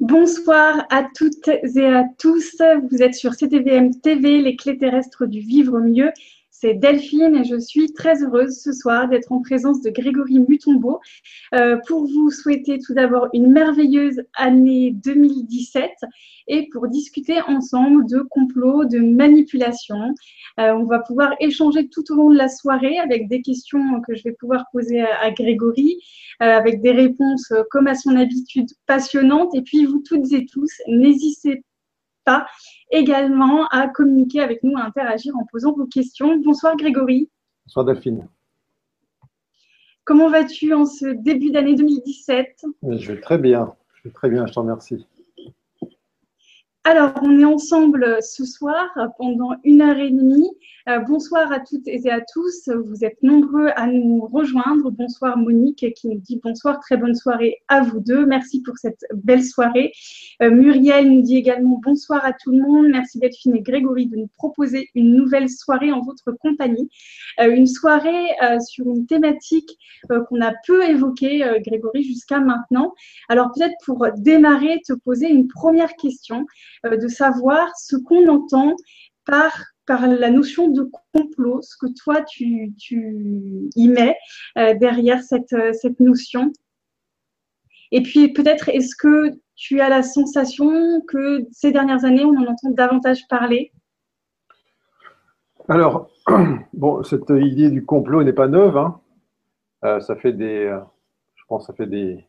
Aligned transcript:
Bonsoir 0.00 0.86
à 0.90 1.04
toutes 1.04 1.48
et 1.48 1.86
à 1.86 2.04
tous. 2.18 2.60
Vous 2.90 3.02
êtes 3.02 3.14
sur 3.14 3.32
CTVM 3.32 3.98
TV, 3.98 4.42
les 4.42 4.54
clés 4.54 4.76
terrestres 4.76 5.24
du 5.24 5.40
vivre 5.40 5.80
mieux. 5.80 6.10
C'est 6.58 6.72
Delphine 6.72 7.34
et 7.36 7.44
je 7.44 7.58
suis 7.58 7.92
très 7.92 8.22
heureuse 8.22 8.58
ce 8.62 8.72
soir 8.72 9.10
d'être 9.10 9.30
en 9.30 9.42
présence 9.42 9.82
de 9.82 9.90
Grégory 9.90 10.38
Mutombo 10.38 11.00
euh, 11.52 11.76
pour 11.86 12.06
vous 12.06 12.30
souhaiter 12.30 12.78
tout 12.78 12.94
d'abord 12.94 13.28
une 13.34 13.52
merveilleuse 13.52 14.22
année 14.32 14.92
2017 14.92 15.90
et 16.46 16.66
pour 16.72 16.88
discuter 16.88 17.42
ensemble 17.42 18.06
de 18.08 18.20
complots, 18.30 18.86
de 18.86 19.00
manipulation. 19.00 20.14
Euh, 20.58 20.72
on 20.72 20.84
va 20.84 21.00
pouvoir 21.00 21.34
échanger 21.40 21.88
tout 21.88 22.10
au 22.10 22.14
long 22.14 22.30
de 22.30 22.38
la 22.38 22.48
soirée 22.48 22.98
avec 23.00 23.28
des 23.28 23.42
questions 23.42 24.00
que 24.08 24.14
je 24.14 24.22
vais 24.22 24.32
pouvoir 24.32 24.64
poser 24.72 25.02
à, 25.02 25.30
Grégory, 25.32 25.98
euh, 26.42 26.46
avec 26.46 26.80
des 26.80 26.92
réponses 26.92 27.52
comme 27.70 27.86
à 27.86 27.94
son 27.94 28.16
habitude 28.16 28.70
passionnantes. 28.86 29.54
Et 29.54 29.60
puis 29.60 29.84
vous 29.84 30.02
toutes 30.02 30.32
et 30.32 30.46
tous, 30.46 30.72
n'hésitez 30.88 31.64
pas 32.26 32.46
également 32.90 33.66
à 33.68 33.88
communiquer 33.88 34.40
avec 34.40 34.62
nous, 34.62 34.76
à 34.76 34.82
interagir 34.82 35.34
en 35.36 35.46
posant 35.50 35.72
vos 35.72 35.86
questions. 35.86 36.36
Bonsoir 36.36 36.76
Grégory. 36.76 37.30
Bonsoir 37.64 37.86
Delphine. 37.86 38.28
Comment 40.04 40.28
vas-tu 40.28 40.74
en 40.74 40.84
ce 40.84 41.06
début 41.06 41.50
d'année 41.50 41.74
2017 41.74 42.66
Je 42.82 43.12
vais 43.12 43.20
très 43.20 43.38
bien, 43.38 43.74
je 43.94 44.08
vais 44.08 44.12
très 44.12 44.28
bien, 44.28 44.46
je 44.46 44.52
te 44.52 44.58
remercie. 44.58 45.06
Alors, 46.88 47.14
on 47.20 47.36
est 47.40 47.44
ensemble 47.44 48.18
ce 48.22 48.44
soir 48.44 48.86
pendant 49.18 49.56
une 49.64 49.82
heure 49.82 49.98
et 49.98 50.10
demie. 50.10 50.48
Euh, 50.88 51.00
bonsoir 51.00 51.50
à 51.50 51.58
toutes 51.58 51.88
et 51.88 52.08
à 52.08 52.20
tous. 52.20 52.68
Vous 52.68 53.04
êtes 53.04 53.20
nombreux 53.20 53.70
à 53.74 53.88
nous 53.88 54.24
rejoindre. 54.24 54.92
Bonsoir 54.92 55.36
Monique 55.36 55.84
qui 55.96 56.06
nous 56.06 56.20
dit 56.20 56.40
bonsoir, 56.40 56.78
très 56.78 56.96
bonne 56.96 57.16
soirée 57.16 57.56
à 57.66 57.80
vous 57.80 57.98
deux. 57.98 58.24
Merci 58.24 58.62
pour 58.62 58.78
cette 58.78 59.00
belle 59.12 59.42
soirée. 59.42 59.90
Euh, 60.42 60.50
Muriel 60.52 61.10
nous 61.10 61.22
dit 61.22 61.36
également 61.36 61.80
bonsoir 61.82 62.24
à 62.24 62.32
tout 62.32 62.52
le 62.52 62.62
monde. 62.62 62.86
Merci 62.86 63.18
Delphine 63.18 63.56
et 63.56 63.62
Grégory 63.62 64.06
de 64.06 64.14
nous 64.14 64.30
proposer 64.36 64.88
une 64.94 65.12
nouvelle 65.12 65.50
soirée 65.50 65.90
en 65.90 66.02
votre 66.02 66.30
compagnie. 66.40 66.88
Euh, 67.40 67.50
une 67.50 67.66
soirée 67.66 68.28
sur 68.64 68.86
une 68.86 69.06
thématique 69.06 69.76
qu'on 70.08 70.40
a 70.40 70.52
peu 70.66 70.88
évoquée, 70.88 71.44
Grégory, 71.66 72.04
jusqu'à 72.04 72.38
maintenant. 72.38 72.94
Alors 73.28 73.50
peut-être 73.52 73.74
pour 73.84 74.06
démarrer, 74.16 74.80
te 74.86 74.92
poser 74.92 75.28
une 75.28 75.48
première 75.48 75.94
question. 75.96 76.46
Euh, 76.84 76.96
de 76.96 77.08
savoir 77.08 77.68
ce 77.76 77.96
qu'on 77.96 78.28
entend 78.28 78.74
par, 79.24 79.52
par 79.86 80.06
la 80.06 80.30
notion 80.30 80.68
de 80.68 80.88
complot, 81.12 81.62
ce 81.62 81.76
que 81.80 81.86
toi 82.02 82.22
tu, 82.22 82.74
tu 82.78 83.70
y 83.74 83.88
mets 83.88 84.16
euh, 84.58 84.74
derrière 84.74 85.22
cette, 85.22 85.52
euh, 85.52 85.72
cette 85.72 86.00
notion. 86.00 86.52
Et 87.92 88.02
puis 88.02 88.32
peut-être 88.32 88.68
est-ce 88.68 88.94
que 88.96 89.30
tu 89.54 89.80
as 89.80 89.88
la 89.88 90.02
sensation 90.02 91.00
que 91.08 91.46
ces 91.50 91.72
dernières 91.72 92.04
années, 92.04 92.24
on 92.24 92.36
en 92.36 92.46
entend 92.46 92.70
davantage 92.70 93.26
parler? 93.28 93.72
Alors, 95.68 96.10
bon, 96.74 97.02
cette 97.02 97.30
idée 97.30 97.70
du 97.70 97.84
complot 97.84 98.22
n'est 98.22 98.32
pas 98.32 98.48
neuve. 98.48 98.76
Hein. 98.76 99.00
ça 100.00 100.14
fait 100.16 100.32
des, 100.32 100.78
je 101.36 101.42
pense, 101.48 101.66
ça 101.66 101.72
fait 101.72 101.86
des, 101.86 102.24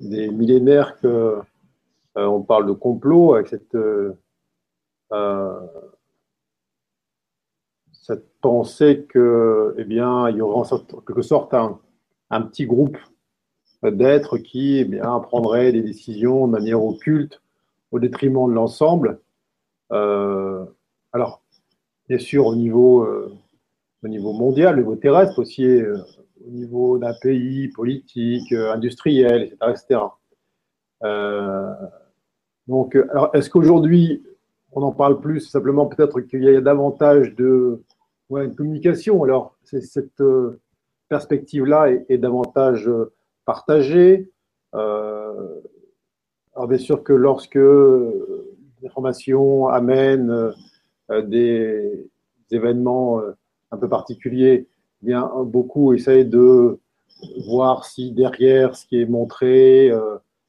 des 0.00 0.28
millénaires 0.30 0.98
que 1.00 1.38
on 2.26 2.42
parle 2.42 2.66
de 2.66 2.72
complot 2.72 3.34
avec 3.34 3.48
cette, 3.48 3.74
euh, 3.74 4.12
euh, 5.12 5.60
cette 7.92 8.28
pensée 8.40 9.06
que, 9.08 9.74
eh 9.78 9.84
bien, 9.84 10.28
il 10.30 10.36
y 10.36 10.40
aura 10.40 10.60
en 10.60 10.78
quelque 10.78 11.22
sorte 11.22 11.54
un, 11.54 11.78
petit 12.42 12.66
groupe 12.66 12.98
d'êtres 13.82 14.38
qui 14.38 14.78
eh 14.78 14.84
bien, 14.84 15.20
prendraient 15.20 15.72
des 15.72 15.82
décisions 15.82 16.46
de 16.46 16.52
manière 16.52 16.82
occulte 16.82 17.40
au 17.90 17.98
détriment 17.98 18.48
de 18.48 18.54
l'ensemble. 18.54 19.20
alors, 19.90 21.42
bien 22.08 22.18
sûr, 22.18 22.46
au 22.46 22.56
niveau, 22.56 23.06
au 24.02 24.08
niveau 24.08 24.32
mondial, 24.32 24.74
au 24.74 24.78
niveau 24.78 24.96
terrestre, 24.96 25.38
aussi 25.38 25.80
au 25.82 26.50
niveau 26.50 26.98
d'un 26.98 27.14
pays 27.22 27.68
politique, 27.68 28.52
industriel, 28.52 29.56
etc. 29.62 30.00
Donc, 32.68 32.94
euh, 32.94 33.06
alors, 33.10 33.30
est-ce 33.34 33.50
qu'aujourd'hui, 33.50 34.22
on 34.72 34.82
en 34.82 34.92
parle 34.92 35.20
plus 35.20 35.40
Simplement, 35.40 35.86
peut-être 35.86 36.20
qu'il 36.20 36.44
y 36.44 36.48
a 36.54 36.60
davantage 36.60 37.34
de 37.34 37.82
communication. 38.28 39.24
Alors, 39.24 39.56
cette 39.64 40.20
euh, 40.20 40.60
perspective-là 41.08 41.90
est, 42.08 42.18
davantage 42.18 42.86
euh, 42.86 43.12
partagée. 43.46 44.30
alors, 44.74 46.68
bien 46.68 46.78
sûr 46.78 47.02
que 47.02 47.14
lorsque 47.14 47.58
l'information 48.82 49.68
amène 49.68 50.52
des, 51.24 52.06
événements 52.50 53.20
un 53.70 53.76
peu 53.76 53.88
particuliers, 53.88 54.66
eh 55.02 55.06
bien, 55.06 55.30
beaucoup 55.44 55.94
essayent 55.94 56.26
de 56.26 56.78
voir 57.46 57.84
si 57.84 58.12
derrière 58.12 58.76
ce 58.76 58.86
qui 58.86 59.00
est 59.00 59.06
montré, 59.06 59.90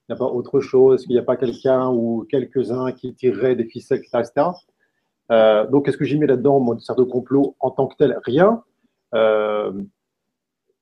n'y 0.10 0.16
a 0.16 0.18
pas 0.18 0.26
autre 0.26 0.60
chose 0.60 0.96
Est-ce 0.96 1.06
qu'il 1.06 1.16
n'y 1.16 1.20
a 1.20 1.24
pas 1.24 1.38
quelqu'un 1.38 1.90
ou 1.90 2.26
quelques-uns 2.30 2.92
qui 2.92 3.14
tireraient 3.14 3.56
des 3.56 3.66
ficelles, 3.66 4.00
etc. 4.00 4.48
Euh, 5.32 5.68
donc, 5.68 5.86
qu'est-ce 5.86 5.98
que 5.98 6.06
j'y 6.06 6.18
mets 6.18 6.26
là-dedans, 6.26 6.60
mon 6.60 6.76
de 6.76 7.04
complot 7.04 7.56
en 7.60 7.72
tant 7.72 7.88
que 7.88 7.96
tel? 7.96 8.20
Rien. 8.24 8.64
Euh, 9.14 9.72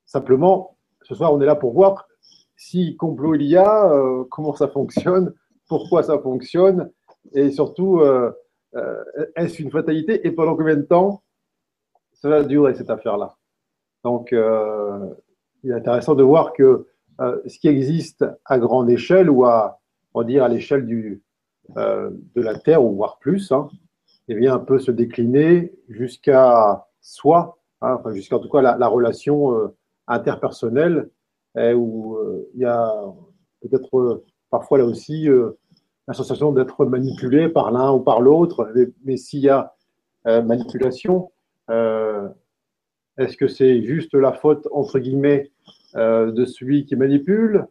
simplement, 0.05 0.77
ce 1.03 1.15
soir, 1.15 1.33
on 1.33 1.41
est 1.41 1.45
là 1.45 1.55
pour 1.55 1.73
voir 1.73 2.07
si 2.55 2.95
complot 2.95 3.35
il 3.35 3.43
y 3.43 3.57
a, 3.57 3.91
euh, 3.91 4.23
comment 4.31 4.55
ça 4.55 4.67
fonctionne, 4.67 5.33
pourquoi 5.67 6.03
ça 6.03 6.17
fonctionne, 6.19 6.89
et 7.33 7.51
surtout, 7.51 8.01
est-ce 9.35 9.61
une 9.61 9.69
fatalité 9.69 10.25
et 10.25 10.31
pendant 10.31 10.55
combien 10.55 10.77
de 10.77 10.81
temps 10.81 11.21
va 12.23 12.43
durer 12.43 12.73
cette 12.73 12.89
affaire-là? 12.89 13.35
Donc, 14.05 14.29
il 14.31 15.71
est 15.71 15.73
intéressant 15.73 16.15
de 16.15 16.23
voir 16.23 16.53
que 16.53 16.87
euh, 17.19 17.41
ce 17.47 17.57
qui 17.57 17.67
existe 17.67 18.25
à 18.45 18.59
grande 18.59 18.89
échelle 18.89 19.29
ou 19.29 19.45
à, 19.45 19.79
on 20.13 20.23
dire, 20.23 20.43
à 20.43 20.49
l'échelle 20.49 20.85
du, 20.85 21.23
euh, 21.75 22.11
de 22.35 22.41
la 22.41 22.57
Terre, 22.57 22.83
ou 22.83 22.95
voire 22.95 23.17
plus, 23.17 23.51
hein, 23.51 23.69
eh 24.27 24.35
bien, 24.35 24.53
un 24.53 24.59
peu 24.59 24.77
se 24.77 24.91
décliner 24.91 25.73
jusqu'à 25.89 26.85
soi, 27.01 27.57
hein, 27.81 27.97
enfin, 27.99 28.13
jusqu'à 28.13 28.35
en 28.35 28.39
tout 28.39 28.49
cas 28.49 28.61
la, 28.61 28.87
relation 28.87 29.55
euh, 29.55 29.75
interpersonnelle, 30.07 31.09
où 31.75 32.19
il 32.53 32.61
y 32.61 32.65
a 32.65 32.93
peut-être 33.61 34.23
parfois 34.51 34.77
là 34.77 34.85
aussi 34.85 35.27
la 36.07 36.13
sensation 36.13 36.51
d'être 36.51 36.85
manipulé 36.85 37.49
par 37.49 37.71
l'un 37.71 37.91
ou 37.93 37.99
par 37.99 38.21
l'autre, 38.21 38.71
mais, 38.75 38.89
mais 39.03 39.17
s'il 39.17 39.39
y 39.39 39.49
a 39.49 39.73
manipulation, 40.23 41.31
est-ce 41.67 43.37
que 43.37 43.47
c'est 43.47 43.81
juste 43.81 44.13
la 44.13 44.33
faute, 44.33 44.67
entre 44.71 44.99
guillemets, 44.99 45.51
euh, 45.95 46.31
de 46.31 46.45
celui 46.45 46.85
qui 46.85 46.95
manipule, 46.95 47.65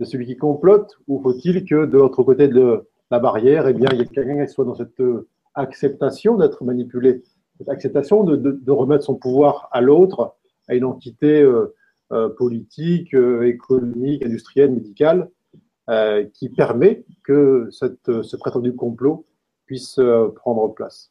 de 0.00 0.04
celui 0.04 0.26
qui 0.26 0.36
complote, 0.36 0.98
ou 1.06 1.20
faut-il 1.20 1.64
que 1.64 1.86
de 1.86 1.98
l'autre 1.98 2.22
côté 2.22 2.48
de 2.48 2.86
la 3.10 3.18
barrière, 3.18 3.66
eh 3.68 3.74
bien, 3.74 3.88
il 3.92 3.98
y 3.98 4.02
ait 4.02 4.06
quelqu'un 4.06 4.44
qui 4.44 4.52
soit 4.52 4.64
dans 4.64 4.74
cette 4.74 5.00
euh, 5.00 5.28
acceptation 5.54 6.36
d'être 6.36 6.64
manipulé, 6.64 7.22
cette 7.58 7.68
acceptation 7.68 8.24
de, 8.24 8.70
remettre 8.70 9.04
son 9.04 9.16
pouvoir 9.16 9.68
à 9.72 9.80
l'autre, 9.80 10.34
à 10.68 10.74
une 10.74 10.84
entité 10.84 11.42
euh, 11.42 11.74
politique, 12.36 13.12
économique, 13.12 14.24
industrielle, 14.24 14.72
médicale, 14.72 15.28
qui 16.34 16.50
permet 16.50 17.04
que 17.24 17.68
ce 17.70 18.36
prétendu 18.36 18.74
complot 18.74 19.26
puisse 19.66 19.98
prendre 20.36 20.68
place. 20.74 21.10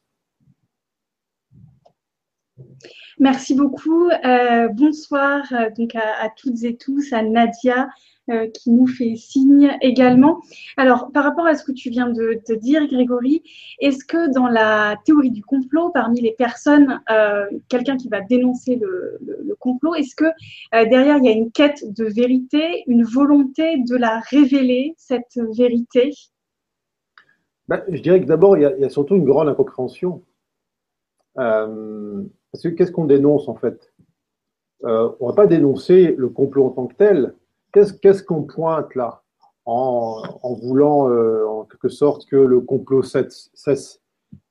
Merci 3.20 3.54
beaucoup. 3.54 4.08
Euh, 4.10 4.68
bonsoir 4.68 5.42
euh, 5.52 5.70
donc 5.76 5.94
à, 5.94 6.28
toutes 6.36 6.62
et 6.62 6.76
tous, 6.76 7.12
à 7.12 7.22
Nadia 7.22 7.88
euh, 8.30 8.46
qui 8.48 8.70
nous 8.70 8.86
fait 8.86 9.16
signe 9.16 9.76
également. 9.80 10.40
Alors, 10.76 11.10
par 11.12 11.24
rapport 11.24 11.46
à 11.46 11.56
ce 11.56 11.64
que 11.64 11.72
tu 11.72 11.90
viens 11.90 12.08
de 12.10 12.40
te 12.44 12.52
dire, 12.52 12.86
Grégory, 12.86 13.42
est-ce 13.80 14.04
que 14.04 14.32
dans 14.32 14.46
la 14.46 14.96
théorie 15.04 15.32
du 15.32 15.42
complot, 15.42 15.90
parmi 15.90 16.20
les 16.20 16.32
personnes, 16.32 17.00
quelqu'un 17.68 17.96
qui 17.96 18.08
va 18.08 18.20
dénoncer 18.20 18.76
le, 18.76 19.18
complot, 19.58 19.94
est-ce 19.94 20.14
que 20.14 20.26
derrière 20.72 21.16
il 21.16 21.24
y 21.24 21.28
a 21.28 21.32
une 21.32 21.50
quête 21.50 21.92
de 21.92 22.04
vérité, 22.04 22.84
une 22.86 23.02
volonté 23.02 23.78
de 23.78 23.96
la 23.96 24.20
révéler, 24.20 24.94
cette 24.98 25.40
vérité? 25.56 26.12
Ben, 27.66 27.82
Je 27.88 28.00
dirais 28.00 28.20
que 28.20 28.26
d'abord, 28.26 28.56
il, 28.56 28.62
y 28.62 28.84
a 28.84 28.90
surtout 28.90 29.16
une 29.16 29.24
grande 29.24 29.48
incompréhension. 29.48 30.22
Parce 32.52 32.62
que 32.62 32.68
qu'est-ce 32.68 32.92
qu'on 32.92 33.04
dénonce 33.04 33.48
en 33.48 33.54
fait? 33.54 33.92
Euh, 34.84 35.10
On 35.20 35.26
ne 35.26 35.30
va 35.32 35.36
pas 35.36 35.46
dénoncer 35.46 36.14
le 36.16 36.28
complot 36.28 36.66
en 36.66 36.70
tant 36.70 36.86
que 36.86 36.94
tel. 36.94 37.34
Qu'est-ce 37.72 38.22
qu'on 38.22 38.42
pointe 38.42 38.94
là 38.94 39.22
en, 39.66 40.22
voulant 40.62 41.10
euh, 41.10 41.46
en 41.46 41.64
quelque 41.64 41.90
sorte 41.90 42.26
que 42.26 42.36
le 42.36 42.60
complot 42.60 43.02
cesse 43.02 44.00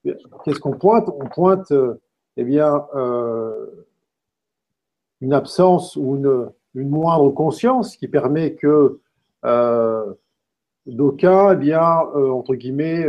Qu'est-ce 0.04 0.60
qu'on 0.60 0.78
pointe? 0.78 1.10
On 1.10 1.28
pointe 1.28 1.72
euh, 1.72 1.96
eh 2.38 2.44
bien, 2.44 2.86
une 5.22 5.34
absence 5.34 5.96
ou 5.96 6.16
une, 6.16 6.52
moindre 6.76 7.32
conscience 7.32 7.98
qui 7.98 8.08
permet 8.08 8.54
que 8.54 9.00
d'aucuns, 10.86 11.54
eh 11.54 11.56
bien, 11.56 11.84
entre 11.84 12.54
guillemets, 12.54 13.08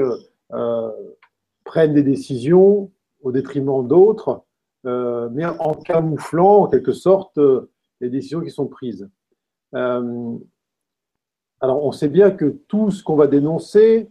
prennent 1.64 1.92
des 1.92 2.02
décisions 2.02 2.90
au 3.22 3.32
détriment 3.32 3.86
d'autres, 3.86 4.42
mais 4.84 5.44
en 5.44 5.74
camouflant 5.74 6.62
en 6.62 6.68
quelque 6.68 6.92
sorte 6.92 7.38
les 8.00 8.08
décisions 8.08 8.40
qui 8.40 8.50
sont 8.50 8.66
prises. 8.66 9.08
alors, 9.72 10.40
on 11.60 11.92
sait 11.92 12.08
bien 12.08 12.30
que 12.30 12.46
tout 12.68 12.90
ce 12.90 13.02
qu'on 13.02 13.16
va 13.16 13.26
dénoncer, 13.26 14.08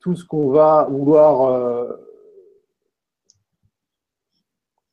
tout 0.00 0.16
ce 0.16 0.24
qu'on 0.24 0.50
va 0.50 0.88
vouloir 0.90 1.98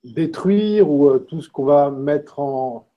détruire 0.03 0.89
ou 0.89 1.09
euh, 1.09 1.19
tout 1.19 1.41
ce 1.41 1.49
qu'on 1.49 1.65
va 1.65 1.91
mettre 1.91 2.39
en, 2.39 2.87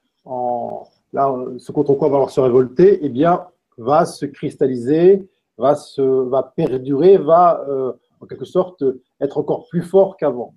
là, 1.12 1.34
ce 1.58 1.72
contre 1.72 1.94
quoi 1.94 2.08
on 2.08 2.24
va 2.24 2.28
se 2.28 2.40
révolter, 2.40 3.00
eh 3.02 3.08
bien, 3.08 3.46
va 3.76 4.06
se 4.06 4.26
cristalliser, 4.26 5.28
va, 5.58 5.74
se, 5.74 6.00
va 6.00 6.42
perdurer, 6.42 7.18
va 7.18 7.64
euh, 7.68 7.92
en 8.20 8.26
quelque 8.26 8.44
sorte 8.44 8.84
être 9.20 9.38
encore 9.38 9.68
plus 9.68 9.82
fort 9.82 10.16
qu'avant. 10.16 10.54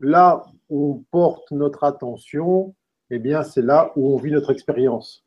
Là 0.00 0.44
on 0.70 1.04
porte 1.10 1.50
notre 1.50 1.84
attention, 1.84 2.74
eh 3.10 3.18
bien, 3.18 3.42
c'est 3.42 3.62
là 3.62 3.92
où 3.96 4.14
on 4.14 4.16
vit 4.16 4.32
notre 4.32 4.50
expérience. 4.50 5.24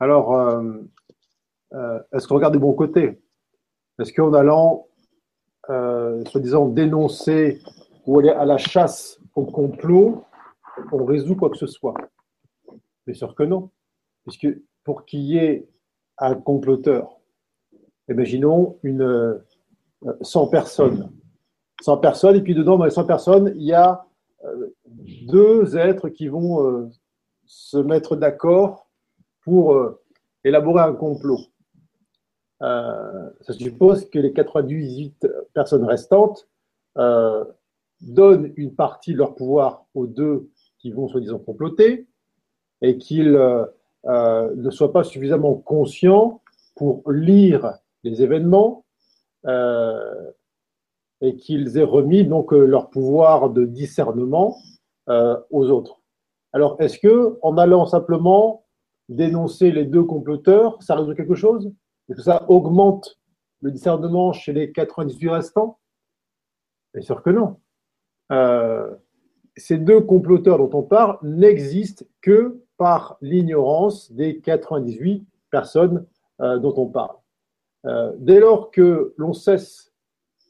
Alors, 0.00 0.34
euh, 0.34 0.80
est-ce 2.12 2.28
qu'on 2.28 2.36
regarde 2.36 2.54
des 2.54 2.60
bons 2.60 2.72
côtés 2.72 3.20
Est-ce 3.98 4.12
qu'en 4.12 4.32
allant, 4.32 4.86
soi-disant, 5.66 6.68
dénoncer 6.68 7.60
ou 8.06 8.18
aller 8.18 8.30
à 8.30 8.44
la 8.44 8.58
chasse 8.58 9.18
au 9.34 9.44
complot, 9.44 10.24
on 10.92 11.04
résout 11.04 11.36
quoi 11.36 11.50
que 11.50 11.56
ce 11.56 11.66
soit? 11.66 11.94
Bien 13.06 13.14
sûr 13.14 13.34
que 13.34 13.42
non. 13.42 13.70
Puisque 14.24 14.48
pour 14.82 15.04
qu'il 15.04 15.20
y 15.20 15.38
ait 15.38 15.68
un 16.18 16.34
comploteur, 16.34 17.20
imaginons 18.08 18.78
une 18.82 19.40
100 20.20 20.46
euh, 20.46 20.50
personnes. 20.50 21.10
100 21.82 21.98
personnes, 21.98 22.36
et 22.36 22.40
puis 22.40 22.54
dedans, 22.54 22.78
dans 22.78 22.84
les 22.84 22.90
100 22.90 23.04
personnes, 23.04 23.52
il 23.56 23.64
y 23.64 23.72
a 23.72 23.90
euh, 23.92 24.04
deux 25.26 25.76
êtres 25.76 26.08
qui 26.08 26.28
vont 26.28 26.66
euh, 26.66 26.88
se 27.46 27.78
mettre 27.78 28.16
d'accord 28.16 28.88
pour 29.42 29.78
élaborer 30.42 30.82
un 30.82 30.94
complot. 30.94 31.40
ça 32.60 33.52
suppose 33.52 34.08
que 34.08 34.18
les 34.18 34.32
98 34.32 35.26
personnes 35.52 35.84
restantes 35.84 36.48
donnent 38.00 38.52
une 38.56 38.74
partie 38.74 39.12
de 39.12 39.18
leur 39.18 39.34
pouvoir 39.34 39.84
aux 39.94 40.06
deux 40.06 40.48
qui 40.78 40.92
vont 40.92 41.08
soi-disant 41.08 41.38
comploter 41.38 42.06
et 42.82 42.98
qu'ils 42.98 43.34
euh, 43.34 43.64
euh, 44.04 44.54
ne 44.56 44.70
soient 44.70 44.92
pas 44.92 45.04
suffisamment 45.04 45.54
conscients 45.54 46.42
pour 46.76 47.10
lire 47.10 47.78
les 48.02 48.22
événements 48.22 48.84
euh, 49.46 50.30
et 51.24 51.36
qu'ils 51.36 51.78
aient 51.78 51.82
remis 51.82 52.24
donc 52.24 52.52
leur 52.52 52.90
pouvoir 52.90 53.50
de 53.50 53.64
discernement 53.64 54.56
aux 55.08 55.70
autres. 55.70 56.00
Alors, 56.52 56.76
est-ce 56.80 56.98
que 56.98 57.38
en 57.42 57.58
allant 57.58 57.86
simplement 57.86 58.64
dénoncer 59.08 59.70
les 59.70 59.84
deux 59.84 60.04
comploteurs, 60.04 60.82
ça 60.82 60.94
résout 60.94 61.14
quelque 61.14 61.34
chose? 61.34 61.72
Est-ce 62.08 62.16
que 62.16 62.22
ça 62.22 62.44
augmente 62.48 63.18
le 63.60 63.70
discernement 63.70 64.32
chez 64.32 64.52
les 64.52 64.72
98 64.72 65.28
restants? 65.30 65.78
Bien 66.92 67.02
sûr 67.02 67.22
que 67.22 67.30
non. 67.30 67.56
Euh, 68.32 68.94
ces 69.56 69.78
deux 69.78 70.00
comploteurs 70.00 70.58
dont 70.58 70.70
on 70.72 70.82
parle 70.82 71.18
n'existent 71.22 72.04
que 72.20 72.62
par 72.76 73.16
l'ignorance 73.20 74.12
des 74.12 74.40
98 74.40 75.26
personnes 75.50 76.06
euh, 76.40 76.58
dont 76.58 76.74
on 76.76 76.86
parle. 76.86 77.16
Euh, 77.86 78.12
dès 78.18 78.40
lors 78.40 78.70
que 78.70 79.14
l'on 79.16 79.32
cesse 79.32 79.92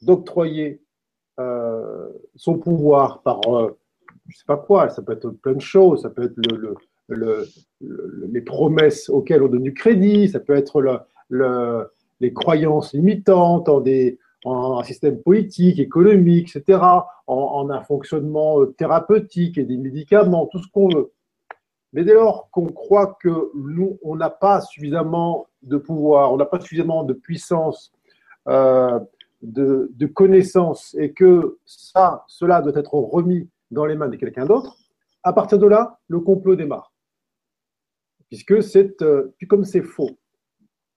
d'octroyer 0.05 0.81
son 2.35 2.57
pouvoir 2.57 3.21
par, 3.21 3.41
je 3.43 3.49
ne 3.49 4.33
sais 4.33 4.45
pas 4.47 4.57
quoi, 4.57 4.89
ça 4.89 5.01
peut 5.01 5.11
être 5.11 5.29
plein 5.29 5.53
de 5.53 5.61
choses, 5.61 6.03
ça 6.03 6.09
peut 6.09 6.23
être 6.23 6.37
le, 7.09 7.45
les 8.29 8.41
promesses 8.41 9.09
auxquelles 9.09 9.43
on 9.43 9.49
donne 9.49 9.63
du 9.63 9.73
crédit, 9.73 10.29
ça 10.29 10.39
peut 10.39 10.55
être 10.55 11.05
les 12.21 12.33
croyances 12.33 12.93
limitantes 12.93 13.67
en 13.67 13.81
des, 13.81 14.17
en 14.45 14.79
un 14.79 14.83
système 14.83 15.21
politique, 15.21 15.79
économique, 15.79 16.55
etc., 16.55 16.79
en, 17.27 17.69
un 17.69 17.81
fonctionnement 17.81 18.61
euh, 18.61 18.67
thérapeutique 18.77 19.57
et 19.57 19.63
des 19.63 19.77
médicaments, 19.77 20.45
tout 20.45 20.59
ce 20.59 20.67
qu'on 20.71 20.87
veut. 20.87 21.11
Mais 21.93 22.03
dès 22.03 22.13
lors 22.13 22.49
qu'on 22.51 22.67
croit 22.67 23.17
que 23.19 23.51
nous, 23.55 23.97
on 24.03 24.15
n'a 24.15 24.29
pas 24.29 24.61
suffisamment 24.61 25.47
de 25.63 25.77
pouvoir, 25.77 26.31
on 26.31 26.37
n'a 26.37 26.45
pas 26.45 26.59
suffisamment 26.59 27.03
de 27.03 27.13
puissance, 27.13 27.91
euh, 28.47 28.99
de, 29.41 29.91
de 29.93 30.05
connaissances, 30.05 30.95
et 30.99 31.13
que 31.13 31.59
ça, 31.65 32.23
cela 32.27 32.61
doit 32.61 32.75
être 32.75 32.93
remis 32.93 33.49
dans 33.71 33.85
les 33.85 33.95
mains 33.95 34.09
de 34.09 34.15
quelqu'un 34.15 34.45
d'autre, 34.45 34.77
à 35.23 35.33
partir 35.33 35.59
de 35.59 35.67
là, 35.67 35.99
le 36.07 36.19
complot 36.19 36.55
démarre. 36.55 36.93
Puisque 38.29 38.63
c'est, 38.63 39.01
euh, 39.01 39.33
comme 39.47 39.65
c'est 39.65 39.81
faux, 39.81 40.11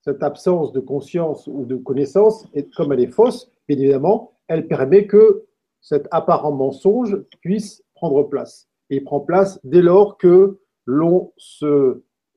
cette 0.03 0.23
absence 0.23 0.73
de 0.73 0.81
conscience 0.81 1.47
ou 1.47 1.65
de 1.65 1.77
connaissance, 1.77 2.47
comme 2.77 2.93
elle 2.93 3.01
est 3.01 3.13
fausse, 3.13 3.51
évidemment, 3.69 4.39
elle 4.47 4.67
permet 4.67 5.07
que 5.07 5.45
cet 5.81 6.09
apparent 6.11 6.53
mensonge 6.53 7.17
puisse 7.41 7.83
prendre 7.95 8.23
place. 8.23 8.69
Et 8.91 8.97
il 8.97 9.05
prend 9.05 9.21
place 9.21 9.61
dès 9.65 9.83
lors 9.83 10.17
que 10.17 10.61
l'on 10.87 11.33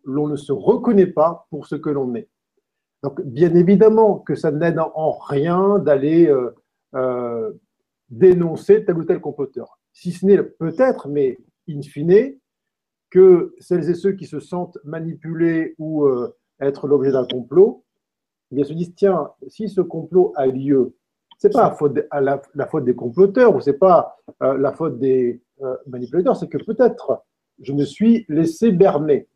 ne 0.06 0.36
se 0.36 0.51
reconnaît 0.51 1.07
pas 1.07 1.48
pour 1.50 1.68
ce 1.68 1.75
que 1.75 1.89
l'on 1.89 2.13
est. 2.15 2.30
Donc, 3.03 3.21
bien 3.21 3.53
évidemment 3.56 4.19
que 4.19 4.36
ça 4.36 4.51
n'aide 4.51 4.80
en 4.80 5.12
rien 5.12 5.80
d'aller 5.80 6.27
euh, 6.27 6.56
euh, 6.95 7.51
dénoncer 8.09 8.86
tel 8.86 8.98
ou 8.98 9.03
tel 9.06 9.19
comploteur. 9.19 9.80
Si 9.94 10.12
ce 10.12 10.25
n'est 10.25 10.44
peut-être, 10.44 11.07
mais 11.07 11.38
in 11.68 11.81
fine, 11.81 12.36
que 13.10 13.55
celles 13.60 13.89
et 13.89 13.96
ceux 13.96 14.13
qui 14.13 14.25
se 14.25 14.39
sentent 14.39 14.77
manipulés 14.84 15.75
ou 15.79 16.05
euh, 16.05 16.36
être 16.60 16.88
l'objet 16.88 17.12
d'un 17.12 17.25
complot, 17.25 17.84
eh 18.51 18.55
bien, 18.55 18.63
se 18.63 18.74
disent 18.74 18.93
tiens, 18.96 19.31
si 19.48 19.67
ce 19.67 19.81
complot 19.81 20.34
a 20.36 20.46
lieu, 20.46 20.96
c'est 21.38 21.51
pas 21.51 21.75
la 22.13 22.67
faute, 22.67 22.86
des 22.86 22.96
comploteurs 22.96 23.55
ou 23.55 23.62
c'est 23.62 23.79
pas 23.79 24.15
la 24.39 24.72
faute 24.74 25.00
des 25.00 25.41
manipulateurs, 25.88 26.36
c'est 26.36 26.48
que 26.48 26.63
peut-être 26.63 27.24
je 27.62 27.74
me 27.74 27.84
suis 27.84 28.25
laissé 28.29 28.72
berner. 28.72 29.27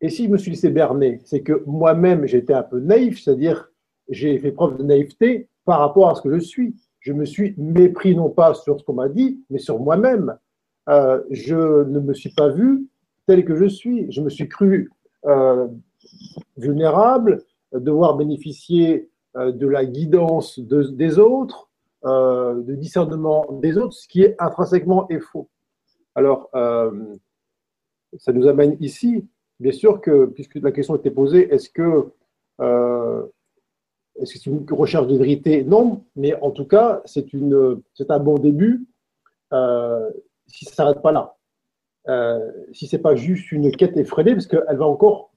Et 0.00 0.08
si 0.08 0.24
je 0.24 0.30
me 0.30 0.38
suis 0.38 0.50
laissé 0.50 0.70
berner, 0.70 1.20
c'est 1.24 1.42
que 1.42 1.62
moi-même 1.66 2.26
j'étais 2.26 2.54
un 2.54 2.62
peu 2.62 2.80
naïf, 2.80 3.22
c'est-à-dire 3.22 3.70
j'ai 4.08 4.38
fait 4.38 4.52
preuve 4.52 4.76
de 4.76 4.82
naïveté 4.82 5.48
par 5.64 5.80
rapport 5.80 6.10
à 6.10 6.14
ce 6.14 6.22
que 6.22 6.32
je 6.32 6.40
suis. 6.40 6.74
Je 7.00 7.12
me 7.12 7.24
suis 7.24 7.54
mépris 7.56 8.14
non 8.14 8.28
pas 8.28 8.54
sur 8.54 8.78
ce 8.78 8.84
qu'on 8.84 8.94
m'a 8.94 9.08
dit, 9.08 9.42
mais 9.50 9.58
sur 9.58 9.78
moi-même. 9.78 10.36
Euh, 10.88 11.22
je 11.30 11.84
ne 11.84 12.00
me 12.00 12.14
suis 12.14 12.30
pas 12.30 12.48
vu 12.48 12.86
tel 13.26 13.44
que 13.44 13.54
je 13.54 13.66
suis. 13.66 14.10
Je 14.10 14.20
me 14.20 14.28
suis 14.28 14.48
cru 14.48 14.90
euh, 15.26 15.68
vulnérable, 16.56 17.42
devoir 17.72 18.16
bénéficier 18.16 19.10
euh, 19.36 19.52
de 19.52 19.66
la 19.66 19.84
guidance 19.84 20.58
des 20.58 21.18
autres, 21.18 21.68
euh, 22.04 22.62
de 22.62 22.74
discernement 22.74 23.46
des 23.62 23.76
autres, 23.76 23.92
ce 23.92 24.08
qui 24.08 24.22
est 24.22 24.34
intrinsèquement 24.38 25.08
est 25.08 25.20
faux. 25.20 25.48
Alors, 26.14 26.50
ça 26.52 28.32
nous 28.32 28.48
amène 28.48 28.76
ici, 28.80 29.24
bien 29.60 29.72
sûr 29.72 30.00
que, 30.00 30.26
puisque 30.26 30.56
la 30.56 30.72
question 30.72 30.96
était 30.96 31.10
posée, 31.10 31.52
est-ce 31.52 31.70
que 31.70 32.10
est-ce 34.20 34.34
que 34.34 34.38
c'est 34.38 34.50
une 34.50 34.66
recherche 34.70 35.06
de 35.06 35.16
vérité? 35.16 35.64
Non, 35.64 36.04
mais 36.16 36.34
en 36.42 36.50
tout 36.50 36.66
cas, 36.66 37.00
c'est 37.06 37.24
un 38.10 38.18
bon 38.18 38.38
début 38.38 38.86
si 40.50 40.64
ça 40.64 40.70
ne 40.70 40.74
s'arrête 40.74 41.02
pas 41.02 41.12
là. 41.12 41.36
Euh, 42.08 42.50
si 42.72 42.86
ce 42.86 42.96
n'est 42.96 43.02
pas 43.02 43.14
juste 43.14 43.52
une 43.52 43.70
quête 43.70 43.96
effrénée, 43.96 44.32
parce 44.32 44.46
qu'elle 44.46 44.76
va 44.76 44.86
encore 44.86 45.32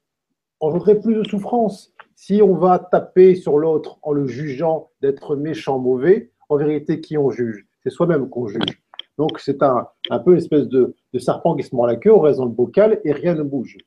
engendrer 0.60 1.00
plus 1.00 1.16
de 1.16 1.24
souffrance. 1.24 1.94
Si 2.16 2.42
on 2.42 2.56
va 2.56 2.80
taper 2.80 3.36
sur 3.36 3.58
l'autre 3.60 4.00
en 4.02 4.12
le 4.12 4.28
jugeant 4.28 4.92
d'être 5.02 5.36
méchant, 5.36 5.80
mauvais, 5.80 6.32
en 6.50 6.58
vérité, 6.58 7.02
qui 7.02 7.18
on 7.18 7.32
juge? 7.32 7.66
C'est 7.84 7.90
soi-même 7.90 8.30
qu'on 8.30 8.48
juge. 8.48 8.82
Donc 9.18 9.40
c'est 9.40 9.62
un, 9.62 9.88
un, 10.10 10.20
peu 10.20 10.32
une 10.32 10.38
espèce 10.38 10.68
de, 10.68 10.96
de, 11.12 11.20
serpent 11.20 11.56
qui 11.56 11.64
se 11.64 11.76
mord 11.76 11.86
la 11.86 11.98
queue, 11.98 12.14
on 12.14 12.20
reste 12.20 12.40
dans 12.40 12.46
le 12.46 12.52
bocal 12.52 13.00
et 13.04 13.12
rien 13.12 13.36
ne 13.36 13.44
bouge. 13.44 13.78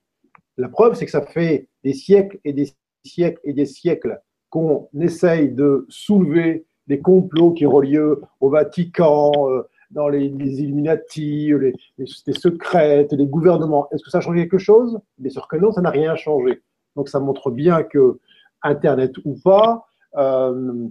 La 0.56 0.68
preuve, 0.68 0.94
c'est 0.94 1.04
que 1.04 1.10
ça 1.10 1.22
fait 1.22 1.68
des 1.84 1.92
siècles 1.92 2.38
et 2.44 2.52
des 2.52 2.72
siècles 3.04 3.40
et 3.44 3.52
des 3.52 3.66
siècles 3.66 4.20
qu'on 4.50 4.88
essaye 5.00 5.50
de 5.50 5.86
soulever 5.88 6.66
des 6.86 7.00
complots 7.00 7.52
qui 7.52 7.66
ont 7.66 7.80
lieu 7.80 8.22
au 8.40 8.48
Vatican, 8.48 9.32
euh, 9.50 9.62
dans 9.90 10.08
les, 10.08 10.26
Illuminati, 10.26 11.52
les, 11.58 11.74
les, 11.98 12.06
secrètes, 12.32 13.12
les 13.12 13.26
gouvernements. 13.26 13.88
Est-ce 13.90 14.02
que 14.02 14.10
ça 14.10 14.18
a 14.18 14.20
changé 14.20 14.40
quelque 14.40 14.58
chose? 14.58 14.98
Bien 15.18 15.30
sûr 15.30 15.46
que 15.48 15.56
non, 15.56 15.72
ça 15.72 15.80
n'a 15.80 15.90
rien 15.90 16.16
changé. 16.16 16.62
Donc 16.96 17.08
ça 17.08 17.20
montre 17.20 17.50
bien 17.50 17.82
que 17.82 18.18
Internet 18.62 19.12
ou 19.24 19.34
pas, 19.34 19.86
euh, 20.16 20.88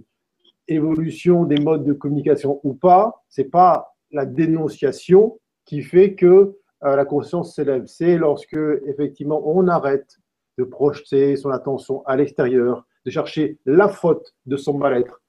évolution 0.68 1.44
des 1.44 1.56
modes 1.56 1.84
de 1.84 1.92
communication 1.92 2.60
ou 2.64 2.74
pas, 2.74 3.22
c'est 3.28 3.50
pas 3.50 3.94
la 4.10 4.24
dénonciation 4.24 5.38
qui 5.64 5.82
fait 5.82 6.14
que 6.14 6.26
euh, 6.26 6.58
la 6.82 7.04
conscience 7.04 7.54
s'élève. 7.54 7.86
C'est 7.86 8.16
lorsque 8.16 8.58
effectivement 8.86 9.42
on 9.44 9.66
arrête 9.68 10.18
de 10.58 10.64
projeter 10.64 11.36
son 11.36 11.50
attention 11.50 12.04
à 12.06 12.16
l'extérieur, 12.16 12.86
de 13.04 13.10
chercher 13.10 13.58
la 13.66 13.88
faute 13.88 14.34
de 14.46 14.56
son 14.56 14.78
mal-être 14.78 15.20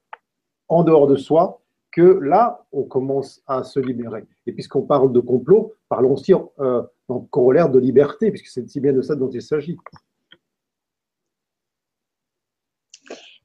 en 0.69 0.83
dehors 0.83 1.07
de 1.07 1.15
soi, 1.15 1.61
que 1.91 2.19
là, 2.19 2.65
on 2.71 2.83
commence 2.83 3.41
à 3.47 3.63
se 3.63 3.79
libérer. 3.79 4.25
Et 4.45 4.51
puisqu'on 4.51 4.83
parle 4.83 5.11
de 5.11 5.19
complot, 5.19 5.73
parlons 5.89 6.13
aussi 6.13 6.33
euh, 6.59 6.83
en 7.07 7.21
corollaire 7.21 7.69
de 7.69 7.79
liberté, 7.79 8.29
puisque 8.29 8.47
c'est 8.47 8.67
si 8.69 8.79
bien 8.79 8.93
de 8.93 9.01
ça 9.01 9.15
dont 9.15 9.29
il 9.29 9.41
s'agit. 9.41 9.77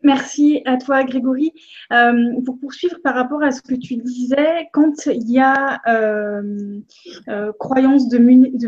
Merci 0.04 0.62
à 0.64 0.78
toi, 0.78 1.04
Grégory. 1.04 1.52
Euh, 1.92 2.40
pour 2.44 2.58
poursuivre 2.58 2.96
par 3.04 3.14
rapport 3.14 3.42
à 3.42 3.52
ce 3.52 3.62
que 3.62 3.74
tu 3.74 3.96
disais, 3.96 4.68
quand 4.72 5.06
il 5.06 5.30
y 5.30 5.38
a 5.38 5.80
euh, 5.86 6.80
euh, 7.28 7.52
croyance 7.58 8.08
de, 8.08 8.18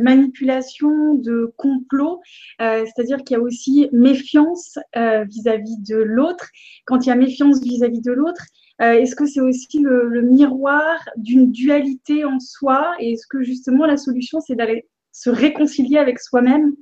manipulation, 0.01 1.15
de 1.15 1.53
complot, 1.57 2.21
c'est-à-dire 2.59 3.19
qu'il 3.25 3.37
y 3.37 3.41
a 3.41 3.43
aussi 3.43 3.89
méfiance 3.93 4.79
vis-à-vis 4.95 5.79
de 5.79 5.97
l'autre, 5.97 6.49
quand 6.87 7.05
il 7.05 7.09
y 7.09 7.13
a 7.13 7.17
méfiance 7.17 7.61
vis-à-vis 7.63 8.01
de 8.01 8.13
l'autre, 8.13 8.45
est-ce 8.79 9.17
que 9.17 9.27
c'est 9.27 9.41
aussi 9.41 9.81
le, 9.81 10.23
miroir 10.23 10.97
d'une 11.17 11.51
dualité 11.51 12.25
en 12.25 12.39
soi? 12.39 12.95
Et 13.01 13.13
est-ce 13.13 13.27
que 13.27 13.43
justement 13.43 13.87
la 13.87 13.97
solution, 13.97 14.41
c'est 14.41 14.55
d'aller 14.55 14.87
se 15.11 15.31
réconcilier 15.31 15.99
avec 15.99 16.21
soi-même? 16.21 16.75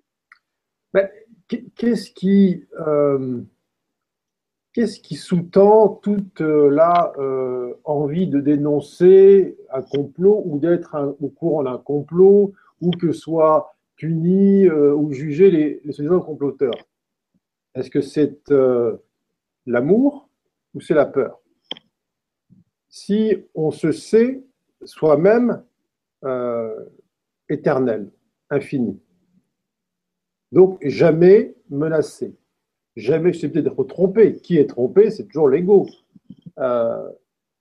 Ben, 0.92 1.08
Qu'est-ce 1.76 2.10
qui 2.10 2.64
Qu'est-ce 4.72 5.00
qui 5.00 5.16
sous-tend 5.16 6.00
toute 6.02 6.40
euh, 6.40 6.70
la 6.70 7.12
euh, 7.18 7.74
envie 7.84 8.26
de 8.26 8.40
dénoncer 8.40 9.58
un 9.70 9.82
complot 9.82 10.42
ou 10.46 10.58
d'être 10.58 11.14
au 11.20 11.28
courant 11.28 11.62
d'un 11.64 11.76
complot 11.76 12.54
ou 12.80 12.90
que 12.90 13.12
soit 13.12 13.76
puni 13.96 14.64
euh, 14.66 14.94
ou 14.94 15.12
jugé 15.12 15.50
les, 15.50 15.82
les 15.84 15.92
soi 15.92 16.24
comploteurs? 16.24 16.72
Est-ce 17.74 17.90
que 17.90 18.00
c'est 18.00 18.50
l'amour 19.66 20.30
ou 20.74 20.80
c'est 20.80 20.94
la 20.94 21.06
peur? 21.06 21.38
Si 22.88 23.36
on 23.54 23.70
se 23.70 23.92
sait 23.92 24.42
soi-même 24.84 25.62
éternel, 27.48 28.10
infini, 28.50 29.00
donc 30.50 30.78
jamais 30.82 31.54
menacé 31.70 32.34
jamais 32.96 33.32
susceptible 33.32 33.64
d'être 33.64 33.84
trompé. 33.84 34.36
Qui 34.36 34.58
est 34.58 34.66
trompé, 34.66 35.10
c'est 35.10 35.24
toujours 35.24 35.48
l'ego. 35.48 35.86
Euh, 36.58 37.08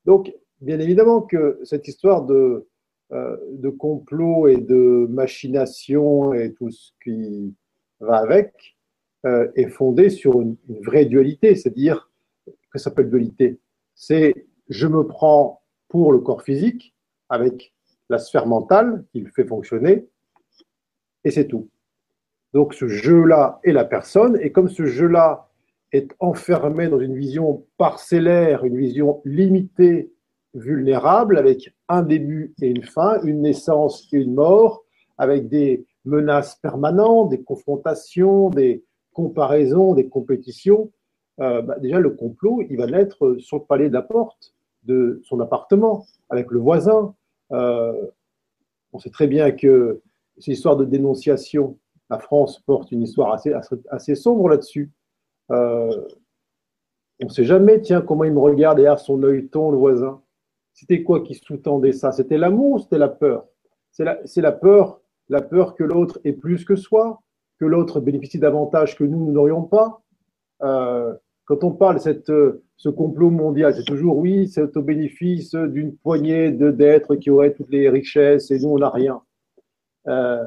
donc, 0.06 0.34
bien 0.60 0.80
évidemment 0.80 1.22
que 1.22 1.60
cette 1.64 1.88
histoire 1.88 2.26
de, 2.26 2.68
euh, 3.12 3.38
de 3.52 3.70
complot 3.70 4.48
et 4.48 4.58
de 4.58 5.08
machination 5.10 6.34
et 6.34 6.54
tout 6.54 6.70
ce 6.72 6.92
qui 7.04 7.54
va 8.00 8.18
avec 8.18 8.78
euh, 9.26 9.52
est 9.56 9.70
fondée 9.70 10.10
sur 10.10 10.42
une, 10.42 10.58
vraie 10.82 11.06
dualité, 11.06 11.56
c'est-à-dire 11.56 12.10
que 12.46 12.80
ça 12.80 12.86
s'appelle 12.86 13.10
dualité? 13.10 13.60
C'est 13.96 14.48
je 14.70 14.88
me 14.88 15.06
prends 15.06 15.62
pour 15.90 16.14
le 16.14 16.20
corps 16.20 16.44
physique 16.44 16.96
avec 17.30 17.74
la 18.10 18.18
sphère 18.18 18.48
mentale 18.48 19.06
qui 19.12 19.20
le 19.20 19.30
fait 19.30 19.46
fonctionner, 19.46 20.08
et 21.24 21.32
c'est 21.32 21.48
tout. 21.48 21.70
Donc 22.54 22.74
ce 22.74 22.88
jeu-là 22.88 23.60
est 23.64 23.72
la 23.72 23.86
personne, 23.86 24.38
et 24.42 24.52
comme 24.52 24.70
ce 24.70 24.86
jeu-là 24.86 25.48
est 25.92 26.14
enfermé 26.20 26.88
dans 26.88 27.00
une 27.00 27.16
vision 27.16 27.66
parcellaire, 27.78 28.66
une 28.66 28.78
vision 28.78 29.22
limitée, 29.26 30.12
vulnérable, 30.54 31.38
avec 31.38 31.74
un 31.88 32.02
début 32.02 32.54
et 32.62 32.68
une 32.68 32.84
fin, 32.84 33.22
une 33.24 33.42
naissance 33.42 34.08
et 34.12 34.18
une 34.18 34.34
mort, 34.34 34.84
avec 35.18 35.48
des 35.48 35.86
menaces 36.06 36.56
permanentes, 36.56 37.30
des 37.30 37.42
confrontations, 37.42 38.50
des 38.50 38.84
comparaisons, 39.14 39.94
des 39.94 40.08
compétitions, 40.08 40.92
euh, 41.40 41.62
bah, 41.62 41.80
déjà 41.80 42.00
le 42.00 42.10
complot, 42.12 42.64
il 42.70 42.78
va 42.78 42.88
naître 42.88 43.38
sur 43.40 43.58
le 43.58 43.64
palais 43.64 43.90
de 43.90 43.94
la 43.94 44.02
porte 44.02 44.54
de 44.84 45.22
son 45.24 45.40
appartement, 45.40 46.06
avec 46.30 46.52
le 46.52 46.60
voisin. 46.60 47.14
Euh, 47.52 47.94
on 48.94 49.00
sait 49.00 49.10
très 49.10 49.28
bien 49.28 49.52
que 49.52 50.02
ces 50.38 50.52
histoires 50.52 50.76
de 50.76 50.86
dénonciation 50.86 51.78
la 52.12 52.20
France 52.20 52.60
porte 52.60 52.92
une 52.92 53.04
histoire 53.04 53.40
assez, 53.90 54.16
sombre 54.16 54.50
là-dessus. 54.50 54.92
Euh, 55.50 56.06
on 57.22 57.28
ne 57.28 57.30
sait 57.30 57.46
jamais, 57.46 57.80
tiens, 57.80 58.02
comment 58.02 58.26
il 58.26 58.34
me 58.34 58.40
regarde 58.40 58.78
derrière 58.78 59.00
son 59.00 59.24
œilleton, 59.24 59.72
le 59.72 59.78
voisin. 59.78 60.22
C'était 60.74 61.04
quoi 61.04 61.22
qui 61.22 61.36
sous-tendait 61.36 61.94
ça? 61.94 62.12
C'était 62.12 62.38
l'amour 62.38 62.72
ou 62.74 62.80
c'était 62.80 62.98
la 62.98 63.08
peur? 63.08 63.46
C'est 63.92 64.04
la, 64.42 64.52
peur, 64.52 65.00
la 65.30 65.42
peur 65.42 65.74
que 65.76 65.86
l'autre 65.86 66.20
ait 66.26 66.34
plus 66.34 66.66
que 66.66 66.76
soi, 66.76 67.22
que 67.60 67.66
l'autre 67.66 68.02
bénéficie 68.02 68.40
davantage 68.40 68.98
que 68.98 69.06
nous, 69.06 69.26
nous 69.26 69.32
n'aurions 69.32 69.64
pas. 69.64 70.02
Euh, 70.64 71.14
quand 71.46 71.64
on 71.64 71.72
parle 71.72 71.96
de 71.96 72.02
cette, 72.02 72.32
ce 72.76 72.90
complot 72.90 73.30
mondial, 73.30 73.74
c'est 73.74 73.84
toujours 73.86 74.18
oui, 74.18 74.50
c'est 74.50 74.76
au 74.76 74.82
bénéfice 74.82 75.56
d'une 75.56 75.96
poignée 75.96 76.52
d'êtres 76.52 77.16
qui 77.16 77.30
auraient 77.30 77.54
toutes 77.54 77.72
les 77.72 77.90
richesses 77.90 78.52
et 78.52 78.60
nous, 78.60 78.70
on 78.70 78.80
n'a 78.80 78.90
rien. 78.90 79.22
Euh, 80.08 80.44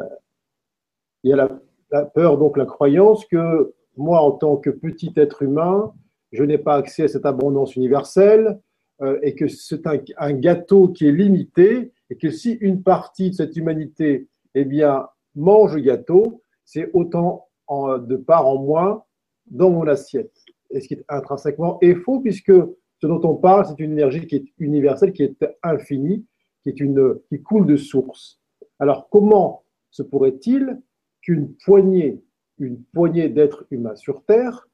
il 1.25 1.31
y 1.31 1.33
a 1.33 1.49
la, 1.91 2.05
peur, 2.05 2.39
donc 2.39 2.57
la 2.57 2.67
croyance 2.67 3.25
que 3.25 3.75
moi, 3.97 4.21
en 4.21 4.33
tant 4.33 4.57
que 4.57 4.71
petit 4.71 5.13
être 5.17 5.43
humain, 5.43 5.93
je 6.33 6.43
n'ai 6.43 6.59
pas 6.59 6.75
accès 6.75 7.05
à 7.05 7.09
cette 7.09 7.27
abondance 7.27 7.77
universelle 7.77 8.61
euh, 9.01 9.19
et 9.23 9.35
que 9.35 9.49
c'est 9.49 9.87
un, 9.87 10.33
gâteau 10.33 10.89
qui 10.89 11.07
est 11.07 11.13
limité 11.13 11.93
et 12.11 12.17
que 12.17 12.31
si 12.31 12.53
une 12.53 12.83
partie 12.83 13.31
de 13.31 13.35
cette 13.35 13.57
humanité 13.57 14.29
eh 14.55 14.65
bien, 14.65 15.09
mange 15.35 15.75
le 15.75 15.81
gâteau, 15.81 16.43
c'est 16.65 16.91
autant 16.93 17.49
de 17.71 18.17
part 18.17 18.47
en 18.47 18.63
moins 18.63 19.05
dans 19.51 19.71
mon 19.71 19.87
assiette. 19.87 20.37
Et 20.71 20.81
ce 20.81 20.89
qui 20.89 20.95
est 20.95 21.05
intrinsèquement 21.09 21.79
est 21.81 21.95
faux 21.95 22.21
puisque 22.21 22.53
ce 22.53 23.07
dont 23.07 23.21
on 23.25 23.35
parle, 23.35 23.67
c'est 23.67 23.81
une 23.81 23.93
énergie 23.93 24.27
qui 24.27 24.37
est 24.37 24.45
universelle, 24.59 25.13
qui 25.13 25.23
est 25.23 25.37
infinie, 25.63 26.27
qui, 26.63 26.69
est 26.69 26.81
une, 26.81 27.19
qui 27.29 27.43
coule 27.43 27.67
de 27.67 27.77
source. 27.77 28.41
Alors 28.79 29.09
comment 29.09 29.65
se 29.91 30.03
pourrait-il 30.03 30.81
qu'une 31.25 31.55
poignée, 31.65 32.23
une 32.59 32.83
poignée 32.93 33.29
d'êtres 33.29 33.67
humains 33.71 33.97
sur 33.97 34.25
Terre 34.25 34.69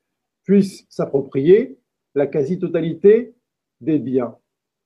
puisse 0.44 0.84
s'approprier 0.88 1.78
la 2.14 2.26
quasi-totalité 2.26 3.34
des 3.80 3.98
biens. 3.98 4.36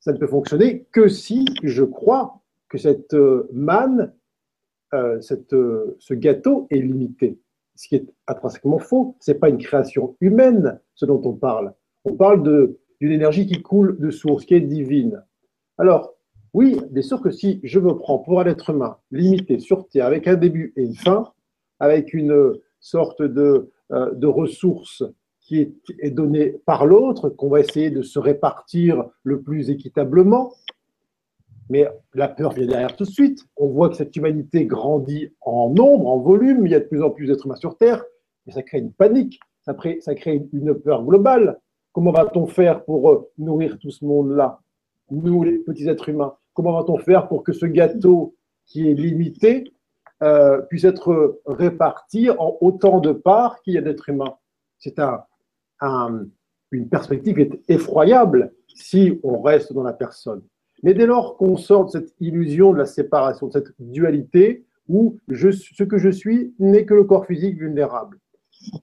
Ça 0.01 0.13
ne 0.13 0.19
peut 0.19 0.27
fonctionner 0.27 0.85
que 0.93 1.09
si 1.09 1.47
je 1.63 1.83
crois 1.83 2.43
que 2.69 2.79
cette 2.79 3.15
euh, 3.15 3.49
manne, 3.53 4.13
euh, 4.93 5.21
cette, 5.21 5.55
euh, 5.55 5.97
ce 5.99 6.15
gâteau 6.15 6.67
est 6.71 6.81
limité. 6.81 7.41
Ce 7.75 7.89
qui 7.89 7.97
est 7.97 8.07
intrinsèquement 8.29 8.79
faux. 8.79 9.17
Ce 9.21 9.33
n'est 9.33 9.39
pas 9.39 9.49
une 9.49 9.59
création 9.59 10.17
humaine, 10.21 10.81
ce 10.95 11.07
dont 11.07 11.21
on 11.25 11.33
parle. 11.33 11.73
On 12.05 12.15
parle 12.15 12.43
d'une 13.01 13.11
énergie 13.11 13.47
qui 13.47 13.63
coule 13.63 13.99
de 13.99 14.11
source, 14.11 14.45
qui 14.45 14.55
est 14.55 14.61
divine. 14.61 15.25
Alors, 15.79 16.15
oui, 16.53 16.81
bien 16.91 17.03
sûr 17.03 17.21
que 17.21 17.31
si 17.31 17.61
je 17.65 17.81
me 17.81 17.97
prends 17.97 18.19
pour 18.19 18.41
un 18.41 18.47
être 18.47 18.71
humain 18.71 18.99
limité 19.11 19.59
sur 19.59 19.89
Terre 19.89 20.07
avec 20.07 20.29
un 20.29 20.37
début 20.37 20.73
et 20.77 20.85
une 20.85 20.95
fin, 20.95 21.33
avec 21.81 22.15
une 22.15 22.55
sorte 22.81 23.23
de, 23.23 23.71
euh, 23.93 24.11
ressource 24.23 25.03
qui 25.41 25.61
est, 26.01 26.11
donnée 26.11 26.57
par 26.65 26.87
l'autre, 26.87 27.29
qu'on 27.29 27.49
va 27.49 27.61
essayer 27.61 27.91
de 27.91 28.01
se 28.03 28.19
répartir 28.19 29.05
le 29.23 29.43
plus 29.43 29.69
équitablement. 29.69 30.55
Mais 31.69 31.87
la 32.15 32.29
peur 32.29 32.53
vient 32.53 32.67
derrière 32.67 32.97
tout 32.97 33.05
de 33.05 33.11
suite. 33.11 33.45
On 33.57 33.69
voit 33.69 33.91
que 33.91 33.97
cette 33.97 34.17
humanité 34.17 34.65
grandit 34.65 35.33
en 35.43 35.71
nombre, 35.71 36.09
en 36.09 36.19
volume. 36.19 36.67
Il 36.67 36.73
y 36.73 36.75
a 36.75 36.81
de 36.81 36.85
plus 36.85 37.03
en 37.03 37.11
plus 37.11 37.27
d'êtres 37.27 37.47
humains 37.47 37.57
sur 37.57 37.77
Terre. 37.77 38.05
Et 38.47 38.53
ça 38.53 38.63
crée 38.63 38.79
une 38.79 38.93
panique. 38.93 39.39
Ça 39.63 39.75
crée, 39.75 39.99
ça 40.01 40.15
crée 40.15 40.47
une 40.53 40.75
peur 40.75 41.05
globale. 41.05 41.59
Comment 41.93 42.13
va-t-on 42.13 42.47
faire 42.47 42.85
pour 42.85 43.11
euh, 43.11 43.31
nourrir 43.39 43.79
tout 43.79 43.91
ce 43.91 44.05
monde-là? 44.05 44.61
Nous, 45.11 45.43
les 45.43 45.59
petits 45.59 45.89
êtres 45.89 46.09
humains. 46.09 46.35
Comment 46.55 46.73
va-t-on 46.73 46.99
faire 46.99 47.29
pour 47.29 47.43
que 47.43 47.53
ce 47.53 47.67
gâteau 47.67 48.35
qui 48.67 48.89
est 48.89 48.95
limité 48.95 49.74
euh, 50.25 50.63
puisse 50.63 50.85
être 50.85 51.41
réparti 51.47 52.31
en 52.31 52.57
autant 52.61 52.99
de 52.99 53.13
parts 53.13 53.61
qu'il 53.63 53.75
y 53.75 53.79
a 53.79 53.83
d'êtres 53.83 54.09
humains. 54.09 54.37
C'est 54.79 54.99
un, 54.99 55.25
une 56.71 56.89
perspective 56.89 57.59
effroyable 57.69 58.53
si 58.75 59.21
on 59.23 59.41
reste 59.41 59.73
dans 59.73 59.83
la 59.83 59.93
personne. 59.93 60.43
Mais 60.83 60.95
dès 60.95 61.07
lors 61.07 61.37
qu'on 61.37 61.57
sort 61.57 61.87
de 61.87 61.91
cette 61.91 62.15
illusion 62.21 62.73
de 62.73 62.79
la 62.79 62.87
séparation, 62.87 63.47
de 63.47 63.53
cette 63.53 63.73
dualité, 63.79 64.67
où 64.89 65.19
ce 65.31 65.85
que 65.85 65.99
je 65.99 66.11
suis 66.11 66.55
n'est 66.59 66.85
que 66.85 66.95
le 66.95 67.05
corps 67.05 67.27
physique 67.27 67.57
vulnérable, 67.57 68.19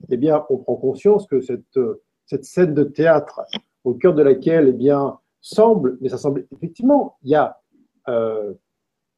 eh 0.08 0.16
bien, 0.16 0.44
on 0.48 0.58
prend 0.58 0.76
conscience 0.76 1.26
que 1.26 1.40
cette, 1.40 1.78
cette 2.26 2.44
scène 2.44 2.74
de 2.74 2.84
théâtre 2.84 3.42
au 3.84 3.94
cœur 3.94 4.14
de 4.14 4.22
laquelle, 4.22 4.68
eh 4.68 4.72
bien, 4.72 5.18
semble, 5.40 5.98
mais 6.00 6.08
ça 6.08 6.18
semble 6.18 6.46
effectivement, 6.52 7.16
il 7.22 7.30
y 7.30 7.34
a 7.34 7.60
euh, 8.08 8.54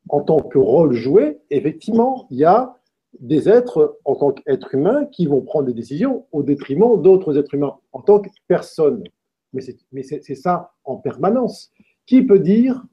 en 0.08 0.20
tant 0.22 0.40
que 0.40 0.58
rôle 0.58 0.92
joué, 0.92 1.40
effectivement, 1.50 2.26
il 2.30 2.38
y 2.38 2.44
a 2.44 2.76
des 3.20 3.48
êtres 3.48 3.98
en 4.04 4.16
tant 4.16 4.32
qu'êtres 4.32 4.74
humains 4.74 5.06
qui 5.06 5.26
vont 5.26 5.40
prendre 5.40 5.66
des 5.66 5.74
décisions 5.74 6.26
au 6.32 6.42
détriment 6.42 7.00
d'autres 7.00 7.38
êtres 7.38 7.54
humains 7.54 7.76
en 7.92 8.00
tant 8.00 8.20
que 8.20 8.28
personne. 8.48 9.04
Mais 9.52 10.02
c'est 10.02 10.34
ça 10.34 10.72
en 10.84 10.96
permanence. 10.96 11.70
Qui 12.06 12.22
peut 12.22 12.40
dire, 12.40 12.84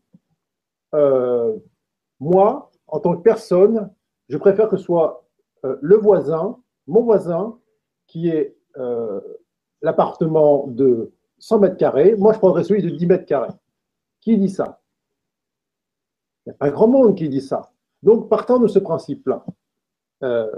euh, 0.94 1.58
moi, 2.20 2.72
en 2.88 3.00
tant 3.00 3.16
que 3.16 3.22
personne, 3.24 3.90
je 4.30 4.38
préfère 4.38 4.70
que 4.70 4.78
ce 4.78 4.84
soit 4.84 5.26
euh, 5.66 5.78
le 5.82 5.98
voisin, 5.98 6.58
mon 6.88 7.02
voisin, 7.02 7.58
qui 8.08 8.30
est 8.30 8.56
euh, 8.78 9.20
l'appartement 9.82 10.68
de 10.68 11.12
100 11.40 11.60
mètres 11.60 11.78
carrés, 11.78 12.16
moi 12.16 12.34
je 12.34 12.38
prendrais 12.38 12.64
celui 12.64 12.84
de 12.84 12.90
10 12.90 13.08
mètres 13.08 13.26
carrés. 13.26 13.54
Qui 14.22 14.38
dit 14.38 14.50
ça? 14.50 14.81
Il 16.46 16.50
n'y 16.50 16.54
a 16.54 16.58
pas 16.58 16.70
grand 16.72 16.88
monde 16.88 17.16
qui 17.16 17.30
dit 17.30 17.42
ça. 17.42 17.72
Donc, 18.02 18.30
partant 18.30 18.58
de 18.58 18.68
ce 18.68 18.80
principe-là, 18.80 19.46
euh, 20.24 20.52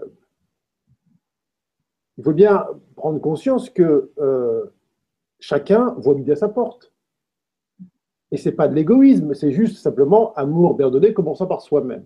il 2.17 2.23
faut 2.23 2.33
bien 2.33 2.65
prendre 2.95 3.19
conscience 3.19 3.69
que 3.69 4.11
euh, 4.19 4.65
chacun 5.39 5.93
voit 5.97 6.15
midi 6.15 6.31
à 6.31 6.35
sa 6.35 6.47
porte. 6.47 6.93
Et 8.31 8.37
ce 8.37 8.49
n'est 8.49 8.55
pas 8.55 8.67
de 8.67 8.75
l'égoïsme, 8.75 9.33
c'est 9.33 9.51
juste 9.51 9.77
simplement 9.77 10.33
amour 10.33 10.75
bien 10.75 10.89
commençant 11.13 11.47
par 11.47 11.61
soi-même. 11.61 12.05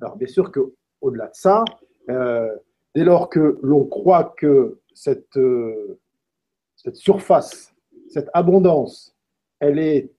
Alors, 0.00 0.16
bien 0.16 0.28
sûr 0.28 0.52
qu'au-delà 0.52 1.28
de 1.28 1.34
ça, 1.34 1.64
euh, 2.10 2.54
dès 2.94 3.04
lors 3.04 3.28
que 3.30 3.58
l'on 3.62 3.86
croit 3.86 4.34
que 4.36 4.80
cette, 4.92 5.38
cette 6.76 6.96
surface, 6.96 7.74
cette 8.08 8.28
abondance, 8.34 9.16
elle, 9.60 9.78
est, 9.78 10.12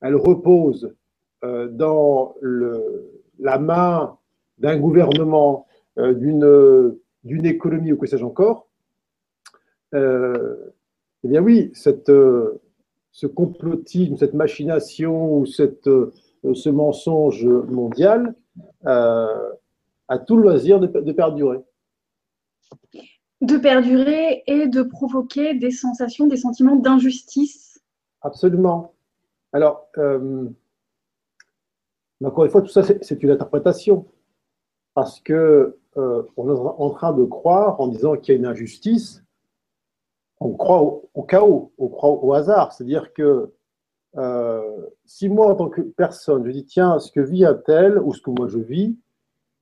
elle 0.00 0.16
repose 0.16 0.94
dans 1.42 2.34
le, 2.40 3.10
la 3.38 3.58
main 3.58 4.18
d'un 4.58 4.78
gouvernement, 4.78 5.66
euh, 5.98 6.14
d'une 7.24 7.46
économie 7.46 7.92
ou 7.92 7.96
que 7.96 8.06
sais-je 8.06 8.24
encore, 8.24 8.68
euh, 9.94 10.72
eh 11.24 11.28
bien 11.28 11.42
oui, 11.42 11.70
cette, 11.74 12.10
euh, 12.10 12.60
ce 13.10 13.26
complotisme, 13.26 14.16
cette 14.16 14.34
machination 14.34 15.34
ou 15.38 15.46
cette, 15.46 15.88
ce 15.88 16.68
mensonge 16.68 17.44
mondial 17.44 18.34
a 18.84 20.18
tout 20.26 20.36
le 20.36 20.42
loisir 20.42 20.80
de, 20.80 20.86
de, 20.86 21.12
perdurer. 21.12 21.58
De 23.40 23.56
perdurer 23.56 24.42
et 24.46 24.66
de 24.66 24.82
provoquer 24.82 25.54
des 25.54 25.70
sensations, 25.70 26.26
des 26.26 26.36
sentiments 26.36 26.76
d'injustice. 26.76 27.80
Absolument. 28.22 28.94
Alors, 29.52 29.88
mais 32.20 32.28
encore 32.28 32.44
une 32.44 32.50
fois, 32.50 32.62
tout 32.62 32.68
ça, 32.68 32.82
c'est 32.82 33.22
une 33.22 33.30
interprétation. 33.30 34.06
Parce 34.94 35.20
que 35.20 35.78
euh, 35.96 36.22
on 36.36 36.48
est 36.48 36.58
en 36.58 36.90
train 36.90 37.12
de 37.12 37.24
croire, 37.24 37.80
en 37.80 37.88
disant 37.88 38.16
qu'il 38.16 38.34
y 38.34 38.36
a 38.36 38.38
une 38.38 38.46
injustice, 38.46 39.22
on 40.40 40.54
croit 40.54 40.82
au, 41.14 41.22
chaos, 41.22 41.72
on 41.78 41.88
croit 41.88 42.10
au 42.10 42.32
hasard. 42.32 42.72
C'est-à-dire 42.72 43.12
que 43.12 43.52
euh, 44.16 44.86
si 45.04 45.28
moi, 45.28 45.48
en 45.48 45.54
tant 45.54 45.68
que 45.68 45.80
personne, 45.80 46.44
je 46.44 46.50
dis, 46.50 46.64
tiens, 46.64 46.98
ce 46.98 47.12
que 47.12 47.20
vit 47.20 47.44
un 47.44 47.54
tel 47.54 47.98
ou 47.98 48.12
ce 48.12 48.20
que 48.20 48.30
moi 48.30 48.48
je 48.48 48.58
vis, 48.58 48.96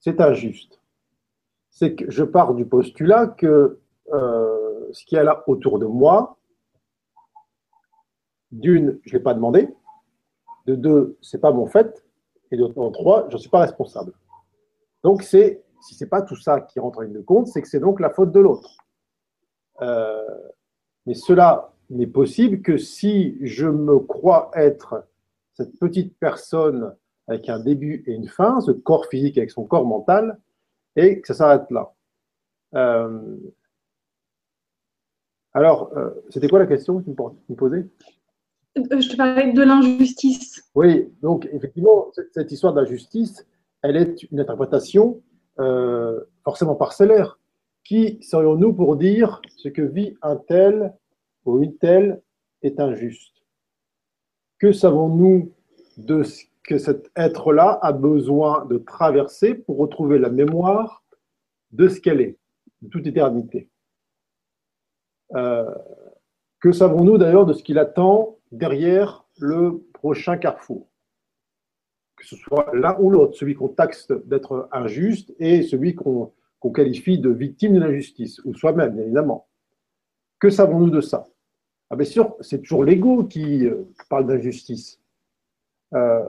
c'est 0.00 0.20
injuste. 0.20 0.80
C'est 1.70 1.94
que 1.94 2.10
je 2.10 2.24
pars 2.24 2.54
du 2.54 2.64
postulat 2.64 3.26
que 3.26 3.80
euh, 4.12 4.88
ce 4.92 5.04
qu'il 5.04 5.16
y 5.16 5.18
a 5.18 5.24
là 5.24 5.44
autour 5.46 5.78
de 5.78 5.86
moi, 5.86 6.38
d'une, 8.50 8.98
je 9.04 9.10
ne 9.10 9.18
l'ai 9.18 9.22
pas 9.22 9.34
demandé, 9.34 9.68
de 10.66 10.74
deux, 10.74 11.18
c'est 11.20 11.40
pas 11.40 11.52
mon 11.52 11.66
fait, 11.66 12.04
et 12.50 12.62
en 12.62 12.90
trois, 12.90 13.26
je 13.28 13.34
ne 13.34 13.38
suis 13.38 13.50
pas 13.50 13.60
responsable. 13.60 14.12
Donc, 15.02 15.22
si 15.22 15.58
ce 15.80 16.04
n'est 16.04 16.08
pas 16.08 16.22
tout 16.22 16.36
ça 16.36 16.60
qui 16.60 16.80
rentre 16.80 16.98
en 16.98 17.02
ligne 17.02 17.12
de 17.12 17.20
compte, 17.20 17.46
c'est 17.46 17.62
que 17.62 17.68
c'est 17.68 17.80
donc 17.80 18.00
la 18.00 18.10
faute 18.10 18.32
de 18.32 18.40
l'autre. 18.40 18.78
Euh, 19.80 20.38
mais 21.06 21.14
cela 21.14 21.72
n'est 21.90 22.06
possible 22.06 22.62
que 22.62 22.76
si 22.76 23.38
je 23.46 23.66
me 23.66 23.98
crois 23.98 24.50
être 24.54 25.06
cette 25.54 25.78
petite 25.78 26.16
personne 26.18 26.94
avec 27.26 27.48
un 27.48 27.60
début 27.60 28.02
et 28.06 28.12
une 28.12 28.28
fin, 28.28 28.60
ce 28.60 28.70
corps 28.70 29.06
physique 29.06 29.38
avec 29.38 29.50
son 29.50 29.64
corps 29.64 29.86
mental, 29.86 30.38
et 30.96 31.20
que 31.20 31.26
ça 31.26 31.34
s'arrête 31.34 31.70
là. 31.70 31.92
Euh, 32.74 33.36
alors, 35.52 35.92
euh, 35.96 36.10
c'était 36.30 36.48
quoi 36.48 36.58
la 36.58 36.66
question 36.66 36.98
que 36.98 37.04
tu 37.04 37.10
me 37.10 37.54
posais? 37.54 37.86
Je 38.90 39.08
te 39.08 39.16
parlais 39.16 39.52
de 39.52 39.62
l'injustice. 39.62 40.62
Oui, 40.74 41.12
donc 41.22 41.48
effectivement, 41.52 42.10
cette 42.32 42.52
histoire 42.52 42.74
d'injustice, 42.74 43.46
elle 43.82 43.96
est 43.96 44.22
une 44.30 44.40
interprétation 44.40 45.22
euh, 45.60 46.20
forcément 46.44 46.74
parcellaire. 46.74 47.38
Qui 47.84 48.18
serions-nous 48.22 48.74
pour 48.74 48.96
dire 48.96 49.40
ce 49.56 49.68
que 49.68 49.82
vit 49.82 50.16
un 50.22 50.36
tel 50.36 50.94
ou 51.44 51.62
une 51.62 51.76
telle 51.78 52.22
est 52.62 52.80
injuste? 52.80 53.34
Que 54.58 54.72
savons-nous 54.72 55.52
de 55.96 56.22
ce 56.22 56.44
que 56.64 56.78
cet 56.78 57.10
être-là 57.16 57.78
a 57.80 57.92
besoin 57.92 58.66
de 58.66 58.78
traverser 58.78 59.54
pour 59.54 59.78
retrouver 59.78 60.18
la 60.18 60.28
mémoire 60.28 61.02
de 61.72 61.88
ce 61.88 62.00
qu'elle 62.00 62.20
est, 62.20 62.36
de 62.82 62.88
toute 62.88 63.06
éternité? 63.06 63.70
Euh, 65.34 65.74
Que 66.60 66.72
savons-nous 66.72 67.18
d'ailleurs 67.18 67.46
de 67.46 67.52
ce 67.52 67.62
qu'il 67.62 67.78
attend 67.78 68.37
derrière 68.52 69.24
le 69.38 69.84
prochain 69.92 70.36
carrefour. 70.36 70.88
Que 72.16 72.26
ce 72.26 72.36
soit 72.36 72.70
l'un 72.74 72.96
ou 72.98 73.10
l'autre, 73.10 73.36
celui 73.36 73.54
qu'on 73.54 73.68
taxe 73.68 74.08
d'être 74.26 74.68
injuste 74.72 75.32
et 75.38 75.62
celui 75.62 75.94
qu'on 75.94 76.32
qualifie 76.74 77.18
de 77.18 77.30
victime 77.30 77.74
de 77.74 77.80
l'injustice, 77.80 78.40
ou 78.44 78.54
soi-même, 78.54 78.94
bien 78.94 79.04
évidemment. 79.04 79.46
Que 80.40 80.50
savons-nous 80.50 80.90
de 80.90 81.00
ça? 81.00 81.26
Ah, 81.90 81.96
Bien 81.96 82.04
sûr, 82.04 82.36
c'est 82.40 82.60
toujours 82.60 82.84
l'ego 82.84 83.24
qui 83.24 83.66
euh, 83.66 83.84
parle 84.08 84.26
d'injustice. 84.26 85.00
Euh, 85.94 86.24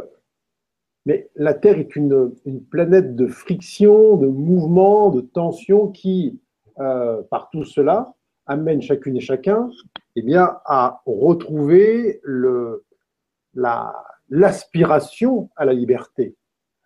mais 1.06 1.30
la 1.36 1.54
Terre 1.54 1.80
est 1.80 1.96
une, 1.96 2.32
planète 2.70 3.16
de 3.16 3.28
friction, 3.28 4.18
de 4.18 4.28
mouvement, 4.28 5.10
de 5.10 5.22
tension 5.22 5.88
qui, 5.88 6.40
euh, 6.80 7.24
par 7.24 7.50
tout 7.50 7.64
cela, 7.64 8.14
amène 8.46 8.82
chacune 8.82 9.18
et 9.18 9.22
chacun 9.22 9.70
eh 10.16 10.22
bien, 10.22 10.58
à 10.66 11.02
retrouver 11.06 12.22
l'aspiration 14.30 15.50
à 15.56 15.66
la 15.66 15.74
liberté. 15.74 16.36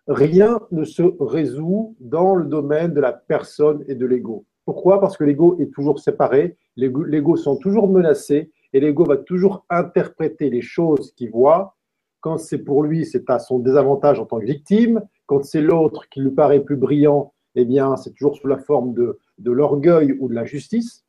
Rien 0.06 0.60
ne 0.70 0.84
se 0.84 1.02
résout 1.20 1.96
dans 2.00 2.34
le 2.34 2.44
domaine 2.44 2.92
de 2.92 3.00
la 3.00 3.12
personne 3.12 3.84
et 3.88 3.94
de 3.94 4.04
l'ego. 4.04 4.44
Pourquoi? 4.66 5.00
Parce 5.00 5.16
que 5.16 5.24
l'ego 5.24 5.58
est 5.58 5.72
toujours 5.72 5.98
séparé, 5.98 6.56
l'ego 6.76 7.36
sont 7.36 7.56
toujours 7.56 7.88
menacé 7.88 8.50
et 8.72 8.80
l'ego 8.80 9.04
va 9.04 9.16
toujours 9.16 9.64
interpréter 9.70 10.50
les 10.50 10.62
choses 10.62 11.12
qu'il 11.12 11.30
voit. 11.30 11.76
Quand 12.20 12.38
c'est 12.38 12.58
pour 12.58 12.82
lui, 12.82 13.04
c'est 13.04 13.28
à 13.30 13.38
son 13.38 13.58
désavantage 13.58 14.18
en 14.20 14.26
tant 14.26 14.40
que 14.40 14.46
victime. 14.46 15.02
Quand 15.26 15.42
c'est 15.44 15.60
l'autre 15.60 16.08
qui 16.08 16.20
lui 16.20 16.30
paraît 16.30 16.60
plus 16.60 16.76
brillant, 16.76 17.32
eh 17.54 17.64
bien, 17.64 17.96
c'est 17.96 18.10
toujours 18.12 18.36
sous 18.36 18.46
la 18.46 18.58
forme 18.58 18.94
de, 18.94 19.18
de 19.38 19.52
l'orgueil 19.52 20.16
ou 20.18 20.28
de 20.28 20.34
l'injustice 20.34 21.04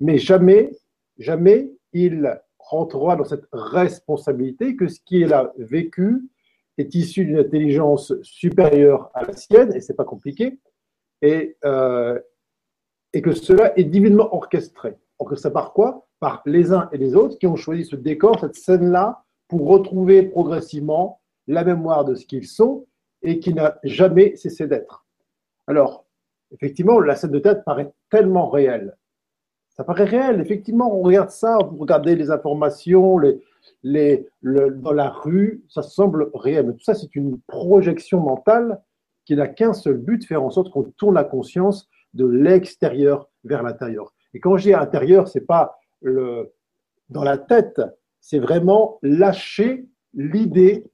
mais 0.00 0.18
jamais, 0.18 0.72
jamais 1.18 1.70
il 1.92 2.40
rentrera 2.58 3.16
dans 3.16 3.24
cette 3.24 3.46
responsabilité 3.52 4.76
que 4.76 4.88
ce 4.88 5.00
qui 5.00 5.22
est 5.22 5.26
là 5.26 5.52
vécu 5.56 6.28
est 6.78 6.94
issu 6.94 7.24
d'une 7.24 7.38
intelligence 7.38 8.12
supérieure 8.22 9.10
à 9.14 9.24
la 9.24 9.32
sienne, 9.32 9.72
et 9.74 9.80
c'est 9.80 9.94
pas 9.94 10.04
compliqué, 10.04 10.58
et, 11.22 11.56
euh, 11.64 12.18
et 13.12 13.22
que 13.22 13.32
cela 13.32 13.78
est 13.78 13.84
divinement 13.84 14.34
orchestré. 14.34 14.96
Orchestré 15.18 15.52
par 15.52 15.72
quoi? 15.72 16.06
Par 16.20 16.42
les 16.44 16.72
uns 16.72 16.88
et 16.92 16.98
les 16.98 17.14
autres 17.14 17.38
qui 17.38 17.46
ont 17.46 17.56
choisi 17.56 17.84
ce 17.84 17.96
décor, 17.96 18.40
cette 18.40 18.56
scène-là, 18.56 19.24
pour 19.48 19.66
retrouver 19.68 20.22
progressivement 20.24 21.20
la 21.46 21.64
mémoire 21.64 22.04
de 22.04 22.14
ce 22.14 22.26
qu'ils 22.26 22.46
sont 22.46 22.86
et 23.22 23.38
qui 23.38 23.54
n'a 23.54 23.78
jamais 23.84 24.36
cessé 24.36 24.66
d'être. 24.66 25.06
Alors, 25.66 26.04
effectivement, 26.52 27.00
la 27.00 27.16
scène 27.16 27.30
de 27.30 27.38
tête 27.38 27.64
paraît 27.64 27.92
tellement 28.10 28.48
réelle, 28.48 28.96
ça 29.76 29.84
paraît 29.84 30.04
réel. 30.04 30.40
Effectivement, 30.40 30.92
on 30.94 31.02
regarde 31.02 31.30
ça, 31.30 31.58
vous 31.70 31.76
regardez 31.76 32.16
les 32.16 32.30
informations, 32.30 33.18
les, 33.18 33.40
les, 33.82 34.26
dans 34.42 34.92
la 34.92 35.10
rue, 35.10 35.62
ça 35.68 35.82
semble 35.82 36.30
réel. 36.34 36.66
Mais 36.66 36.72
tout 36.72 36.84
ça, 36.84 36.94
c'est 36.94 37.14
une 37.14 37.38
projection 37.46 38.20
mentale 38.20 38.80
qui 39.24 39.36
n'a 39.36 39.48
qu'un 39.48 39.72
seul 39.72 39.98
but, 39.98 40.24
faire 40.24 40.42
en 40.42 40.50
sorte 40.50 40.70
qu'on 40.70 40.84
tourne 40.84 41.14
la 41.14 41.24
conscience 41.24 41.88
de 42.14 42.26
l'extérieur 42.26 43.28
vers 43.44 43.62
l'intérieur. 43.62 44.14
Et 44.32 44.40
quand 44.40 44.56
j'ai 44.56 44.74
intérieur, 44.74 45.28
c'est 45.28 45.46
pas 45.46 45.78
le, 46.00 46.52
dans 47.10 47.24
la 47.24 47.36
tête, 47.36 47.80
c'est 48.20 48.38
vraiment 48.38 48.98
lâcher 49.02 49.86
l'idée, 50.14 50.84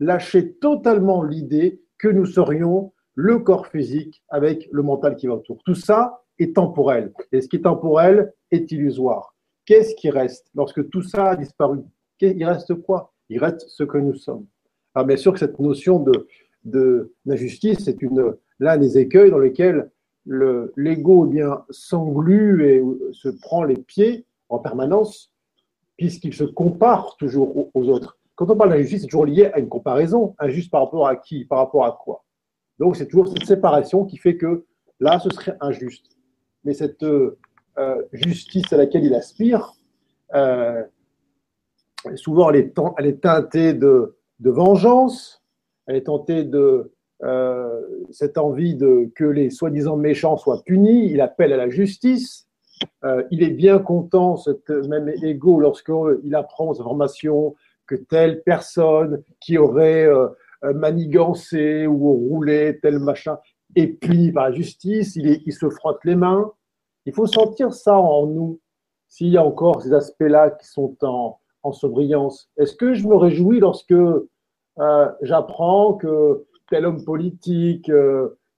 lâcher 0.00 0.54
totalement 0.54 1.22
l'idée 1.22 1.80
que 1.98 2.08
nous 2.08 2.26
serions 2.26 2.92
le 3.14 3.38
corps 3.38 3.66
physique 3.66 4.22
avec 4.28 4.68
le 4.72 4.82
mental 4.82 5.16
qui 5.16 5.26
va 5.26 5.34
autour. 5.34 5.62
Tout 5.64 5.74
ça, 5.74 6.21
est 6.42 6.54
temporel. 6.54 7.12
Et 7.32 7.40
ce 7.40 7.48
qui 7.48 7.56
est 7.56 7.62
temporel 7.62 8.32
est 8.50 8.70
illusoire. 8.72 9.34
Qu'est-ce 9.64 9.94
qui 9.94 10.10
reste 10.10 10.48
lorsque 10.54 10.88
tout 10.90 11.02
ça 11.02 11.30
a 11.30 11.36
disparu? 11.36 11.80
Il 12.20 12.44
reste 12.44 12.74
quoi? 12.74 13.12
Il 13.28 13.38
reste 13.38 13.64
ce 13.68 13.84
que 13.84 13.98
nous 13.98 14.14
sommes. 14.14 14.46
Alors 14.94 15.06
bien 15.06 15.16
sûr 15.16 15.32
que 15.32 15.38
cette 15.38 15.58
notion 15.58 15.98
de, 15.98 16.28
de 16.64 17.12
d'injustice 17.24 17.88
est 17.88 18.02
une, 18.02 18.34
l'un 18.60 18.76
des 18.76 18.98
écueils 18.98 19.30
dans 19.30 19.38
lesquels 19.38 19.90
le, 20.24 20.72
l'ego 20.76 21.26
eh 21.26 21.30
bien 21.30 21.64
s'englue 21.70 22.68
et 22.68 22.82
se 23.12 23.28
prend 23.28 23.64
les 23.64 23.76
pieds 23.76 24.24
en 24.48 24.58
permanence, 24.58 25.32
puisqu'il 25.96 26.34
se 26.34 26.44
compare 26.44 27.16
toujours 27.16 27.70
aux, 27.74 27.88
autres. 27.88 28.18
Quand 28.34 28.50
on 28.50 28.56
parle 28.56 28.70
d'injustice, 28.70 29.02
c'est 29.02 29.06
toujours 29.08 29.26
lié 29.26 29.46
à 29.46 29.58
une 29.58 29.68
comparaison. 29.68 30.34
Injuste 30.38 30.70
par 30.70 30.84
rapport 30.84 31.06
à 31.06 31.16
qui? 31.16 31.44
Par 31.44 31.58
rapport 31.58 31.84
à 31.84 31.98
quoi? 32.02 32.24
Donc 32.78 32.96
c'est 32.96 33.06
toujours 33.06 33.28
cette 33.28 33.46
séparation 33.46 34.04
qui 34.04 34.16
fait 34.16 34.36
que 34.36 34.64
là, 35.00 35.18
ce 35.18 35.30
serait 35.30 35.56
injuste. 35.60 36.16
Mais 36.64 36.74
cette, 36.74 37.02
euh, 37.02 37.36
justice 38.12 38.72
à 38.72 38.76
laquelle 38.76 39.04
il 39.04 39.14
aspire, 39.14 39.72
souvent 42.14 42.50
elle 42.50 42.56
est, 42.56 42.74
elle 42.98 43.20
teintée 43.20 43.74
de, 43.74 44.16
vengeance, 44.40 45.42
elle 45.86 45.96
est 45.96 46.04
tentée 46.04 46.44
de 46.44 46.92
cette 48.10 48.38
envie 48.38 48.74
de, 48.74 49.10
que 49.14 49.24
les 49.24 49.50
soi-disant 49.50 49.96
méchants 49.96 50.36
soient 50.36 50.62
punis, 50.64 51.10
il 51.10 51.20
appelle 51.20 51.52
à 51.52 51.56
la 51.56 51.68
justice. 51.68 52.48
il 53.30 53.42
est 53.42 53.50
bien 53.50 53.78
content, 53.78 54.36
cet 54.36 54.68
même 54.70 55.08
ego, 55.22 55.60
lorsqu'il 55.60 56.34
apprend 56.34 56.74
sa 56.74 56.82
formation, 56.82 57.54
que 57.86 57.94
telle 57.94 58.42
personne 58.42 59.22
qui 59.40 59.58
aurait 59.58 60.06
euh, 60.06 60.28
euh, 60.64 60.72
manigancé 60.72 61.86
ou 61.86 62.12
roulé 62.12 62.78
tel 62.80 62.98
machin 62.98 63.38
est 63.76 63.88
punie 63.88 64.32
par 64.32 64.50
la 64.50 64.52
justice, 64.52 65.16
il, 65.16 65.52
se 65.52 65.68
frotte 65.70 66.04
les 66.04 66.16
mains. 66.16 66.52
Il 67.06 67.12
faut 67.12 67.26
sentir 67.26 67.72
ça 67.72 67.96
en 67.98 68.26
nous, 68.26 68.60
s'il 69.08 69.28
y 69.28 69.36
a 69.36 69.44
encore 69.44 69.82
ces 69.82 69.92
aspects-là 69.92 70.50
qui 70.50 70.66
sont 70.66 70.96
en, 71.02 71.38
sobriance. 71.72 72.50
Est-ce 72.56 72.74
que 72.74 72.92
je 72.92 73.06
me 73.06 73.14
réjouis 73.14 73.60
lorsque 73.60 73.92
euh, 73.92 75.08
j'apprends 75.22 75.94
que 75.94 76.44
tel 76.68 76.86
homme 76.86 77.04
politique, 77.04 77.90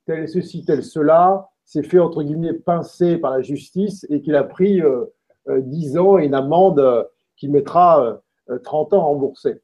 tel 0.06 0.28
ceci, 0.28 0.64
tel 0.64 0.82
cela, 0.82 1.50
s'est 1.64 1.82
fait 1.82 1.98
entre 1.98 2.22
guillemets 2.22 2.52
pincer 2.52 3.18
par 3.18 3.30
la 3.30 3.42
justice 3.42 4.06
et 4.10 4.20
qu'il 4.20 4.36
a 4.36 4.44
pris 4.44 4.80
euh, 4.82 5.06
10 5.48 5.98
ans 5.98 6.18
et 6.18 6.26
une 6.26 6.34
amende 6.34 7.08
qui 7.36 7.48
mettra 7.48 8.20
30 8.62 8.92
euh, 8.92 8.96
ans 8.96 9.06
remboursés 9.06 9.62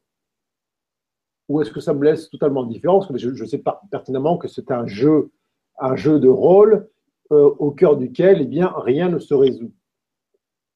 Ou 1.47 1.61
est-ce 1.61 1.71
que 1.71 1.79
ça 1.79 1.93
me 1.93 2.03
laisse 2.03 2.29
totalement 2.29 2.63
différent 2.63 2.99
Parce 2.99 3.11
que 3.11 3.17
je, 3.17 3.45
sais 3.45 3.63
pertinemment 3.89 4.37
que 4.37 4.47
c'est 4.47 4.71
un 4.71 4.85
jeu, 4.87 5.31
un 5.79 5.95
jeu 5.95 6.19
de 6.19 6.27
rôle 6.27 6.87
euh, 7.31 7.49
au 7.59 7.71
cœur 7.71 7.97
duquel 7.97 8.47
eh 8.51 8.65
rien 8.77 9.09
ne 9.09 9.19
se 9.19 9.33
résout. 9.33 9.71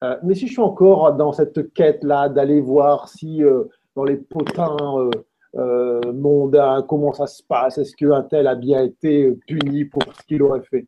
Euh, 0.04 0.16
mais 0.22 0.34
si 0.34 0.46
je 0.46 0.52
suis 0.52 0.62
encore 0.62 1.14
dans 1.14 1.32
cette 1.32 1.72
quête-là 1.72 2.28
d'aller 2.28 2.60
voir 2.60 3.08
si 3.08 3.42
dans 3.94 4.04
les 4.04 4.16
potins 4.16 4.76
mondains, 6.12 6.84
comment 6.86 7.12
ça 7.12 7.26
se 7.26 7.42
passe, 7.42 7.78
est-ce 7.78 7.96
qu'un 7.96 8.22
tel 8.22 8.46
a 8.46 8.54
bien 8.54 8.84
été 8.84 9.32
puni 9.46 9.86
pour 9.86 10.02
ce 10.02 10.22
qu'il 10.26 10.42
aurait 10.42 10.62
fait? 10.62 10.86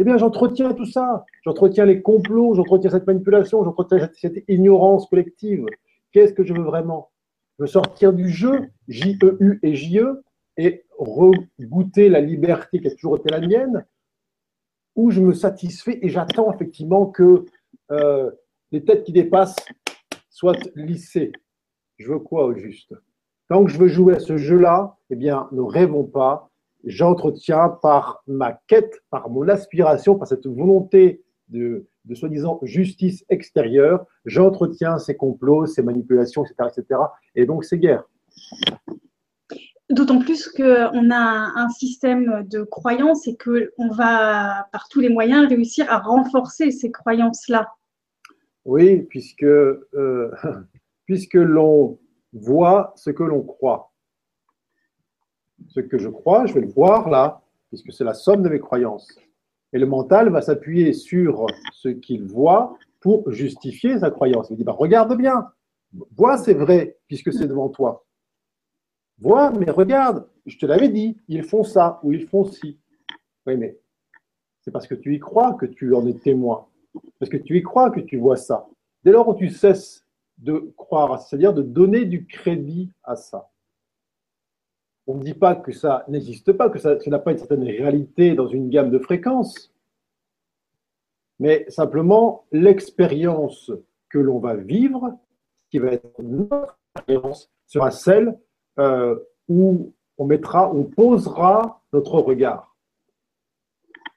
Eh 0.00 0.04
bien, 0.04 0.16
j'entretiens 0.16 0.72
tout 0.74 0.86
ça. 0.86 1.24
J'entretiens 1.44 1.84
les 1.84 2.00
complots, 2.02 2.54
j'entretiens 2.54 2.90
cette 2.90 3.06
manipulation, 3.06 3.64
j'entretiens 3.64 4.08
cette 4.14 4.44
ignorance 4.46 5.06
collective. 5.08 5.66
Qu'est-ce 6.12 6.32
que 6.32 6.44
je 6.44 6.54
veux 6.54 6.62
vraiment? 6.62 7.10
Je 7.58 7.64
veux 7.64 7.68
sortir 7.68 8.12
du 8.12 8.28
jeu, 8.28 8.68
J-E-U 8.86 9.58
et 9.64 9.74
J-E, 9.74 10.22
et 10.58 10.84
regoûter 10.98 12.08
la 12.08 12.20
liberté 12.20 12.80
qui 12.80 12.88
a 12.88 12.90
toujours 12.90 13.16
été 13.16 13.30
la 13.30 13.40
mienne, 13.40 13.86
où 14.96 15.10
je 15.10 15.20
me 15.20 15.32
satisfais 15.32 15.98
et 16.02 16.08
j'attends 16.08 16.52
effectivement 16.52 17.06
que 17.06 17.46
euh, 17.92 18.30
les 18.72 18.84
têtes 18.84 19.04
qui 19.04 19.12
dépassent 19.12 19.56
soient 20.28 20.56
lissées. 20.74 21.32
Je 21.96 22.12
veux 22.12 22.18
quoi 22.18 22.44
au 22.44 22.54
juste? 22.54 22.94
Tant 23.48 23.64
que 23.64 23.70
je 23.70 23.78
veux 23.78 23.88
jouer 23.88 24.16
à 24.16 24.18
ce 24.18 24.36
jeu-là, 24.36 24.96
eh 25.10 25.16
bien, 25.16 25.48
ne 25.52 25.62
rêvons 25.62 26.04
pas. 26.04 26.50
J'entretiens 26.84 27.68
par 27.68 28.22
ma 28.26 28.52
quête, 28.66 29.02
par 29.10 29.30
mon 29.30 29.48
aspiration, 29.48 30.16
par 30.16 30.28
cette 30.28 30.46
volonté 30.46 31.22
de, 31.48 31.86
de 32.04 32.14
soi-disant 32.14 32.58
justice 32.62 33.24
extérieure, 33.28 34.04
j'entretiens 34.24 34.98
ces 34.98 35.16
complots, 35.16 35.66
ces 35.66 35.82
manipulations, 35.82 36.44
etc. 36.44 36.70
etc. 36.76 37.00
et 37.34 37.46
donc 37.46 37.64
ces 37.64 37.78
guerres. 37.78 38.04
D'autant 39.90 40.18
plus 40.18 40.48
qu'on 40.48 41.10
a 41.10 41.52
un 41.56 41.68
système 41.70 42.46
de 42.46 42.62
croyances 42.62 43.26
et 43.26 43.36
qu'on 43.38 43.88
va, 43.88 44.68
par 44.70 44.88
tous 44.88 45.00
les 45.00 45.08
moyens, 45.08 45.48
réussir 45.48 45.90
à 45.90 45.98
renforcer 45.98 46.70
ces 46.70 46.90
croyances-là. 46.90 47.68
Oui, 48.66 49.02
puisque, 49.02 49.44
euh, 49.44 50.30
puisque 51.06 51.34
l'on 51.34 51.98
voit 52.34 52.92
ce 52.96 53.10
que 53.10 53.22
l'on 53.22 53.42
croit. 53.42 53.92
Ce 55.68 55.80
que 55.80 55.98
je 55.98 56.08
crois, 56.08 56.44
je 56.44 56.52
vais 56.52 56.60
le 56.60 56.68
voir 56.68 57.08
là, 57.08 57.40
puisque 57.68 57.92
c'est 57.92 58.04
la 58.04 58.14
somme 58.14 58.42
de 58.42 58.50
mes 58.50 58.60
croyances. 58.60 59.18
Et 59.72 59.78
le 59.78 59.86
mental 59.86 60.28
va 60.28 60.42
s'appuyer 60.42 60.92
sur 60.92 61.46
ce 61.72 61.88
qu'il 61.88 62.24
voit 62.24 62.76
pour 63.00 63.30
justifier 63.30 63.98
sa 63.98 64.10
croyance. 64.10 64.48
Il 64.50 64.56
dit, 64.56 64.64
bah, 64.64 64.72
regarde 64.72 65.16
bien, 65.16 65.46
vois, 66.16 66.38
c'est 66.38 66.54
vrai, 66.54 66.98
puisque 67.06 67.32
c'est 67.32 67.46
devant 67.46 67.68
toi. 67.68 68.04
Vois, 69.20 69.50
mais 69.50 69.70
regarde, 69.70 70.28
je 70.46 70.56
te 70.58 70.66
l'avais 70.66 70.88
dit, 70.88 71.16
ils 71.28 71.42
font 71.42 71.64
ça 71.64 72.00
ou 72.02 72.12
ils 72.12 72.26
font 72.26 72.44
ci. 72.44 72.78
Oui, 73.46 73.56
mais 73.56 73.78
c'est 74.60 74.70
parce 74.70 74.86
que 74.86 74.94
tu 74.94 75.14
y 75.14 75.18
crois 75.18 75.54
que 75.54 75.66
tu 75.66 75.94
en 75.94 76.06
es 76.06 76.14
témoin. 76.14 76.66
Parce 77.18 77.30
que 77.30 77.36
tu 77.36 77.56
y 77.58 77.62
crois 77.62 77.90
que 77.90 78.00
tu 78.00 78.16
vois 78.16 78.36
ça. 78.36 78.68
Dès 79.04 79.12
lors 79.12 79.34
tu 79.36 79.48
cesses 79.48 80.06
de 80.38 80.72
croire, 80.76 81.20
c'est-à-dire 81.20 81.52
de 81.52 81.62
donner 81.62 82.04
du 82.04 82.26
crédit 82.26 82.90
à 83.02 83.16
ça, 83.16 83.50
on 85.06 85.16
ne 85.16 85.24
dit 85.24 85.34
pas 85.34 85.56
que 85.56 85.72
ça 85.72 86.04
n'existe 86.08 86.52
pas, 86.52 86.68
que 86.68 86.78
ça 86.78 86.96
n'a 87.06 87.18
pas 87.18 87.32
une 87.32 87.38
certaine 87.38 87.64
réalité 87.64 88.34
dans 88.34 88.46
une 88.46 88.68
gamme 88.68 88.90
de 88.90 88.98
fréquences, 88.98 89.72
mais 91.40 91.64
simplement 91.68 92.44
l'expérience 92.52 93.72
que 94.10 94.18
l'on 94.18 94.38
va 94.38 94.54
vivre, 94.54 95.18
qui 95.70 95.78
va 95.78 95.92
être 95.92 96.22
notre 96.22 96.78
expérience, 96.94 97.50
sera 97.66 97.90
celle 97.90 98.38
euh, 98.78 99.16
où 99.48 99.92
on 100.18 100.26
mettra, 100.26 100.72
on 100.72 100.84
posera 100.84 101.82
notre 101.92 102.18
regard. 102.18 102.76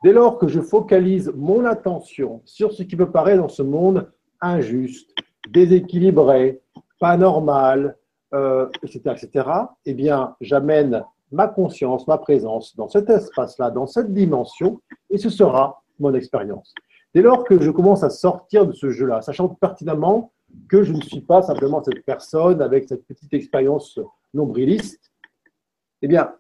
Dès 0.03 0.13
lors 0.13 0.39
que 0.39 0.47
je 0.47 0.61
focalise 0.61 1.31
mon 1.35 1.65
attention 1.65 2.41
sur 2.45 2.73
ce 2.73 2.83
qui 2.83 2.95
me 2.95 3.09
paraît 3.09 3.37
dans 3.37 3.49
ce 3.49 3.61
monde 3.61 4.11
injuste, 4.41 5.13
déséquilibré, 5.49 6.61
pas 6.99 7.17
normal, 7.17 7.97
etc., 8.31 9.01
euh, 9.05 9.13
etc., 9.13 9.49
eh 9.85 9.93
bien, 9.93 10.35
j'amène 10.41 11.03
ma 11.31 11.47
conscience, 11.47 12.07
ma 12.07 12.17
présence 12.17 12.75
dans 12.75 12.89
cet 12.89 13.09
espace-là, 13.09 13.71
dans 13.71 13.87
cette 13.87 14.13
dimension, 14.13 14.81
et 15.09 15.17
ce 15.17 15.29
sera 15.29 15.83
mon 15.99 16.13
expérience. 16.13 16.73
Dès 17.13 17.21
lors 17.21 17.43
que 17.43 17.61
je 17.61 17.71
commence 17.71 18.03
à 18.03 18.09
sortir 18.09 18.65
de 18.65 18.73
ce 18.73 18.89
jeu-là, 18.89 19.21
sachant 19.21 19.49
pertinemment 19.49 20.31
que 20.67 20.83
je 20.83 20.93
ne 20.93 21.01
suis 21.01 21.21
pas 21.21 21.41
simplement 21.41 21.83
cette 21.83 22.03
personne 22.05 22.61
avec 22.61 22.87
cette 22.87 23.05
petite 23.05 23.33
expérience 23.33 23.99
nombriliste, 24.33 25.11
eh 26.01 26.07
bien, 26.07 26.33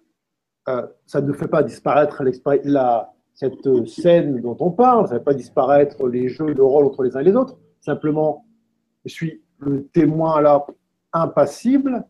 euh, 0.69 0.87
ça 1.05 1.21
ne 1.21 1.33
fait 1.33 1.47
pas 1.47 1.63
disparaître 1.63 2.23
la, 2.63 3.13
cette 3.33 3.87
scène 3.87 4.41
dont 4.41 4.57
on 4.59 4.71
parle, 4.71 5.07
ça 5.07 5.15
ne 5.15 5.19
fait 5.19 5.25
pas 5.25 5.33
disparaître 5.33 6.07
les 6.07 6.27
jeux 6.27 6.53
de 6.53 6.61
rôle 6.61 6.85
entre 6.85 7.03
les 7.03 7.15
uns 7.15 7.21
et 7.21 7.25
les 7.25 7.35
autres. 7.35 7.57
Simplement, 7.79 8.45
je 9.05 9.13
suis 9.13 9.43
le 9.59 9.87
témoin 9.87 10.41
là 10.41 10.65
impassible 11.13 12.05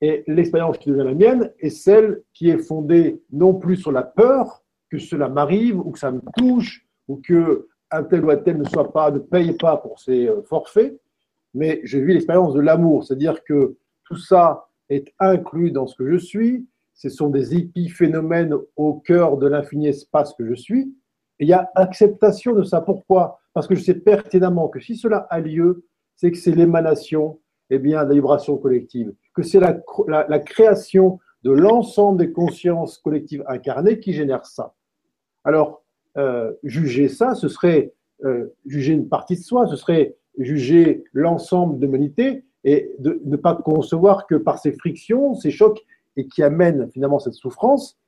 et 0.00 0.24
l'expérience 0.26 0.78
qui 0.78 0.90
devient 0.90 1.04
la 1.04 1.14
mienne 1.14 1.52
est 1.58 1.70
celle 1.70 2.22
qui 2.32 2.50
est 2.50 2.58
fondée 2.58 3.22
non 3.32 3.54
plus 3.54 3.76
sur 3.76 3.92
la 3.92 4.02
peur 4.02 4.62
que 4.90 4.98
cela 4.98 5.28
m'arrive 5.28 5.78
ou 5.78 5.90
que 5.90 5.98
ça 5.98 6.10
me 6.10 6.20
touche 6.36 6.86
ou 7.08 7.16
que 7.16 7.68
un 7.90 8.02
tel 8.02 8.24
ou 8.24 8.30
un 8.30 8.36
tel 8.36 8.58
ne 8.58 8.64
soit 8.64 8.92
pas, 8.92 9.10
ne 9.10 9.18
paye 9.18 9.52
pas 9.54 9.76
pour 9.76 9.98
ses 10.00 10.26
euh, 10.26 10.42
forfaits, 10.42 11.00
mais 11.54 11.80
je 11.84 11.98
vis 11.98 12.14
l'expérience 12.14 12.54
de 12.54 12.60
l'amour, 12.60 13.04
c'est-à-dire 13.04 13.42
que 13.44 13.76
tout 14.04 14.16
ça 14.16 14.66
est 14.88 15.12
inclus 15.18 15.70
dans 15.70 15.86
ce 15.86 15.96
que 15.96 16.10
je 16.10 16.16
suis, 16.16 16.66
ce 16.94 17.08
sont 17.08 17.28
des 17.28 17.54
épiphénomènes 17.54 18.54
au 18.76 18.94
cœur 18.94 19.36
de 19.36 19.46
l'infini 19.48 19.88
espace 19.88 20.34
que 20.34 20.46
je 20.46 20.54
suis, 20.54 20.94
et 21.40 21.44
il 21.44 21.48
y 21.48 21.52
a 21.52 21.70
acceptation 21.74 22.54
de 22.54 22.62
ça. 22.62 22.80
Pourquoi? 22.80 23.40
Parce 23.52 23.66
que 23.66 23.74
je 23.74 23.82
sais 23.82 23.94
pertinemment 23.94 24.68
que 24.68 24.80
si 24.80 24.96
cela 24.96 25.26
a 25.30 25.40
lieu, 25.40 25.84
c'est 26.16 26.30
que 26.30 26.36
c'est 26.36 26.52
l'émanation 26.52 27.40
eh 27.70 27.78
bien, 27.78 28.04
la 28.04 28.14
vibration 28.14 28.56
collective, 28.56 29.12
que 29.34 29.42
c'est 29.42 29.58
la, 29.58 29.80
la, 30.06 30.38
création 30.38 31.18
de 31.42 31.50
l'ensemble 31.50 32.18
des 32.18 32.30
consciences 32.30 32.98
collectives 32.98 33.42
incarnées 33.48 34.00
qui 34.00 34.12
génère 34.12 34.46
ça. 34.46 34.74
Alors, 35.44 35.82
euh, 36.16 36.52
juger 36.62 37.08
ça, 37.08 37.34
ce 37.34 37.48
serait 37.48 37.92
euh, 38.24 38.54
juger 38.66 38.92
une 38.92 39.08
partie 39.08 39.36
de 39.36 39.42
soi, 39.42 39.66
ce 39.66 39.76
serait 39.76 40.16
juger 40.38 41.04
l'ensemble 41.12 41.78
de 41.78 41.86
l'humanité 41.86 42.44
et 42.64 42.92
de 42.98 43.20
ne 43.24 43.36
pas 43.36 43.54
concevoir 43.54 44.26
que 44.26 44.34
par 44.34 44.58
ces 44.58 44.72
frictions, 44.72 45.34
ces 45.34 45.50
chocs, 45.50 45.84
et 46.16 46.26
qui 46.28 46.42
amènent 46.42 46.90
finalement 46.90 47.18
cette 47.18 47.34
souffrance, 47.34 47.98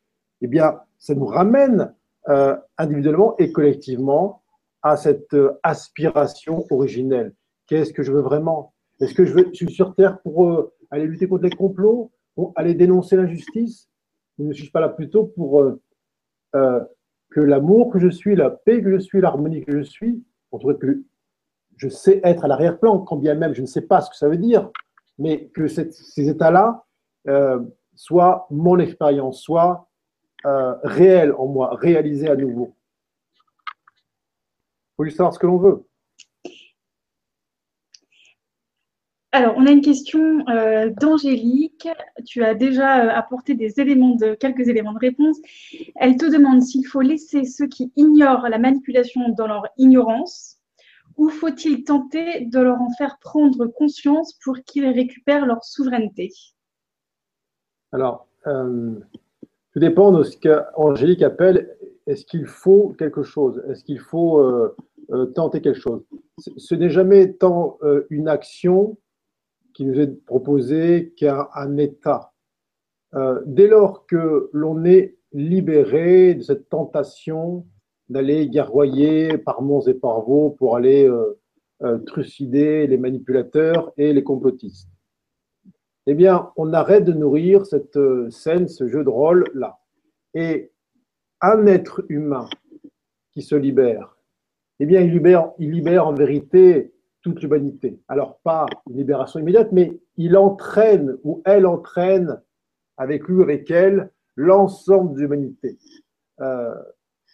eh 0.40 0.46
bien, 0.46 0.80
ça 0.98 1.14
nous 1.14 1.26
ramène 1.26 1.94
euh, 2.28 2.56
individuellement 2.78 3.36
et 3.38 3.52
collectivement 3.52 4.42
à 4.82 4.96
cette 4.96 5.34
aspiration 5.62 6.64
originelle. 6.70 7.34
Qu'est-ce 7.66 7.92
que 7.92 8.02
je 8.02 8.12
veux 8.12 8.20
vraiment? 8.20 8.72
Est-ce 9.00 9.14
que 9.14 9.26
je, 9.26 9.52
suis 9.52 9.70
sur 9.70 9.94
Terre 9.94 10.20
pour 10.22 10.48
euh, 10.48 10.72
aller 10.90 11.06
lutter 11.06 11.28
contre 11.28 11.44
les 11.44 11.50
complots, 11.50 12.12
pour 12.34 12.52
aller 12.56 12.74
dénoncer 12.74 13.16
l'injustice? 13.16 13.88
Ne 14.38 14.52
suis 14.52 14.70
pas 14.70 14.80
là 14.80 14.88
plutôt 14.88 15.24
pour 15.24 15.60
euh, 15.60 15.80
euh, 16.54 16.80
que 17.30 17.40
l'amour 17.40 17.90
que 17.90 17.98
je 17.98 18.08
suis, 18.08 18.36
la 18.36 18.50
paix 18.50 18.82
que 18.82 18.90
je 18.90 18.98
suis, 18.98 19.20
l'harmonie 19.20 19.64
que 19.64 19.76
je 19.76 19.82
suis, 19.82 20.22
on 20.52 20.58
trouve 20.58 20.78
que 20.78 21.02
je 21.76 21.88
sais 21.88 22.20
être 22.24 22.44
à 22.44 22.48
l'arrière-plan, 22.48 23.00
quand 23.00 23.16
bien 23.16 23.34
même 23.34 23.54
je 23.54 23.60
ne 23.60 23.66
sais 23.66 23.82
pas 23.82 24.00
ce 24.00 24.10
que 24.10 24.16
ça 24.16 24.28
veut 24.28 24.38
dire, 24.38 24.70
mais 25.18 25.48
que 25.48 25.66
ces 25.68 26.28
états-là 26.28 26.84
euh, 27.28 27.60
soient 27.94 28.46
mon 28.50 28.78
expérience, 28.78 29.40
soient 29.40 29.88
euh, 30.44 30.74
réels 30.82 31.32
en 31.32 31.46
moi, 31.46 31.74
réalisés 31.74 32.28
à 32.28 32.36
nouveau. 32.36 32.74
Il 33.66 34.96
faut 34.96 35.04
juste 35.04 35.16
savoir 35.16 35.34
ce 35.34 35.38
que 35.38 35.46
l'on 35.46 35.58
veut. 35.58 35.86
Alors, 39.32 39.54
on 39.58 39.66
a 39.66 39.70
une 39.70 39.82
question 39.82 40.48
euh, 40.48 40.90
d'Angélique. 40.98 41.88
Tu 42.24 42.42
as 42.42 42.54
déjà 42.54 43.12
apporté 43.14 43.54
quelques 43.56 44.68
éléments 44.68 44.94
de 44.94 44.98
réponse. 44.98 45.36
Elle 45.96 46.16
te 46.16 46.24
demande 46.24 46.62
s'il 46.62 46.86
faut 46.86 47.02
laisser 47.02 47.44
ceux 47.44 47.66
qui 47.66 47.92
ignorent 47.96 48.48
la 48.48 48.58
manipulation 48.58 49.28
dans 49.36 49.46
leur 49.46 49.66
ignorance 49.76 50.56
ou 51.16 51.28
faut-il 51.28 51.84
tenter 51.84 52.44
de 52.44 52.58
leur 52.58 52.80
en 52.80 52.90
faire 52.90 53.18
prendre 53.20 53.66
conscience 53.66 54.34
pour 54.44 54.56
qu'ils 54.64 54.88
récupèrent 54.88 55.46
leur 55.46 55.64
souveraineté? 55.64 56.30
Alors, 57.92 58.26
euh, 58.46 58.94
tout 59.72 59.78
dépend 59.78 60.12
de 60.12 60.22
ce 60.22 60.36
qu'Angélique 60.36 61.22
appelle 61.22 61.76
est-ce 62.06 62.24
qu'il 62.24 62.46
faut 62.46 62.94
quelque 62.98 63.22
chose? 63.22 63.62
Est-ce 63.68 63.82
qu'il 63.82 63.98
faut 63.98 64.40
tenter 65.34 65.60
quelque 65.60 65.80
chose? 65.80 66.04
Ce 66.38 66.76
n'est 66.76 66.90
jamais 66.90 67.32
tant 67.32 67.78
une 68.10 68.28
action 68.28 68.96
qui 69.76 69.84
nous 69.84 70.00
est 70.00 70.24
proposé 70.24 71.12
qu'un 71.18 71.76
état. 71.76 72.32
Euh, 73.14 73.42
dès 73.44 73.68
lors 73.68 74.06
que 74.06 74.48
l'on 74.54 74.86
est 74.86 75.18
libéré 75.32 76.34
de 76.34 76.40
cette 76.40 76.70
tentation 76.70 77.66
d'aller 78.08 78.48
guerroyer 78.48 79.38
par 79.38 79.62
monts 79.62 79.86
et 79.86 79.94
par 79.94 80.22
vaux 80.22 80.50
pour 80.50 80.76
aller 80.76 81.08
euh, 81.08 81.38
euh, 81.82 81.98
trucider 81.98 82.86
les 82.86 82.98
manipulateurs 82.98 83.92
et 83.96 84.12
les 84.12 84.22
complotistes, 84.22 84.88
eh 86.06 86.14
bien, 86.14 86.50
on 86.56 86.72
arrête 86.72 87.04
de 87.04 87.12
nourrir 87.12 87.66
cette 87.66 87.98
scène, 88.30 88.68
ce 88.68 88.86
jeu 88.86 89.02
de 89.02 89.08
rôle-là. 89.08 89.80
Et 90.34 90.70
un 91.40 91.66
être 91.66 92.04
humain 92.08 92.48
qui 93.32 93.42
se 93.42 93.56
libère, 93.56 94.16
eh 94.78 94.86
bien, 94.86 95.00
il 95.00 95.10
libère, 95.10 95.52
il 95.58 95.72
libère 95.72 96.06
en 96.06 96.14
vérité 96.14 96.92
toute 97.22 97.42
l'humanité. 97.42 97.98
Alors, 98.06 98.38
pas 98.44 98.66
une 98.88 98.98
libération 98.98 99.40
immédiate, 99.40 99.72
mais 99.72 99.98
il 100.16 100.36
entraîne 100.36 101.18
ou 101.24 101.42
elle 101.44 101.66
entraîne 101.66 102.40
avec 102.96 103.26
lui 103.26 103.42
avec 103.42 103.70
elle 103.70 104.12
l'ensemble 104.36 105.14
de 105.14 105.22
l'humanité. 105.22 105.78
Euh, 106.40 106.74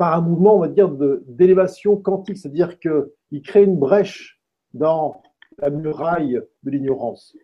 par 0.03 0.15
un 0.15 0.21
mouvement, 0.21 0.57
on 0.57 0.59
va 0.59 0.67
dire, 0.67 0.91
d'élévation 1.29 1.97
quantique, 1.97 2.37
c'est-à-dire 2.37 2.81
qu'il 2.81 3.41
crée 3.45 3.63
une 3.63 3.79
brèche 3.79 4.43
dans 4.75 5.23
la 5.59 5.71
muraille 5.71 6.43
de 6.65 6.71
l'ignorance. 6.73 7.37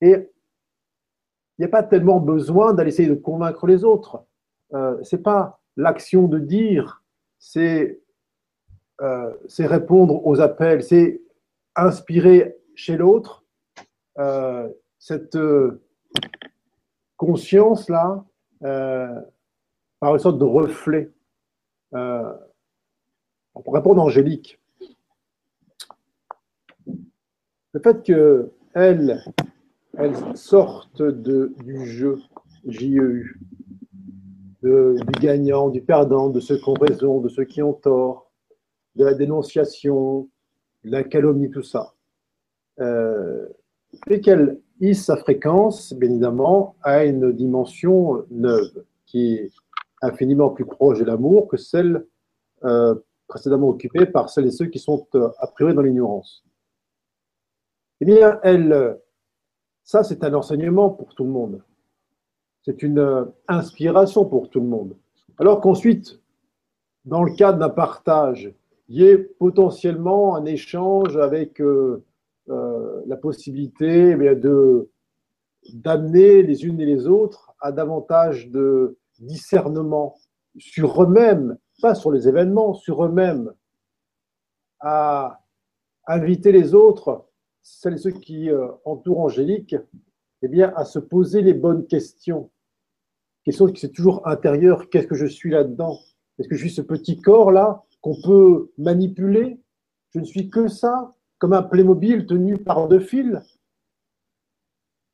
Et 0.00 0.12
il 0.12 1.58
n'y 1.58 1.64
a 1.64 1.68
pas 1.68 1.82
tellement 1.82 2.20
besoin 2.20 2.72
d'aller 2.72 2.90
essayer 2.90 3.08
de 3.08 3.16
convaincre 3.16 3.66
les 3.66 3.82
autres. 3.82 4.24
Euh, 4.74 5.02
Ce 5.02 5.16
n'est 5.16 5.22
pas 5.22 5.60
l'action 5.76 6.28
de 6.28 6.38
dire, 6.38 7.02
c'est 7.40 8.00
euh, 9.00 9.32
répondre 9.58 10.24
aux 10.24 10.40
appels, 10.40 10.84
c'est 10.84 11.20
inspirer 11.74 12.58
chez 12.76 12.96
l'autre 12.96 13.44
euh, 14.20 14.68
cette 15.00 15.34
euh, 15.34 15.82
conscience-là 17.16 18.24
euh, 18.62 19.20
par 19.98 20.14
une 20.14 20.20
sorte 20.20 20.38
de 20.38 20.44
reflet. 20.44 21.10
Pour 21.92 23.74
répondre 23.74 24.00
à 24.00 24.04
Angélique, 24.04 24.58
le 27.74 27.80
fait 27.80 28.02
qu'elle 28.02 29.22
elle 29.98 30.36
sorte 30.36 31.02
de, 31.02 31.54
du 31.64 31.86
jeu 31.86 32.18
JEU, 32.66 33.36
de, 34.62 34.96
du 34.96 35.20
gagnant, 35.20 35.68
du 35.68 35.82
perdant, 35.82 36.28
de 36.28 36.40
ceux 36.40 36.56
qui 36.56 36.68
ont 36.68 36.74
raison, 36.74 37.20
de 37.20 37.28
ceux 37.28 37.44
qui 37.44 37.62
ont 37.62 37.72
tort, 37.72 38.30
de 38.94 39.04
la 39.04 39.14
dénonciation, 39.14 40.28
la 40.84 41.02
calomnie, 41.02 41.50
tout 41.50 41.62
ça. 41.62 41.94
Euh, 42.80 43.48
et 44.08 44.20
qu'elle 44.20 44.60
hisse 44.80 45.04
sa 45.04 45.16
fréquence, 45.16 45.92
bien 45.92 46.10
évidemment, 46.10 46.76
à 46.82 47.04
une 47.04 47.32
dimension 47.32 48.24
neuve, 48.30 48.84
qui 49.06 49.34
est 49.34 49.50
infiniment 50.02 50.50
plus 50.50 50.66
proche 50.66 50.98
de 50.98 51.04
l'amour 51.04 51.48
que 51.48 51.56
celle 51.56 52.06
euh, 52.64 52.94
précédemment 53.28 53.68
occupée 53.68 54.06
par 54.06 54.28
celles 54.28 54.46
et 54.46 54.50
ceux 54.50 54.66
qui 54.66 54.78
sont 54.78 55.06
euh, 55.14 55.30
a 55.38 55.46
priori 55.46 55.74
dans 55.74 55.82
l'ignorance. 55.82 56.44
Eh 58.00 58.04
bien, 58.04 58.38
elle, 58.42 58.98
ça 59.84 60.02
c'est 60.02 60.24
un 60.24 60.34
enseignement 60.34 60.90
pour 60.90 61.14
tout 61.14 61.24
le 61.24 61.30
monde. 61.30 61.62
C'est 62.62 62.82
une 62.82 62.98
euh, 62.98 63.24
inspiration 63.48 64.24
pour 64.26 64.50
tout 64.50 64.60
le 64.60 64.66
monde. 64.66 64.96
Alors 65.38 65.60
qu'ensuite, 65.60 66.20
dans 67.04 67.22
le 67.22 67.34
cadre 67.34 67.58
d'un 67.58 67.70
partage 67.70 68.54
il 68.88 69.00
y 69.00 69.04
ait 69.06 69.16
potentiellement 69.18 70.36
un 70.36 70.44
échange 70.44 71.16
avec 71.16 71.60
euh, 71.60 72.04
la 73.06 73.16
possibilité 73.16 74.10
eh 74.10 74.34
de 74.34 74.90
d'amener 75.72 76.42
les 76.42 76.64
unes 76.64 76.80
et 76.80 76.84
les 76.84 77.06
autres 77.06 77.54
à 77.60 77.72
davantage 77.72 78.50
de 78.50 78.98
discernement 79.20 80.16
sur 80.58 81.02
eux-mêmes, 81.02 81.56
pas 81.80 81.94
sur 81.94 82.12
les 82.12 82.28
événements, 82.28 82.74
sur 82.74 83.04
eux-mêmes, 83.04 83.52
à 84.80 85.40
inviter 86.06 86.52
les 86.52 86.74
autres, 86.74 87.26
celles 87.62 87.94
et 87.94 87.98
ceux 87.98 88.10
qui 88.10 88.50
euh, 88.50 88.68
entourent 88.84 89.20
Angélique, 89.20 89.76
eh 90.42 90.48
bien, 90.48 90.72
à 90.76 90.84
se 90.84 90.98
poser 90.98 91.42
les 91.42 91.54
bonnes 91.54 91.86
questions. 91.86 92.50
Questions 93.44 93.66
qui 93.66 93.80
c'est 93.80 93.92
toujours 93.92 94.26
intérieure, 94.26 94.90
qu'est-ce 94.90 95.06
que 95.06 95.14
je 95.14 95.26
suis 95.26 95.50
là-dedans? 95.50 95.98
Est-ce 96.38 96.48
que 96.48 96.56
je 96.56 96.60
suis 96.60 96.74
ce 96.74 96.82
petit 96.82 97.20
corps-là 97.20 97.84
qu'on 98.00 98.20
peut 98.20 98.72
manipuler? 98.78 99.60
Je 100.10 100.18
ne 100.20 100.24
suis 100.24 100.50
que 100.50 100.68
ça, 100.68 101.12
comme 101.38 101.52
un 101.52 101.62
Playmobil 101.62 102.26
tenu 102.26 102.58
par 102.58 102.88
deux 102.88 103.00
fils? 103.00 103.58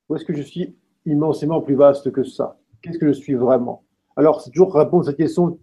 Ou 0.08 0.16
est-ce 0.16 0.24
que 0.24 0.34
je 0.34 0.42
suis 0.42 0.76
immensément 1.04 1.61
plus 1.61 1.74
vaste 1.74 2.11
que 2.11 2.24
ça? 2.24 2.58
Qu'est-ce 2.80 2.98
que 2.98 3.08
je 3.08 3.12
suis 3.12 3.34
vraiment? 3.34 3.84
Alors, 4.18 4.40
c'est 4.40 4.50
toujours 4.50 4.74
répondre 4.74 5.04
à 5.04 5.07
cette 5.07 5.16
question 5.16 5.61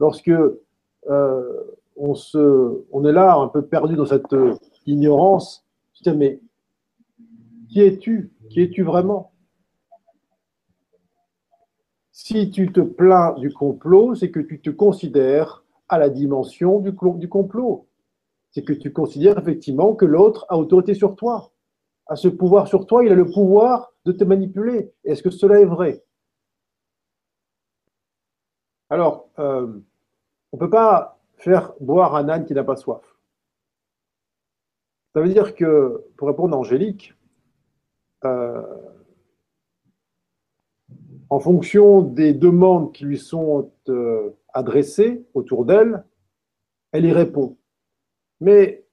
lorsque 0.00 0.30
euh, 0.30 1.62
on, 1.96 3.04
est 3.04 3.12
là, 3.12 3.36
un 3.36 3.48
peu 3.48 3.66
perdu 3.66 3.96
dans 3.96 4.06
cette 4.06 4.34
ignorance. 4.86 5.66
Je 5.92 6.10
dis, 6.10 6.16
mais 6.16 6.40
qui 7.68 7.82
es-tu? 7.82 8.32
Qui 8.48 8.62
es-tu 8.62 8.82
vraiment? 8.82 9.32
Si 12.12 12.50
tu 12.50 12.72
te 12.72 12.80
plains 12.80 13.34
du 13.34 13.52
complot, 13.52 14.14
c'est 14.14 14.30
que 14.30 14.40
tu 14.40 14.62
te 14.62 14.70
considères 14.70 15.62
à 15.90 15.98
la 15.98 16.08
dimension 16.08 16.78
du, 16.80 16.92
du 17.16 17.28
complot. 17.28 17.88
C'est 18.52 18.62
que 18.62 18.72
tu 18.72 18.90
considères 18.90 19.38
effectivement 19.38 19.94
que 19.94 20.06
l'autre 20.06 20.46
a 20.48 20.56
autorité 20.56 20.94
sur 20.94 21.14
toi, 21.14 21.52
a 22.06 22.16
ce 22.16 22.28
pouvoir 22.28 22.68
sur 22.68 22.86
toi, 22.86 23.04
il 23.04 23.12
a 23.12 23.14
le 23.14 23.30
pouvoir 23.30 23.92
de 24.06 24.12
te 24.12 24.24
manipuler. 24.24 24.94
Est-ce 25.04 25.22
que 25.22 25.30
cela 25.30 25.60
est 25.60 25.66
vrai? 25.66 26.02
Alors, 28.92 29.30
euh, 29.38 29.80
on 30.52 30.56
ne 30.58 30.60
peut 30.60 30.68
pas 30.68 31.18
faire 31.38 31.72
boire 31.80 32.14
un 32.14 32.28
âne 32.28 32.44
qui 32.44 32.52
n'a 32.52 32.62
pas 32.62 32.76
soif. 32.76 33.00
Ça 35.14 35.22
veut 35.22 35.30
dire 35.30 35.54
que, 35.54 36.04
pour 36.18 36.28
répondre 36.28 36.54
à 36.54 36.58
Angélique, 36.58 37.14
euh, 38.26 38.62
en 41.30 41.40
fonction 41.40 42.02
des 42.02 42.34
demandes 42.34 42.92
qui 42.92 43.06
lui 43.06 43.16
sont 43.16 43.72
euh, 43.88 44.36
adressée 44.52 45.24
autour 45.32 45.64
d'elle, 45.64 46.04
elle 46.90 47.06
y 47.06 47.12
répond. 47.12 47.56
Mais 48.40 48.84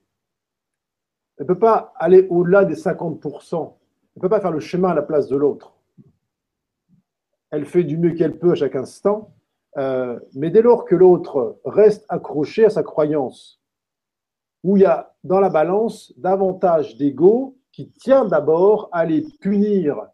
elle 1.36 1.44
ne 1.44 1.48
peut 1.48 1.60
pas 1.60 1.92
aller 1.98 2.26
au-delà 2.30 2.64
des 2.64 2.76
50%. 2.76 3.58
Elle 3.58 4.10
ne 4.16 4.22
peut 4.22 4.30
pas 4.30 4.40
faire 4.40 4.52
le 4.52 4.62
chemin 4.62 4.92
à 4.92 4.96
la 4.96 5.02
place 5.02 5.28
de 5.28 5.36
l'autre. 5.36 5.76
Elle 7.50 7.66
fait 7.66 7.84
du 7.84 7.98
mieux 7.98 8.12
qu'elle 8.12 8.40
peut 8.40 8.52
à 8.52 8.56
chaque 8.56 8.78
instant, 8.78 9.34
euh, 9.78 10.20
mais 10.34 10.50
dès 10.50 10.62
lors 10.62 10.86
que 10.86 10.96
l'autre 10.96 11.60
reste 11.66 12.06
accroché 12.10 12.66
à 12.66 12.70
sa 12.70 12.84
croyance, 12.84 13.62
où 14.64 14.78
il 14.78 14.82
y 14.82 14.86
a 14.86 15.14
dans 15.24 15.40
la 15.40 15.50
balance 15.50 16.14
davantage 16.18 16.98
d'ego 16.98 17.58
qui 17.72 17.92
tient 17.92 18.26
d'abord 18.26 18.90
à 18.92 19.00
aller 19.00 19.26
punir 19.40 20.08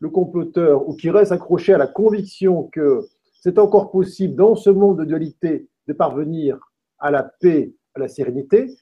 le 0.00 0.08
comploteur 0.08 0.88
ou 0.88 0.96
qui 0.96 1.10
reste 1.10 1.30
accroché 1.30 1.74
à 1.74 1.78
la 1.78 1.86
conviction 1.86 2.64
que 2.72 3.06
c'est 3.40 3.58
encore 3.58 3.90
possible 3.90 4.34
dans 4.34 4.56
ce 4.56 4.70
monde 4.70 4.98
de 4.98 5.04
dualité 5.04 5.68
de 5.86 5.92
parvenir 5.92 6.58
à 6.98 7.10
la 7.10 7.22
paix, 7.22 7.74
à 7.94 8.00
la 8.00 8.08
sérénité, 8.08 8.76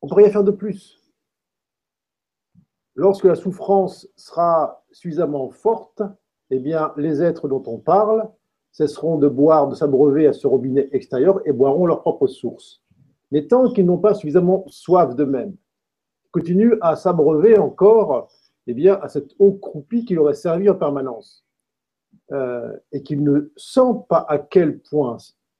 on 0.00 0.06
ne 0.06 0.10
peut 0.10 0.16
rien 0.16 0.30
faire 0.30 0.44
de 0.44 0.50
plus. 0.50 1.00
Lorsque 2.94 3.24
la 3.24 3.36
souffrance 3.36 4.08
sera 4.16 4.84
suffisamment 4.90 5.50
forte, 5.50 6.02
eh 6.52 7.00
les 7.00 7.22
êtres 7.22 7.48
dont 7.48 7.62
on 7.66 7.78
parle 7.78 8.28
cesseront 8.72 9.18
de 9.18 9.28
boire, 9.28 9.68
de 9.68 9.74
s'abreuver 9.74 10.26
à 10.26 10.32
ce 10.32 10.46
robinet 10.46 10.88
extérieur 10.92 11.40
et 11.46 11.52
boiront 11.52 11.86
leur 11.86 12.00
propre 12.00 12.26
source. 12.26 12.82
Mais 13.30 13.46
tant 13.46 13.70
qu'ils 13.70 13.86
n'ont 13.86 13.98
pas 13.98 14.14
suffisamment 14.14 14.64
soif 14.66 15.14
d'eux-mêmes, 15.14 15.54
continuent 16.30 16.78
à 16.80 16.96
s'abreuver 16.96 17.58
encore 17.58 18.28
eh 18.66 18.74
bien, 18.74 18.98
à 19.00 19.08
cette 19.08 19.34
eau 19.38 19.52
croupie 19.52 20.04
qui 20.04 20.14
leur 20.14 20.30
est 20.30 20.34
servie 20.34 20.68
en 20.68 20.74
permanence. 20.74 21.44
Euh, 22.30 22.76
et 22.92 23.02
qu'ils 23.02 23.22
ne 23.22 23.50
sentent 23.56 24.06
pas 24.06 24.24
à 24.28 24.38
quel 24.38 24.78
point 24.78 25.16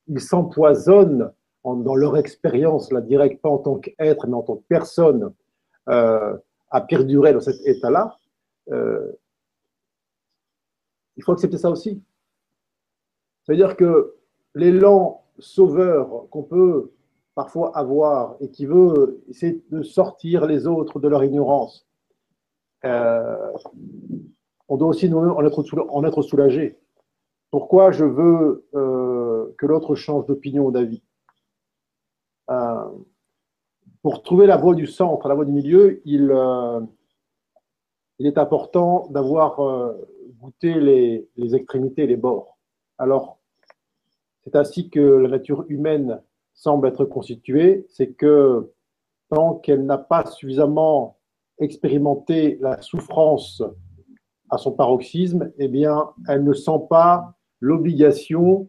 ils 0.07 0.21
s'empoisonnent 0.21 1.33
dans 1.65 1.95
leur 1.95 2.17
expérience, 2.17 2.93
la 2.93 3.01
directe, 3.01 3.41
pas 3.41 3.49
en 3.49 3.59
tant 3.59 3.77
qu'être, 3.77 4.27
mais 4.27 4.35
en 4.35 4.43
tant 4.43 4.57
que 4.57 4.65
personne, 4.69 5.33
à 5.87 6.81
perdurer 6.89 7.33
dans 7.33 7.41
cet 7.41 7.65
état-là, 7.67 8.19
il 11.17 11.25
faut 11.25 11.33
accepter 11.33 11.59
ça 11.59 11.71
aussi. 11.71 12.03
C'est-à-dire 13.43 13.77
que 13.77 14.15
l'élan 14.55 15.25
sauveur 15.39 16.29
qu'on 16.31 16.43
peut 16.43 16.93
parfois 17.35 17.77
avoir 17.77 18.37
et 18.41 18.51
qui 18.51 18.67
veut 18.67 19.23
essayer 19.29 19.63
de 19.71 19.83
sortir 19.83 20.47
les 20.47 20.67
autres 20.67 21.01
de 21.01 21.09
leur 21.09 21.25
ignorance, 21.25 21.87
euh, 22.85 23.53
on 24.69 24.77
doit 24.77 24.89
aussi 24.89 25.07
être, 25.07 25.87
en 25.91 26.05
être 26.05 26.23
soulagé. 26.23 26.79
Pourquoi 27.51 27.91
je 27.93 28.05
veux 28.05 28.67
euh, 28.75 29.55
que 29.59 29.67
l'autre 29.67 29.95
change 29.95 30.27
d'opinion 30.27 30.67
ou 30.67 30.71
d'avis? 30.71 31.03
Euh, 32.51 32.85
Pour 34.03 34.23
trouver 34.23 34.47
la 34.47 34.57
voie 34.57 34.75
du 34.75 34.87
centre, 34.87 35.29
la 35.29 35.35
voie 35.35 35.45
du 35.45 35.53
milieu, 35.53 36.01
il, 36.05 36.33
il 38.19 38.27
est 38.27 38.39
important 38.39 39.09
d'avoir 39.11 39.61
goûté 40.41 40.75
les, 40.75 41.29
les 41.37 41.55
extrémités, 41.55 42.07
les 42.07 42.17
bords. 42.17 42.59
Alors, 42.99 43.39
c'est 44.45 44.57
ainsi 44.57 44.91
que 44.91 45.01
la 45.01 45.29
nature 45.29 45.65
humaine 45.69 46.21
semble 46.55 46.89
être 46.89 47.05
constituée, 47.05 47.87
c'est 47.89 48.13
que 48.13 48.73
tant 49.31 49.55
qu'elle 49.57 49.87
n'a 49.87 49.99
pas 49.99 50.27
suffisamment 50.27 51.19
expérimenté 51.59 52.59
la 52.61 52.81
souffrance 52.83 53.63
à 54.51 54.59
son 54.59 54.73
paroxysme, 54.73 55.51
eh 55.59 55.69
bien, 55.69 56.11
elle 56.29 56.45
ne 56.45 56.53
sent 56.53 56.81
pas 56.91 57.35
l'obligation 57.61 58.69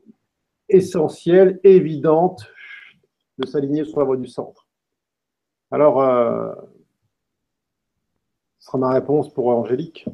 essentielle, 0.70 1.60
évidente, 1.64 2.46
de 3.38 3.48
s'aligner 3.48 3.84
sur 3.84 4.00
la 4.00 4.06
voie 4.06 4.18
du 4.18 4.28
centre. 4.28 4.68
Alors, 5.72 6.02
euh, 6.02 6.54
ce 8.64 8.68
sera 8.68 8.78
ma 8.78 8.94
réponse 8.94 9.28
pour 9.34 9.50
Angélique. 9.50 10.06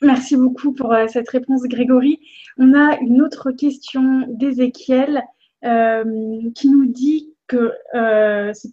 Merci 0.00 0.38
beaucoup 0.38 0.72
pour 0.72 0.94
euh, 0.94 1.06
cette 1.06 1.28
réponse, 1.28 1.64
Grégory. 1.64 2.18
On 2.56 2.72
a 2.72 2.98
une 3.00 3.20
autre 3.20 3.50
question 3.50 4.24
d'Ézéchiel 4.28 5.22
euh, 5.66 6.50
qui 6.54 6.70
nous 6.70 6.86
dit 6.86 7.34
que 7.46 7.74
euh. 7.94 8.52
C'est 8.54 8.72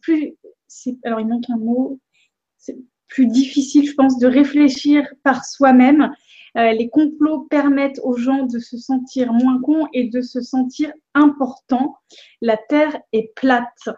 plus 3.08 3.28
difficile, 3.28 3.86
je 3.86 3.96
pense, 3.96 4.18
de 4.18 4.28
réfléchir 4.28 5.06
par 5.24 5.44
soi-même. 5.46 6.12
les 6.56 6.90
complots 6.90 7.42
permettent 7.50 8.00
aux 8.04 8.18
gens 8.18 8.44
de 8.46 8.60
se 8.60 8.78
sentir 8.78 9.32
moins 9.32 9.62
cons 9.62 9.88
et 9.94 10.10
de 10.10 10.22
se 10.22 10.42
sentir 10.42 10.92
importants. 11.14 11.98
La 12.42 12.58
Terre 12.58 12.98
est 13.12 13.32
plate. 13.36 13.90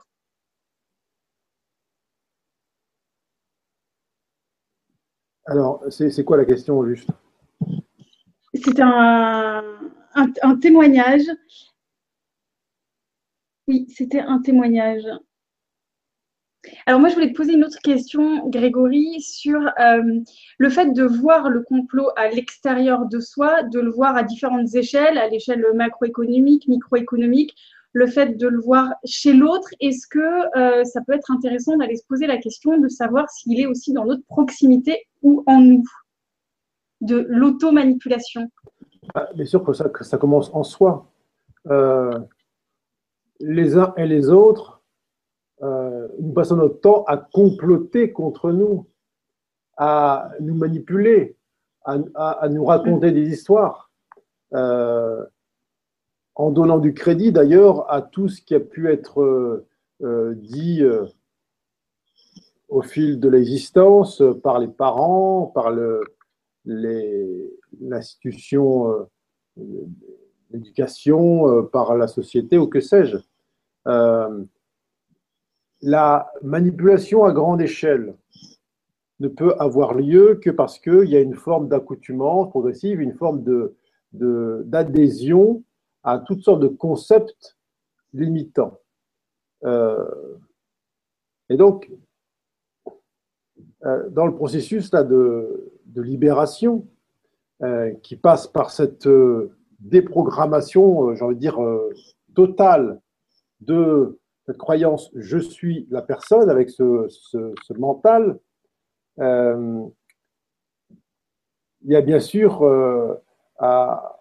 Alors, 5.47 5.81
c'est 5.89 6.23
quoi 6.25 6.35
la 6.35 6.45
question 6.45 6.85
juste 6.85 7.09
C'est 8.53 8.81
un, 8.81 9.63
témoignage. 10.61 11.23
Oui, 13.67 13.87
c'était 13.89 14.19
un 14.19 14.39
témoignage. 14.39 15.03
Alors 16.85 16.99
moi, 16.99 17.07
je 17.07 17.13
voulais 17.13 17.31
te 17.31 17.37
poser 17.37 17.53
une 17.53 17.63
autre 17.63 17.79
question, 17.81 18.49
Grégory, 18.49 19.21
sur 19.21 19.61
euh, 19.79 20.19
le 20.57 20.69
fait 20.69 20.91
de 20.91 21.03
voir 21.03 21.49
le 21.49 21.61
complot 21.61 22.09
à 22.17 22.27
l'extérieur 22.27 23.05
de 23.05 23.21
soi, 23.21 23.63
de 23.63 23.79
le 23.79 23.89
voir 23.89 24.17
à 24.17 24.23
différentes 24.23 24.75
échelles, 24.75 25.17
à 25.17 25.29
l'échelle 25.29 25.65
macroéconomique, 25.73 26.67
microéconomique, 26.67 27.55
le 27.93 28.07
fait 28.07 28.37
de 28.37 28.47
le 28.47 28.59
voir 28.59 28.93
chez 29.05 29.33
l'autre, 29.33 29.69
est-ce 29.79 30.07
que 30.07 30.57
euh, 30.57 30.83
ça 30.83 31.01
peut 31.01 31.13
être 31.13 31.31
intéressant 31.31 31.77
d'aller 31.77 31.95
se 31.95 32.05
poser 32.05 32.27
la 32.27 32.37
question 32.37 32.77
de 32.77 32.89
savoir 32.89 33.29
s'il 33.29 33.59
est 33.59 33.65
aussi 33.65 33.93
dans 33.93 34.05
notre 34.05 34.25
proximité 34.25 35.07
ou 35.21 35.43
en 35.47 35.61
nous 35.61 35.83
De 37.01 37.25
l'auto-manipulation? 37.29 38.49
Ah, 39.13 39.29
Bien 39.35 39.45
sûr 39.45 39.63
que 39.63 39.73
ça, 39.73 40.17
commence 40.17 40.49
en 40.53 40.63
soi. 40.63 41.09
Euh, 41.67 42.19
les 43.39 43.77
uns 43.77 43.93
et 43.97 44.07
les 44.07 44.29
autres, 44.29 44.81
euh, 45.61 46.07
nous 46.19 46.33
passons 46.33 46.55
notre 46.55 46.79
temps 46.81 47.03
à 47.05 47.17
comploter 47.17 48.11
contre 48.11 48.51
nous, 48.51 48.87
à 49.77 50.31
nous 50.39 50.55
manipuler, 50.55 51.35
à, 51.83 52.49
nous 52.49 52.65
raconter 52.65 53.11
des 53.11 53.29
histoires 53.29 53.91
en 56.37 56.51
donnant 56.51 56.77
du 56.77 56.93
crédit 56.93 57.31
d'ailleurs 57.31 57.91
à 57.91 58.01
tout 58.01 58.29
ce 58.29 58.41
qui 58.41 58.53
a 58.53 58.59
pu 58.59 58.89
être 58.91 59.21
euh, 59.21 59.67
euh, 60.03 60.35
dit 60.35 60.83
euh, 60.83 61.05
au 62.69 62.81
fil 62.81 63.19
de 63.19 63.29
l'existence 63.29 64.23
par 64.43 64.59
les 64.59 64.67
parents, 64.67 65.51
par 65.53 65.71
l'institution 66.65 69.07
d'éducation, 70.49 71.63
par 71.65 71.95
la 71.95 72.07
société 72.07 72.57
ou 72.57 72.67
que 72.67 72.81
sais-je. 72.81 73.17
la 75.81 76.31
manipulation 76.41 77.23
à 77.23 77.31
grande 77.31 77.61
échelle 77.61 78.15
ne 79.19 79.27
peut 79.27 79.55
avoir 79.59 79.93
lieu 79.93 80.39
que 80.43 80.49
parce 80.49 80.79
qu'il 80.79 81.05
y 81.05 81.15
a 81.15 81.21
une 81.21 81.35
forme 81.35 81.67
d'accoutumance 81.67 82.49
progressive, 82.49 83.01
une 83.01 83.15
forme 83.15 83.43
d'adhésion 84.11 85.63
à 86.03 86.19
toutes 86.19 86.43
sortes 86.43 86.61
de 86.61 86.67
concepts 86.67 87.57
limitants. 88.13 88.79
Euh, 89.65 90.05
et 91.49 91.57
donc, 91.57 91.89
euh, 91.89 91.95
dans 93.83 94.25
le 94.25 94.33
processus 94.33 94.91
là, 94.91 95.03
de, 95.03 95.71
libération 95.95 96.87
euh, 97.63 97.91
qui 98.03 98.15
passe 98.15 98.47
par 98.47 98.69
cette 98.71 99.07
déprogrammation, 99.79 101.15
j'ai 101.15 101.23
envie 101.23 101.35
de 101.35 101.39
dire, 101.39 101.59
totale 102.35 102.99
de 103.61 104.19
cette 104.45 104.57
croyance 104.57 105.11
je 105.15 105.39
suis 105.39 105.87
la 105.89 106.01
personne 106.01 106.49
avec 106.49 106.69
ce, 106.69 107.07
mental, 107.77 108.39
il 109.17 109.91
y 111.83 111.95
a 111.95 112.01
bien 112.01 112.19
sûr 112.19 112.63
à, 113.59 114.17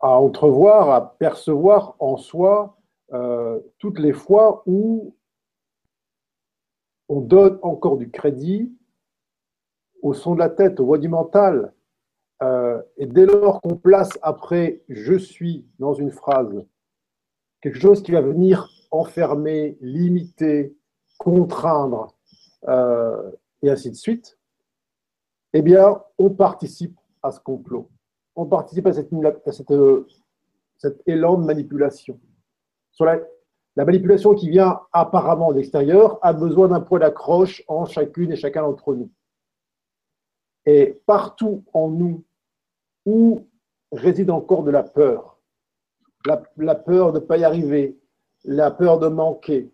entrevoir, 0.00 0.90
à 0.90 1.16
percevoir 1.18 1.96
en 1.98 2.16
soi 2.16 2.76
euh, 3.12 3.60
toutes 3.78 3.98
les 3.98 4.12
fois 4.12 4.62
où 4.66 5.14
on 7.08 7.20
donne 7.20 7.58
encore 7.62 7.96
du 7.96 8.10
crédit 8.10 8.72
au 10.02 10.14
son 10.14 10.34
de 10.34 10.40
la 10.40 10.50
tête, 10.50 10.80
au 10.80 10.86
voix 10.86 10.98
du 10.98 11.08
mental. 11.08 11.72
Euh, 12.42 12.82
et 12.96 13.06
dès 13.06 13.26
lors 13.26 13.60
qu'on 13.62 13.76
place 13.76 14.18
après 14.22 14.82
je 14.88 15.14
suis 15.14 15.66
dans 15.78 15.94
une 15.94 16.10
phrase, 16.10 16.64
quelque 17.62 17.78
chose 17.78 18.02
qui 18.02 18.12
va 18.12 18.20
venir 18.20 18.68
enfermer, 18.90 19.78
limiter, 19.80 20.76
contraindre, 21.18 22.14
euh, 22.68 23.30
et 23.62 23.70
ainsi 23.70 23.90
de 23.90 23.96
suite, 23.96 24.38
eh 25.54 25.62
bien, 25.62 26.02
on 26.18 26.30
participe 26.30 26.98
à 27.22 27.30
ce 27.30 27.40
complot 27.40 27.88
on 28.36 28.46
participe 28.46 28.86
à, 28.86 28.92
cette, 28.92 29.08
cet 30.76 31.02
élan 31.06 31.38
de 31.38 31.46
manipulation. 31.46 32.20
Manipulation 33.84 34.34
qui 34.34 34.48
vient 34.48 34.80
apparemment 34.92 35.52
de 35.52 35.58
l'extérieur 35.58 36.18
a 36.22 36.32
besoin 36.32 36.68
d'un 36.68 36.80
point 36.80 36.98
d'accroche 36.98 37.62
en 37.68 37.84
chacune 37.84 38.32
et 38.32 38.36
chacun 38.36 38.62
d'entre 38.62 38.94
nous. 38.94 39.10
Et 40.64 41.00
partout 41.06 41.64
en 41.74 41.90
nous 41.90 42.24
où 43.04 43.46
réside 43.92 44.30
encore 44.30 44.64
de 44.64 44.70
la 44.70 44.82
peur, 44.82 45.38
la, 46.24 46.74
peur 46.74 47.12
de 47.12 47.20
ne 47.20 47.24
pas 47.24 47.36
y 47.36 47.44
arriver, 47.44 47.98
la 48.44 48.70
peur 48.70 48.98
de 48.98 49.08
manquer, 49.08 49.70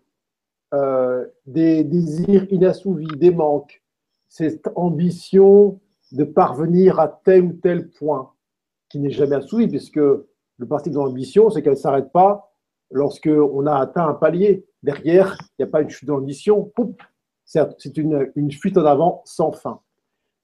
euh, 0.73 1.25
des 1.45 1.83
désirs 1.83 2.45
inassouvis, 2.51 3.07
des 3.17 3.31
manques, 3.31 3.81
cette 4.27 4.69
ambition 4.75 5.79
de 6.11 6.23
parvenir 6.23 6.99
à 6.99 7.07
tel 7.07 7.43
ou 7.43 7.53
tel 7.53 7.89
point, 7.89 8.33
qui 8.89 8.99
n'est 8.99 9.09
jamais 9.09 9.37
assouvi, 9.37 9.67
puisque 9.67 9.95
le 9.95 10.67
principe 10.67 10.93
de 10.93 10.97
l'ambition, 10.99 11.49
c'est 11.49 11.63
qu'elle 11.63 11.73
ne 11.73 11.77
s'arrête 11.77 12.11
pas 12.11 12.52
lorsqu'on 12.93 13.65
a 13.65 13.75
atteint 13.75 14.07
un 14.07 14.13
palier. 14.13 14.65
Derrière, 14.83 15.37
il 15.41 15.63
n'y 15.63 15.65
a 15.65 15.71
pas 15.71 15.81
une 15.81 15.89
chute 15.89 16.07
d'ambition, 16.07 16.71
c'est 17.45 17.97
une, 17.97 18.51
fuite 18.51 18.77
en 18.77 18.85
avant 18.85 19.21
sans 19.25 19.51
fin. 19.51 19.81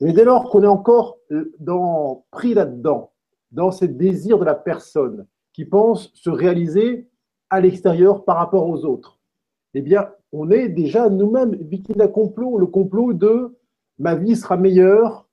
Mais 0.01 0.13
dès 0.13 0.23
lors 0.23 0.49
qu'on 0.49 0.63
est 0.63 0.67
encore 0.67 1.17
dans, 1.59 2.25
pris 2.31 2.53
là-dedans, 2.53 3.11
dans 3.51 3.71
ces 3.71 3.87
désirs 3.87 4.39
de 4.39 4.45
la 4.45 4.55
personne 4.55 5.25
qui 5.53 5.65
pense 5.65 6.11
se 6.13 6.29
réaliser 6.29 7.07
à 7.49 7.59
l'extérieur 7.61 8.23
par 8.25 8.37
rapport 8.37 8.67
aux 8.67 8.85
autres, 8.85 9.19
eh 9.73 9.81
bien, 9.81 10.09
on 10.31 10.51
est 10.51 10.69
déjà 10.69 11.09
nous-mêmes 11.09 11.55
victimes 11.55 11.95
d'un 11.95 12.07
complot, 12.07 12.57
le 12.57 12.67
complot 12.67 13.13
de 13.13 13.57
ma 13.97 14.15
vie 14.15 14.35
sera 14.35 14.57
meilleure 14.57 15.27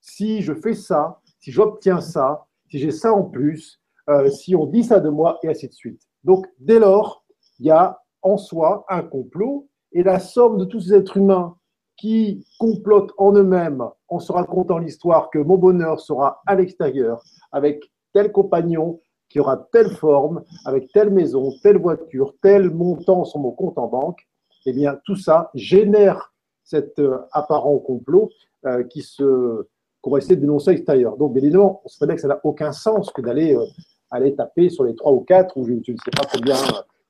si 0.00 0.40
je 0.40 0.54
fais 0.54 0.74
ça, 0.74 1.20
si 1.40 1.50
j'obtiens 1.50 2.00
ça, 2.00 2.46
si 2.68 2.78
j'ai 2.78 2.90
ça 2.90 3.12
en 3.12 3.24
plus, 3.24 3.80
euh, 4.08 4.28
si 4.30 4.54
on 4.54 4.66
dit 4.66 4.84
ça 4.84 5.00
de 5.00 5.08
moi, 5.08 5.38
et 5.42 5.48
ainsi 5.48 5.68
de 5.68 5.72
suite. 5.72 6.00
Donc, 6.26 6.48
dès 6.58 6.80
lors, 6.80 7.24
il 7.60 7.66
y 7.66 7.70
a 7.70 8.00
en 8.20 8.36
soi 8.36 8.84
un 8.88 9.02
complot, 9.02 9.68
et 9.92 10.02
la 10.02 10.18
somme 10.18 10.58
de 10.58 10.64
tous 10.64 10.80
ces 10.80 10.94
êtres 10.94 11.16
humains 11.18 11.56
qui 11.96 12.44
complotent 12.58 13.12
en 13.16 13.32
eux-mêmes 13.32 13.84
en 14.08 14.18
se 14.18 14.32
racontant 14.32 14.78
l'histoire 14.78 15.30
que 15.30 15.38
mon 15.38 15.56
bonheur 15.56 16.00
sera 16.00 16.42
à 16.44 16.56
l'extérieur, 16.56 17.22
avec 17.52 17.80
tel 18.12 18.32
compagnon 18.32 19.00
qui 19.28 19.38
aura 19.38 19.56
telle 19.70 19.90
forme, 19.90 20.42
avec 20.64 20.90
telle 20.92 21.10
maison, 21.10 21.52
telle 21.62 21.78
voiture, 21.78 22.34
tel 22.42 22.70
montant 22.70 23.24
sur 23.24 23.38
mon 23.38 23.52
compte 23.52 23.78
en 23.78 23.86
banque, 23.86 24.26
eh 24.66 24.72
bien 24.72 24.98
tout 25.04 25.16
ça 25.16 25.50
génère 25.54 26.34
cet 26.64 26.98
euh, 26.98 27.18
apparent 27.30 27.78
complot 27.78 28.30
euh, 28.66 28.82
qui 28.82 29.02
se 29.02 29.68
qu'on 30.02 30.10
va 30.10 30.20
de 30.20 30.34
dénoncer 30.34 30.70
à 30.70 30.72
l'extérieur. 30.72 31.16
Donc, 31.16 31.32
bien 31.32 31.42
évidemment, 31.42 31.82
on 31.84 31.88
se 31.88 32.04
fait 32.04 32.14
que 32.14 32.20
ça 32.20 32.28
n'a 32.28 32.40
aucun 32.44 32.70
sens 32.70 33.10
que 33.10 33.20
d'aller 33.20 33.56
euh, 33.56 33.64
aller 34.10 34.34
taper 34.34 34.68
sur 34.68 34.84
les 34.84 34.94
trois 34.94 35.12
ou 35.12 35.20
quatre, 35.20 35.56
ou 35.56 35.66
je, 35.66 35.72
ne 35.72 35.82
sais 35.82 35.94
pas 36.14 36.28
combien 36.32 36.56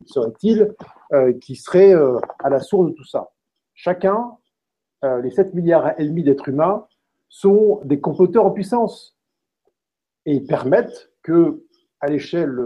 serait-il, 0.06 0.74
qui 1.40 1.56
seraient 1.56 1.94
à 2.42 2.48
la 2.48 2.60
source 2.60 2.88
de 2.88 2.92
tout 2.92 3.04
ça. 3.04 3.30
Chacun, 3.74 4.32
les 5.02 5.30
7 5.30 5.54
milliards 5.54 5.98
et 5.98 6.04
demi 6.04 6.22
d'êtres 6.22 6.48
humains, 6.48 6.86
sont 7.28 7.80
des 7.84 8.00
comploteurs 8.00 8.46
en 8.46 8.50
puissance. 8.50 9.16
Et 10.24 10.40
permettent 10.40 11.10
que, 11.22 11.62
à 12.00 12.08
l'échelle 12.08 12.58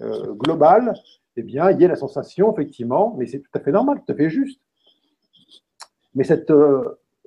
globale, 0.00 0.94
eh 1.36 1.42
bien, 1.42 1.70
il 1.70 1.80
y 1.80 1.84
ait 1.84 1.88
la 1.88 1.96
sensation, 1.96 2.52
effectivement, 2.52 3.14
mais 3.16 3.26
c'est 3.26 3.40
tout 3.40 3.50
à 3.54 3.60
fait 3.60 3.72
normal, 3.72 4.02
tout 4.04 4.12
à 4.12 4.16
fait 4.16 4.30
juste. 4.30 4.60
Mais 6.14 6.24
cette 6.24 6.50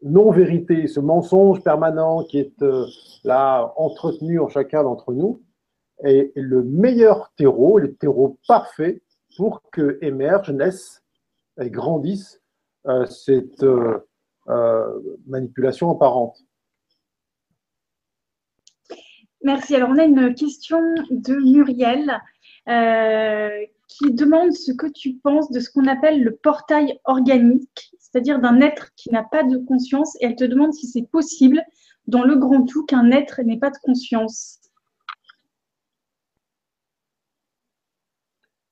non-vérité, 0.03 0.87
ce 0.87 0.99
mensonge 0.99 1.61
permanent 1.63 2.23
qui 2.23 2.39
est 2.39 2.61
euh, 2.61 2.85
là 3.23 3.73
entretenu 3.77 4.39
en 4.39 4.47
chacun 4.47 4.83
d'entre 4.83 5.13
nous, 5.13 5.41
est 6.03 6.31
le 6.35 6.63
meilleur 6.63 7.31
terreau, 7.37 7.79
le 7.79 7.95
terreau 7.95 8.37
parfait 8.47 9.01
pour 9.35 9.61
que 9.71 9.97
émerge, 10.01 10.51
naisse 10.51 11.03
et 11.59 11.69
grandisse 11.69 12.41
euh, 12.87 13.05
cette 13.05 13.63
euh, 13.63 13.99
manipulation 15.25 15.91
apparente. 15.91 16.37
Merci. 19.43 19.75
Alors, 19.75 19.89
on 19.89 19.97
a 19.97 20.05
une 20.05 20.33
question 20.33 20.79
de 21.09 21.35
Muriel 21.35 22.21
qui 23.87 24.13
demande 24.13 24.51
ce 24.51 24.71
que 24.71 24.87
tu 24.87 25.15
penses 25.15 25.49
de 25.51 25.59
ce 25.59 25.71
qu'on 25.71 25.87
appelle 25.87 26.23
le 26.23 26.35
portail 26.35 26.99
organique, 27.05 27.91
c'est-à-dire 27.99 28.39
d'un 28.39 28.59
être 28.61 28.93
qui 28.95 29.09
n'a 29.11 29.23
pas 29.23 29.43
de 29.43 29.57
conscience, 29.57 30.15
et 30.19 30.25
elle 30.25 30.35
te 30.35 30.43
demande 30.43 30.73
si 30.73 30.87
c'est 30.87 31.09
possible 31.09 31.63
dans 32.07 32.23
le 32.23 32.35
grand 32.35 32.65
tout 32.65 32.85
qu'un 32.85 33.11
être 33.11 33.41
n'ait 33.41 33.59
pas 33.59 33.69
de 33.69 33.77
conscience. 33.83 34.59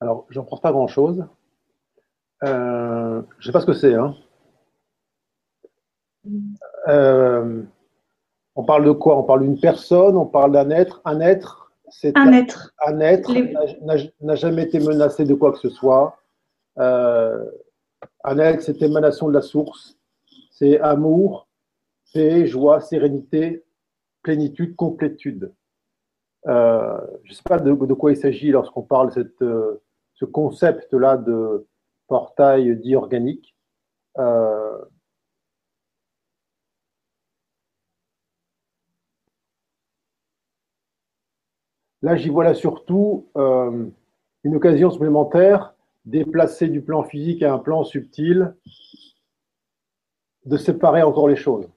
Alors, 0.02 0.26
j'en 0.30 0.43
pense 0.43 0.62
pas 0.62 0.72
grand-chose. 0.72 1.26
Euh, 2.43 3.22
je 3.39 3.39
ne 3.39 3.43
sais 3.43 3.52
pas 3.52 3.62
ce 3.62 3.66
que 3.66 3.74
c'est. 3.74 3.93
Hein. 3.93 4.16
Euh, 6.88 7.64
on 8.56 8.64
parle 8.64 8.86
de 8.86 8.91
quoi? 8.91 9.18
On 9.18 9.24
parle 9.24 9.43
d'une 9.43 9.60
personne, 9.60 10.18
on 10.18 10.26
parle 10.26 10.52
d'un 10.52 10.70
être. 10.70 11.02
Un 11.06 11.20
être, 11.22 11.72
c'est 11.89 12.18
un 12.18 12.32
être. 12.34 12.74
Un 12.86 13.00
être 13.00 13.32
n'a 14.22 14.36
jamais 14.36 14.64
été 14.64 14.80
menacé 14.80 15.26
de 15.26 15.34
quoi 15.34 15.52
que 15.52 15.60
ce 15.60 15.70
soit. 15.70 16.18
Euh, 16.78 17.46
un 18.24 18.39
être, 18.39 18.62
c'est 18.62 18.82
émanation 18.82 19.28
de 19.28 19.34
la 19.34 19.41
source. 19.41 19.98
C'est 20.52 20.80
amour, 20.80 21.48
paix, 22.14 22.48
joie, 22.48 22.82
sérénité, 22.82 23.64
plénitude, 24.24 24.76
complétude. 24.76 25.54
Euh, 26.48 27.00
je 27.24 27.32
ne 27.32 27.36
sais 27.36 27.43
pas 27.43 27.60
de, 27.60 27.74
quoi 27.93 28.12
il 28.12 28.18
s'agit 28.18 28.52
lorsqu'on 28.52 28.84
parle 28.84 29.14
de 29.14 29.34
euh, 29.41 29.82
ce 30.16 30.26
concept-là 30.26 31.18
de 31.18 31.68
portail 32.07 32.76
dit 32.78 32.95
organique. 32.95 33.55
Là, 42.05 42.16
j'y 42.16 42.30
vois 42.30 42.43
là 42.43 42.53
surtout 42.53 43.30
euh, 43.36 43.88
une 44.43 44.55
occasion 44.55 44.91
supplémentaire, 44.91 45.74
déplacer 46.05 46.68
du 46.68 46.84
plan 46.84 47.01
physique 47.01 47.41
à 47.41 47.51
un 47.51 47.57
plan 47.57 47.84
subtil, 47.84 48.53
de 50.45 50.55
séparer 50.55 51.01
encore 51.01 51.28
les 51.28 51.36
choses. 51.36 51.68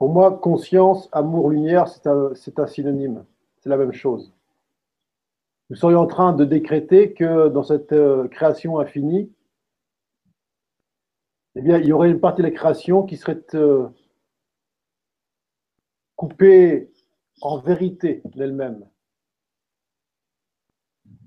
Pour 0.00 0.08
moi, 0.08 0.38
conscience, 0.38 1.10
amour, 1.12 1.50
lumière, 1.50 1.86
c'est 1.86 2.06
un, 2.06 2.66
synonyme. 2.66 3.26
C'est 3.58 3.68
la 3.68 3.76
même 3.76 3.92
chose. 3.92 4.32
Nous 5.68 5.76
serions 5.76 6.00
en 6.00 6.06
train 6.06 6.32
de 6.32 6.46
décréter 6.46 7.12
que 7.12 7.50
dans 7.50 7.62
cette 7.62 7.92
euh, 7.92 8.26
création 8.28 8.78
infinie, 8.78 9.30
eh 11.54 11.60
bien, 11.60 11.76
il 11.76 11.84
y 11.84 11.92
aurait 11.92 12.10
une 12.10 12.18
partie 12.18 12.40
de 12.40 12.46
la 12.46 12.50
création 12.50 13.02
qui 13.02 13.18
serait 13.18 13.44
euh, 13.52 13.88
coupée 16.16 16.90
en 17.42 17.58
vérité 17.58 18.22
d'elle-même, 18.34 18.88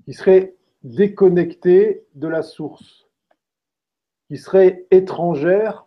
qui 0.06 0.14
serait 0.14 0.56
déconnectée 0.82 2.08
de 2.16 2.28
la 2.28 2.42
source, 2.42 3.08
qui 4.30 4.38
serait 4.38 4.88
étrangère 4.90 5.86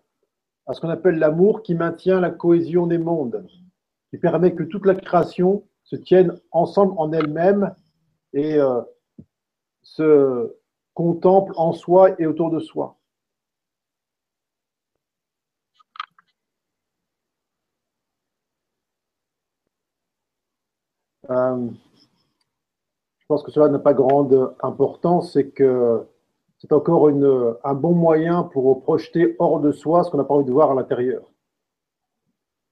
à 0.66 0.74
ce 0.74 0.80
qu'on 0.80 0.88
appelle 0.88 1.18
l'amour 1.18 1.62
qui 1.62 1.74
maintient 1.74 2.20
la 2.20 2.30
cohésion 2.30 2.86
des 2.86 2.98
mondes, 2.98 3.46
qui 4.10 4.18
permet 4.18 4.54
que 4.54 4.64
toute 4.64 4.86
la 4.86 4.94
création 4.94 5.64
se 5.84 5.96
tienne 5.96 6.38
ensemble 6.50 6.94
en 6.96 7.12
elle-même 7.12 7.74
et 8.32 8.58
euh, 8.58 8.82
se 9.82 10.56
contemple 10.94 11.52
en 11.56 11.72
soi 11.72 12.20
et 12.20 12.26
autour 12.26 12.50
de 12.50 12.58
soi. 12.58 12.98
Euh, 21.30 21.68
je 23.18 23.26
pense 23.26 23.42
que 23.42 23.50
cela 23.50 23.68
n'a 23.68 23.78
pas 23.78 23.94
grande 23.94 24.54
importance, 24.60 25.32
c'est 25.32 25.50
que 25.50 26.06
c'est 26.66 26.74
encore 26.74 27.08
un 27.08 27.74
bon 27.74 27.94
moyen 27.94 28.42
pour 28.42 28.82
projeter 28.82 29.36
hors 29.38 29.60
de 29.60 29.70
soi 29.70 30.02
ce 30.02 30.10
qu'on 30.10 30.18
n'a 30.18 30.24
pas 30.24 30.34
envie 30.34 30.46
de 30.46 30.52
voir 30.52 30.72
à 30.72 30.74
l'intérieur. 30.74 31.30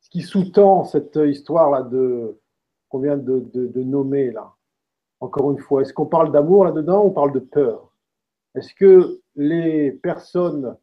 Ce 0.01 0.11
qui 0.11 0.23
sous-tend 0.23 0.83
cette 0.85 1.15
histoire-là 1.17 1.83
de 1.83 2.41
qu'on 2.89 2.99
vient 2.99 3.17
de, 3.17 3.83
nommer 3.83 4.33
là, 4.33 4.53
encore 5.21 5.53
une 5.53 5.59
fois, 5.59 5.83
est-ce 5.83 5.93
qu'on 5.93 6.07
parle 6.07 6.33
d'amour 6.33 6.65
là-dedans 6.65 7.05
ou 7.05 7.07
on 7.09 7.11
parle 7.13 7.33
de 7.33 7.39
peur? 7.39 7.93
Est-ce 8.57 8.75
que 8.75 9.21
les 9.37 9.93
personnes 9.93 10.77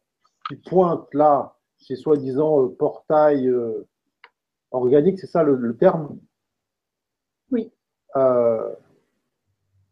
qui 0.48 0.56
pointent 0.56 1.12
là 1.12 1.54
ces 1.76 1.96
soi-disant 1.96 2.68
portails 2.68 3.46
euh, 3.46 3.86
organiques, 4.70 5.20
c'est 5.20 5.26
ça 5.26 5.42
le 5.42 5.76
terme? 5.76 6.18
Oui. 7.50 7.70
Euh, 8.16 8.74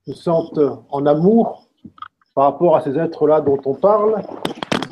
se 0.07 0.15
sentent 0.15 0.59
en 0.89 1.05
amour 1.05 1.70
par 2.35 2.45
rapport 2.45 2.77
à 2.77 2.81
ces 2.81 2.99
êtres-là 2.99 3.41
dont 3.41 3.61
on 3.65 3.75
parle, 3.75 4.23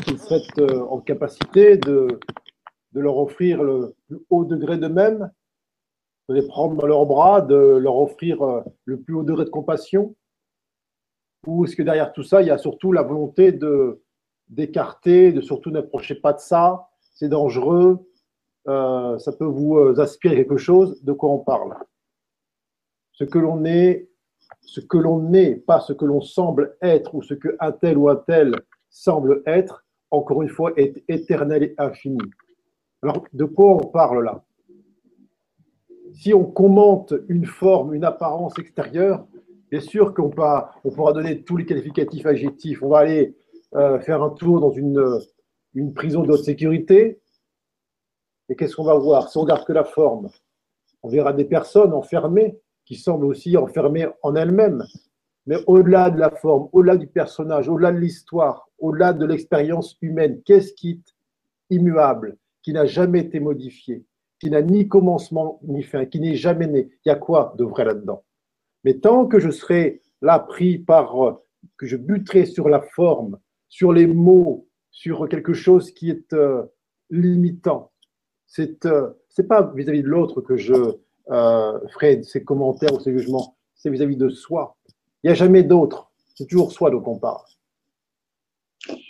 qu'ils 0.05 0.18
seraient 0.18 0.43
euh, 0.59 0.80
en 0.86 1.01
capacité 1.01 1.76
de, 1.76 2.18
leur 2.95 3.18
offrir 3.18 3.62
le 3.62 3.95
plus 4.09 4.18
haut 4.28 4.45
degré 4.45 4.76
d'eux-mêmes, 4.76 5.30
de 6.28 6.34
les 6.34 6.47
prendre 6.47 6.74
dans 6.74 6.86
leurs 6.86 7.07
bras, 7.07 7.41
de 7.41 7.55
leur 7.55 7.97
offrir 7.97 8.43
euh, 8.43 8.62
le 8.84 9.01
plus 9.01 9.14
haut 9.14 9.22
degré 9.22 9.45
de 9.45 9.51
compassion? 9.51 10.16
Ou 11.47 11.64
est-ce 11.64 11.76
que 11.76 11.82
derrière 11.82 12.12
tout 12.12 12.24
ça, 12.24 12.43
il 12.43 12.49
y 12.49 12.51
a 12.51 12.59
surtout 12.59 12.93
la 12.93 13.03
volonté 13.03 13.53
de 13.53 14.03
d'écarter, 14.49 15.30
de 15.30 15.43
surtout 15.43 15.70
n'approcher 15.70 16.14
pas 16.14 16.32
de 16.32 16.39
ça, 16.39 16.89
c'est 17.12 17.28
dangereux, 17.28 17.99
ça 18.64 19.32
peut 19.39 19.45
vous 19.45 19.78
aspirer 20.01 20.36
quelque 20.36 20.57
chose, 20.57 21.05
de 21.05 21.12
quoi 21.12 21.28
on 21.28 21.39
parle? 21.39 21.76
Ce 23.12 23.24
que 23.24 23.39
l'on 23.39 23.66
est, 23.66 24.09
ce 24.61 24.80
que 24.80 24.99
l'on 24.99 25.20
n'est, 25.20 25.57
pas 25.57 25.80
ce 25.80 25.92
que 25.92 26.05
l'on 26.05 26.20
semble 26.20 26.76
être 26.82 27.14
ou 27.14 27.22
ce 27.22 27.34
que 27.34 27.57
un 27.61 27.72
tel 27.72 27.99
ou 27.99 28.09
un 28.09 28.16
tel 28.16 28.55
semble 28.90 29.42
être, 29.46 29.84
encore 30.11 30.42
une 30.42 30.49
fois, 30.49 30.72
est 30.76 31.03
éternel 31.09 31.62
et 31.62 31.74
infini. 31.78 32.18
Alors, 33.03 33.24
de 33.32 33.44
quoi 33.44 33.74
on 33.74 33.86
parle 33.86 34.24
là? 34.24 34.44
Si 36.12 36.34
on 36.34 36.44
commente 36.44 37.14
une 37.28 37.46
forme, 37.46 37.94
une 37.94 38.05
apparence 38.05 38.59
extérieure, 38.59 39.26
bien 39.70 39.80
sûr 39.80 40.14
qu'on 40.14 40.30
on 40.84 40.90
pourra 40.90 41.12
donner 41.12 41.42
tous 41.42 41.57
les 41.57 41.66
qualificatifs 41.66 42.26
adjectifs. 42.26 42.82
On 42.82 42.88
va 42.88 42.99
aller 42.99 43.36
euh, 43.74 44.01
faire 44.01 44.22
un 44.22 44.30
tour 44.30 44.61
dans 44.61 44.70
une, 44.70 45.05
une 45.74 45.92
prison 45.92 46.22
de 46.22 46.32
haute 46.32 46.44
sécurité. 46.44 47.20
Et 48.49 48.57
qu'est-ce 48.57 48.74
qu'on 48.74 48.84
va 48.84 48.94
voir? 48.94 49.28
Si 49.28 49.36
on 49.36 49.42
regarde 49.42 49.64
que 49.64 49.72
la 49.72 49.84
forme, 49.84 50.28
on 51.03 51.09
verra 51.09 51.32
des 51.32 51.44
personnes 51.44 51.92
enfermées 51.92 52.59
qui 52.89 52.97
semble 52.97 53.26
aussi 53.26 53.57
enfermée 53.57 54.09
en 54.22 54.34
elle-même. 54.34 54.82
Mais 55.47 55.59
au-delà 55.66 56.11
de 56.11 56.18
la 56.18 56.30
forme, 56.30 56.68
au-delà 56.72 56.97
du 56.97 57.07
personnage, 57.07 57.68
au-delà 57.68 57.93
de 57.93 57.99
l'histoire, 57.99 58.68
au-delà 58.78 59.12
de 59.12 59.24
l'expérience 59.24 59.97
humaine, 60.03 60.41
qu'est-ce 60.45 60.72
qui 60.72 60.91
est 60.91 61.14
immuable, 61.76 62.36
qui 62.62 62.72
n'a 62.72 62.86
jamais 62.86 63.20
été 63.20 63.39
modifié 63.39 64.05
qui 64.41 64.51
n'a 64.51 64.62
ni 64.62 64.89
commencement 64.89 65.61
ni 65.64 65.82
fin, 65.82 66.07
qui 66.07 66.20
n'est 66.20 66.36
jamais 66.36 66.66
né? 66.66 66.89
Il 67.05 67.09
y 67.09 67.12
a 67.12 67.16
quoi 67.16 67.55
de 67.59 67.64
vrai 67.64 67.84
là-dedans? 67.84 68.24
Mais 68.84 68.95
tant 68.95 69.26
que 69.26 69.39
je 69.39 69.51
serai 69.51 70.03
là 70.22 70.39
pris 70.39 70.78
par, 70.78 71.26
euh, 71.26 71.32
que 71.76 71.86
je 71.86 71.97
buterai 71.97 72.47
sur 72.47 72.68
la 72.68 72.80
forme, 72.80 73.39
sur 73.68 73.93
les 73.93 74.07
mots, 74.07 74.68
sur 74.91 75.28
quelque 75.28 75.53
chose 75.53 75.93
qui 75.93 76.11
est 76.11 76.32
euh, 76.32 76.64
limitant, 77.11 77.93
c'est 78.47 78.86
euh, 78.86 79.11
pas 79.49 79.72
vis-à-vis 79.74 80.03
de 80.03 80.09
l'autre 80.09 80.41
que 80.41 80.57
je 80.57 80.74
ferai 81.29 82.22
ces 82.22 82.45
commentaires 82.45 82.95
ou 82.95 83.01
ces 83.01 83.12
jugements, 83.12 83.57
c'est 83.74 83.91
vis-à-vis 83.91 84.16
de 84.16 84.29
soi. 84.29 84.76
Il 85.22 85.29
n'y 85.29 85.33
a 85.33 85.35
jamais 85.35 85.62
d'autre, 85.62 86.11
c'est 86.35 86.47
toujours 86.47 86.72
soi 86.72 86.91
dont 86.91 87.03
on 87.07 87.18
parle. 87.18 87.43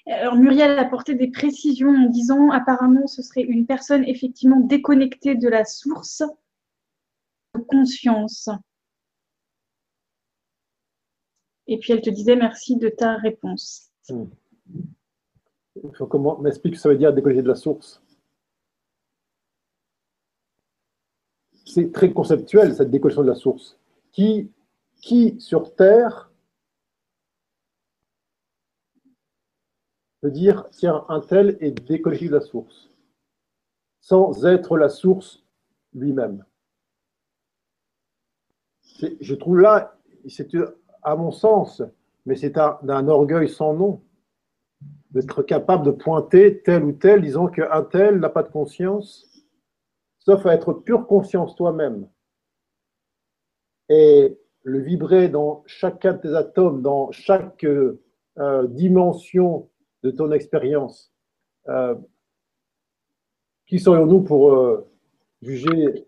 Alors 0.07 0.37
Muriel 0.37 0.79
a 0.79 0.81
apporté 0.81 1.15
des 1.15 1.31
précisions 1.31 1.91
en 1.91 2.09
disant 2.09 2.51
apparemment 2.51 3.07
ce 3.07 3.23
serait 3.23 3.43
une 3.43 3.67
personne 3.67 4.05
effectivement 4.05 4.61
déconnectée 4.61 5.35
de 5.35 5.49
la 5.49 5.65
source 5.65 6.23
de 7.55 7.61
conscience. 7.61 8.49
Et 11.67 11.79
puis 11.79 11.93
elle 11.93 12.01
te 12.01 12.11
disait 12.11 12.37
merci 12.37 12.77
de 12.77 12.89
ta 12.89 13.17
réponse. 13.17 13.91
Hmm. 14.09 14.25
Comment 16.09 16.39
m'explique 16.39 16.75
ce 16.75 16.79
que 16.79 16.83
ça 16.83 16.89
veut 16.89 16.97
dire 16.97 17.13
déconnecter 17.13 17.43
de 17.43 17.49
la 17.49 17.55
source 17.55 18.03
C'est 21.69 21.93
très 21.93 22.13
conceptuel 22.13 22.75
cette 22.75 22.91
déconnexion 22.91 23.23
de 23.23 23.29
la 23.29 23.35
source. 23.35 23.79
Qui, 24.11 24.51
sur 25.39 25.75
Terre 25.77 26.33
de 30.23 30.31
dire, 30.31 30.69
tiens, 30.71 31.05
un 31.09 31.21
tel 31.21 31.59
est 31.61 31.71
déconnecté 31.71 32.29
de 32.29 32.35
la 32.35 32.41
source, 32.41 32.91
sans 34.01 34.47
être 34.47 34.77
la 34.77 34.89
source 34.89 35.45
lui-même? 35.93 36.45
Je 39.21 39.35
trouve 39.35 39.59
là, 39.59 39.97
c'est 40.27 40.51
à 41.03 41.15
mon 41.15 41.31
sens, 41.31 41.83
mais 42.27 42.35
c'est 42.35 42.51
d'un 42.51 43.09
orgueil 43.09 43.49
sans 43.49 43.75
nom, 43.75 44.03
d'être 45.11 45.43
capable 45.43 45.85
de 45.85 45.93
pointer 45.93 46.63
tel 46.63 46.83
ou 46.83 46.93
tel, 46.93 47.23
disant 47.23 47.47
qu'un 47.47 47.83
tel 47.85 48.19
n'a 48.19 48.31
pas 48.31 48.43
de 48.43 48.51
conscience, 48.51 49.28
sauf 50.29 50.45
à 50.45 50.53
être 50.53 50.75
pure 50.75 51.07
conscience 51.07 51.57
toi-même. 51.57 52.07
Et 53.89 54.39
le 54.63 54.79
vibrer 54.79 55.31
dans 55.31 55.63
chacun 55.65 56.13
de 56.13 56.19
tes 56.19 56.35
atomes, 56.35 56.83
dans 56.83 57.11
chaque 57.13 57.65
euh, 57.65 58.67
dimension 58.67 59.71
de 60.03 60.11
ton 60.11 60.31
expérience, 60.33 61.11
euh, 61.69 61.95
qui 63.67 63.79
serions-nous 63.79 64.21
pour 64.21 64.53
euh, 64.53 64.87
juger 65.41 66.07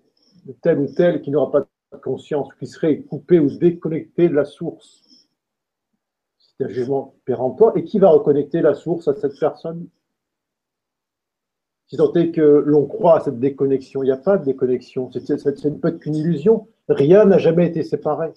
tel 0.60 0.80
ou 0.80 0.94
tel 0.94 1.22
qui 1.22 1.30
n'aura 1.30 1.50
pas 1.50 1.60
de 1.60 1.98
conscience, 2.02 2.52
qui 2.58 2.66
serait 2.66 3.00
coupé 3.00 3.38
ou 3.38 3.48
déconnecté 3.48 4.28
de 4.28 4.34
la 4.34 4.44
source? 4.44 5.02
C'est 6.36 6.66
un 6.66 6.68
jugement 6.68 7.14
péremptoire. 7.24 7.74
Et 7.74 7.84
qui 7.84 7.98
va 7.98 8.10
reconnecter 8.10 8.60
la 8.60 8.74
source 8.74 9.08
à 9.08 9.14
cette 9.14 9.40
personne? 9.40 9.88
Si 11.90 11.96
tant 11.96 12.12
est 12.14 12.30
que 12.30 12.40
l'on 12.40 12.86
croit 12.86 13.16
à 13.16 13.20
cette 13.20 13.38
déconnexion, 13.38 14.02
il 14.02 14.06
n'y 14.06 14.12
a 14.12 14.16
pas 14.16 14.38
de 14.38 14.44
déconnexion. 14.44 15.10
C'est 15.12 15.80
peut 15.80 15.88
être 15.88 15.98
qu'une 15.98 16.14
illusion. 16.14 16.68
Rien 16.88 17.26
n'a 17.26 17.36
jamais 17.36 17.66
été 17.66 17.82
séparé. 17.82 18.32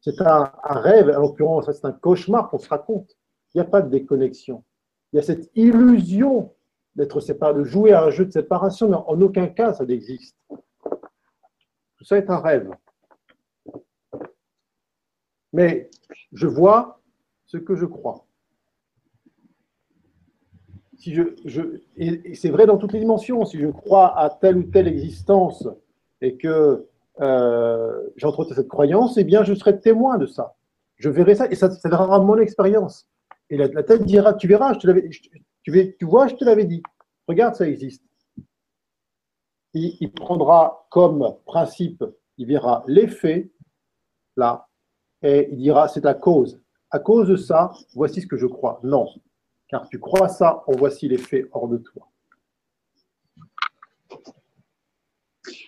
C'est 0.00 0.20
un, 0.20 0.50
un, 0.64 0.80
rêve, 0.80 1.10
en 1.10 1.20
l'occurrence, 1.20 1.70
c'est 1.70 1.84
un 1.84 1.92
cauchemar 1.92 2.48
qu'on 2.48 2.58
se 2.58 2.68
raconte. 2.68 3.16
Il 3.54 3.58
n'y 3.58 3.66
a 3.66 3.70
pas 3.70 3.82
de 3.82 3.90
déconnexion 3.90 4.64
il 5.12 5.16
y 5.16 5.18
a 5.20 5.22
cette 5.22 5.50
illusion 5.54 6.54
d'être 6.94 7.20
séparé, 7.20 7.54
de 7.54 7.64
jouer 7.64 7.92
à 7.92 8.04
un 8.04 8.10
jeu 8.10 8.26
de 8.26 8.32
séparation, 8.32 8.88
mais 8.88 8.96
en 8.96 9.18
aucun 9.20 9.48
cas 9.48 9.72
ça 9.72 9.84
n'existe. 9.84 10.36
Tout 10.50 12.04
ça 12.04 12.18
est 12.18 12.28
un 12.30 12.38
rêve. 12.38 12.70
Mais 15.52 15.90
je 16.32 16.46
vois 16.46 17.00
ce 17.46 17.56
que 17.56 17.76
je 17.76 17.86
crois. 17.86 18.25
Et 21.04 22.34
c'est 22.34 22.50
vrai 22.50 22.66
dans 22.66 22.78
toutes 22.78 22.92
les 22.92 23.00
dimensions. 23.00 23.44
Si 23.44 23.58
je 23.58 23.68
crois 23.68 24.18
à 24.18 24.30
telle 24.30 24.56
ou 24.56 24.62
telle 24.64 24.88
existence 24.88 25.68
et 26.20 26.36
que 26.36 26.86
euh, 27.20 28.08
j'entretiens 28.16 28.56
cette 28.56 28.68
croyance, 28.68 29.16
eh 29.16 29.24
bien, 29.24 29.42
je 29.44 29.54
serai 29.54 29.80
témoin 29.80 30.18
de 30.18 30.26
ça. 30.26 30.56
Je 30.96 31.08
verrai 31.10 31.34
ça 31.34 31.50
et 31.50 31.54
ça, 31.54 31.70
ça 31.70 31.90
sera 31.90 32.18
mon 32.20 32.38
expérience. 32.38 33.06
Et 33.50 33.56
la, 33.56 33.82
tête 33.82 34.04
dira, 34.04 34.34
tu 34.34 34.48
verras, 34.48 34.74
je 34.74 34.78
te 34.80 34.86
l'avais, 34.86 35.08
tu, 35.62 36.04
vois, 36.04 36.26
je 36.26 36.34
te 36.34 36.44
l'avais 36.44 36.64
dit. 36.64 36.82
Regarde, 37.28 37.54
ça 37.54 37.68
existe. 37.68 38.02
Il, 39.74 40.10
prendra 40.10 40.86
comme 40.90 41.36
principe, 41.44 42.02
il 42.38 42.46
verra 42.46 42.82
l'effet, 42.86 43.50
là, 44.36 44.68
et 45.22 45.48
il 45.52 45.58
dira, 45.58 45.86
c'est 45.88 46.02
la 46.02 46.14
cause. 46.14 46.60
À 46.90 46.98
cause 46.98 47.28
de 47.28 47.36
ça, 47.36 47.72
voici 47.94 48.22
ce 48.22 48.26
que 48.26 48.38
je 48.38 48.46
crois. 48.46 48.80
Non, 48.82 49.06
car 49.68 49.88
tu 49.88 49.98
crois 49.98 50.28
ça, 50.28 50.62
en 50.66 50.72
voici 50.76 51.08
l'effet 51.08 51.48
hors 51.52 51.68
de 51.68 51.78
toi. 51.78 52.08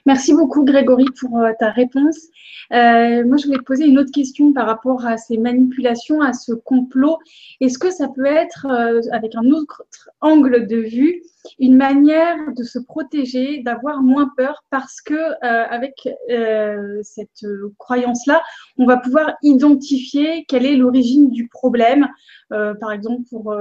Merci 0.09 0.33
beaucoup 0.33 0.65
Grégory 0.65 1.05
pour 1.21 1.39
euh, 1.39 1.51
ta 1.61 1.69
réponse. 1.69 2.29
Euh, 2.73 3.27
moi, 3.27 3.37
je 3.37 3.45
voulais 3.45 3.59
te 3.59 3.65
poser 3.65 3.85
une 3.85 3.99
autre 3.99 4.11
question 4.11 4.55
par 4.55 4.67
rapport 4.67 5.05
à 5.05 5.19
ces 5.19 5.37
manipulations, 5.37 6.23
à 6.23 6.33
ce 6.33 6.53
complot. 6.53 7.19
Est-ce 7.61 7.79
que 7.79 7.91
ça 7.91 8.09
peut 8.09 8.25
être, 8.25 8.67
euh, 8.71 9.03
avec 9.13 9.35
un 9.35 9.51
autre 9.51 9.83
angle 10.23 10.67
de 10.67 10.79
vue, 10.79 11.23
une 11.59 11.77
manière 11.77 12.39
de 12.57 12.65
se 12.65 12.79
protéger, 12.79 13.63
d'avoir 13.63 14.03
moins 14.03 14.31
peur, 14.35 14.65
parce 14.71 15.03
que 15.03 15.15
avec 15.43 16.09
cette 17.03 17.47
croyance-là, 17.79 18.43
on 18.79 18.87
va 18.87 18.97
pouvoir 18.97 19.35
identifier 19.43 20.45
quelle 20.49 20.67
est 20.67 20.77
l'origine 20.77 21.31
du 21.31 21.49
problème. 21.49 22.09
par 22.51 22.93
exemple, 22.93 23.23
pour 23.31 23.57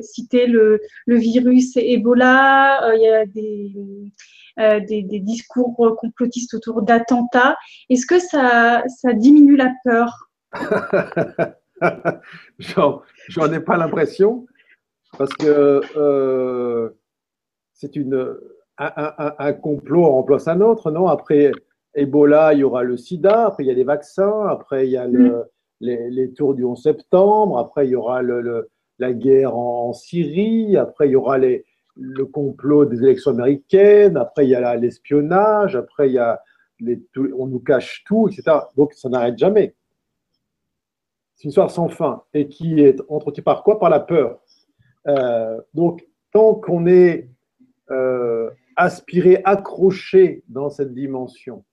citer 0.00 0.46
le, 0.46 0.80
le 1.06 1.16
virus 1.16 1.76
Ebola, 1.76 2.94
il 2.94 3.02
y 3.02 3.08
a 3.08 3.24
des 3.24 3.72
euh, 4.60 4.80
des, 4.80 5.02
discours 5.02 5.96
complotistes 5.98 6.54
autour 6.54 6.82
d'attentats. 6.82 7.56
Est-ce 7.88 8.06
que 8.06 8.18
ça, 8.18 8.82
ça 8.88 9.12
diminue 9.12 9.56
la 9.56 9.72
peur? 9.84 10.30
J'en 12.58 13.52
ai 13.52 13.60
pas 13.60 13.76
l'impression, 13.76 14.46
parce 15.16 15.32
que 15.34 15.80
euh, 15.96 16.90
c'est 17.72 17.96
une 17.96 18.36
un, 18.78 19.34
un, 19.38 19.52
complot 19.52 20.04
remplace 20.04 20.48
un 20.48 20.60
autre, 20.60 20.90
non? 20.90 21.06
Après 21.06 21.52
Ebola, 21.94 22.54
il 22.54 22.60
y 22.60 22.64
aura 22.64 22.82
le 22.82 22.96
sida, 22.96 23.46
après 23.46 23.64
il 23.64 23.66
y 23.66 23.70
a 23.70 23.74
les 23.74 23.84
vaccins, 23.84 24.46
après 24.48 24.86
il 24.86 24.90
y 24.92 24.96
a 24.96 25.06
le, 25.06 25.30
mm. 25.30 25.44
les, 25.80 26.10
les, 26.10 26.32
tours 26.32 26.54
du 26.54 26.64
11 26.64 26.82
septembre, 26.82 27.58
après 27.58 27.86
il 27.86 27.90
y 27.90 27.96
aura 27.96 28.22
le, 28.22 28.70
la 28.98 29.12
guerre 29.12 29.56
en 29.56 29.92
Syrie, 29.92 30.76
après 30.76 31.08
il 31.08 31.12
y 31.12 31.16
aura 31.16 31.38
les, 31.38 31.64
le 32.00 32.24
complot 32.24 32.86
des 32.86 33.02
élections 33.02 33.32
américaines, 33.32 34.16
après 34.16 34.46
il 34.46 34.50
y 34.50 34.54
a 34.54 34.76
l'espionnage, 34.76 35.76
après 35.76 36.08
il 36.08 36.14
y 36.14 36.18
a 36.18 36.40
on 37.38 37.46
nous 37.46 37.60
cache 37.60 38.04
tout, 38.06 38.28
etc. 38.28 38.56
Donc 38.76 38.94
ça 38.94 39.10
n'arrête 39.10 39.36
jamais. 39.36 39.74
C'est 41.36 41.44
une 41.44 41.50
histoire 41.50 41.70
sans 41.70 41.88
fin 41.88 42.22
et 42.32 42.48
qui 42.48 42.80
est 42.80 43.00
entretenue 43.08 43.44
par 43.44 43.62
quoi? 43.62 43.78
Par 43.78 43.90
la 43.90 44.00
peur. 44.00 44.40
Euh, 45.08 45.60
donc 45.74 46.06
tant 46.32 46.54
qu'on 46.54 46.86
est 46.86 47.28
euh, 47.90 48.50
aspiré, 48.76 49.42
accroché 49.44 50.42
dans 50.48 50.70
cette 50.70 50.94
dimension, 50.94 51.64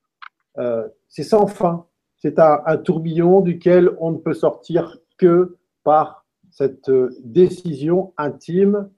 euh, 0.58 0.88
c'est 1.08 1.24
sans 1.24 1.48
fin. 1.48 1.86
C'est 2.18 2.40
un, 2.40 2.62
un 2.66 2.78
tourbillon 2.78 3.42
duquel 3.42 3.96
on 4.00 4.12
ne 4.12 4.18
peut 4.18 4.34
sortir 4.34 4.98
que 5.18 5.58
par 5.84 6.26
cette 6.50 6.92
décision 7.24 8.14
intime 8.18 8.90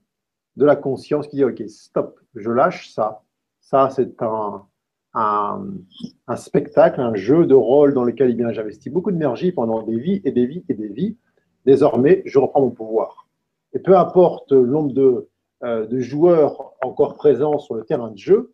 de 0.59 0.65
la 0.65 0.75
conscience 0.75 1.27
qui 1.29 1.37
dit 1.37 1.45
OK, 1.45 1.63
stop, 1.67 2.19
je 2.35 2.51
lâche 2.51 2.89
ça. 2.89 3.23
Ça, 3.61 3.89
c'est 3.89 4.21
un, 4.21 4.67
un, 5.13 6.35
spectacle, 6.35 6.99
un 6.99 7.15
jeu 7.15 7.45
de 7.45 7.55
rôle 7.55 7.93
dans 7.93 8.03
lequel 8.03 8.35
eh 8.37 8.53
j'investis 8.53 8.91
beaucoup 8.91 9.11
d'énergie 9.11 9.53
pendant 9.53 9.83
des 9.83 9.97
vies 9.97 10.21
et 10.25 10.31
des 10.31 10.45
vies 10.45 10.65
et 10.67 10.73
des 10.73 10.89
vies. 10.89 11.17
Désormais, 11.65 12.23
je 12.25 12.39
reprends 12.39 12.59
mon 12.59 12.71
pouvoir. 12.71 13.29
Et 13.71 13.79
peu 13.79 13.97
importe 13.97 14.51
le 14.51 14.65
nombre 14.65 14.91
de, 14.91 15.29
euh, 15.63 15.87
de 15.87 15.99
joueurs 15.99 16.73
encore 16.81 17.15
présents 17.15 17.57
sur 17.57 17.75
le 17.75 17.85
terrain 17.85 18.11
de 18.11 18.17
jeu, 18.17 18.53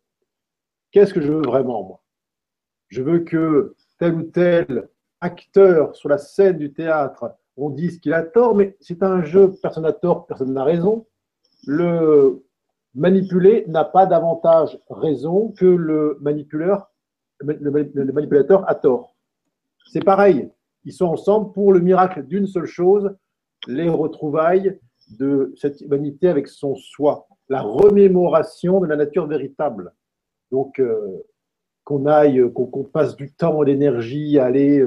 qu'est-ce 0.91 1.13
que 1.13 1.21
je 1.21 1.31
veux 1.31 1.41
vraiment, 1.41 1.83
moi? 1.83 2.03
Je 2.89 3.01
veux 3.01 3.19
que 3.19 3.75
tel 3.97 4.13
ou 4.13 4.23
tel 4.23 4.89
acteur 5.21 5.95
sur 5.95 6.09
la 6.09 6.19
scène 6.19 6.59
du 6.59 6.71
théâtre, 6.71 7.31
on 7.57 7.71
dise 7.71 7.99
qu'il 7.99 8.13
a 8.13 8.21
tort, 8.21 8.53
mais 8.53 8.77
c'est 8.79 9.01
un 9.01 9.23
jeu, 9.23 9.55
personne 9.59 9.83
n'a 9.83 9.93
tort, 9.93 10.27
personne 10.27 10.53
n'a 10.53 10.63
raison 10.63 11.07
le 11.65 12.43
manipulé 12.93 13.65
n'a 13.67 13.83
pas 13.83 14.05
davantage 14.05 14.79
raison 14.89 15.53
que 15.57 15.65
le 15.65 16.17
manipuleur, 16.21 16.91
le 17.41 18.11
manipulateur 18.11 18.67
a 18.69 18.75
tort. 18.75 19.15
C'est 19.91 20.03
pareil, 20.03 20.49
ils 20.85 20.93
sont 20.93 21.07
ensemble 21.07 21.51
pour 21.51 21.73
le 21.73 21.79
miracle 21.79 22.23
d'une 22.23 22.47
seule 22.47 22.65
chose, 22.65 23.15
les 23.67 23.89
retrouvailles 23.89 24.79
de 25.19 25.53
cette 25.57 25.81
humanité 25.81 26.27
avec 26.27 26.47
son 26.47 26.75
soi, 26.75 27.27
la 27.49 27.61
remémoration 27.61 28.79
de 28.79 28.87
la 28.87 28.95
nature 28.95 29.27
véritable. 29.27 29.93
Donc, 30.51 30.79
euh, 30.79 31.23
qu'on 31.83 32.07
aille, 32.07 32.41
qu'on 32.53 32.83
passe 32.83 33.15
du 33.15 33.31
temps 33.31 33.61
et 33.61 33.67
l'énergie 33.67 34.39
à 34.39 34.45
aller 34.45 34.83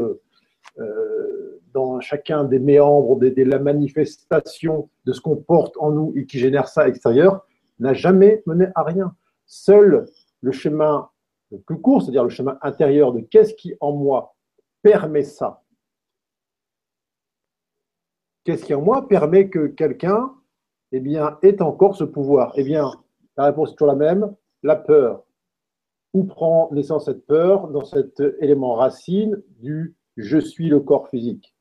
dans 1.79 2.01
chacun 2.01 2.43
des 2.43 2.59
méandres 2.59 3.16
de, 3.16 3.33
la 3.45 3.61
manifestation 3.61 4.91
de 5.05 5.12
ce 5.12 5.20
qu'on 5.20 5.37
porte 5.37 5.76
en 5.79 5.93
nous 5.93 6.12
et 6.16 6.26
qui 6.26 6.41
génère 6.41 6.66
ça 6.66 6.81
à 6.81 6.87
l'extérieur, 6.87 7.47
n'a 7.79 7.95
jamais 7.95 8.43
mené 8.47 8.66
à 8.74 8.83
rien. 8.83 9.14
Seul 9.47 10.07
le 10.41 10.51
chemin 10.51 11.09
le 11.53 11.59
plus 11.59 11.81
court, 11.81 12.03
c'est-à-dire 12.03 12.24
le 12.24 12.31
chemin 12.31 12.59
intérieur 12.62 13.12
de 13.12 13.20
qu'est-ce 13.20 13.55
qui 13.55 13.74
en 13.79 13.93
moi 13.93 14.35
permet 14.83 15.22
ça, 15.22 15.62
qu'est-ce 18.43 18.64
qui 18.64 18.74
en 18.74 18.83
moi 18.83 19.07
permet 19.07 19.49
que 19.49 19.68
quelqu'un 19.68 20.35
eh 20.91 20.99
bien, 20.99 21.39
ait 21.43 21.62
encore 21.62 21.95
ce 21.95 22.05
pouvoir? 22.05 22.55
Eh 22.57 22.64
bien, 22.64 22.91
la 23.37 23.45
réponse 23.45 23.70
est 23.70 23.76
toujours 23.76 23.93
la 23.93 23.95
même, 23.95 24.35
la 24.64 24.74
peur. 24.74 25.22
Où 26.12 26.24
prend 26.24 26.70
naissance 26.72 27.05
cette 27.05 27.24
peur 27.26 27.68
Dans 27.68 27.85
cet 27.85 28.20
élément 28.41 28.74
racine 28.74 29.41
du 29.61 29.95
je 30.18 30.39
suis 30.39 30.68
le 30.68 30.81
corps 30.81 31.09
physique. 31.09 31.55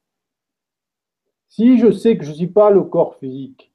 Si 1.49 1.77
je 1.77 1.91
sais 1.91 2.17
que 2.17 2.23
je 2.23 2.31
ne 2.31 2.35
suis 2.35 2.47
pas 2.47 2.69
le 2.69 2.83
corps 2.83 3.15
physique, 3.15 3.71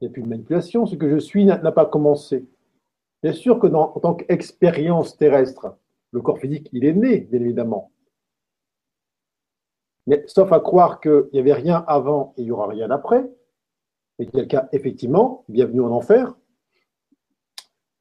il 0.00 0.04
n'y 0.04 0.08
a 0.08 0.12
plus 0.12 0.22
de 0.22 0.28
manipulation, 0.28 0.86
ce 0.86 0.96
que 0.96 1.08
je 1.10 1.18
suis 1.18 1.44
n'a 1.44 1.72
pas 1.72 1.86
commencé. 1.86 2.48
Bien 3.22 3.32
sûr 3.32 3.58
que 3.58 3.66
en 3.66 4.00
tant 4.00 4.14
qu'expérience 4.14 5.16
terrestre, 5.16 5.76
le 6.12 6.22
corps 6.22 6.38
physique, 6.38 6.68
il 6.72 6.84
est 6.84 6.94
né, 6.94 7.20
bien 7.20 7.40
évidemment. 7.40 7.92
Mais 10.06 10.24
sauf 10.26 10.50
à 10.52 10.60
croire 10.60 11.00
qu'il 11.00 11.28
n'y 11.32 11.38
avait 11.38 11.52
rien 11.52 11.84
avant 11.86 12.32
et 12.36 12.42
il 12.42 12.46
n'y 12.46 12.50
aura 12.50 12.66
rien 12.66 12.90
après, 12.90 13.30
et 14.18 14.26
quelqu'un, 14.26 14.68
effectivement, 14.72 15.44
bienvenue 15.48 15.82
en 15.82 15.92
enfer, 15.92 16.34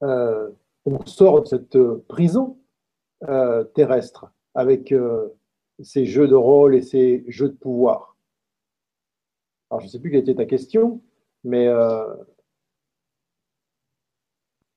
euh, 0.03 0.49
on 0.85 1.05
sort 1.05 1.41
de 1.41 1.47
cette 1.47 1.77
prison 2.07 2.57
euh, 3.27 3.63
terrestre 3.63 4.31
avec 4.53 4.91
euh, 4.91 5.29
ces 5.83 6.05
jeux 6.05 6.27
de 6.27 6.35
rôle 6.35 6.75
et 6.75 6.81
ces 6.81 7.23
jeux 7.27 7.49
de 7.49 7.55
pouvoir. 7.55 8.15
Alors, 9.69 9.81
je 9.81 9.85
ne 9.85 9.91
sais 9.91 9.99
plus 9.99 10.11
quelle 10.11 10.21
était 10.21 10.35
ta 10.35 10.45
question, 10.45 11.01
mais 11.43 11.67
euh, 11.67 12.05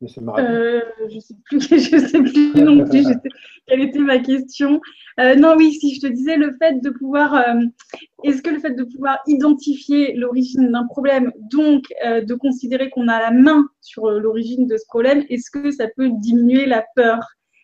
je 0.00 0.06
ne 0.06 0.08
sais 0.08 0.20
plus, 1.44 1.60
je 1.60 1.98
sais 1.98 2.22
plus 2.22 2.54
non 2.62 2.84
plus 2.84 3.06
quelle 3.66 3.80
était 3.80 3.98
ma 4.00 4.18
question. 4.18 4.80
Euh, 5.18 5.34
non, 5.34 5.54
oui, 5.56 5.72
si 5.72 5.94
je 5.94 6.00
te 6.00 6.06
disais 6.06 6.36
le 6.36 6.54
fait 6.58 6.80
de 6.80 6.90
pouvoir, 6.90 7.34
euh, 7.34 7.60
est-ce 8.24 8.42
que 8.42 8.50
le 8.50 8.58
fait 8.58 8.74
de 8.74 8.84
pouvoir 8.84 9.18
identifier 9.26 10.14
l'origine 10.14 10.70
d'un 10.72 10.86
problème, 10.86 11.32
donc 11.50 11.84
de 12.04 12.34
considérer 12.34 12.90
qu'on 12.90 13.08
a 13.08 13.18
la 13.18 13.30
main 13.30 13.66
sur 13.80 14.10
l'origine 14.10 14.66
de 14.66 14.76
ce 14.76 14.84
problème, 14.86 15.24
est-ce 15.30 15.50
que 15.50 15.70
ça 15.70 15.86
peut 15.96 16.10
diminuer 16.10 16.66
la 16.66 16.84
peur? 16.94 17.20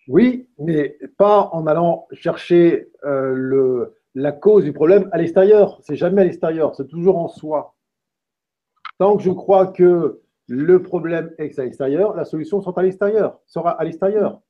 Oui, 0.08 0.48
mais 0.58 0.98
pas 1.16 1.50
en 1.52 1.66
allant 1.66 2.08
chercher 2.12 2.90
le, 3.04 3.94
la 4.14 4.32
cause 4.32 4.64
du 4.64 4.72
problème 4.72 5.08
à 5.12 5.18
l'extérieur. 5.18 5.78
C'est 5.82 5.96
jamais 5.96 6.22
à 6.22 6.24
l'extérieur, 6.24 6.74
c'est 6.74 6.88
toujours 6.88 7.18
en 7.18 7.28
soi. 7.28 7.74
Tant 8.98 9.16
que 9.16 9.22
je 9.22 9.30
crois 9.30 9.68
que 9.68 10.20
le 10.48 10.82
problème 10.82 11.30
est 11.38 11.58
à 11.58 11.64
l'extérieur, 11.64 12.16
la 12.16 12.24
solution 12.24 12.60
sera 12.60 12.80
à 12.80 12.82
l'extérieur, 12.82 13.38
sera 13.46 13.70
à 13.70 13.84
l'extérieur. 13.84 14.40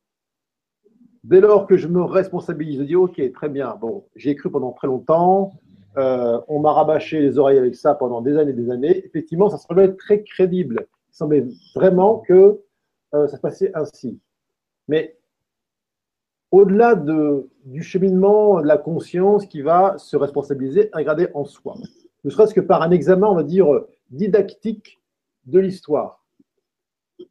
Dès 1.24 1.40
lors 1.40 1.66
que 1.66 1.76
je 1.76 1.88
me 1.88 2.02
responsabilise, 2.02 2.78
je 2.78 2.84
dis 2.84 2.96
ok, 2.96 3.20
très 3.32 3.48
bien, 3.48 3.76
bon, 3.80 4.06
j'ai 4.14 4.36
cru 4.36 4.50
pendant 4.50 4.72
très 4.72 4.86
longtemps, 4.86 5.52
euh, 5.98 6.40
on 6.46 6.60
m'a 6.60 6.72
rabâché 6.72 7.20
les 7.20 7.38
oreilles 7.38 7.58
avec 7.58 7.74
ça 7.74 7.94
pendant 7.94 8.22
des 8.22 8.38
années 8.38 8.52
et 8.52 8.54
des 8.54 8.70
années. 8.70 9.04
Effectivement, 9.04 9.50
ça 9.50 9.58
semblait 9.58 9.92
très 9.94 10.22
crédible. 10.22 10.86
Il 11.10 11.14
semblait 11.14 11.46
vraiment 11.74 12.18
que 12.20 12.60
euh, 13.14 13.26
ça 13.26 13.36
se 13.36 13.40
passait 13.40 13.72
ainsi. 13.74 14.20
Mais 14.86 15.17
au-delà 16.50 16.94
de, 16.94 17.48
du 17.64 17.82
cheminement 17.82 18.60
de 18.60 18.66
la 18.66 18.78
conscience 18.78 19.46
qui 19.46 19.60
va 19.60 19.98
se 19.98 20.16
responsabiliser, 20.16 20.90
regarder 20.92 21.28
en 21.34 21.44
soi, 21.44 21.76
ne 22.24 22.30
serait-ce 22.30 22.54
que 22.54 22.60
par 22.60 22.82
un 22.82 22.90
examen, 22.90 23.28
on 23.28 23.34
va 23.34 23.42
dire, 23.42 23.66
didactique 24.10 25.00
de 25.46 25.58
l'histoire. 25.58 26.24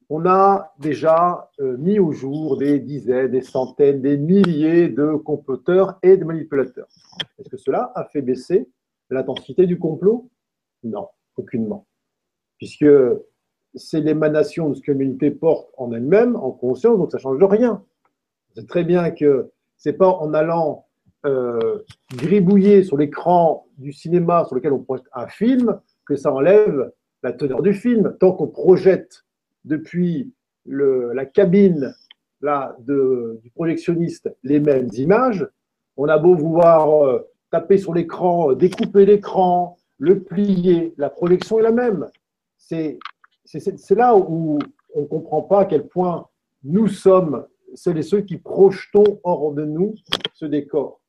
On 0.09 0.25
a 0.25 0.73
déjà 0.79 1.49
euh, 1.59 1.77
mis 1.77 1.99
au 1.99 2.11
jour 2.11 2.57
des 2.57 2.79
dizaines, 2.79 3.31
des 3.31 3.41
centaines, 3.41 4.01
des 4.01 4.17
milliers 4.17 4.89
de 4.89 5.15
comploteurs 5.15 5.97
et 6.03 6.17
de 6.17 6.25
manipulateurs. 6.25 6.87
Est-ce 7.39 7.49
que 7.49 7.57
cela 7.57 7.91
a 7.95 8.05
fait 8.05 8.21
baisser 8.21 8.69
l'intensité 9.09 9.65
du 9.65 9.79
complot? 9.79 10.29
Non, 10.83 11.07
aucunement. 11.37 11.87
Puisque 12.57 12.87
c'est 13.75 14.01
l'émanation 14.01 14.69
de 14.69 14.75
ce 14.75 14.81
que 14.81 14.91
l'humanité 14.91 15.31
porte 15.31 15.69
en 15.77 15.91
elle-même, 15.91 16.35
en 16.35 16.51
conscience, 16.51 16.97
donc 16.97 17.11
ça 17.11 17.17
ne 17.17 17.21
change 17.21 17.43
rien. 17.43 17.83
C'est 18.57 18.65
très 18.65 18.83
bien 18.83 19.11
que 19.11 19.51
c'est 19.77 19.93
pas 19.93 20.09
en 20.09 20.33
allant 20.33 20.87
euh, 21.27 21.83
gribouiller 22.11 22.81
sur 22.81 22.97
l'écran 22.97 23.67
du 23.77 23.93
cinéma 23.93 24.45
sur 24.45 24.55
lequel 24.55 24.73
on 24.73 24.79
projette 24.79 25.05
un 25.13 25.27
film 25.27 25.79
que 26.07 26.15
ça 26.15 26.33
enlève 26.33 26.91
la 27.21 27.33
teneur 27.33 27.61
du 27.61 27.75
film, 27.75 28.17
tant 28.19 28.31
qu'on 28.31 28.47
projette 28.47 29.25
depuis 29.63 30.33
la 30.65 31.25
cabine 31.25 31.93
là, 32.41 32.75
du 32.79 33.51
projectionniste 33.51 34.35
les 34.41 34.59
mêmes 34.59 34.89
images, 34.93 35.47
on 35.95 36.09
a 36.09 36.17
beau 36.17 36.33
vouloir 36.33 37.05
euh, 37.05 37.29
taper 37.51 37.77
sur 37.77 37.93
l'écran, 37.93 38.53
découper 38.53 39.05
l'écran, 39.05 39.77
le 39.99 40.23
plier, 40.23 40.95
la 40.97 41.11
projection 41.11 41.59
est 41.59 41.63
la 41.63 41.71
même. 41.71 42.09
C'est 42.57 42.97
là 43.91 44.17
où 44.17 44.57
on 44.95 45.01
ne 45.01 45.05
comprend 45.05 45.43
pas 45.43 45.61
à 45.61 45.65
quel 45.65 45.87
point 45.87 46.25
nous 46.63 46.87
sommes 46.87 47.45
celles 47.75 47.97
et 47.97 48.03
ceux 48.03 48.21
qui 48.21 48.37
projetons 48.37 49.19
hors 49.23 49.53
de 49.53 49.65
nous 49.65 49.95
ce 50.33 50.45
décor. 50.45 51.01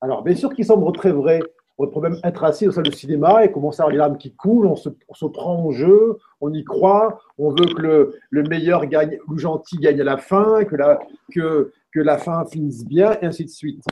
Alors, 0.00 0.22
bien 0.22 0.34
sûr 0.34 0.52
qu'il 0.52 0.64
semble 0.64 0.90
très 0.92 1.12
vrai 1.12 1.40
on 1.78 1.88
peut 1.88 2.00
même 2.00 2.18
être 2.22 2.44
assis 2.44 2.68
au 2.68 2.72
salle 2.72 2.84
de 2.84 2.92
cinéma 2.92 3.44
et 3.44 3.50
commencer 3.50 3.80
à 3.80 3.84
avoir 3.84 3.92
les 3.92 3.98
larmes 3.98 4.18
qui 4.18 4.34
coulent, 4.34 4.66
on 4.66 4.76
se, 4.76 4.88
prend 5.26 5.64
au 5.64 5.72
jeu, 5.72 6.18
on 6.40 6.52
y 6.52 6.62
croit, 6.64 7.18
on 7.38 7.50
veut 7.50 7.66
que 7.74 7.82
le, 7.82 8.18
le, 8.30 8.42
meilleur 8.44 8.86
gagne, 8.86 9.18
le 9.28 9.36
gentil 9.36 9.78
gagne 9.78 10.00
à 10.00 10.04
la 10.04 10.16
fin, 10.16 10.64
que 10.64 10.76
la, 10.76 11.00
que, 11.32 11.72
la 11.94 12.18
fin 12.18 12.44
finisse 12.44 12.84
bien, 12.84 13.18
et 13.20 13.26
ainsi 13.26 13.44
de 13.44 13.50
suite. 13.50 13.84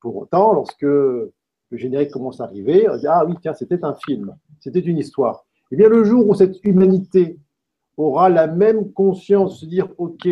Pour 0.00 0.16
autant, 0.16 0.54
lorsque 0.54 0.82
le 0.82 1.32
générique 1.72 2.12
commence 2.12 2.40
à 2.40 2.44
arriver, 2.44 2.88
on 2.88 2.96
dit 2.96 3.06
Ah 3.06 3.24
oui, 3.26 3.34
tiens, 3.42 3.52
c'était 3.52 3.84
un 3.84 3.94
film, 3.94 4.34
c'était 4.60 4.80
une 4.80 4.96
histoire. 4.96 5.44
Eh 5.70 5.76
bien, 5.76 5.88
le 5.88 6.04
jour 6.04 6.26
où 6.26 6.34
cette 6.34 6.64
humanité 6.64 7.38
aura 7.98 8.30
la 8.30 8.46
même 8.46 8.92
conscience, 8.92 9.54
de 9.54 9.58
se 9.58 9.66
dire 9.66 9.88
Ok, 9.98 10.26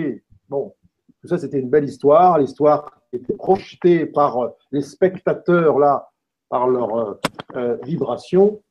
bon, 0.49 0.75
tout 1.21 1.29
ça 1.29 1.39
c'était 1.39 1.59
une 1.59 1.71
belle 1.71 1.85
histoire, 1.85 2.39
l'histoire 2.39 3.01
était 3.13 3.35
projetée 3.35 4.07
par 4.07 4.53
les 4.71 4.83
spectateurs 4.83 5.79
là 5.79 6.11
par 6.49 6.69
leur 6.69 6.97
euh, 6.97 7.15
euh, 7.57 7.77
vibration. 7.83 8.63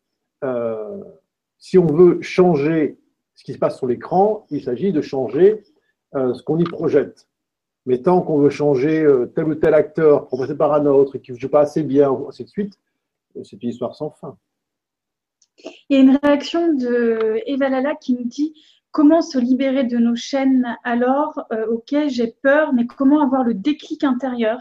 Euh, 0.44 1.04
si 1.58 1.78
on 1.78 1.86
veut 1.86 2.22
changer 2.22 3.00
ce 3.36 3.44
qui 3.44 3.54
se 3.54 3.58
passe 3.58 3.78
sur 3.78 3.88
l'écran, 3.88 4.46
il 4.50 4.64
s'agit 4.64 4.92
de 4.92 5.02
changer 5.02 5.64
ce 6.14 6.42
qu'on 6.42 6.58
y 6.58 6.64
projette. 6.64 7.28
Mais 7.86 8.02
tant 8.02 8.22
qu'on 8.22 8.40
veut 8.40 8.50
changer 8.50 9.06
tel 9.36 9.46
ou 9.46 9.56
tel 9.56 9.76
acteur 9.76 10.28
passer 10.30 10.56
par 10.56 10.74
un 10.74 10.88
autre 10.88 11.16
et 11.16 11.22
qui 11.22 11.32
ne 11.32 11.38
joue 11.38 11.50
pas 11.50 11.62
assez 11.62 11.84
bien, 11.84 12.12
ainsi 12.28 12.48
suite, 12.48 12.80
c'est 13.44 13.62
une 13.62 13.70
histoire 13.70 13.96
sans 13.96 14.10
fin. 14.10 14.38
Il 15.90 15.98
y 15.98 16.00
a 16.00 16.04
une 16.04 16.18
réaction 16.24 16.74
de 16.74 17.42
Eva 17.46 17.70
Lala 17.70 17.96
qui 17.96 18.14
nous 18.14 18.24
dit 18.24 18.56
Comment 18.98 19.22
se 19.22 19.38
libérer 19.38 19.84
de 19.84 20.00
nos 20.00 20.16
chaînes 20.16 20.76
alors 20.84 21.46
Ok, 21.70 21.96
j'ai 22.08 22.36
peur, 22.42 22.74
mais 22.74 22.88
comment 22.88 23.22
avoir 23.22 23.44
le 23.44 23.54
déclic 23.54 24.04
intérieur 24.04 24.60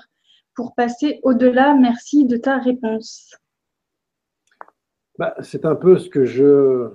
pour 0.55 0.75
passer 0.75 1.21
au-delà? 1.23 1.75
Merci 1.75 2.27
de 2.27 2.37
ta 2.37 2.59
réponse. 2.59 3.35
Bah, 5.19 5.35
c'est 5.41 5.65
un 5.65 5.75
peu 5.75 5.99
ce 5.99 6.11
que 6.11 6.27
je 6.27 6.91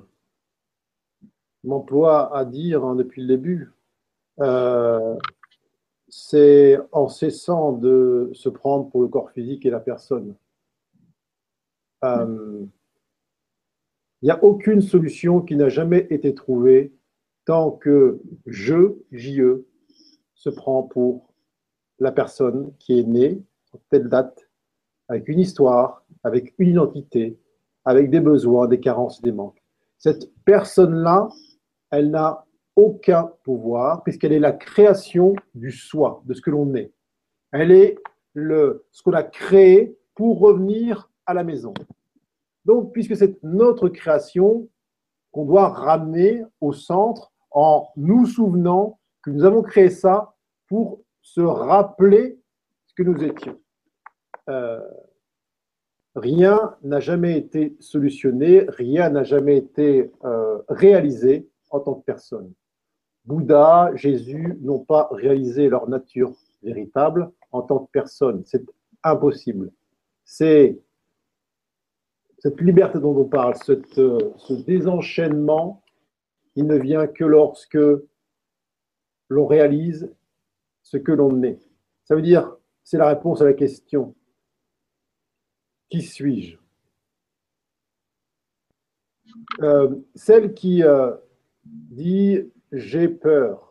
m'emploie 1.63 2.37
à 2.37 2.45
dire 2.45 2.85
hein, 2.85 2.93
depuis 2.93 3.23
le 3.23 3.27
début. 3.29 3.71
Euh, 4.39 5.15
c'est 6.09 6.77
en 6.91 7.07
cessant 7.07 7.71
de 7.71 8.29
se 8.33 8.49
prendre 8.49 8.87
pour 8.91 9.01
le 9.01 9.07
corps 9.07 9.31
physique 9.31 9.65
et 9.65 9.71
la 9.71 9.79
personne. 9.79 10.35
Euh, 12.03 12.63
il 14.21 14.25
n'y 14.25 14.31
a 14.31 14.43
aucune 14.43 14.81
solution 14.81 15.41
qui 15.41 15.55
n'a 15.55 15.69
jamais 15.69 16.05
été 16.11 16.35
trouvée 16.35 16.93
tant 17.45 17.71
que 17.71 18.21
je, 18.45 18.95
JE, 19.11 19.63
se 20.35 20.49
prend 20.49 20.83
pour 20.83 21.33
la 21.99 22.11
personne 22.11 22.73
qui 22.79 22.99
est 22.99 23.03
née, 23.03 23.41
telle 23.89 24.09
date, 24.09 24.49
avec 25.07 25.27
une 25.27 25.39
histoire, 25.39 26.03
avec 26.23 26.53
une 26.57 26.69
identité, 26.69 27.37
avec 27.85 28.09
des 28.09 28.19
besoins, 28.19 28.67
des 28.67 28.79
carences, 28.79 29.21
des 29.21 29.31
manques. 29.31 29.61
Cette 29.97 30.31
personne-là, 30.45 31.29
elle 31.91 32.09
n'a 32.09 32.45
aucun 32.75 33.31
pouvoir 33.43 34.03
puisqu'elle 34.03 34.33
est 34.33 34.39
la 34.39 34.53
création 34.53 35.35
du 35.53 35.71
soi, 35.71 36.23
de 36.25 36.33
ce 36.33 36.41
que 36.41 36.49
l'on 36.49 36.73
est. 36.73 36.91
Elle 37.51 37.71
est 37.71 37.97
le, 38.33 38.85
ce 38.91 39.03
qu'on 39.03 39.13
a 39.13 39.23
créé 39.23 39.97
pour 40.15 40.39
revenir 40.39 41.09
à 41.25 41.33
la 41.33 41.43
maison. 41.43 41.73
Donc, 42.65 42.93
puisque 42.93 43.15
c'est 43.15 43.41
notre 43.43 43.89
création 43.89 44.67
qu'on 45.31 45.45
doit 45.45 45.69
ramener 45.69 46.43
au 46.59 46.73
centre 46.73 47.30
en 47.51 47.89
nous 47.95 48.25
souvenant 48.25 48.99
que 49.21 49.29
nous 49.29 49.43
avons 49.43 49.61
créé 49.61 49.89
ça 49.89 50.33
pour 50.67 51.01
se 51.21 51.41
rappeler 51.41 52.39
ce 52.87 52.93
que 52.95 53.03
nous 53.03 53.23
étions. 53.23 53.59
Euh, 54.49 54.81
rien 56.15 56.75
n'a 56.83 56.99
jamais 56.99 57.37
été 57.37 57.75
solutionné, 57.79 58.65
rien 58.67 59.09
n'a 59.09 59.23
jamais 59.23 59.57
été 59.57 60.11
euh, 60.23 60.59
réalisé 60.67 61.47
en 61.69 61.79
tant 61.79 61.95
que 61.95 62.03
personne. 62.05 62.51
Bouddha, 63.25 63.91
Jésus 63.95 64.57
n'ont 64.61 64.79
pas 64.79 65.07
réalisé 65.11 65.69
leur 65.69 65.87
nature 65.87 66.33
véritable 66.63 67.31
en 67.51 67.61
tant 67.61 67.79
que 67.79 67.91
personne. 67.91 68.43
C'est 68.45 68.65
impossible. 69.03 69.71
C'est 70.25 70.79
cette 72.39 72.59
liberté 72.59 72.99
dont 72.99 73.15
on 73.15 73.25
parle, 73.25 73.53
euh, 73.69 74.19
ce 74.37 74.53
désenchaînement, 74.53 75.80
il 76.55 76.65
ne 76.65 76.77
vient 76.77 77.07
que 77.07 77.23
lorsque 77.23 77.77
l'on 79.29 79.45
réalise 79.45 80.13
ce 80.83 80.97
que 80.97 81.11
l'on 81.11 81.41
est. 81.43 81.59
Ça 82.03 82.15
veut 82.15 82.21
dire, 82.21 82.55
c'est 82.83 82.97
la 82.97 83.07
réponse 83.07 83.41
à 83.41 83.45
la 83.45 83.53
question 83.53 84.15
qui 85.89 86.01
suis-je? 86.01 86.57
Euh, 89.61 89.95
Celle 90.15 90.53
qui 90.53 90.83
euh, 90.83 91.15
dit 91.63 92.51
j'ai 92.71 93.09
peur. 93.09 93.67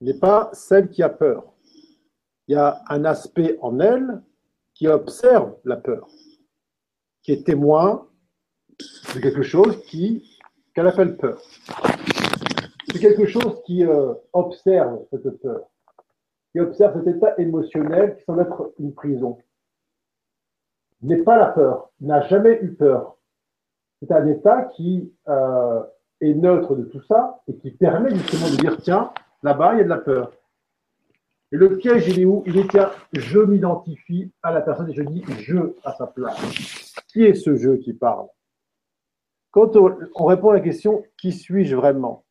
n'est 0.00 0.18
pas 0.18 0.48
celle 0.54 0.88
qui 0.88 1.02
a 1.02 1.10
peur. 1.10 1.52
Il 2.48 2.54
y 2.54 2.56
a 2.56 2.82
un 2.88 3.04
aspect 3.04 3.58
en 3.60 3.80
elle 3.80 4.22
qui 4.72 4.88
observe 4.88 5.58
la 5.64 5.76
peur, 5.76 6.08
qui 7.22 7.32
est 7.32 7.44
témoin 7.44 8.06
de 9.14 9.20
quelque 9.20 9.42
chose 9.42 9.82
qui 9.84 10.38
qu'elle 10.74 10.86
appelle 10.86 11.16
peur. 11.16 11.40
C'est 12.92 13.00
quelque 13.00 13.26
chose 13.26 13.60
qui 13.66 13.84
euh, 13.84 14.14
observe 14.32 15.00
cette 15.10 15.40
peur 15.40 15.70
qui 16.52 16.60
observe 16.60 16.98
cet 16.98 17.16
état 17.16 17.34
émotionnel 17.38 18.16
qui 18.16 18.24
semble 18.24 18.42
être 18.42 18.72
une 18.78 18.92
prison. 18.92 19.38
N'est 21.02 21.22
pas 21.22 21.38
la 21.38 21.46
peur, 21.46 21.90
n'a 22.00 22.22
jamais 22.28 22.58
eu 22.62 22.74
peur. 22.74 23.16
C'est 24.00 24.12
un 24.12 24.26
état 24.26 24.64
qui 24.76 25.12
euh, 25.28 25.82
est 26.20 26.34
neutre 26.34 26.74
de 26.74 26.84
tout 26.84 27.02
ça 27.02 27.40
et 27.48 27.56
qui 27.56 27.70
permet 27.70 28.10
justement 28.10 28.50
de 28.50 28.56
dire 28.56 28.76
tiens, 28.78 29.12
là-bas, 29.42 29.74
il 29.74 29.78
y 29.78 29.80
a 29.80 29.84
de 29.84 29.88
la 29.88 29.98
peur. 29.98 30.32
Et 31.52 31.56
le 31.56 31.76
piège, 31.76 32.08
il 32.08 32.20
est 32.20 32.24
où? 32.24 32.42
Il 32.46 32.58
est 32.58 32.68
tiens, 32.70 32.90
je 33.12 33.40
m'identifie 33.40 34.32
à 34.42 34.52
la 34.52 34.60
personne 34.60 34.90
et 34.90 34.94
je 34.94 35.02
dis 35.02 35.24
je 35.38 35.74
à 35.84 35.92
sa 35.94 36.06
place. 36.06 36.94
Qui 37.12 37.24
est 37.24 37.34
ce 37.34 37.56
je 37.56 37.72
qui 37.72 37.92
parle? 37.92 38.28
Quand 39.50 39.76
on 39.76 40.24
répond 40.24 40.50
à 40.50 40.54
la 40.54 40.60
question 40.60 41.02
qui 41.18 41.32
suis-je 41.32 41.74
vraiment? 41.74 42.24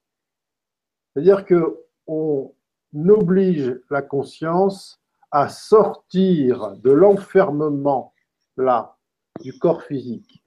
C'est-à-dire 1.14 1.46
que 1.46 1.86
on, 2.08 2.54
n'oblige 2.94 3.80
la 3.90 4.02
conscience 4.02 5.02
à 5.32 5.50
sortir 5.50 6.76
de 6.78 6.92
l'enfermement 6.92 8.14
là 8.58 8.98
du 9.42 9.58
corps 9.58 9.84
physique 9.84 10.44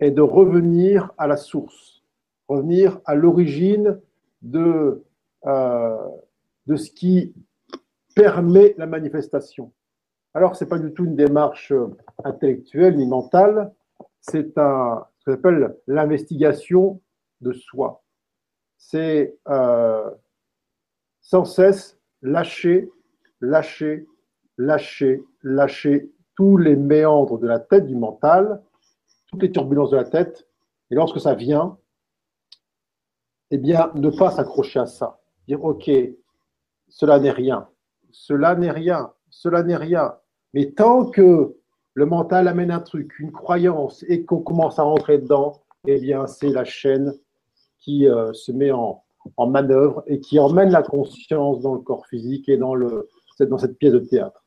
et 0.00 0.10
de 0.10 0.20
revenir 0.20 1.12
à 1.16 1.26
la 1.26 1.36
source, 1.36 2.02
revenir 2.48 3.00
à 3.04 3.14
l'origine 3.14 4.00
de, 4.42 5.04
euh, 5.46 6.08
de 6.66 6.76
ce 6.76 6.90
qui 6.90 7.32
permet 8.14 8.74
la 8.76 8.86
manifestation. 8.86 9.72
Alors, 10.34 10.56
ce 10.56 10.64
n'est 10.64 10.68
pas 10.68 10.78
du 10.78 10.92
tout 10.92 11.04
une 11.04 11.16
démarche 11.16 11.72
intellectuelle 12.24 12.96
ni 12.96 13.06
mentale, 13.06 13.72
c'est 14.20 14.58
un, 14.58 15.06
ce 15.18 15.30
qu'on 15.30 15.34
appelle 15.34 15.76
l'investigation 15.86 17.00
de 17.40 17.52
soi 17.52 18.04
c'est 18.88 19.38
euh, 19.48 20.10
sans 21.20 21.44
cesse 21.44 21.98
lâcher, 22.20 22.90
lâcher, 23.40 24.06
lâcher, 24.58 25.22
lâcher 25.42 26.10
tous 26.36 26.56
les 26.56 26.76
méandres 26.76 27.38
de 27.38 27.46
la 27.46 27.58
tête, 27.60 27.86
du 27.86 27.96
mental, 27.96 28.62
toutes 29.26 29.42
les 29.42 29.52
turbulences 29.52 29.90
de 29.90 29.96
la 29.96 30.04
tête. 30.04 30.46
Et 30.90 30.94
lorsque 30.94 31.20
ça 31.20 31.34
vient, 31.34 31.78
eh 33.50 33.58
bien, 33.58 33.90
ne 33.94 34.10
pas 34.10 34.30
s'accrocher 34.30 34.80
à 34.80 34.86
ça. 34.86 35.20
Dire, 35.48 35.64
OK, 35.64 35.90
cela 36.88 37.18
n'est 37.18 37.30
rien, 37.30 37.68
cela 38.10 38.54
n'est 38.54 38.70
rien, 38.70 39.12
cela 39.30 39.62
n'est 39.62 39.76
rien. 39.76 40.14
Mais 40.54 40.70
tant 40.70 41.06
que 41.06 41.56
le 41.94 42.06
mental 42.06 42.46
amène 42.46 42.70
un 42.70 42.80
truc, 42.80 43.18
une 43.18 43.32
croyance, 43.32 44.04
et 44.08 44.24
qu'on 44.24 44.40
commence 44.40 44.78
à 44.78 44.84
rentrer 44.84 45.18
dedans, 45.18 45.62
eh 45.86 45.98
bien, 45.98 46.26
c'est 46.28 46.48
la 46.48 46.64
chaîne 46.64 47.12
qui 47.78 48.08
euh, 48.08 48.32
se 48.32 48.52
met 48.52 48.70
en, 48.70 49.02
manœuvre 49.38 50.04
et 50.06 50.20
qui 50.20 50.38
emmène 50.38 50.70
la 50.70 50.82
conscience 50.82 51.60
dans 51.60 51.74
le 51.74 51.80
corps 51.80 52.06
physique 52.06 52.48
et 52.48 52.56
dans, 52.56 52.74
le, 52.74 53.08
dans 53.40 53.58
cette 53.58 53.78
pièce 53.78 53.92
de 53.92 53.98
théâtre. 53.98 54.44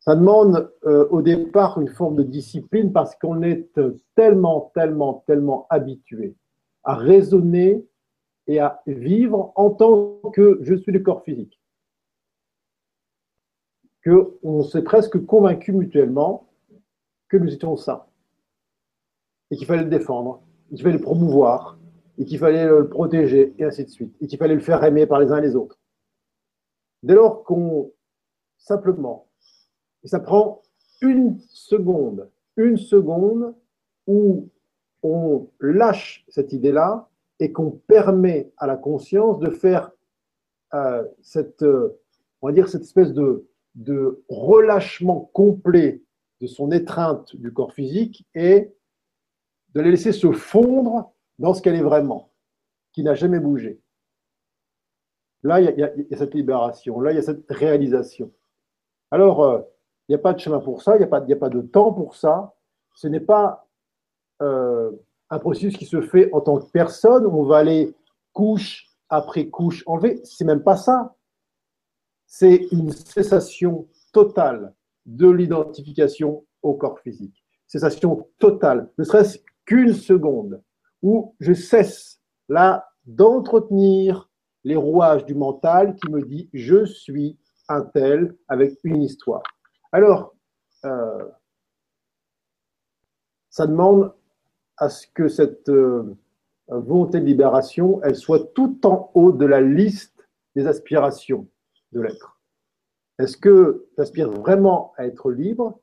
Ça 0.00 0.14
demande 0.14 0.70
euh, 0.84 1.06
au 1.10 1.22
départ 1.22 1.80
une 1.80 1.88
forme 1.88 2.16
de 2.16 2.22
discipline 2.22 2.92
parce 2.92 3.14
qu'on 3.16 3.42
est 3.42 3.70
tellement, 4.14 4.72
tellement, 4.74 5.24
tellement 5.26 5.66
habitué 5.70 6.36
à 6.84 6.96
raisonner 6.96 7.86
et 8.46 8.60
à 8.60 8.82
vivre 8.86 9.52
en 9.56 9.70
tant 9.70 10.20
que 10.34 10.58
je 10.62 10.74
suis 10.74 10.92
le 10.92 11.00
corps 11.00 11.22
physique. 11.24 11.61
Qu'on 14.04 14.62
s'est 14.62 14.82
presque 14.82 15.24
convaincu 15.24 15.72
mutuellement 15.72 16.48
que 17.28 17.36
nous 17.36 17.52
étions 17.52 17.76
ça 17.76 18.08
et 19.50 19.56
qu'il 19.56 19.66
fallait 19.66 19.84
le 19.84 19.90
défendre, 19.90 20.42
qu'il 20.70 20.82
fallait 20.82 20.96
le 20.96 21.02
promouvoir, 21.02 21.78
et 22.18 22.24
qu'il 22.24 22.38
fallait 22.38 22.66
le 22.66 22.88
protéger, 22.88 23.54
et 23.58 23.64
ainsi 23.64 23.84
de 23.84 23.90
suite, 23.90 24.14
et 24.20 24.26
qu'il 24.26 24.38
fallait 24.38 24.54
le 24.54 24.60
faire 24.60 24.82
aimer 24.82 25.06
par 25.06 25.20
les 25.20 25.30
uns 25.30 25.38
et 25.38 25.42
les 25.42 25.56
autres. 25.56 25.78
Dès 27.02 27.14
lors 27.14 27.44
qu'on, 27.44 27.92
simplement, 28.56 29.28
ça 30.04 30.20
prend 30.20 30.62
une 31.02 31.38
seconde, 31.48 32.30
une 32.56 32.78
seconde 32.78 33.54
où 34.06 34.48
on 35.02 35.48
lâche 35.60 36.24
cette 36.28 36.52
idée-là 36.52 37.08
et 37.38 37.52
qu'on 37.52 37.72
permet 37.72 38.52
à 38.56 38.66
la 38.66 38.76
conscience 38.76 39.38
de 39.38 39.50
faire 39.50 39.90
euh, 40.74 41.04
cette, 41.20 41.62
euh, 41.62 41.98
cette 42.66 42.82
espèce 42.82 43.12
de, 43.12 43.46
de 43.74 44.22
relâchement 44.28 45.30
complet 45.32 46.02
de 46.40 46.46
son 46.46 46.70
étreinte 46.72 47.36
du 47.36 47.52
corps 47.52 47.72
physique 47.72 48.26
et 48.34 48.72
de 49.74 49.80
les 49.80 49.90
laisser 49.90 50.12
se 50.12 50.32
fondre 50.32 51.12
dans 51.38 51.54
ce 51.54 51.62
qu'elle 51.62 51.76
est 51.76 51.82
vraiment, 51.82 52.30
qui 52.92 53.02
n'a 53.02 53.14
jamais 53.14 53.40
bougé. 53.40 53.80
Là, 55.42 55.60
il 55.60 55.78
y, 55.78 56.14
a 56.14 56.16
cette 56.16 56.34
libération, 56.34 57.00
là, 57.00 57.12
il 57.12 57.16
y 57.16 57.18
a 57.18 57.22
cette 57.22 57.50
réalisation. 57.50 58.32
Alors, 59.10 59.42
euh, 59.42 59.60
il 60.08 60.12
n'y 60.12 60.16
a 60.16 60.18
pas 60.22 60.34
de 60.34 60.38
chemin 60.38 60.60
pour 60.60 60.82
ça, 60.82 60.94
il 60.94 60.98
n'y 60.98 61.04
a, 61.04 61.08
pas, 61.08 61.18
a 61.18 61.36
pas 61.36 61.48
de 61.48 61.62
temps 61.62 61.92
pour 61.92 62.14
ça. 62.16 62.54
Ce 62.94 63.08
n'est 63.08 63.20
pas 63.20 63.66
euh, 64.40 64.90
un 65.30 65.38
processus 65.38 65.76
qui 65.76 65.86
se 65.86 66.00
fait 66.00 66.32
en 66.32 66.40
tant 66.40 66.58
que 66.58 66.70
personne, 66.70 67.26
on 67.26 67.44
va 67.44 67.58
aller 67.58 67.94
couche 68.32 68.88
après 69.08 69.48
couche 69.48 69.82
enlever. 69.86 70.20
C'est 70.24 70.44
même 70.44 70.62
pas 70.62 70.76
ça. 70.76 71.14
C'est 72.34 72.66
une 72.72 72.92
cessation 72.92 73.86
totale 74.10 74.72
de 75.04 75.28
l'identification 75.28 76.46
au 76.62 76.72
corps 76.72 76.98
physique. 77.00 77.44
Cessation 77.66 78.26
totale, 78.38 78.90
ne 78.96 79.04
serait-ce 79.04 79.40
qu'une 79.66 79.92
seconde 79.92 80.62
où 81.02 81.36
je 81.40 81.52
cesse 81.52 82.22
là 82.48 82.88
d'entretenir 83.04 84.30
les 84.64 84.76
rouages 84.76 85.26
du 85.26 85.34
mental 85.34 85.94
qui 85.96 86.10
me 86.10 86.22
dit 86.22 86.48
je 86.54 86.86
suis 86.86 87.38
un 87.68 87.82
tel 87.82 88.34
avec 88.48 88.78
une 88.82 89.02
histoire. 89.02 89.42
Alors, 89.92 90.34
euh, 90.86 91.28
ça 93.50 93.66
demande 93.66 94.10
à 94.78 94.88
ce 94.88 95.06
que 95.06 95.28
cette 95.28 95.68
euh, 95.68 96.16
volonté 96.66 97.20
de 97.20 97.26
libération, 97.26 98.00
elle 98.02 98.16
soit 98.16 98.54
tout 98.54 98.86
en 98.86 99.10
haut 99.12 99.32
de 99.32 99.44
la 99.44 99.60
liste 99.60 100.26
des 100.56 100.66
aspirations 100.66 101.46
de 101.92 102.00
l'être. 102.00 102.40
Est-ce 103.18 103.36
que 103.36 103.86
j'aspire 103.96 104.30
vraiment 104.30 104.92
à 104.96 105.06
être 105.06 105.30
libre 105.30 105.80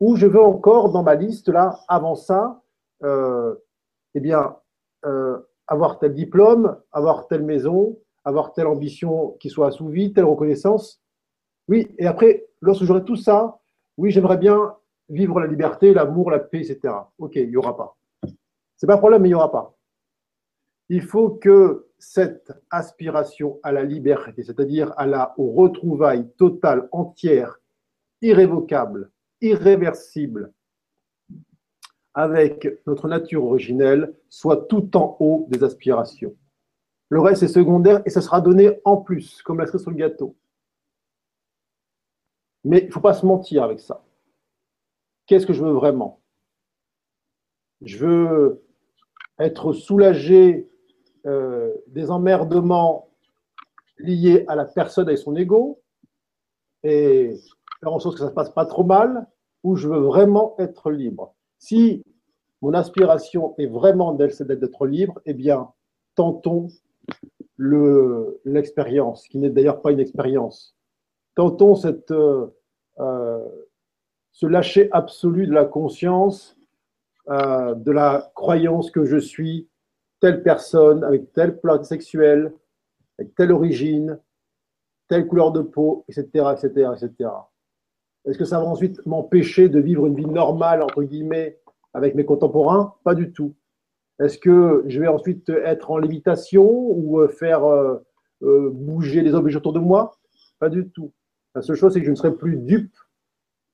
ou 0.00 0.16
je 0.16 0.26
veux 0.26 0.40
encore 0.40 0.90
dans 0.90 1.02
ma 1.02 1.14
liste 1.14 1.48
là, 1.48 1.80
avant 1.88 2.14
ça, 2.14 2.62
euh, 3.02 3.54
eh 4.14 4.20
bien, 4.20 4.56
euh, 5.04 5.38
avoir 5.66 5.98
tel 5.98 6.14
diplôme, 6.14 6.80
avoir 6.90 7.26
telle 7.26 7.42
maison, 7.42 7.98
avoir 8.24 8.52
telle 8.52 8.66
ambition 8.66 9.36
qui 9.40 9.50
soit 9.50 9.68
assouvie, 9.68 10.12
telle 10.12 10.24
reconnaissance? 10.24 11.02
Oui, 11.68 11.94
et 11.98 12.06
après, 12.06 12.46
lorsque 12.60 12.84
j'aurai 12.84 13.04
tout 13.04 13.16
ça, 13.16 13.60
oui, 13.96 14.10
j'aimerais 14.10 14.38
bien 14.38 14.74
vivre 15.10 15.40
la 15.40 15.46
liberté, 15.46 15.92
l'amour, 15.92 16.30
la 16.30 16.38
paix, 16.38 16.60
etc. 16.60 16.94
Ok, 17.18 17.36
il 17.36 17.50
n'y 17.50 17.56
aura 17.56 17.76
pas. 17.76 17.96
C'est 18.76 18.86
pas 18.86 18.94
un 18.94 18.98
problème, 18.98 19.22
mais 19.22 19.28
il 19.28 19.32
n'y 19.32 19.36
aura 19.36 19.52
pas. 19.52 19.76
Il 20.88 21.02
faut 21.02 21.30
que 21.30 21.89
cette 22.00 22.52
aspiration 22.70 23.60
à 23.62 23.72
la 23.72 23.84
liberté, 23.84 24.42
c'est-à-dire 24.42 24.92
à 24.96 25.06
la 25.06 25.34
aux 25.38 25.52
retrouvailles 25.52 26.28
totales, 26.36 26.88
entières, 26.92 27.60
irrévocables, 28.22 29.10
irréversibles 29.40 30.52
avec 32.14 32.68
notre 32.86 33.08
nature 33.08 33.44
originelle 33.44 34.14
soit 34.28 34.66
tout 34.68 34.96
en 34.96 35.16
haut 35.20 35.46
des 35.50 35.62
aspirations. 35.62 36.34
Le 37.08 37.20
reste 37.20 37.42
est 37.42 37.48
secondaire 37.48 38.02
et 38.04 38.10
ça 38.10 38.20
sera 38.20 38.40
donné 38.40 38.80
en 38.84 38.96
plus, 38.96 39.42
comme 39.42 39.58
la 39.58 39.66
cerise 39.66 39.82
sur 39.82 39.90
le 39.90 39.96
gâteau. 39.96 40.36
Mais 42.64 42.78
il 42.78 42.86
ne 42.86 42.92
faut 42.92 43.00
pas 43.00 43.14
se 43.14 43.26
mentir 43.26 43.62
avec 43.62 43.80
ça. 43.80 44.04
Qu'est-ce 45.26 45.46
que 45.46 45.52
je 45.52 45.62
veux 45.62 45.72
vraiment? 45.72 46.20
Je 47.82 47.98
veux 47.98 48.64
être 49.38 49.72
soulagé 49.72 50.69
euh, 51.26 51.72
des 51.88 52.10
emmerdements 52.10 53.08
liés 53.98 54.44
à 54.48 54.54
la 54.54 54.64
personne 54.64 55.10
et 55.10 55.16
son 55.16 55.36
ego 55.36 55.80
et 56.82 57.36
faire 57.80 57.92
en 57.92 57.98
sorte 57.98 58.14
que 58.14 58.20
ça 58.20 58.26
ne 58.26 58.30
se 58.30 58.34
passe 58.34 58.50
pas 58.50 58.64
trop 58.64 58.84
mal, 58.84 59.26
ou 59.62 59.76
je 59.76 59.88
veux 59.88 59.98
vraiment 59.98 60.54
être 60.58 60.90
libre. 60.90 61.34
Si 61.58 62.02
mon 62.62 62.72
aspiration 62.72 63.54
est 63.58 63.66
vraiment 63.66 64.12
d'être 64.12 64.86
libre, 64.86 65.20
eh 65.26 65.34
bien, 65.34 65.68
tentons 66.14 66.68
l'expérience, 67.58 69.28
qui 69.28 69.38
n'est 69.38 69.50
d'ailleurs 69.50 69.82
pas 69.82 69.92
une 69.92 70.00
expérience. 70.00 70.74
Tentons 71.34 71.74
cette, 71.74 72.10
euh, 72.10 72.46
euh, 72.98 73.46
ce 74.32 74.46
lâcher 74.46 74.88
absolu 74.92 75.46
de 75.46 75.52
la 75.52 75.66
conscience, 75.66 76.56
de 77.28 77.92
la 77.92 78.32
croyance 78.34 78.90
que 78.90 79.04
je 79.04 79.18
suis 79.18 79.68
telle 80.20 80.42
personne, 80.42 81.02
avec 81.04 81.32
telle 81.32 81.58
plate 81.58 81.84
sexuelle, 81.84 82.52
avec 83.18 83.34
telle 83.34 83.52
origine, 83.52 84.18
telle 85.08 85.26
couleur 85.26 85.52
de 85.52 85.62
peau, 85.62 86.04
etc., 86.08 86.26
etc., 86.52 86.90
etc. 86.94 87.30
Est-ce 88.26 88.38
que 88.38 88.44
ça 88.44 88.58
va 88.58 88.66
ensuite 88.66 89.04
m'empêcher 89.06 89.68
de 89.68 89.80
vivre 89.80 90.06
une 90.06 90.14
vie 90.14 90.26
normale, 90.26 90.82
entre 90.82 91.02
guillemets, 91.02 91.58
avec 91.94 92.14
mes 92.14 92.24
contemporains? 92.24 92.94
Pas 93.02 93.14
du 93.14 93.32
tout. 93.32 93.54
Est-ce 94.20 94.38
que 94.38 94.84
je 94.86 95.00
vais 95.00 95.08
ensuite 95.08 95.48
être 95.48 95.90
en 95.90 95.98
lévitation 95.98 96.68
ou 96.68 97.20
euh, 97.20 97.28
faire 97.28 97.64
euh, 97.64 97.96
euh, 98.42 98.70
bouger 98.70 99.22
les 99.22 99.34
objets 99.34 99.56
autour 99.56 99.72
de 99.72 99.78
moi? 99.78 100.18
Pas 100.58 100.68
du 100.68 100.90
tout. 100.90 101.12
La 101.54 101.62
seule 101.62 101.76
chose, 101.76 101.94
c'est 101.94 102.00
que 102.00 102.06
je 102.06 102.10
ne 102.10 102.16
serai 102.16 102.34
plus 102.34 102.56
dupe 102.56 102.94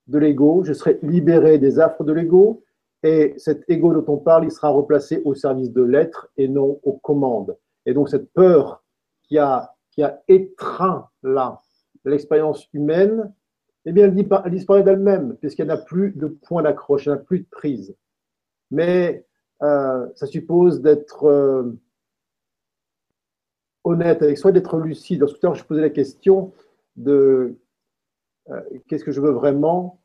de 0.06 0.18
l'ego, 0.18 0.62
je 0.64 0.72
serai 0.72 0.98
libéré 1.02 1.58
des 1.58 1.80
affres 1.80 2.04
de 2.04 2.12
l'ego, 2.12 2.62
et 3.06 3.34
cet 3.38 3.62
ego 3.68 3.92
dont 3.94 4.12
on 4.12 4.16
parle, 4.16 4.44
il 4.44 4.50
sera 4.50 4.68
replacé 4.68 5.22
au 5.24 5.34
service 5.34 5.72
de 5.72 5.82
l'être 5.82 6.28
et 6.36 6.48
non 6.48 6.80
aux 6.82 6.94
commandes. 6.94 7.56
Et 7.86 7.94
donc 7.94 8.08
cette 8.08 8.32
peur 8.32 8.82
qui 9.22 9.38
a, 9.38 9.74
qui 9.92 10.02
a 10.02 10.20
étreint 10.26 11.08
là 11.22 11.60
l'expérience 12.04 12.68
humaine, 12.72 13.32
eh 13.84 13.92
bien, 13.92 14.06
elle 14.06 14.50
disparaît 14.50 14.82
d'elle-même, 14.82 15.36
puisqu'elle 15.36 15.68
n'a 15.68 15.76
plus 15.76 16.12
de 16.12 16.26
point 16.26 16.62
d'accroche, 16.62 17.06
elle 17.06 17.14
n'a 17.14 17.18
plus 17.20 17.40
de 17.40 17.46
prise. 17.48 17.94
Mais 18.72 19.24
euh, 19.62 20.08
ça 20.16 20.26
suppose 20.26 20.80
d'être 20.80 21.24
euh, 21.24 21.78
honnête 23.84 24.20
avec 24.22 24.38
soi, 24.38 24.50
d'être 24.50 24.78
lucide. 24.78 25.20
Tout 25.20 25.34
à 25.34 25.38
l'heure, 25.44 25.54
je 25.54 25.64
posais 25.64 25.80
la 25.80 25.90
question 25.90 26.52
de 26.96 27.56
euh, 28.50 28.60
qu'est-ce 28.88 29.04
que 29.04 29.12
je 29.12 29.20
veux 29.20 29.30
vraiment. 29.30 30.00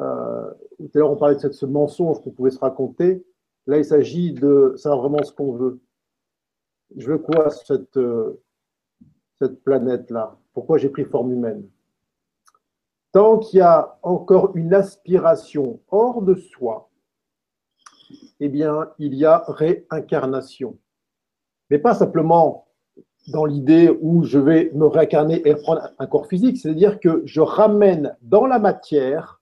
Tout 0.00 0.90
à 0.94 0.98
l'heure, 0.98 1.10
on 1.10 1.16
parlait 1.16 1.36
de 1.36 1.50
ce 1.50 1.66
mensonge 1.66 2.22
qu'on 2.22 2.30
pouvait 2.30 2.50
se 2.50 2.58
raconter. 2.58 3.24
Là, 3.66 3.78
il 3.78 3.84
s'agit 3.84 4.32
de 4.32 4.74
savoir 4.76 5.02
vraiment 5.02 5.22
ce 5.22 5.32
qu'on 5.32 5.52
veut. 5.52 5.80
Je 6.96 7.10
veux 7.10 7.18
quoi, 7.18 7.50
cette, 7.50 7.98
cette 9.40 9.62
planète-là 9.62 10.36
Pourquoi 10.52 10.78
j'ai 10.78 10.88
pris 10.88 11.04
forme 11.04 11.32
humaine? 11.32 11.68
Tant 13.12 13.38
qu'il 13.38 13.58
y 13.58 13.62
a 13.62 13.98
encore 14.02 14.56
une 14.56 14.72
aspiration 14.72 15.80
hors 15.88 16.22
de 16.22 16.34
soi, 16.34 16.90
eh 18.38 18.48
bien, 18.48 18.90
il 18.98 19.14
y 19.14 19.24
a 19.24 19.44
réincarnation. 19.48 20.78
Mais 21.68 21.78
pas 21.78 21.94
simplement 21.94 22.66
dans 23.28 23.44
l'idée 23.44 23.96
où 24.00 24.24
je 24.24 24.38
vais 24.38 24.70
me 24.74 24.86
réincarner 24.86 25.46
et 25.46 25.54
prendre 25.54 25.90
un 25.98 26.06
corps 26.06 26.26
physique, 26.26 26.58
c'est-à-dire 26.58 27.00
que 27.00 27.22
je 27.26 27.40
ramène 27.40 28.16
dans 28.22 28.46
la 28.46 28.58
matière 28.58 29.39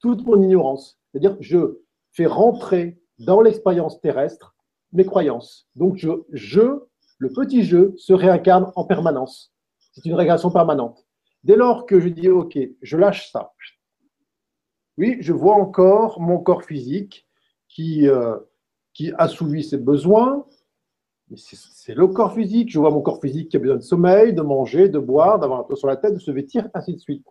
toute 0.00 0.24
mon 0.24 0.42
ignorance. 0.42 0.98
C'est-à-dire 1.10 1.36
je 1.40 1.80
fais 2.12 2.26
rentrer 2.26 3.00
dans 3.18 3.40
l'expérience 3.40 4.00
terrestre 4.00 4.54
mes 4.92 5.04
croyances. 5.04 5.68
Donc, 5.76 5.96
je, 5.96 6.08
le 7.18 7.32
petit 7.32 7.64
je, 7.64 7.94
se 7.96 8.12
réincarne 8.12 8.72
en 8.74 8.84
permanence. 8.84 9.52
C'est 9.92 10.04
une 10.04 10.14
régression 10.14 10.50
permanente. 10.50 11.06
Dès 11.44 11.56
lors 11.56 11.86
que 11.86 12.00
je 12.00 12.08
dis, 12.08 12.28
OK, 12.28 12.58
je 12.82 12.96
lâche 12.96 13.30
ça, 13.30 13.52
oui, 15.00 15.16
je 15.20 15.32
vois 15.32 15.54
encore 15.54 16.20
mon 16.20 16.38
corps 16.38 16.64
physique 16.64 17.26
qui, 17.68 18.06
euh, 18.08 18.36
assouvit 19.16 19.64
ses 19.64 19.78
besoins. 19.78 20.44
C'est 21.36 21.94
le 21.94 22.06
corps 22.08 22.34
physique. 22.34 22.70
Je 22.70 22.78
vois 22.78 22.90
mon 22.90 23.00
corps 23.00 23.20
physique 23.20 23.48
qui 23.48 23.56
a 23.56 23.60
besoin 23.60 23.76
de 23.76 23.82
sommeil, 23.82 24.34
de 24.34 24.42
manger, 24.42 24.90
de 24.90 24.98
boire, 24.98 25.38
d'avoir 25.38 25.60
un 25.60 25.62
toit 25.62 25.76
sur 25.76 25.88
la 25.88 25.96
tête, 25.96 26.12
de 26.12 26.18
se 26.18 26.30
vêtir, 26.30 26.68
ainsi 26.74 26.92
de 26.92 26.98
suite. 26.98 27.24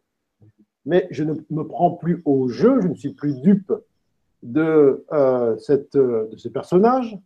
Mais 0.85 1.07
je 1.11 1.23
ne 1.23 1.33
me 1.49 1.67
prends 1.67 1.91
plus 1.91 2.21
au 2.25 2.47
jeu, 2.47 2.81
je 2.81 2.87
ne 2.87 2.95
suis 2.95 3.13
plus 3.13 3.39
dupe 3.41 3.73
de, 4.43 5.05
euh, 5.11 5.57
cette, 5.57 5.95
de 5.95 6.35
ces 6.37 6.49
personnages 6.49 7.17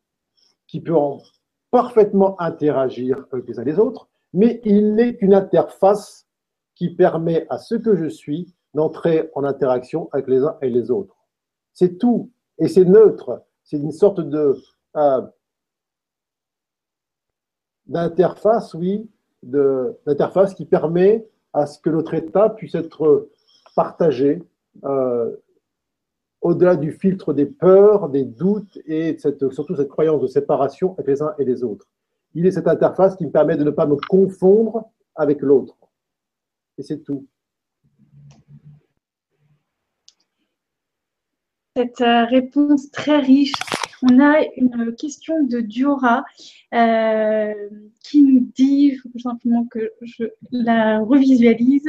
qui 0.68 0.82
peuvent 0.82 1.22
parfaitement 1.72 2.40
interagir 2.40 3.26
les 3.48 3.60
uns 3.60 3.64
les 3.64 3.80
autres, 3.80 4.10
mais 4.34 4.62
il 4.64 4.96
n'est 4.96 5.16
qu'une 5.16 5.34
interface 5.34 6.28
qui 6.76 6.96
permet 6.96 7.46
à 7.50 7.58
ce 7.58 7.76
que 7.76 7.96
je 7.96 8.08
suis 8.08 8.54
d'entrer 8.74 9.30
en 9.36 9.44
interaction 9.44 10.10
avec 10.12 10.28
les 10.28 10.44
uns 10.44 10.58
et 10.62 10.70
les 10.70 10.90
autres. 10.90 11.16
C'est 11.74 11.98
tout. 11.98 12.32
Et 12.58 12.68
c'est 12.68 12.86
neutre. 12.86 13.44
C'est 13.64 13.78
une 13.78 13.92
sorte 13.92 14.20
de 14.20 14.56
euh, 14.96 15.22
d'interface, 17.86 18.74
oui, 18.74 19.10
d'interface 19.42 20.54
qui 20.54 20.66
permet 20.66 21.28
à 21.52 21.66
ce 21.66 21.80
que 21.80 21.90
notre 21.90 22.14
état 22.14 22.50
puisse 22.50 22.76
être 22.76 23.30
partagé 23.76 24.42
euh, 24.84 25.36
au-delà 26.42 26.76
du 26.76 26.92
filtre 26.92 27.34
des 27.34 27.46
peurs, 27.46 28.10
des 28.10 28.26
doutes 28.26 28.78
et 28.86 29.18
surtout 29.18 29.76
cette 29.76 29.90
croyance 29.90 30.22
de 30.22 30.28
séparation 30.28 30.94
avec 30.94 31.08
les 31.08 31.22
uns 31.22 31.34
et 31.40 31.46
les 31.46 31.64
autres. 31.64 31.88
Il 32.36 32.46
est 32.46 32.52
cette 32.52 32.68
interface 32.68 33.16
qui 33.16 33.26
me 33.26 33.32
permet 33.32 33.56
de 33.56 33.64
ne 33.64 33.70
pas 33.70 33.86
me 33.86 33.96
confondre 33.96 34.90
avec 35.16 35.42
l'autre. 35.42 35.78
Et 36.78 36.84
c'est 36.84 37.00
tout. 37.00 37.26
Cette 41.76 42.02
euh, 42.02 42.26
réponse 42.26 42.92
très 42.92 43.20
riche. 43.20 43.54
On 44.06 44.20
a 44.20 44.44
une 44.58 44.94
question 44.96 45.44
de 45.44 45.62
Diora 45.62 46.26
euh, 46.74 47.54
qui 48.04 48.22
nous 48.22 48.52
dit, 48.54 48.98
faut 48.98 49.18
simplement 49.18 49.66
que 49.66 49.94
je 50.02 50.26
la 50.52 51.00
revisualise. 51.00 51.88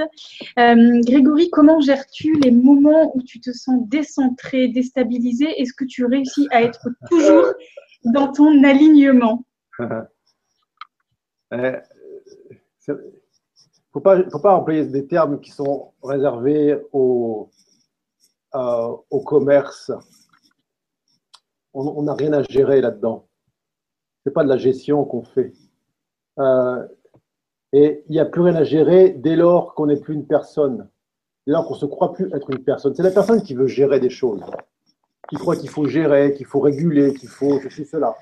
Euh, 0.59 1.01
Grégory, 1.05 1.51
comment 1.51 1.81
gères-tu 1.81 2.39
les 2.41 2.53
moments 2.53 3.17
où 3.17 3.23
tu 3.23 3.41
te 3.41 3.51
sens 3.51 3.81
décentré, 3.89 4.69
déstabilisé? 4.69 5.47
Est-ce 5.61 5.73
que 5.73 5.85
tu 5.85 6.05
réussis 6.05 6.47
à 6.53 6.63
être 6.63 6.89
toujours 7.11 7.47
dans 8.05 8.31
ton 8.31 8.63
alignement? 8.63 9.45
Faut 13.93 14.01
pas, 14.01 14.29
faut 14.29 14.41
pas 14.41 14.57
employer 14.57 14.87
des 14.87 15.07
termes 15.07 15.41
qui 15.41 15.53
sont 15.53 15.93
réservés 16.03 16.77
au, 16.93 17.49
euh, 18.57 18.97
au 19.09 19.21
commerce. 19.21 19.93
On 21.75 22.03
n'a 22.03 22.15
rien 22.15 22.33
à 22.33 22.43
gérer 22.45 22.81
là-dedans. 22.81 23.27
C'est 24.25 24.33
pas 24.33 24.45
de 24.45 24.49
la 24.49 24.57
gestion 24.57 25.05
qu'on 25.05 25.25
fait. 25.25 25.53
Euh, 26.39 26.87
et 27.73 28.05
il 28.09 28.13
n'y 28.13 28.21
a 28.21 28.25
plus 28.25 28.43
rien 28.43 28.55
à 28.55 28.65
gérer 28.65 29.11
dès 29.11 29.37
lors 29.37 29.75
qu'on 29.75 29.87
n'est 29.87 30.01
plus 30.01 30.15
une 30.15 30.27
personne, 30.27 30.89
dès 31.47 31.53
lors 31.53 31.67
qu'on 31.67 31.75
ne 31.75 31.81
se 31.81 31.87
croit 31.87 32.13
plus 32.13 32.33
être 32.33 32.51
une 32.51 32.63
personne. 32.63 32.95
C'est 32.95 33.03
la 33.03 33.11
personne 33.11 33.43
qui 33.43 33.55
veut 33.55 33.67
gérer 33.67 33.99
des 33.99 34.11
choses, 34.11 34.43
qui 35.29 35.37
croit 35.37 35.57
qu'il 35.57 35.69
faut 35.69 35.87
gérer, 35.87 36.35
qu'il 36.35 36.47
faut 36.47 36.61
réguler, 36.61 37.15
qu'il 37.15 37.29
faut 37.29 37.61
ceci, 37.61 37.85
cela. 37.85 38.15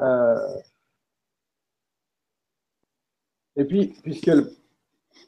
Euh, 0.00 0.36
et 3.56 3.64
puis, 3.64 3.94
puisque 4.02 4.30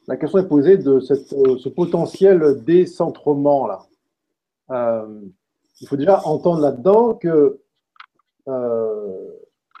la 0.07 0.17
question 0.17 0.39
est 0.39 0.47
posée 0.47 0.77
de 0.77 0.91
euh, 0.91 1.57
ce 1.57 1.69
potentiel 1.69 2.63
décentrement-là. 2.63 3.87
Euh, 4.69 5.21
il 5.81 5.87
faut 5.87 5.97
déjà 5.97 6.21
entendre 6.25 6.61
là-dedans 6.61 7.15
que 7.15 7.59
euh, 8.47 9.27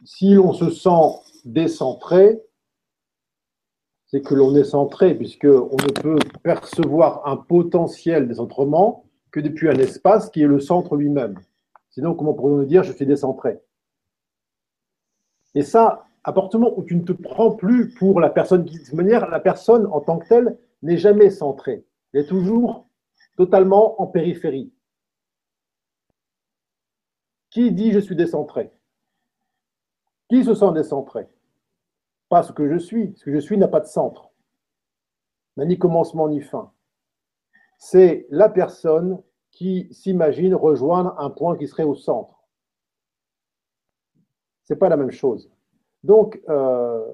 si 0.03 0.35
on 0.37 0.51
se 0.51 0.71
sent 0.71 1.21
décentré, 1.45 2.41
c'est 4.07 4.21
que 4.21 4.33
l'on 4.33 4.55
est 4.55 4.63
centré, 4.63 5.15
puisqu'on 5.15 5.77
ne 5.77 6.01
peut 6.01 6.19
percevoir 6.43 7.27
un 7.27 7.37
potentiel 7.37 8.27
décentrement 8.27 9.05
que 9.31 9.39
depuis 9.39 9.69
un 9.69 9.75
espace 9.75 10.29
qui 10.29 10.41
est 10.41 10.47
le 10.47 10.59
centre 10.59 10.95
lui-même. 10.95 11.39
Sinon, 11.91 12.15
comment 12.15 12.33
pourrions-nous 12.33 12.65
dire 12.65 12.83
je 12.83 12.91
suis 12.91 13.05
décentré? 13.05 13.59
Et 15.53 15.61
ça, 15.61 16.07
à 16.23 16.33
partir 16.33 16.59
du 16.59 16.65
moment 16.65 16.77
où 16.77 16.83
tu 16.83 16.95
ne 16.95 17.03
te 17.03 17.13
prends 17.13 17.51
plus 17.51 17.93
pour 17.93 18.19
la 18.19 18.29
personne 18.29 18.65
qui, 18.65 18.79
de 18.79 18.95
manière, 18.95 19.29
la 19.29 19.39
personne 19.39 19.85
en 19.87 20.01
tant 20.01 20.17
que 20.17 20.27
telle 20.27 20.57
n'est 20.81 20.97
jamais 20.97 21.29
centrée. 21.29 21.85
Elle 22.13 22.21
est 22.21 22.27
toujours 22.27 22.87
totalement 23.37 24.01
en 24.01 24.07
périphérie. 24.07 24.71
Qui 27.51 27.71
dit 27.73 27.91
je 27.91 27.99
suis 27.99 28.15
décentré? 28.15 28.71
Qui 30.29 30.43
se 30.43 30.55
sent 30.55 30.71
décentré? 30.73 31.27
Pas 32.29 32.43
ce 32.43 32.53
que 32.53 32.67
je 32.71 32.77
suis. 32.77 33.13
Ce 33.17 33.25
que 33.25 33.33
je 33.33 33.39
suis 33.39 33.57
n'a 33.57 33.67
pas 33.67 33.81
de 33.81 33.85
centre, 33.85 34.31
n'a 35.57 35.65
ni 35.65 35.77
commencement 35.77 36.29
ni 36.29 36.39
fin. 36.39 36.71
C'est 37.77 38.25
la 38.29 38.47
personne 38.47 39.21
qui 39.51 39.89
s'imagine 39.91 40.55
rejoindre 40.55 41.13
un 41.19 41.29
point 41.29 41.57
qui 41.57 41.67
serait 41.67 41.83
au 41.83 41.95
centre. 41.95 42.41
Ce 44.63 44.73
n'est 44.73 44.79
pas 44.79 44.87
la 44.87 44.95
même 44.95 45.11
chose. 45.11 45.51
Donc, 46.03 46.41
euh, 46.47 47.11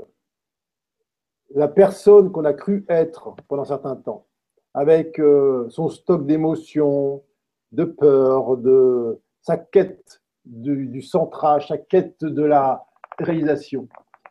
la 1.55 1.67
personne 1.67 2.31
qu'on 2.31 2.45
a 2.45 2.53
cru 2.53 2.85
être 2.89 3.35
pendant 3.47 3.63
un 3.63 3.65
certain 3.65 3.95
temps, 3.95 4.27
avec 4.75 5.19
euh, 5.19 5.67
son 5.69 5.89
stock 5.89 6.27
d'émotions, 6.27 7.23
de 7.71 7.85
peur, 7.85 8.57
de 8.57 9.19
sa 9.41 9.57
quête 9.57 10.21
du, 10.47 11.01
centrage, 11.01 11.67
sa 11.67 11.77
quête 11.77 12.23
de 12.23 12.43
la 12.43 12.85
réalisation, 13.19 13.87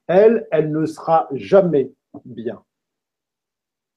elle, 0.07 0.47
elle 0.51 0.71
ne 0.71 0.87
sera 0.87 1.29
jamais 1.33 1.93
bien. 2.25 2.63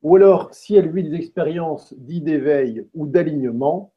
Ou 0.02 0.16
alors, 0.16 0.54
si 0.54 0.76
elle 0.76 0.92
vit 0.92 1.04
des 1.04 1.16
expériences 1.16 1.94
dites 1.98 2.24
d'éveil 2.24 2.88
ou 2.94 3.06
d'alignement, 3.06 3.94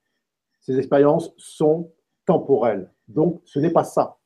ces 0.60 0.78
expériences 0.78 1.32
sont 1.36 1.92
temporelles. 2.26 2.90
Donc, 3.08 3.40
ce 3.44 3.58
n'est 3.58 3.72
pas 3.72 3.84
ça. 3.84 4.18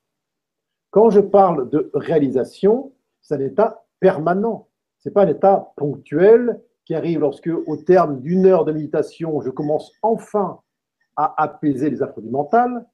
Quand 0.91 1.11
je 1.11 1.21
parle 1.21 1.69
de 1.69 1.91
réalisation, 1.95 2.93
c'est 3.21 3.35
un 3.35 3.41
état 3.41 3.85
permanent. 4.01 4.69
Ce 4.99 5.09
n'est 5.09 5.13
pas 5.13 5.25
un 5.25 5.29
état 5.29 5.73
ponctuel 5.77 6.61
qui 6.85 6.95
arrive 6.95 7.21
lorsque, 7.21 7.51
au 7.67 7.77
terme 7.77 8.21
d'une 8.21 8.47
heure 8.47 8.65
de 8.65 8.73
méditation, 8.73 9.41
je 9.41 9.51
commence 9.51 9.93
enfin 10.03 10.61
à 11.17 11.43
apaiser 11.43 11.91
les 11.91 12.03
affaires 12.03 12.23
mentales. 12.23 12.87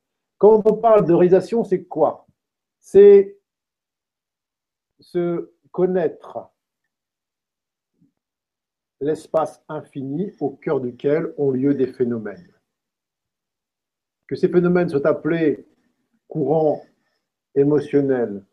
Quand 0.43 0.61
on 0.64 0.74
parle 0.74 1.07
de 1.07 1.12
réalisation, 1.12 1.62
c'est 1.62 1.84
quoi? 1.84 2.26
C'est 2.80 3.38
se 4.99 5.53
connaître 5.70 6.51
l'espace 9.01 9.62
infini 9.68 10.32
au 10.40 10.51
cœur 10.51 10.80
duquel 10.80 11.32
ont 11.38 11.53
lieu 11.53 11.74
des 11.74 11.86
phénomènes. 11.86 12.53
Que 14.26 14.34
ces 14.34 14.49
phénomènes 14.49 14.88
soient 14.88 15.07
appelés 15.07 15.64
courants 16.26 16.82
émotionnels, 17.55 18.45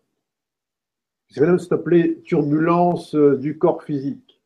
que 1.27 1.33
ces 1.33 1.39
phénomènes 1.39 1.57
soient 1.57 1.77
appelés 1.77 2.21
turbulences 2.21 3.15
du 3.15 3.57
corps 3.57 3.81
physique, 3.81 4.43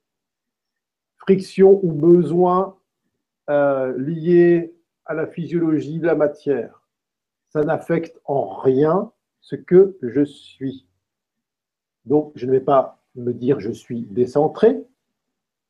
friction 1.17 1.77
ou 1.83 1.91
besoin 1.91 2.79
euh, 3.49 3.97
liés 3.97 4.73
à 5.03 5.13
la 5.13 5.27
physiologie 5.27 5.99
de 5.99 6.05
la 6.05 6.15
matière. 6.15 6.82
Ça 7.53 7.63
n'affecte 7.63 8.19
en 8.25 8.47
rien 8.47 9.11
ce 9.39 9.55
que 9.55 9.95
je 10.01 10.25
suis. 10.25 10.87
Donc, 12.05 12.31
je 12.35 12.47
ne 12.47 12.51
vais 12.51 12.61
pas 12.61 12.99
me 13.15 13.31
dire 13.31 13.59
je 13.59 13.71
suis 13.71 14.01
décentré, 14.01 14.83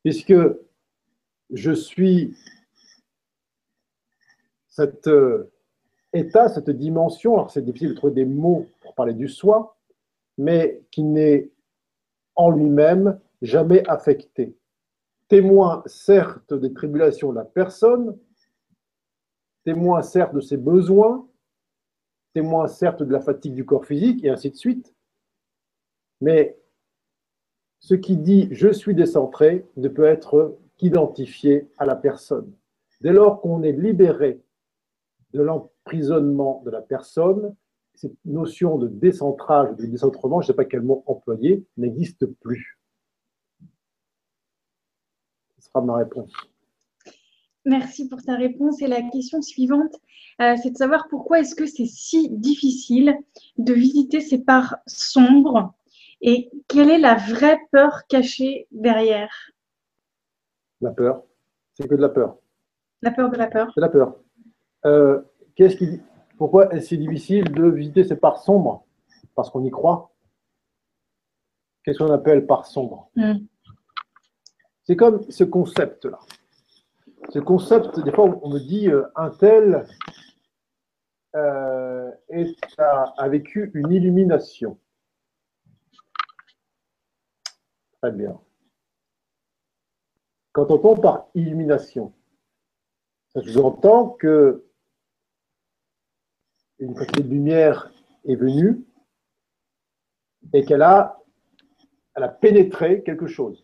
puisque 0.02 0.34
je 1.50 1.72
suis 1.72 2.34
cet 4.68 5.06
euh, 5.08 5.52
état, 6.14 6.48
cette 6.48 6.70
dimension, 6.70 7.34
alors 7.34 7.50
c'est 7.50 7.62
difficile 7.62 7.90
de 7.90 7.94
trouver 7.94 8.14
des 8.14 8.24
mots 8.24 8.66
pour 8.80 8.94
parler 8.94 9.12
du 9.12 9.28
soi, 9.28 9.76
mais 10.38 10.82
qui 10.90 11.02
n'est 11.02 11.50
en 12.34 12.50
lui-même 12.50 13.20
jamais 13.42 13.86
affecté. 13.88 14.56
Témoin 15.28 15.82
certes 15.84 16.54
des 16.54 16.72
tribulations 16.72 17.30
de 17.30 17.36
la 17.36 17.44
personne, 17.44 18.18
témoin 19.64 20.02
certes 20.02 20.34
de 20.34 20.40
ses 20.40 20.56
besoins, 20.56 21.28
témoin 22.34 22.66
certes 22.66 23.02
de 23.02 23.12
la 23.12 23.20
fatigue 23.20 23.54
du 23.54 23.64
corps 23.64 23.86
physique, 23.86 24.22
et 24.24 24.28
ainsi 24.28 24.50
de 24.50 24.56
suite. 24.56 24.92
Mais 26.20 26.58
ce 27.78 27.94
qui 27.94 28.16
dit 28.16 28.48
je 28.50 28.68
suis 28.68 28.94
décentré 28.94 29.66
ne 29.76 29.88
peut 29.88 30.04
être 30.04 30.58
qu'identifié 30.76 31.70
à 31.78 31.86
la 31.86 31.96
personne. 31.96 32.52
Dès 33.00 33.12
lors 33.12 33.40
qu'on 33.40 33.62
est 33.62 33.72
libéré 33.72 34.42
de 35.32 35.42
l'emprisonnement 35.42 36.62
de 36.64 36.70
la 36.70 36.82
personne, 36.82 37.54
cette 37.94 38.16
notion 38.24 38.78
de 38.78 38.88
décentrage, 38.88 39.76
de 39.76 39.86
décentrement, 39.86 40.40
je 40.40 40.46
ne 40.46 40.52
sais 40.52 40.56
pas 40.56 40.64
quel 40.64 40.82
mot 40.82 41.04
employer, 41.06 41.64
n'existe 41.76 42.26
plus. 42.26 42.78
Ce 45.58 45.66
sera 45.66 45.80
ma 45.80 45.96
réponse. 45.96 46.32
Merci 47.64 48.08
pour 48.08 48.22
ta 48.22 48.36
réponse. 48.36 48.82
Et 48.82 48.86
la 48.86 49.02
question 49.02 49.40
suivante, 49.40 49.94
euh, 50.40 50.54
c'est 50.62 50.70
de 50.70 50.76
savoir 50.76 51.06
pourquoi 51.08 51.40
est-ce 51.40 51.54
que 51.54 51.66
c'est 51.66 51.86
si 51.86 52.28
difficile 52.30 53.16
de 53.58 53.72
visiter 53.72 54.20
ces 54.20 54.38
parts 54.38 54.76
sombres 54.86 55.74
et 56.20 56.50
quelle 56.68 56.90
est 56.90 56.98
la 56.98 57.14
vraie 57.14 57.58
peur 57.70 58.06
cachée 58.08 58.66
derrière? 58.70 59.50
La 60.80 60.90
peur. 60.90 61.22
C'est 61.74 61.88
que 61.88 61.94
de 61.94 62.00
la 62.00 62.08
peur. 62.08 62.38
La 63.02 63.10
peur 63.10 63.30
de 63.30 63.36
la 63.36 63.46
peur. 63.46 63.70
C'est 63.74 63.80
la 63.80 63.88
peur. 63.88 64.16
Euh, 64.86 65.20
qu'est-ce 65.54 65.76
qui, 65.76 66.00
pourquoi 66.38 66.72
est-ce 66.72 66.88
si 66.88 66.98
difficile 66.98 67.52
de 67.52 67.68
visiter 67.68 68.04
ces 68.04 68.16
parts 68.16 68.42
sombres? 68.42 68.86
Parce 69.34 69.50
qu'on 69.50 69.64
y 69.64 69.70
croit. 69.70 70.12
Qu'est-ce 71.84 71.98
qu'on 71.98 72.12
appelle 72.12 72.46
part 72.46 72.66
sombre? 72.66 73.10
Hmm. 73.16 73.44
C'est 74.84 74.96
comme 74.96 75.30
ce 75.30 75.44
concept-là 75.44 76.18
ce 77.30 77.38
concept, 77.38 78.00
des 78.00 78.12
fois, 78.12 78.24
on 78.42 78.50
me 78.50 78.58
dit 78.58 78.88
euh, 78.88 79.06
un 79.16 79.30
tel 79.30 79.86
euh, 81.34 82.10
a, 82.78 83.28
vécu 83.28 83.70
une 83.74 83.90
illumination. 83.90 84.78
Très 88.00 88.12
bien. 88.12 88.38
Quand 90.52 90.70
on 90.70 90.74
entend 90.74 90.96
par 90.96 91.26
illumination, 91.34 92.14
ça 93.32 93.42
sous-entend 93.42 94.10
que 94.10 94.64
une 96.78 96.94
quantité 96.94 97.22
de 97.22 97.28
lumière 97.28 97.90
est 98.24 98.36
venue 98.36 98.84
et 100.52 100.64
qu'elle 100.64 100.82
a, 100.82 101.20
elle 102.14 102.24
a 102.24 102.28
pénétré 102.28 103.02
quelque 103.02 103.26
chose. 103.26 103.63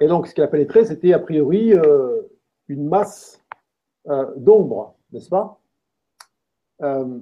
Et 0.00 0.08
donc, 0.08 0.26
ce 0.26 0.34
qu'elle 0.34 0.44
a 0.44 0.48
pénétré, 0.48 0.84
c'était 0.84 1.12
a 1.12 1.18
priori 1.18 1.72
euh, 1.72 2.22
une 2.68 2.86
masse 2.86 3.42
euh, 4.08 4.30
d'ombre, 4.36 4.96
n'est-ce 5.12 5.30
pas? 5.30 5.58
Euh, 6.82 7.18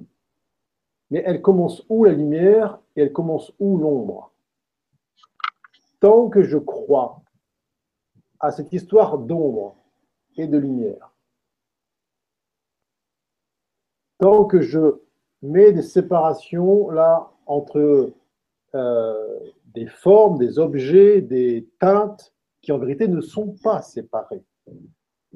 Mais 1.09 1.23
elle 1.25 1.41
commence 1.41 1.85
où 1.87 2.03
la 2.03 2.11
lumière? 2.11 2.79
Et 2.95 3.03
elle 3.03 3.13
commence 3.13 3.53
où 3.59 3.77
l'ombre? 3.77 4.31
Tant 6.01 6.29
que 6.29 6.43
je 6.43 6.57
crois 6.57 7.21
à 8.39 8.51
cette 8.51 8.73
histoire 8.73 9.17
d'ombre 9.17 9.77
et 10.35 10.47
de 10.47 10.57
lumière, 10.57 11.13
tant 14.19 14.43
que 14.45 14.61
je 14.61 14.99
mets 15.41 15.71
des 15.71 15.81
séparations 15.81 16.89
là 16.89 17.31
entre 17.45 18.11
des 18.73 19.87
formes, 19.87 20.37
des 20.37 20.59
objets, 20.59 21.21
des 21.21 21.69
teintes, 21.79 22.34
qui 22.65 22.71
en 22.71 22.79
vérité 22.79 23.07
ne 23.07 23.21
sont 23.21 23.55
pas 23.63 23.83
séparés. 23.83 24.43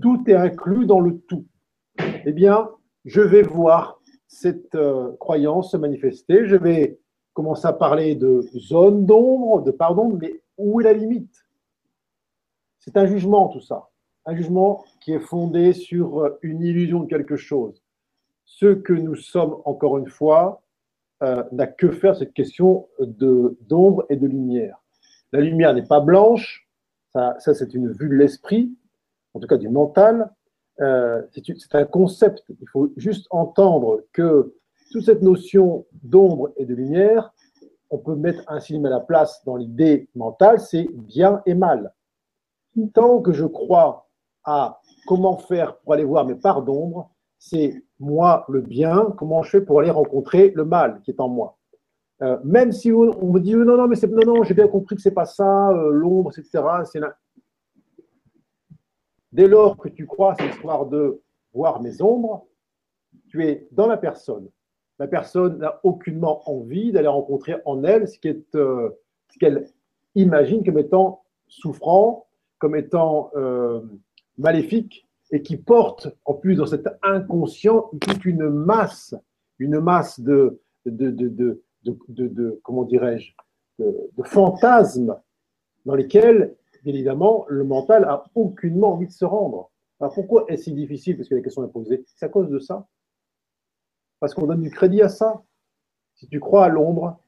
Tout 0.02 0.24
est 0.28 0.34
inclus 0.34 0.88
dans 0.88 1.00
le 1.00 1.20
tout. 1.20 1.46
Eh 2.26 2.32
bien, 2.32 2.70
je 3.06 3.22
vais 3.22 3.44
voir 3.44 4.02
cette 4.28 4.74
euh, 4.74 5.16
croyance 5.20 5.72
se 5.72 5.78
manifester. 5.78 6.48
Je 6.48 6.56
vais 6.56 7.00
commencer 7.34 7.68
à 7.68 7.74
parler 7.74 8.16
de 8.16 8.42
zone 8.58 9.06
d'ombre, 9.06 9.62
de 9.62 9.70
pardon, 9.70 10.18
mais 10.20 10.42
où 10.58 10.82
est 10.82 10.86
la 10.86 10.94
limite? 10.94 11.46
C'est 12.80 12.98
un 12.98 13.06
jugement, 13.06 13.50
tout 13.50 13.62
ça. 13.62 13.90
Un 14.26 14.36
jugement 14.36 14.84
qui 15.00 15.14
est 15.14 15.20
fondé 15.20 15.74
sur 15.74 16.22
euh, 16.22 16.40
une 16.42 16.64
illusion 16.64 17.02
de 17.02 17.08
quelque 17.08 17.38
chose. 17.38 17.84
Ce 18.46 18.74
que 18.74 18.94
nous 18.94 19.16
sommes, 19.16 19.58
encore 19.66 20.00
une 20.00 20.10
fois, 20.10 20.64
euh, 21.22 21.44
n'a 21.52 21.68
que 21.68 21.92
faire 21.92 22.16
cette 22.16 22.34
question 22.34 22.88
d'ombre 23.00 24.06
et 24.10 24.16
de 24.16 24.26
lumière. 24.26 24.82
La 25.32 25.42
lumière 25.42 25.76
n'est 25.76 25.86
pas 25.86 26.00
blanche, 26.00 26.69
ça, 27.14 27.36
c'est 27.40 27.74
une 27.74 27.92
vue 27.92 28.10
de 28.10 28.16
l'esprit, 28.16 28.72
en 29.34 29.40
tout 29.40 29.48
cas 29.48 29.58
du 29.58 29.70
mental. 29.70 30.32
Euh, 30.82 31.22
c'est 31.34 31.76
un 31.76 31.86
concept. 31.86 32.44
Il 32.50 32.68
faut 32.70 32.92
juste 32.96 33.28
entendre 33.32 34.04
que 34.14 34.56
toute 34.92 35.06
cette 35.06 35.22
notion 35.22 35.86
d'ombre 36.04 36.52
et 36.58 36.66
de 36.66 36.74
lumière, 36.74 37.34
on 37.90 37.98
peut 37.98 38.16
mettre 38.16 38.44
un 38.48 38.60
signe 38.60 38.86
à 38.86 38.90
la 38.90 39.00
place 39.00 39.44
dans 39.46 39.56
l'idée 39.56 40.10
mentale, 40.16 40.60
c'est 40.60 40.88
bien 40.94 41.42
et 41.46 41.54
mal. 41.54 41.94
Tant 42.94 43.20
que 43.22 43.34
je 43.34 43.46
crois 43.46 44.08
à 44.44 44.80
comment 45.06 45.38
faire 45.38 45.78
pour 45.78 45.94
aller 45.94 46.04
voir 46.04 46.26
mes 46.26 46.36
parts 46.36 46.62
d'ombre, 46.62 47.12
c'est 47.38 47.84
moi 48.00 48.46
le 48.48 48.62
bien, 48.62 49.14
comment 49.18 49.44
je 49.44 49.50
fais 49.52 49.62
pour 49.62 49.80
aller 49.80 49.90
rencontrer 49.90 50.52
le 50.56 50.66
mal 50.66 51.02
qui 51.04 51.12
est 51.12 51.20
en 51.20 51.30
moi. 51.30 51.59
Euh, 52.22 52.38
même 52.44 52.72
si 52.72 52.92
on, 52.92 53.32
me 53.32 53.40
dit 53.40 53.56
non, 53.56 53.78
non, 53.78 53.88
mais 53.88 53.96
non, 54.08 54.36
non, 54.36 54.44
j'ai 54.44 54.54
bien 54.54 54.68
compris 54.68 54.96
que 54.96 55.02
c'est 55.02 55.12
pas 55.12 55.26
ça, 55.26 55.70
euh, 55.70 55.92
l'ombre, 55.92 56.32
etc. 56.38 56.64
Dès 59.32 59.48
lors 59.48 59.78
que 59.78 59.90
tu 59.90 60.06
crois 60.06 60.36
cette 60.36 60.54
histoire 60.56 60.86
de 60.88 61.22
voir 61.54 61.82
mes 61.82 62.02
ombres, 62.02 62.48
tu 63.28 63.46
es 63.46 63.68
dans 63.72 63.88
la 63.88 63.98
personne. 63.98 64.50
La 64.98 65.08
personne 65.08 65.60
n'a 65.60 65.80
aucunement 65.84 66.50
envie 66.50 66.92
d'aller 66.92 67.08
rencontrer 67.08 67.56
en 67.66 67.84
elle 67.84 68.08
ce 68.08 68.18
euh, 68.56 68.90
qu'elle 69.40 69.70
imagine 70.16 70.64
comme 70.64 70.80
étant 70.80 71.24
souffrant, 71.48 72.28
comme 72.58 72.76
étant 72.76 73.32
euh, 73.36 73.82
maléfique, 74.38 75.08
et 75.32 75.42
qui 75.42 75.58
porte 75.58 76.10
en 76.26 76.34
plus 76.34 76.56
dans 76.56 76.66
cet 76.66 76.88
inconscient 77.04 77.92
toute 78.02 78.26
une 78.26 78.50
masse, 78.50 79.16
une 79.60 79.80
masse 79.80 80.20
de 80.20 80.60
comment 82.64 82.84
dirais-je, 82.84 83.34
de, 83.80 84.24
fantasmes 84.24 85.20
dans 85.86 85.96
lesquels, 85.96 86.56
évidemment, 86.86 87.46
le 87.48 87.64
mental 87.64 88.04
a 88.06 88.26
aucunement 88.36 88.94
envie 88.94 89.08
de 89.08 89.12
se 89.12 89.26
rendre. 89.26 89.72
Alors 90.00 90.14
pourquoi 90.14 90.46
est-ce 90.48 90.66
si 90.66 90.74
difficile 90.74 91.18
Parce 91.18 91.30
que 91.30 91.36
la 91.36 91.42
question 91.42 91.66
est 91.66 91.72
posée. 91.72 92.04
C'est 92.08 92.26
à 92.26 92.30
cause 92.30 92.50
de 92.50 92.60
ça? 92.60 92.88
Parce 94.20 94.34
qu'on 94.34 94.48
donne 94.48 94.62
du 94.62 94.70
crédit 94.70 95.02
à 95.02 95.10
ça. 95.10 95.44
Si 96.16 96.28
tu 96.28 96.40
crois 96.40 96.66
à 96.66 96.70
l'ombre, 96.70 97.20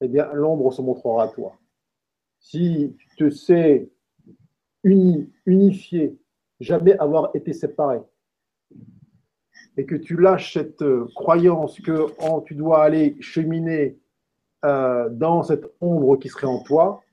eh 0.00 0.08
bien, 0.08 0.30
l'ombre 0.32 0.72
se 0.72 0.82
montrera 0.82 1.24
à 1.24 1.28
toi. 1.28 1.58
Si 2.38 2.94
tu 2.98 3.16
te 3.16 3.30
sais 3.30 3.90
uni, 4.84 5.30
unifié, 5.44 6.18
jamais 6.60 6.96
avoir 6.98 7.34
été 7.34 7.52
séparé, 7.52 8.00
et 9.78 9.86
que 9.86 9.94
tu 9.94 10.16
lâches 10.16 10.54
cette 10.54 10.82
euh, 10.82 11.06
croyance 11.14 11.80
que 11.80 12.06
oh, 12.28 12.42
tu 12.44 12.56
dois 12.56 12.82
aller 12.82 13.16
cheminer 13.20 13.96
euh, 14.64 15.08
dans 15.08 15.44
cette 15.44 15.72
ombre 15.80 16.16
qui 16.16 16.28
serait 16.28 16.48
en 16.48 16.60
toi, 16.64 17.04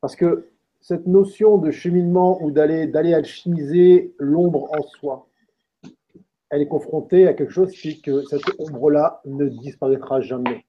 parce 0.00 0.16
que 0.16 0.48
cette 0.80 1.06
notion 1.06 1.58
de 1.58 1.70
cheminement 1.70 2.42
ou 2.42 2.50
d'aller 2.50 3.12
alchimiser 3.12 4.14
l'ombre 4.18 4.72
en 4.72 4.82
soi, 4.82 5.28
elle 6.48 6.62
est 6.62 6.68
confrontée 6.68 7.28
à 7.28 7.34
quelque 7.34 7.52
chose 7.52 7.72
qui 7.72 8.00
que 8.00 8.22
cette 8.24 8.48
ombre-là 8.58 9.20
ne 9.26 9.48
disparaîtra 9.48 10.22
jamais. 10.22 10.64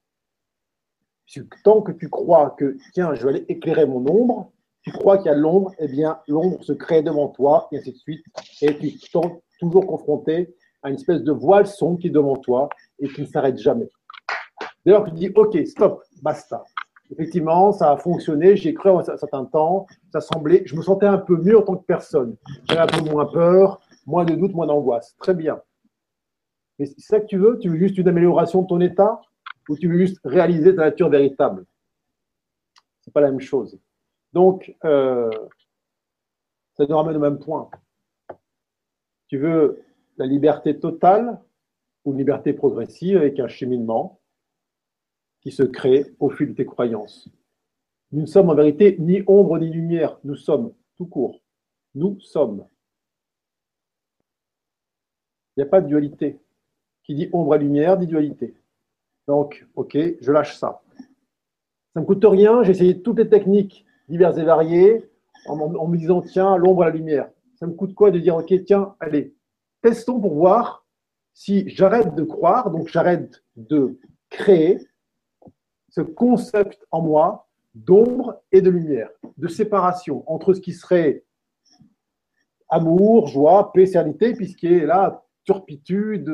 Tant 1.63 1.81
que 1.81 1.91
tu 1.93 2.09
crois 2.09 2.55
que, 2.57 2.77
tiens, 2.93 3.13
je 3.13 3.23
vais 3.23 3.29
aller 3.29 3.45
éclairer 3.47 3.85
mon 3.85 4.05
ombre, 4.09 4.51
tu 4.87 4.93
crois 4.93 5.17
qu'il 5.17 5.25
y 5.25 5.29
a 5.29 5.35
l'ombre, 5.35 5.73
eh 5.79 5.87
bien, 5.89 6.17
l'ombre 6.29 6.63
se 6.63 6.71
crée 6.71 7.01
devant 7.01 7.27
toi, 7.27 7.67
et 7.73 7.77
ainsi 7.77 7.91
de 7.91 7.97
suite, 7.97 8.23
et 8.61 8.73
tu 8.77 8.87
es 8.87 8.95
toujours 9.59 9.85
confronté 9.85 10.55
à 10.81 10.89
une 10.89 10.95
espèce 10.95 11.23
de 11.23 11.31
voile 11.33 11.67
sombre 11.67 11.99
qui 11.99 12.07
est 12.07 12.11
devant 12.11 12.37
toi 12.37 12.69
et 12.99 13.09
qui 13.09 13.19
ne 13.19 13.25
s'arrête 13.25 13.57
jamais. 13.57 13.89
D'ailleurs, 14.85 15.03
tu 15.03 15.11
dis, 15.11 15.29
OK, 15.35 15.57
stop, 15.67 16.03
basta. 16.21 16.63
Effectivement, 17.11 17.73
ça 17.73 17.91
a 17.91 17.97
fonctionné, 17.97 18.55
j'ai 18.55 18.73
cru 18.73 18.89
un 18.91 19.03
certain 19.03 19.43
temps, 19.43 19.87
ça 20.13 20.21
semblait, 20.21 20.63
je 20.65 20.73
me 20.73 20.81
sentais 20.81 21.05
un 21.05 21.17
peu 21.17 21.35
mieux 21.35 21.57
en 21.57 21.63
tant 21.63 21.75
que 21.75 21.85
personne. 21.85 22.37
J'avais 22.69 22.81
un 22.81 22.87
peu 22.87 23.11
moins 23.11 23.25
peur, 23.25 23.81
moins 24.05 24.23
de 24.23 24.35
doute, 24.35 24.53
moins 24.53 24.67
d'angoisse. 24.67 25.17
Très 25.19 25.33
bien. 25.33 25.61
Mais 26.79 26.85
c'est 26.85 27.01
ça 27.01 27.19
que 27.19 27.25
tu 27.25 27.37
veux? 27.37 27.59
Tu 27.59 27.67
veux 27.67 27.77
juste 27.77 27.97
une 27.97 28.07
amélioration 28.07 28.61
de 28.61 28.67
ton 28.67 28.79
état? 28.79 29.19
Ou 29.67 29.75
tu 29.75 29.89
veux 29.89 29.97
juste 29.97 30.21
réaliser 30.23 30.73
ta 30.73 30.85
nature 30.85 31.09
véritable? 31.09 31.65
C'est 33.01 33.13
pas 33.13 33.19
la 33.19 33.31
même 33.31 33.41
chose. 33.41 33.77
Donc, 34.37 34.75
euh, 34.85 35.31
ça 36.75 36.85
nous 36.85 36.95
ramène 36.95 37.15
au 37.15 37.19
même 37.19 37.39
point. 37.39 37.71
Tu 39.29 39.39
veux 39.39 39.83
la 40.17 40.27
liberté 40.27 40.79
totale 40.79 41.41
ou 42.05 42.11
une 42.11 42.19
liberté 42.19 42.53
progressive 42.53 43.17
avec 43.17 43.39
un 43.39 43.47
cheminement 43.47 44.21
qui 45.41 45.49
se 45.49 45.63
crée 45.63 46.13
au 46.19 46.29
fil 46.29 46.49
de 46.49 46.53
tes 46.53 46.67
croyances? 46.67 47.27
Nous 48.11 48.21
ne 48.21 48.27
sommes 48.27 48.51
en 48.51 48.53
vérité 48.53 48.95
ni 48.99 49.23
ombre 49.25 49.57
ni 49.57 49.71
lumière, 49.71 50.19
nous 50.23 50.35
sommes 50.35 50.71
tout 50.97 51.07
court. 51.07 51.41
Nous 51.95 52.19
sommes. 52.19 52.67
Il 55.55 55.61
n'y 55.61 55.63
a 55.63 55.67
pas 55.67 55.81
de 55.81 55.87
dualité. 55.87 56.39
Qui 57.01 57.15
dit 57.15 57.27
ombre 57.33 57.55
et 57.55 57.57
lumière 57.57 57.97
dit 57.97 58.05
dualité. 58.05 58.53
Donc, 59.25 59.65
ok, 59.73 59.97
je 60.21 60.31
lâche 60.31 60.55
ça. 60.55 60.83
Ça 60.95 61.05
ne 61.95 62.01
me 62.01 62.05
coûte 62.05 62.23
rien, 62.23 62.61
j'ai 62.61 62.73
essayé 62.73 63.01
toutes 63.01 63.17
les 63.17 63.29
techniques 63.29 63.86
diverses 64.07 64.37
et 64.37 64.43
variées 64.43 65.09
en, 65.47 65.87
me 65.87 65.97
disant, 65.97 66.21
tiens, 66.21 66.57
l'ombre 66.57 66.83
et 66.83 66.87
la 66.87 66.95
lumière. 66.95 67.29
Ça 67.55 67.67
me 67.67 67.73
coûte 67.73 67.93
quoi 67.93 68.11
de 68.11 68.19
dire, 68.19 68.35
ok, 68.35 68.53
tiens, 68.65 68.95
allez, 68.99 69.33
testons 69.81 70.19
pour 70.19 70.35
voir 70.35 70.85
si 71.33 71.69
j'arrête 71.69 72.15
de 72.15 72.23
croire, 72.23 72.71
donc 72.71 72.87
j'arrête 72.87 73.43
de 73.55 73.99
créer 74.29 74.79
ce 75.89 76.01
concept 76.01 76.85
en 76.91 77.01
moi 77.01 77.47
d'ombre 77.75 78.41
et 78.51 78.61
de 78.61 78.69
lumière, 78.69 79.09
de 79.37 79.47
séparation 79.47 80.23
entre 80.25 80.53
ce 80.53 80.61
qui 80.61 80.73
serait 80.73 81.23
amour, 82.69 83.27
joie, 83.27 83.71
paix, 83.71 83.85
sérénité, 83.85 84.33
puisqu'il 84.33 84.73
est 84.73 84.85
là 84.85 85.23
turpitude, 85.43 86.29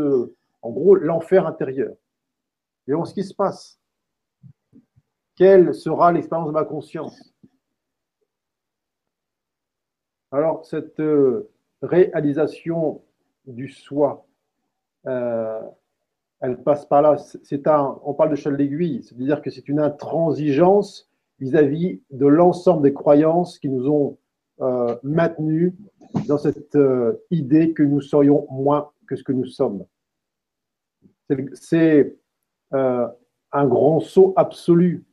en 0.61 0.71
gros 0.71 0.95
l'enfer 0.95 1.45
intérieur. 1.45 1.93
Et 2.87 2.93
on 2.93 3.05
ce 3.05 3.13
qui 3.13 3.23
se 3.23 3.33
passe. 3.33 3.79
Quelle 5.35 5.73
sera 5.73 6.11
l'expérience 6.11 6.47
de 6.47 6.53
ma 6.53 6.63
conscience? 6.63 7.33
Alors, 10.33 10.65
cette 10.65 10.99
euh, 10.99 11.51
réalisation 11.83 13.03
du 13.45 13.69
soi, 13.69 14.25
euh, 15.05 15.61
elle 16.41 16.57
passe 16.57 16.87
par 16.87 17.03
là. 17.03 17.17
C'est 17.17 17.67
un, 17.67 17.99
on 18.03 18.15
parle 18.15 18.31
de 18.31 18.35
cheval 18.35 18.57
d'aiguille, 18.57 19.03
c'est-à-dire 19.03 19.43
que 19.43 19.51
c'est 19.51 19.69
une 19.69 19.79
intransigeance 19.79 21.07
vis-à-vis 21.39 22.01
de 22.09 22.25
l'ensemble 22.25 22.81
des 22.81 22.93
croyances 22.93 23.59
qui 23.59 23.69
nous 23.69 23.87
ont 23.87 24.17
euh, 24.61 24.95
maintenus 25.03 25.73
dans 26.27 26.39
cette 26.39 26.77
idée 27.29 27.73
que 27.73 27.83
nous 27.83 28.01
serions 28.01 28.47
moins 28.49 28.89
que 29.07 29.15
ce 29.15 29.23
que 29.23 29.33
nous 29.33 29.45
sommes. 29.45 29.85
C'est 31.53 32.17
un 32.71 33.67
grand 33.67 33.99
saut 33.99 34.33
absolu. 34.35 35.05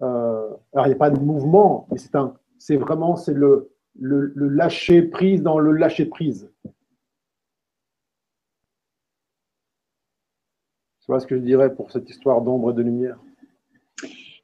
alors, 0.00 0.60
il 0.74 0.88
n'y 0.88 0.92
a 0.92 0.96
pas 0.96 1.10
de 1.10 1.20
mouvement, 1.20 1.86
mais 1.90 1.96
c'est 1.96 2.14
un, 2.16 2.34
c'est 2.58 2.76
vraiment, 2.76 3.16
c'est 3.16 3.34
le, 3.34 3.70
le, 3.98 4.32
le 4.34 4.48
lâcher 4.48 5.02
prise 5.02 5.42
dans 5.42 5.58
le 5.58 5.72
lâcher 5.72 6.06
prise. 6.06 6.50
Voilà 11.08 11.20
ce 11.20 11.26
que 11.26 11.36
je 11.36 11.42
dirais 11.42 11.74
pour 11.74 11.90
cette 11.90 12.08
histoire 12.10 12.42
d'ombre 12.42 12.70
et 12.70 12.74
de 12.74 12.82
lumière. 12.82 13.18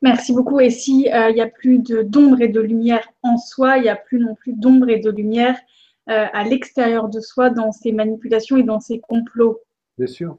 Merci 0.01 0.33
beaucoup. 0.33 0.61
Et 0.61 0.71
si 0.71 1.11
euh, 1.13 1.29
il 1.31 1.35
n'y 1.35 1.41
a 1.41 1.47
plus 1.47 1.79
d'ombre 1.79 2.41
et 2.41 2.49
de 2.49 2.61
lumière 2.61 3.07
en 3.23 3.37
soi, 3.37 3.77
il 3.77 3.83
n'y 3.83 3.89
a 3.89 3.97
plus 3.97 4.19
non 4.19 4.35
plus 4.35 4.55
d'ombre 4.55 4.89
et 4.89 4.99
de 4.99 5.11
lumière 5.11 5.59
euh, 6.09 6.27
à 6.33 6.45
l'extérieur 6.45 7.09
de 7.09 7.21
soi 7.21 7.51
dans 7.51 7.71
ces 7.71 7.93
manipulations 7.93 8.57
et 8.57 8.63
dans 8.63 8.81
ces 8.81 8.99
complots. 8.99 9.61
Bien 9.99 10.07
sûr. 10.07 10.39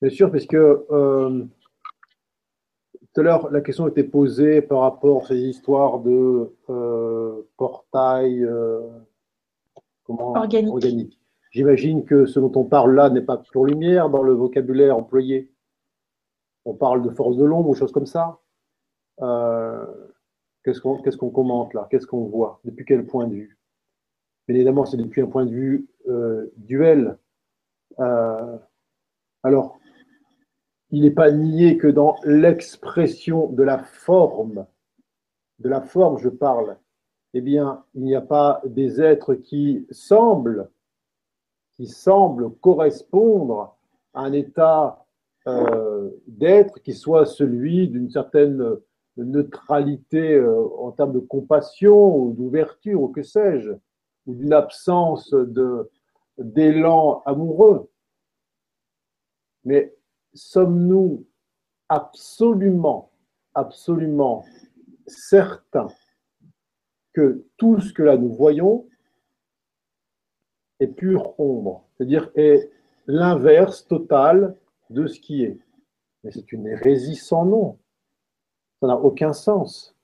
Bien 0.00 0.10
sûr, 0.10 0.30
parce 0.30 0.46
que 0.46 0.84
euh, 0.90 1.44
tout 3.14 3.20
à 3.20 3.24
l'heure, 3.24 3.50
la 3.50 3.60
question 3.60 3.86
était 3.86 4.04
posée 4.04 4.60
par 4.60 4.80
rapport 4.80 5.24
à 5.24 5.28
ces 5.28 5.38
histoires 5.38 6.00
de 6.00 6.52
portail 7.56 8.46
organique. 10.08 11.18
J'imagine 11.54 12.04
que 12.04 12.26
ce 12.26 12.40
dont 12.40 12.50
on 12.56 12.64
parle 12.64 12.96
là 12.96 13.10
n'est 13.10 13.22
pas 13.22 13.36
pure 13.36 13.64
lumière 13.64 14.10
dans 14.10 14.24
le 14.24 14.32
vocabulaire 14.32 14.96
employé. 14.96 15.52
On 16.64 16.74
parle 16.74 17.02
de 17.02 17.10
force 17.10 17.36
de 17.36 17.44
l'ombre 17.44 17.68
ou 17.68 17.74
choses 17.76 17.92
comme 17.92 18.06
ça. 18.06 18.40
Euh, 19.22 19.86
qu'est-ce 20.64 20.80
qu'on 20.80 21.30
commente 21.30 21.72
là? 21.74 21.86
Qu'est-ce 21.90 22.08
qu'on 22.08 22.24
voit? 22.24 22.58
Depuis 22.64 22.84
quel 22.84 23.06
point 23.06 23.28
de 23.28 23.34
vue? 23.34 23.58
Évidemment, 24.48 24.84
c'est 24.84 24.96
depuis 24.96 25.20
un 25.20 25.26
point 25.26 25.44
de 25.44 25.50
vue 25.50 25.86
euh, 26.08 26.52
duel. 26.56 27.18
Euh, 28.00 28.58
alors, 29.44 29.78
il 30.94 31.02
n'est 31.02 31.10
pas 31.10 31.32
nié 31.32 31.76
que 31.76 31.88
dans 31.88 32.16
l'expression 32.24 33.48
de 33.48 33.64
la 33.64 33.78
forme, 33.78 34.64
de 35.58 35.68
la 35.68 35.80
forme, 35.80 36.18
je 36.18 36.28
parle, 36.28 36.76
eh 37.32 37.40
bien, 37.40 37.84
il 37.94 38.04
n'y 38.04 38.14
a 38.14 38.20
pas 38.20 38.62
des 38.64 39.00
êtres 39.00 39.34
qui 39.34 39.86
semblent 39.90 40.70
qui 41.72 41.88
semble 41.88 42.54
correspondre 42.60 43.76
à 44.12 44.20
un 44.22 44.32
état 44.32 45.04
euh, 45.48 46.10
d'être 46.28 46.80
qui 46.80 46.92
soit 46.92 47.26
celui 47.26 47.88
d'une 47.88 48.08
certaine 48.08 48.76
neutralité 49.16 50.34
euh, 50.34 50.64
en 50.78 50.92
termes 50.92 51.12
de 51.12 51.18
compassion 51.18 52.16
ou 52.16 52.32
d'ouverture 52.32 53.02
ou 53.02 53.08
que 53.08 53.24
sais-je, 53.24 53.72
ou 54.26 54.34
d'une 54.34 54.52
absence 54.52 55.34
d'élan 56.38 57.24
amoureux. 57.26 57.90
Mais 59.64 59.92
sommes-nous 60.34 61.26
absolument, 61.88 63.10
absolument 63.54 64.44
certains 65.06 65.88
que 67.12 67.46
tout 67.56 67.80
ce 67.80 67.92
que 67.92 68.02
là 68.02 68.16
nous 68.16 68.32
voyons 68.32 68.88
est 70.80 70.88
pure 70.88 71.38
ombre, 71.38 71.86
c'est-à-dire 71.96 72.30
est 72.34 72.70
l'inverse 73.06 73.86
total 73.86 74.56
de 74.90 75.06
ce 75.06 75.20
qui 75.20 75.44
est. 75.44 75.58
Mais 76.22 76.32
c'est 76.32 76.52
une 76.52 76.66
hérésie 76.66 77.16
sans 77.16 77.44
nom. 77.44 77.78
Ça 78.80 78.88
n'a 78.88 78.96
aucun 78.96 79.32
sens. 79.32 79.96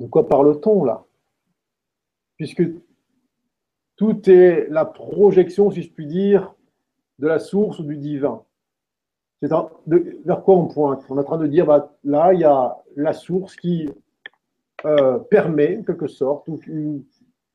De 0.00 0.06
quoi 0.06 0.28
parle-t-on 0.28 0.84
là? 0.84 1.04
Puisque 2.36 2.64
tout 3.96 4.28
est 4.28 4.68
la 4.68 4.84
projection, 4.84 5.70
si 5.70 5.82
je 5.82 5.92
puis 5.92 6.06
dire, 6.06 6.54
de 7.18 7.28
la 7.28 7.38
source 7.38 7.78
ou 7.78 7.84
du 7.84 7.96
divin. 7.96 8.44
Vers 9.46 10.42
quoi 10.42 10.56
on 10.56 10.66
pointe? 10.68 11.04
On 11.08 11.16
est 11.16 11.20
en 11.20 11.24
train 11.24 11.38
de 11.38 11.46
dire, 11.46 11.66
bah, 11.66 11.96
là, 12.04 12.32
il 12.32 12.40
y 12.40 12.44
a 12.44 12.76
la 12.96 13.12
source 13.12 13.56
qui 13.56 13.88
euh, 14.84 15.18
permet, 15.18 15.78
en 15.78 15.82
quelque 15.82 16.06
sorte, 16.06 16.48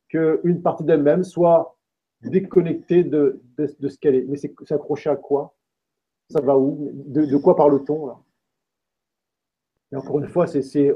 qu'une 0.10 0.62
partie 0.62 0.84
d'elle-même 0.84 1.24
soit 1.24 1.78
déconnectée 2.22 3.04
de, 3.04 3.42
de, 3.58 3.88
ce 3.88 3.98
qu'elle 3.98 4.16
est. 4.16 4.26
Mais 4.28 4.38
c'est 4.38 4.72
accroché 4.72 5.10
à 5.10 5.16
quoi? 5.16 5.56
Ça 6.30 6.42
va 6.42 6.58
où? 6.58 6.92
De, 7.06 7.38
quoi 7.38 7.56
parle-t-on 7.56 8.12
Et 9.92 9.96
encore 9.96 10.20
une 10.20 10.28
fois, 10.28 10.46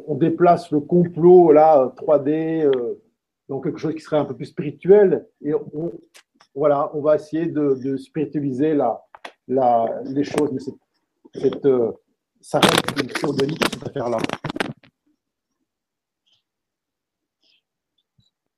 on 0.08 0.16
déplace 0.16 0.72
le 0.72 0.80
complot 0.80 1.52
là 1.52 1.94
3D 1.98 2.66
euh, 2.66 3.02
dans 3.48 3.62
quelque 3.62 3.80
chose 3.80 3.94
qui 3.94 4.02
serait 4.02 4.18
un 4.18 4.26
peu 4.26 4.36
plus 4.36 4.48
spirituel. 4.48 5.28
Et 5.42 5.54
on, 5.54 5.92
voilà, 6.56 6.92
on 6.96 7.02
va 7.02 7.16
essayer 7.16 7.48
de, 7.48 7.98
spiritualiser 7.98 8.74
la, 8.74 9.04
la, 9.48 10.02
les 10.06 10.24
choses. 10.24 10.52
Mais 10.52 10.60
c'est, 10.60 10.74
euh, 11.66 11.92
ça 12.42 12.60
reste 12.60 13.02
une 13.02 13.10
cette 13.10 13.88
affaire-là. 13.88 14.18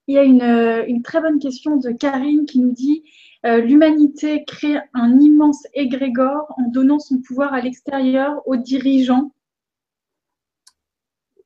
Il 0.07 0.15
y 0.15 0.17
a 0.19 0.23
une, 0.23 0.41
euh, 0.41 0.85
une, 0.87 1.01
très 1.01 1.19
bonne 1.19 1.39
question 1.39 1.77
de 1.77 1.89
Karine 1.91 2.45
qui 2.45 2.59
nous 2.59 2.71
dit 2.71 3.03
euh, 3.45 3.57
L'humanité 3.57 4.43
crée 4.45 4.77
un 4.93 5.19
immense 5.19 5.65
égrégore 5.73 6.53
en 6.57 6.69
donnant 6.69 6.99
son 6.99 7.21
pouvoir 7.21 7.53
à 7.53 7.61
l'extérieur 7.61 8.47
aux 8.47 8.55
dirigeants. 8.55 9.31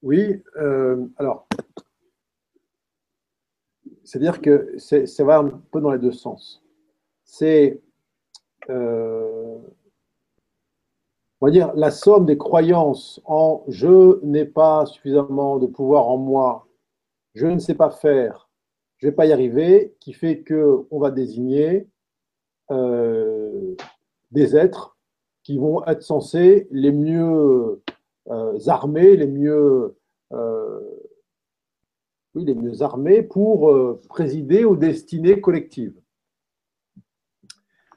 Oui, 0.02 0.42
euh, 0.58 1.06
alors, 1.18 1.48
c'est-à-dire 4.04 4.42
que 4.42 4.78
ça 4.78 5.24
va 5.24 5.38
un 5.38 5.50
peu 5.72 5.80
dans 5.80 5.92
les 5.92 6.00
deux 6.00 6.12
sens. 6.12 6.64
C'est, 7.24 7.82
on 11.42 11.46
va 11.46 11.52
dire, 11.52 11.72
la 11.76 11.92
somme 11.92 12.26
des 12.26 12.38
croyances 12.38 13.22
en 13.26 13.64
je 13.68 14.24
n'ai 14.26 14.46
pas 14.46 14.86
suffisamment 14.86 15.58
de 15.58 15.68
pouvoir 15.68 16.10
en 16.10 16.18
moi, 16.18 16.68
je 17.34 17.48
ne 17.48 17.60
sais 17.60 17.76
pas 17.76 17.90
faire, 17.90 18.50
je 18.98 19.08
ne 19.08 19.12
vais 19.12 19.16
pas 19.16 19.26
y 19.26 19.32
arriver, 19.32 19.96
qui 20.00 20.14
fait 20.14 20.44
qu'on 20.44 21.00
va 21.00 21.12
désigner 21.12 21.88
euh, 22.72 23.76
des 24.32 24.56
êtres 24.56 24.98
qui 25.44 25.58
vont 25.58 25.84
être 25.86 26.04
censés 26.04 26.68
les 26.70 26.92
mieux 26.92 27.82
euh, 28.28 28.60
armés, 28.68 29.16
les 29.16 29.26
mieux, 29.26 29.98
euh, 30.34 30.80
oui, 32.36 32.46
les 32.46 32.54
mieux 32.54 32.82
armés 32.82 33.24
pour 33.24 34.00
présider 34.10 34.66
aux 34.66 34.76
destinées 34.76 35.42
collectives. 35.42 36.00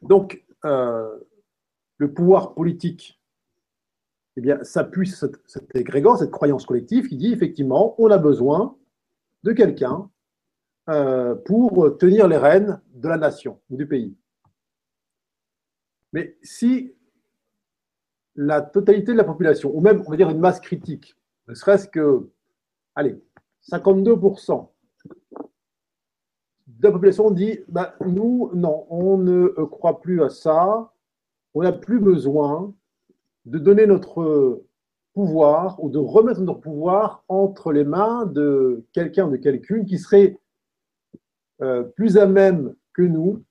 Donc, 0.00 0.44
le 0.62 2.12
pouvoir 2.14 2.54
politique 2.54 3.21
eh 4.36 4.40
bien, 4.40 4.62
s'appuie 4.64 5.08
cette, 5.08 5.40
cette 5.46 5.74
égrégore, 5.76 6.18
cette 6.18 6.30
croyance 6.30 6.64
collective 6.64 7.08
qui 7.08 7.16
dit 7.16 7.32
effectivement, 7.32 7.94
on 7.98 8.10
a 8.10 8.18
besoin 8.18 8.76
de 9.42 9.52
quelqu'un 9.52 10.08
euh, 10.88 11.34
pour 11.34 11.96
tenir 11.98 12.26
les 12.28 12.36
rênes 12.36 12.80
de 12.94 13.08
la 13.08 13.18
nation 13.18 13.60
ou 13.70 13.76
du 13.76 13.86
pays. 13.86 14.16
Mais 16.12 16.36
si 16.42 16.94
la 18.34 18.62
totalité 18.62 19.12
de 19.12 19.18
la 19.18 19.24
population, 19.24 19.70
ou 19.74 19.80
même 19.80 20.02
on 20.06 20.10
va 20.10 20.16
dire 20.16 20.30
une 20.30 20.40
masse 20.40 20.60
critique, 20.60 21.16
ne 21.48 21.54
serait-ce 21.54 21.88
que, 21.88 22.30
allez, 22.94 23.22
52% 23.70 24.68
de 26.66 26.86
la 26.86 26.92
population 26.92 27.30
dit, 27.30 27.60
bah, 27.68 27.94
nous, 28.04 28.50
non, 28.54 28.86
on 28.90 29.18
ne 29.18 29.48
croit 29.64 30.00
plus 30.00 30.22
à 30.22 30.30
ça, 30.30 30.92
on 31.54 31.62
n'a 31.62 31.72
plus 31.72 32.00
besoin 32.00 32.74
de 33.44 33.58
donner 33.58 33.86
notre 33.86 34.62
pouvoir 35.14 35.82
ou 35.82 35.90
de 35.90 35.98
remettre 35.98 36.40
notre 36.40 36.60
pouvoir 36.60 37.24
entre 37.28 37.72
les 37.72 37.84
mains 37.84 38.26
de 38.26 38.84
quelqu'un 38.92 39.26
ou 39.26 39.30
de 39.30 39.36
quelqu'une 39.36 39.84
qui 39.84 39.98
serait 39.98 40.38
euh, 41.60 41.82
plus 41.82 42.16
à 42.16 42.26
même 42.26 42.74
que 42.92 43.02
nous 43.02 43.44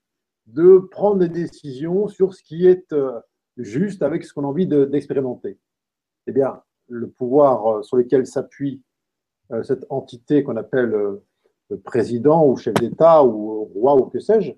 de 0.48 0.80
prendre 0.80 1.20
des 1.20 1.30
décisions 1.30 2.08
sur 2.08 2.34
ce 2.34 2.44
qui 2.44 2.66
est 2.68 2.92
euh, 2.94 3.20
juste 3.58 4.02
avec 4.02 4.26
ce 4.26 4.34
qu'on 4.34 4.44
a 4.44 4.48
envie 4.48 4.68
d'expérimenter. 4.68 5.58
eh 6.28 6.32
bien, 6.32 6.62
le 6.90 7.10
pouvoir 7.10 7.68
euh, 7.68 7.84
sur 7.84 7.98
lequel 7.98 8.26
s'appuie 8.26 8.82
cette 9.64 9.86
entité 9.90 10.46
qu'on 10.46 10.56
appelle 10.56 10.92
le 11.70 11.80
président 11.84 12.48
ou 12.48 12.56
chef 12.56 12.74
d'État 12.76 13.26
ou 13.26 13.66
roi 13.66 13.98
ou 13.98 14.06
que 14.06 14.18
sais-je, 14.22 14.54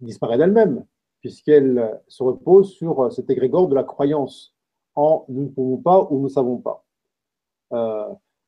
disparaît 0.00 0.38
d'elle-même, 0.38 0.84
puisqu'elle 1.20 2.00
se 2.08 2.22
repose 2.22 2.72
sur 2.72 3.12
cet 3.12 3.30
égrégore 3.30 3.68
de 3.68 3.74
la 3.74 3.84
croyance 3.84 4.54
en 4.94 5.24
nous 5.28 5.44
ne 5.44 5.48
pouvons 5.48 5.76
pas 5.78 6.06
ou 6.10 6.16
nous 6.16 6.24
ne 6.24 6.28
savons 6.28 6.58
pas. 6.58 6.84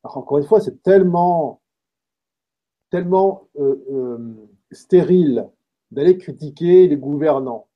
encore 0.03 0.37
une 0.37 0.45
fois, 0.45 0.59
c'est 0.61 0.81
tellement 0.81 1.61
tellement 2.91 3.47
euh, 3.57 3.83
euh, 3.89 4.49
stérile 4.71 5.49
d'aller 5.89 6.17
critiquer 6.17 6.87
les 6.87 6.97
gouvernants, 6.97 7.67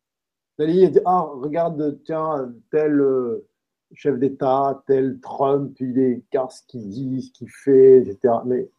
d'aller 0.60 0.90
dire 0.90 1.02
ah 1.06 1.28
regarde 1.34 2.00
tiens 2.04 2.54
tel 2.70 3.00
euh, 3.00 3.48
chef 3.94 4.20
d'État, 4.20 4.84
tel 4.86 5.20
Trump, 5.22 5.76
il 5.80 5.98
est 5.98 6.24
car 6.30 6.52
ce 6.52 6.62
qu'il 6.68 6.88
dit, 6.90 7.22
ce 7.22 7.32
qu'il 7.32 7.50
fait, 7.50 8.00
etc. 8.00 8.36
Mais 8.46 8.70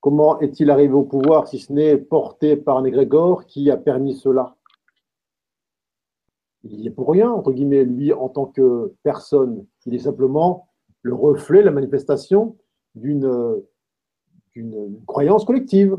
comment 0.00 0.40
est-il 0.40 0.70
arrivé 0.70 0.94
au 0.94 1.02
pouvoir 1.02 1.48
si 1.48 1.58
ce 1.58 1.72
n'est 1.72 1.98
porté 1.98 2.56
par 2.56 2.78
un 2.78 2.84
égrégore 2.84 3.46
qui 3.46 3.70
a 3.70 3.76
permis 3.76 4.14
cela? 4.14 4.56
Il 6.64 6.86
est 6.86 6.90
pour 6.90 7.10
rien, 7.10 7.30
entre 7.30 7.52
guillemets, 7.52 7.84
lui, 7.84 8.12
en 8.12 8.28
tant 8.28 8.46
que 8.46 8.94
personne. 9.02 9.66
Il 9.86 9.94
est 9.94 9.98
simplement 9.98 10.68
le 11.02 11.14
reflet, 11.14 11.62
la 11.62 11.70
manifestation 11.70 12.56
d'une 12.94 13.62
une, 14.54 15.00
croyance 15.06 15.44
collective. 15.44 15.98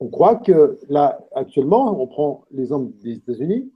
On 0.00 0.08
croit 0.08 0.36
que 0.36 0.78
là, 0.88 1.18
actuellement, 1.34 2.00
on 2.00 2.06
prend 2.06 2.44
l'exemple 2.50 2.92
des 3.02 3.12
États-Unis, 3.12 3.72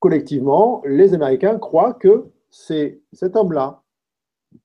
collectivement, 0.00 0.82
les 0.84 1.14
Américains 1.14 1.58
croient 1.58 1.94
que 1.94 2.26
c'est 2.50 3.00
cet 3.12 3.36
homme-là 3.36 3.82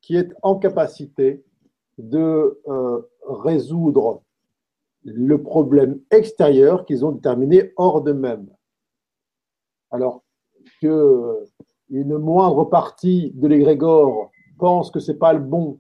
qui 0.02 0.16
est 0.16 0.32
en 0.42 0.56
capacité 0.58 1.44
de 1.98 2.60
euh, 2.68 3.02
résoudre 3.28 4.24
le 5.04 5.42
problème 5.42 6.00
extérieur 6.12 6.86
qu'ils 6.86 7.06
ont 7.06 7.12
déterminé 7.12 7.74
hors 7.76 8.02
d'eux-mêmes. 8.02 8.48
Alors 9.94 10.24
que 10.82 11.46
une 11.90 12.18
moindre 12.18 12.66
partie 12.66 13.32
de 13.36 13.48
l'égrégore 13.48 14.32
pense 14.58 14.92
que 14.92 15.00
c'est 15.00 15.18
pas 15.18 15.32
le 15.32 15.40
bon 15.40 15.80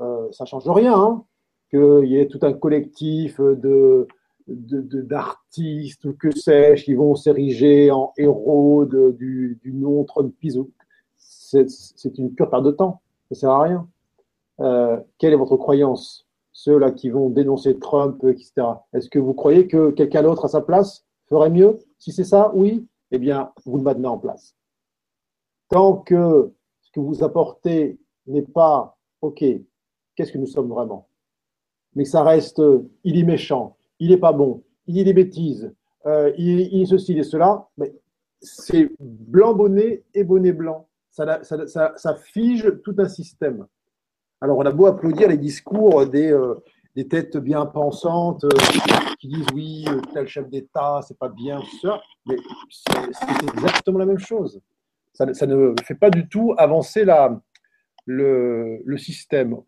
euh, 0.00 0.28
ça 0.32 0.44
ne 0.44 0.48
change 0.48 0.68
rien 0.68 0.94
hein, 0.94 1.24
qu'il 1.70 2.08
y 2.08 2.18
ait 2.18 2.26
tout 2.26 2.40
un 2.42 2.52
collectif 2.52 3.40
d'artistes 4.46 6.04
ou 6.04 6.12
que 6.14 6.36
sais-je 6.36 6.84
qui 6.84 6.94
vont 6.94 7.14
s'ériger 7.14 7.90
en 7.90 8.12
héros 8.16 8.84
du, 8.84 9.58
du 9.62 9.72
non-Trumpisme. 9.72 10.66
C'est 11.16 12.18
une 12.18 12.34
pure 12.34 12.50
perte 12.50 12.64
de 12.64 12.70
temps. 12.72 13.00
Ça 13.22 13.28
ne 13.30 13.36
sert 13.36 13.50
à 13.50 13.62
rien. 13.62 13.88
Euh, 14.60 15.00
quelle 15.18 15.32
est 15.32 15.36
votre 15.36 15.56
croyance? 15.56 16.26
Ceux-là 16.52 16.92
qui 16.92 17.10
vont 17.10 17.30
dénoncer 17.30 17.78
Trump, 17.78 18.22
etc. 18.24 18.52
Est-ce 18.92 19.08
que 19.08 19.18
vous 19.18 19.34
croyez 19.34 19.66
que 19.66 19.90
quelqu'un 19.90 20.22
d'autre 20.22 20.44
à 20.44 20.48
sa 20.48 20.60
place 20.60 21.04
ferait 21.28 21.50
mieux? 21.50 21.78
Si 21.98 22.12
c'est 22.12 22.24
ça, 22.24 22.52
oui, 22.54 22.86
eh 23.14 23.18
bien, 23.18 23.52
vous 23.64 23.76
le 23.76 23.82
maintenez 23.82 24.08
en 24.08 24.18
place. 24.18 24.56
Tant 25.68 25.96
que 25.96 26.52
ce 26.80 26.90
que 26.92 27.00
vous 27.00 27.22
apportez 27.22 27.98
n'est 28.26 28.42
pas 28.42 28.96
OK, 29.20 29.44
qu'est-ce 30.14 30.32
que 30.32 30.38
nous 30.38 30.46
sommes 30.46 30.68
vraiment? 30.68 31.08
Mais 31.94 32.04
ça 32.04 32.22
reste, 32.22 32.62
il 33.04 33.18
est 33.18 33.24
méchant, 33.24 33.76
il 33.98 34.10
n'est 34.10 34.18
pas 34.18 34.32
bon, 34.32 34.62
il 34.86 34.94
dit 34.94 35.04
des 35.04 35.12
bêtises, 35.12 35.72
euh, 36.06 36.32
il, 36.36 36.60
il 36.72 36.86
ceci, 36.86 37.12
il 37.12 37.18
est 37.18 37.22
cela, 37.24 37.68
mais 37.76 37.94
c'est 38.40 38.90
blanc 39.00 39.54
bonnet 39.54 40.04
et 40.12 40.24
bonnet 40.24 40.52
blanc. 40.52 40.88
Ça, 41.10 41.42
ça, 41.44 42.14
fige 42.16 42.80
tout 42.82 42.96
un 42.98 43.08
système. 43.08 43.66
Alors 44.40 44.58
on 44.58 44.66
a 44.66 44.72
beau 44.72 44.86
applaudir 44.86 45.28
les 45.28 45.38
discours 45.38 46.06
des, 46.06 46.32
euh, 46.32 46.54
des 46.94 47.08
têtes 47.08 47.36
bien 47.36 47.66
pensantes 47.66 48.44
qui 49.18 49.28
disent 49.28 49.46
oui, 49.54 49.84
tel 50.12 50.26
chef 50.26 50.48
d'État, 50.48 51.00
c'est 51.06 51.18
pas 51.18 51.28
bien, 51.28 51.60
ça, 51.82 52.00
mais 52.26 52.36
c'est 52.70 53.54
exactement 53.54 53.98
la 53.98 54.06
même 54.06 54.18
chose. 54.18 54.60
Ça, 55.12 55.26
ne 55.26 55.74
fait 55.84 55.94
pas 55.94 56.10
du 56.10 56.28
tout 56.28 56.54
avancer 56.58 57.04
la, 57.04 57.40
le, 58.06 58.96
système 58.96 59.60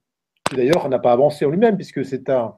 d'ailleurs 0.52 0.88
n'a 0.88 0.98
pas 0.98 1.12
avancé 1.12 1.44
en 1.44 1.50
lui-même, 1.50 1.76
puisque 1.76 2.04
c'est 2.04 2.28
un. 2.30 2.56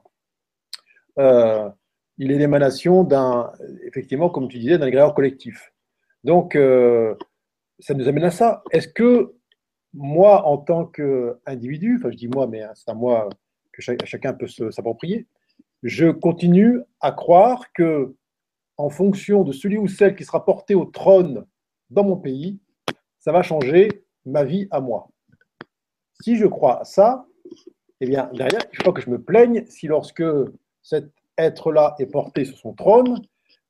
Euh, 1.17 1.69
il 2.17 2.31
est 2.31 2.37
l'émanation 2.37 3.03
d'un, 3.03 3.51
effectivement, 3.83 4.29
comme 4.29 4.47
tu 4.47 4.59
disais, 4.59 4.77
d'un 4.77 4.87
égrégore 4.87 5.15
collectif. 5.15 5.73
Donc, 6.23 6.55
euh, 6.55 7.15
ça 7.79 7.93
nous 7.93 8.07
amène 8.07 8.25
à 8.25 8.31
ça. 8.31 8.61
Est-ce 8.71 8.89
que 8.89 9.33
moi, 9.93 10.45
en 10.45 10.57
tant 10.57 10.85
qu'individu, 10.85 11.97
enfin, 11.97 12.11
je 12.11 12.17
dis 12.17 12.27
moi, 12.27 12.45
mais 12.45 12.63
c'est 12.75 12.91
à 12.91 12.93
moi 12.93 13.29
chacun 13.79 14.33
peut 14.33 14.47
s'approprier, 14.47 15.27
je 15.83 16.07
continue 16.07 16.81
à 16.99 17.11
croire 17.11 17.71
que, 17.73 18.15
en 18.77 18.89
fonction 18.89 19.43
de 19.43 19.51
celui 19.51 19.77
ou 19.77 19.87
celle 19.87 20.15
qui 20.15 20.23
sera 20.23 20.45
porté 20.45 20.75
au 20.75 20.85
trône 20.85 21.45
dans 21.89 22.03
mon 22.03 22.17
pays, 22.17 22.59
ça 23.19 23.31
va 23.31 23.43
changer 23.43 24.05
ma 24.25 24.43
vie 24.43 24.67
à 24.71 24.79
moi. 24.79 25.09
Si 26.21 26.35
je 26.35 26.45
crois 26.45 26.81
à 26.81 26.83
ça, 26.85 27.25
eh 28.01 28.07
bien, 28.07 28.29
derrière, 28.33 28.61
il 28.73 28.83
faut 28.83 28.93
que 28.93 29.01
je 29.01 29.09
me 29.09 29.21
plaigne 29.21 29.65
si 29.67 29.87
lorsque 29.87 30.23
cet 30.81 31.11
être-là 31.37 31.95
est 31.99 32.05
porté 32.05 32.45
sur 32.45 32.57
son 32.57 32.73
trône, 32.73 33.21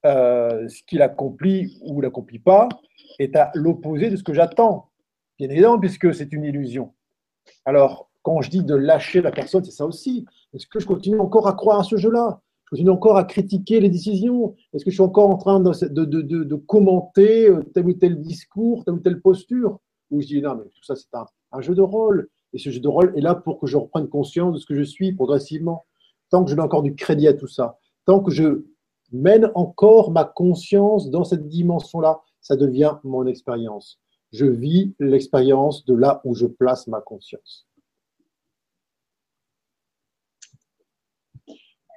euh, 0.06 0.68
ce 0.70 0.82
qu'il 0.84 1.02
accomplit 1.02 1.78
ou 1.82 2.02
l'accomplit 2.02 2.40
pas 2.40 2.70
est 3.18 3.36
à 3.36 3.52
l'opposé 3.54 4.10
de 4.10 4.16
ce 4.16 4.24
que 4.24 4.34
j'attends. 4.34 4.90
Bien 5.38 5.50
évidemment, 5.50 5.80
puisque 5.80 6.14
c'est 6.14 6.32
une 6.32 6.46
illusion. 6.46 6.94
Alors, 7.66 8.09
quand 8.30 8.42
je 8.42 8.52
dis 8.52 8.64
de 8.64 8.76
lâcher 8.76 9.24
la 9.24 9.32
personne, 9.32 9.64
c'est 9.64 9.72
ça 9.72 9.88
aussi. 9.88 10.24
Est-ce 10.54 10.68
que 10.68 10.80
je 10.80 10.86
continue 10.86 11.20
encore 11.20 11.48
à 11.48 11.54
croire 11.54 11.80
à 11.80 11.84
ce 11.84 11.98
jeu-là? 11.98 12.40
Je 12.66 12.70
continue 12.70 12.92
encore 12.92 13.18
à 13.18 13.24
critiquer 13.24 13.80
les 13.80 13.90
décisions? 13.90 14.54
Est-ce 14.72 14.86
que 14.86 14.92
je 14.92 14.98
suis 14.98 15.04
encore 15.04 15.32
en 15.32 15.38
train 15.38 15.60
de, 15.60 16.56
commenter 16.56 17.50
euh, 17.50 17.64
tel 17.74 17.88
ou 17.88 17.94
tel 17.94 18.22
discours, 18.22 18.86
telle 18.86 18.94
ou 18.94 19.00
telle 19.00 19.20
posture? 19.20 19.80
Ou 20.12 20.22
je 20.22 20.28
dis 20.28 20.42
non, 20.44 20.54
mais 20.54 20.66
tout 20.66 20.84
ça, 20.84 20.96
c'est 20.96 21.12
un, 21.14 21.26
un 21.54 21.62
jeu 21.62 21.74
de 21.74 21.82
rôle. 21.82 22.30
Et 22.54 22.60
ce 22.60 22.70
jeu 22.70 22.80
de 22.80 22.88
rôle 22.88 23.14
est 23.18 23.22
là 23.22 23.34
pour 23.34 23.60
que 23.60 23.66
je 23.66 23.78
reprenne 23.78 24.08
conscience 24.08 24.54
de 24.54 24.60
ce 24.60 24.68
que 24.68 24.76
je 24.76 24.84
suis 24.84 25.12
progressivement. 25.12 25.86
Tant 26.30 26.44
que 26.44 26.52
je 26.52 26.56
donne 26.56 26.66
encore 26.66 26.84
du 26.84 26.94
crédit 26.94 27.28
à 27.28 27.34
tout 27.34 27.48
ça, 27.48 27.80
tant 28.06 28.20
que 28.20 28.30
je 28.30 28.64
mène 29.12 29.50
encore 29.56 30.12
ma 30.12 30.24
conscience 30.24 31.10
dans 31.10 31.24
cette 31.24 31.48
dimension-là, 31.48 32.22
ça 32.42 32.56
devient 32.56 32.94
mon 33.04 33.26
expérience. 33.26 34.00
Je 34.32 34.46
vis 34.46 34.94
l'expérience 35.00 35.84
de 35.86 35.96
là 35.96 36.22
où 36.26 36.36
je 36.36 36.46
place 36.46 36.86
ma 36.86 37.02
conscience. 37.02 37.66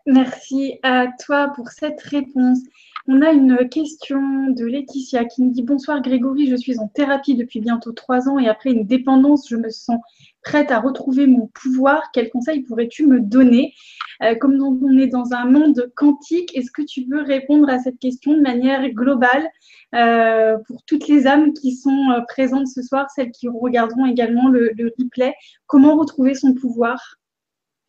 Merci 0.07 0.81
à 0.83 1.07
toi 1.25 1.53
pour 1.55 1.69
cette 1.69 2.01
réponse. 2.01 2.59
On 3.07 3.23
a 3.23 3.31
une 3.31 3.69
question 3.69 4.49
de 4.49 4.65
Laetitia 4.65 5.25
qui 5.25 5.43
nous 5.43 5.51
dit 5.51 5.63
Bonsoir 5.63 6.03
Grégory, 6.03 6.49
je 6.49 6.57
suis 6.57 6.79
en 6.81 6.89
thérapie 6.89 7.37
depuis 7.37 7.61
bientôt 7.61 7.93
trois 7.93 8.29
ans 8.29 8.39
et 8.39 8.49
après 8.49 8.71
une 8.71 8.85
dépendance, 8.85 9.49
je 9.49 9.57
me 9.57 9.71
sens 9.71 9.99
prête 10.43 10.73
à 10.73 10.81
retrouver 10.81 11.29
mon 11.29 11.49
pouvoir. 11.49 12.11
Quels 12.13 12.31
conseils 12.31 12.63
pourrais-tu 12.63 13.07
me 13.07 13.21
donner? 13.21 13.75
Euh, 14.23 14.35
Comme 14.35 14.61
on 14.61 14.99
est 14.99 15.07
dans 15.07 15.33
un 15.33 15.47
monde 15.47 15.93
quantique, 15.95 16.57
est-ce 16.57 16.73
que 16.73 16.83
tu 16.83 17.05
peux 17.07 17.23
répondre 17.23 17.69
à 17.69 17.79
cette 17.79 17.99
question 17.99 18.35
de 18.35 18.41
manière 18.41 18.89
globale 18.91 19.49
euh, 19.95 20.59
pour 20.67 20.83
toutes 20.85 21.07
les 21.07 21.29
âmes 21.29 21.53
qui 21.53 21.77
sont 21.77 22.11
euh, 22.11 22.21
présentes 22.27 22.67
ce 22.67 22.83
soir, 22.83 23.09
celles 23.11 23.31
qui 23.31 23.49
regarderont 23.49 24.07
également 24.07 24.49
le, 24.49 24.75
replay? 24.99 25.35
Comment 25.67 25.97
retrouver 25.97 26.35
son 26.35 26.55
pouvoir? 26.55 27.19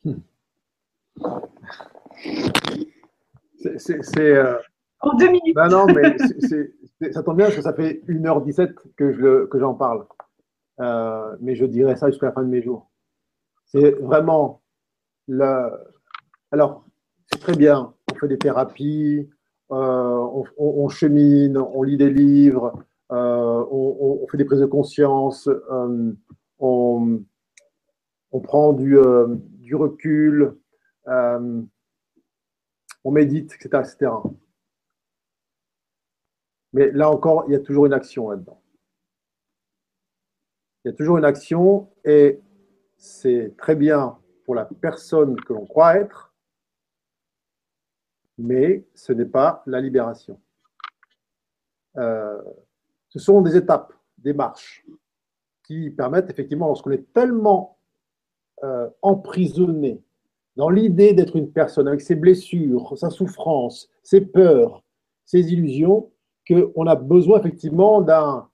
Hmm. 0.05 0.13
C'est 3.77 4.39
en 4.99 5.17
deux 5.17 5.27
minutes. 5.27 5.55
Ben 5.55 5.67
non, 5.67 5.85
mais 5.87 6.15
ça 7.11 7.23
tombe 7.23 7.37
bien 7.37 7.47
parce 7.47 7.57
que 7.57 7.61
ça 7.61 7.73
fait 7.73 8.01
1h17 8.07 8.73
que, 8.95 9.45
que 9.45 9.59
j'en 9.59 9.73
parle. 9.73 10.05
Euh, 10.79 11.35
mais 11.39 11.55
je 11.55 11.65
dirais 11.65 11.95
ça 11.95 12.09
jusqu'à 12.09 12.27
la 12.27 12.31
fin 12.31 12.43
de 12.43 12.49
mes 12.49 12.61
jours. 12.61 12.89
C'est 13.65 13.91
vraiment 13.91 14.61
le. 15.27 15.71
Alors, 16.51 16.85
c'est 17.31 17.39
très 17.39 17.55
bien, 17.55 17.93
on 18.11 18.15
fait 18.15 18.27
des 18.27 18.37
thérapies, 18.37 19.29
euh, 19.71 20.43
on, 20.57 20.87
chemine, 20.89 21.57
on 21.57 21.81
lit 21.81 21.97
des 21.97 22.11
livres, 22.11 22.73
euh, 23.11 23.65
on, 23.71 24.27
fait 24.27 24.37
des 24.37 24.45
prises 24.45 24.59
de 24.59 24.67
conscience, 24.67 25.49
on, 26.59 27.23
prend 28.43 28.73
du, 28.73 28.97
du 29.59 29.75
recul, 29.75 30.55
on 33.03 33.11
médite, 33.11 33.53
etc., 33.53 33.83
etc. 33.83 34.11
Mais 36.73 36.91
là 36.91 37.09
encore, 37.09 37.45
il 37.47 37.53
y 37.53 37.55
a 37.55 37.59
toujours 37.59 37.85
une 37.85 37.93
action 37.93 38.29
là-dedans. 38.29 38.61
Il 40.83 40.89
y 40.89 40.93
a 40.93 40.95
toujours 40.95 41.17
une 41.17 41.25
action 41.25 41.91
et 42.03 42.41
c'est 42.97 43.55
très 43.57 43.75
bien 43.75 44.17
pour 44.45 44.55
la 44.55 44.65
personne 44.65 45.39
que 45.39 45.53
l'on 45.53 45.65
croit 45.65 45.97
être, 45.97 46.33
mais 48.37 48.85
ce 48.93 49.13
n'est 49.13 49.25
pas 49.25 49.63
la 49.65 49.79
libération. 49.79 50.41
Euh, 51.97 52.41
ce 53.09 53.19
sont 53.19 53.41
des 53.41 53.55
étapes, 53.55 53.93
des 54.17 54.33
marches 54.33 54.85
qui 55.63 55.89
permettent 55.91 56.29
effectivement, 56.29 56.67
lorsqu'on 56.67 56.91
est 56.91 57.13
tellement 57.13 57.77
euh, 58.63 58.89
emprisonné 59.01 60.03
dans 60.55 60.69
l'idée 60.69 61.13
d'être 61.13 61.35
une 61.35 61.51
personne 61.51 61.87
avec 61.87 62.01
ses 62.01 62.15
blessures, 62.15 62.97
sa 62.97 63.09
souffrance, 63.09 63.89
ses 64.03 64.21
peurs, 64.21 64.83
ses 65.25 65.51
illusions, 65.51 66.11
qu'on 66.47 66.87
a 66.87 66.95
besoin 66.95 67.39
effectivement 67.39 68.01
d'un, 68.01 68.47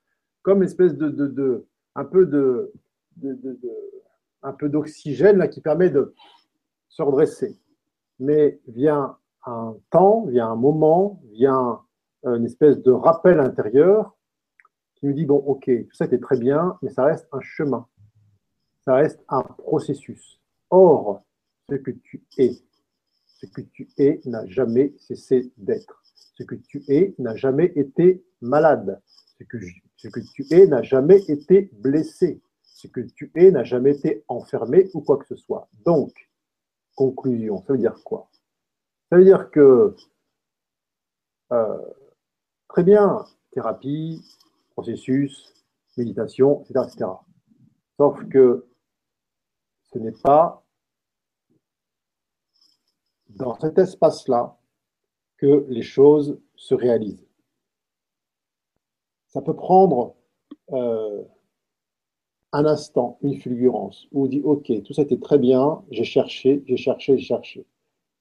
comme 0.43 0.63
espèce 0.63 0.95
de, 0.95 1.09
de, 1.09 1.65
un 1.95 2.05
peu 2.05 2.25
de, 2.25 2.71
un 4.43 4.53
peu 4.53 4.69
d'oxygène 4.69 5.49
qui 5.49 5.61
permet 5.61 5.89
de 5.89 6.13
se 6.87 7.01
redresser. 7.01 7.57
Mais 8.19 8.59
vient 8.67 9.17
un 9.45 9.75
temps, 9.89 10.25
vient 10.25 10.49
un 10.51 10.55
moment, 10.55 11.21
vient 11.31 11.81
une 12.23 12.45
espèce 12.45 12.81
de 12.81 12.91
rappel 12.91 13.39
intérieur 13.39 14.15
qui 14.95 15.07
nous 15.07 15.13
dit 15.13 15.25
bon, 15.25 15.37
ok, 15.37 15.65
tout 15.65 15.95
ça 15.95 16.05
était 16.05 16.19
très 16.19 16.37
bien, 16.37 16.77
mais 16.81 16.89
ça 16.89 17.05
reste 17.05 17.27
un 17.31 17.39
chemin, 17.39 17.87
ça 18.81 18.95
reste 18.95 19.23
un 19.29 19.41
processus. 19.41 20.39
Or, 20.69 21.23
ce 21.69 21.75
que 21.75 21.91
tu 21.91 22.23
es, 22.37 22.51
ce 23.25 23.45
que 23.45 23.61
tu 23.61 23.89
es 23.97 24.21
n'a 24.25 24.45
jamais 24.47 24.93
cessé 24.99 25.51
d'être. 25.57 26.01
Ce 26.35 26.43
que 26.43 26.55
tu 26.55 26.83
es 26.87 27.13
n'a 27.19 27.35
jamais 27.35 27.71
été 27.75 28.23
malade. 28.41 29.01
Ce 29.37 29.43
que, 29.43 29.57
ce 29.97 30.07
que 30.07 30.19
tu 30.19 30.45
es 30.51 30.67
n'a 30.67 30.81
jamais 30.81 31.21
été 31.27 31.69
blessé. 31.73 32.41
Ce 32.63 32.87
que 32.87 33.01
tu 33.01 33.31
es 33.35 33.51
n'a 33.51 33.63
jamais 33.63 33.91
été 33.91 34.23
enfermé 34.27 34.89
ou 34.93 35.01
quoi 35.01 35.17
que 35.17 35.27
ce 35.27 35.35
soit. 35.35 35.69
Donc, 35.85 36.29
conclusion, 36.95 37.61
ça 37.65 37.73
veut 37.73 37.79
dire 37.79 38.01
quoi? 38.03 38.29
Ça 39.09 39.17
veut 39.17 39.23
dire 39.23 39.49
que, 39.51 39.95
euh, 41.51 41.93
très 42.67 42.83
bien, 42.83 43.25
thérapie, 43.51 44.21
processus, 44.71 45.53
méditation, 45.97 46.63
etc. 46.63 46.85
etc. 46.87 47.11
Sauf 47.97 48.27
que 48.29 48.65
ce 49.91 49.99
n'est 49.99 50.11
pas 50.23 50.63
dans 53.29 53.57
cet 53.59 53.77
espace-là 53.77 54.57
que 55.37 55.65
les 55.69 55.81
choses 55.81 56.39
se 56.55 56.75
réalisent. 56.75 57.25
Ça 59.27 59.41
peut 59.41 59.55
prendre 59.55 60.15
euh, 60.73 61.23
un 62.51 62.65
instant, 62.65 63.17
une 63.21 63.35
fulgurance, 63.35 64.07
où 64.11 64.23
on 64.23 64.27
dit 64.27 64.41
Ok, 64.43 64.71
tout 64.83 64.93
ça 64.93 65.03
était 65.03 65.19
très 65.19 65.37
bien, 65.37 65.83
j'ai 65.91 66.03
cherché, 66.03 66.63
j'ai 66.65 66.77
cherché, 66.77 67.17
j'ai 67.17 67.25
cherché. 67.25 67.65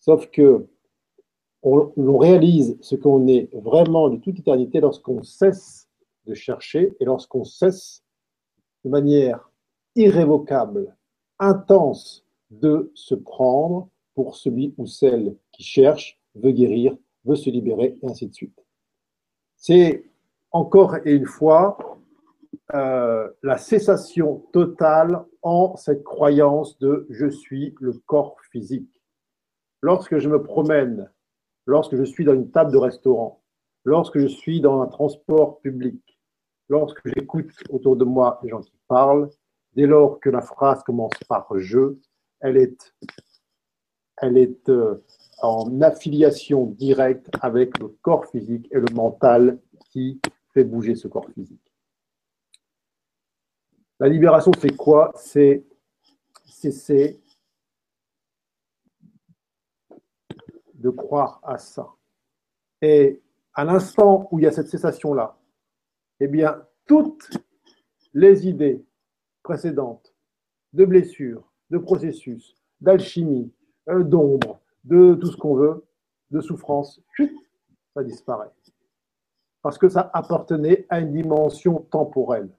Sauf 0.01 0.31
que 0.31 0.69
on, 1.63 2.19
réalise 2.19 2.79
ce 2.81 2.95
qu'on 2.95 3.27
est 3.27 3.53
vraiment 3.53 4.09
de 4.09 4.17
toute 4.17 4.39
éternité 4.39 4.81
lorsqu'on 4.81 5.23
cesse 5.23 5.89
de 6.27 6.35
chercher 6.35 6.95
et 7.01 7.05
lorsqu'on 7.05 7.45
cesse 7.45 8.05
de 8.85 8.91
manière 8.91 9.51
irrévocable, 9.97 10.97
intense, 11.39 12.25
de 12.51 12.93
se 12.95 13.15
prendre 13.15 13.89
pour 14.19 14.35
celui 14.35 14.75
ou 14.79 14.87
celle 14.87 15.37
qui 15.53 15.63
cherche, 15.63 16.21
veut 16.35 16.51
guérir, 16.51 16.97
veut 17.25 17.37
se 17.37 17.51
libérer, 17.51 17.97
et 18.03 18.07
ainsi 18.11 18.27
de 18.27 18.35
suite. 18.35 18.67
C'est 19.55 20.11
encore 20.51 20.97
et 21.05 21.13
une 21.13 21.25
fois 21.25 21.79
euh, 22.75 23.29
la 23.45 23.59
cessation 23.59 24.45
totale 24.53 25.25
en 25.43 25.77
cette 25.77 26.03
croyance 26.03 26.81
de 26.81 27.07
je 27.11 27.29
suis 27.29 27.77
le 27.79 27.93
corps 28.07 28.37
physique. 28.51 28.91
Lorsque 29.83 30.19
je 30.19 30.29
me 30.29 30.43
promène, 30.43 31.09
lorsque 31.65 31.95
je 31.95 32.03
suis 32.03 32.25
dans 32.25 32.35
une 32.35 32.51
table 32.51 32.73
de 32.73 32.79
restaurant, 32.79 33.45
lorsque 33.85 34.19
je 34.19 34.27
suis 34.27 34.61
dans 34.61 34.83
un 34.83 34.89
transport 34.89 35.61
public, 35.61 36.19
lorsque 36.69 37.07
j'écoute 37.07 37.53
autour 37.71 37.95
de 37.95 38.05
moi 38.05 38.41
les 38.43 38.49
gens 38.49 38.63
qui 38.63 38.81
parlent, 38.89 39.31
dès 39.75 39.87
lors 39.87 40.19
que 40.19 40.29
la 40.29 40.41
phrase 40.41 40.83
commence 40.83 41.15
par 41.29 41.47
je, 41.57 41.95
elle 42.41 42.57
est, 42.57 42.95
elle 44.21 44.37
est 44.37 44.69
euh, 44.69 45.03
en 45.41 45.81
affiliation 45.81 46.67
directe 46.67 47.29
avec 47.41 47.79
le 47.79 47.89
corps 48.03 48.27
physique 48.27 48.69
et 48.71 48.79
le 48.79 48.93
mental 48.95 49.59
qui 49.91 50.21
fait 50.53 50.65
bouger 50.65 50.95
ce 50.95 51.09
corps 51.09 51.29
physique. 51.31 51.73
La 54.01 54.09
libération, 54.09 54.53
c'est 54.61 54.77
quoi? 54.77 55.13
C'est 55.17 55.65
cesser 56.47 57.21
de 60.75 60.91
croire 60.91 61.41
à 61.43 61.59
ça. 61.59 61.89
Et 62.81 63.21
à 63.55 63.65
l'instant 63.65 64.29
où 64.31 64.39
il 64.39 64.45
y 64.45 64.47
a 64.47 64.53
cette 64.53 64.69
cessation-là, 64.69 65.37
eh 66.21 66.29
bien, 66.29 66.65
toutes 66.87 67.29
les 68.15 68.47
idées 68.47 68.85
précédentes 69.43 70.15
de 70.73 70.85
blessures, 70.85 71.53
de 71.71 71.79
processus, 71.79 72.57
d'alchimie, 72.81 73.53
d'ombre, 74.05 74.61
de 74.85 75.15
tout 75.15 75.29
ce 75.29 75.37
qu'on 75.37 75.55
veut, 75.55 75.85
de 76.31 76.41
souffrance, 76.41 77.01
chut, 77.15 77.33
ça 77.95 78.03
disparaît. 78.03 78.51
Parce 79.63 79.79
que 79.79 79.89
ça 79.89 80.11
appartenait 80.13 80.87
à 80.89 81.01
une 81.01 81.13
dimension 81.13 81.87
temporelle. 81.91 82.51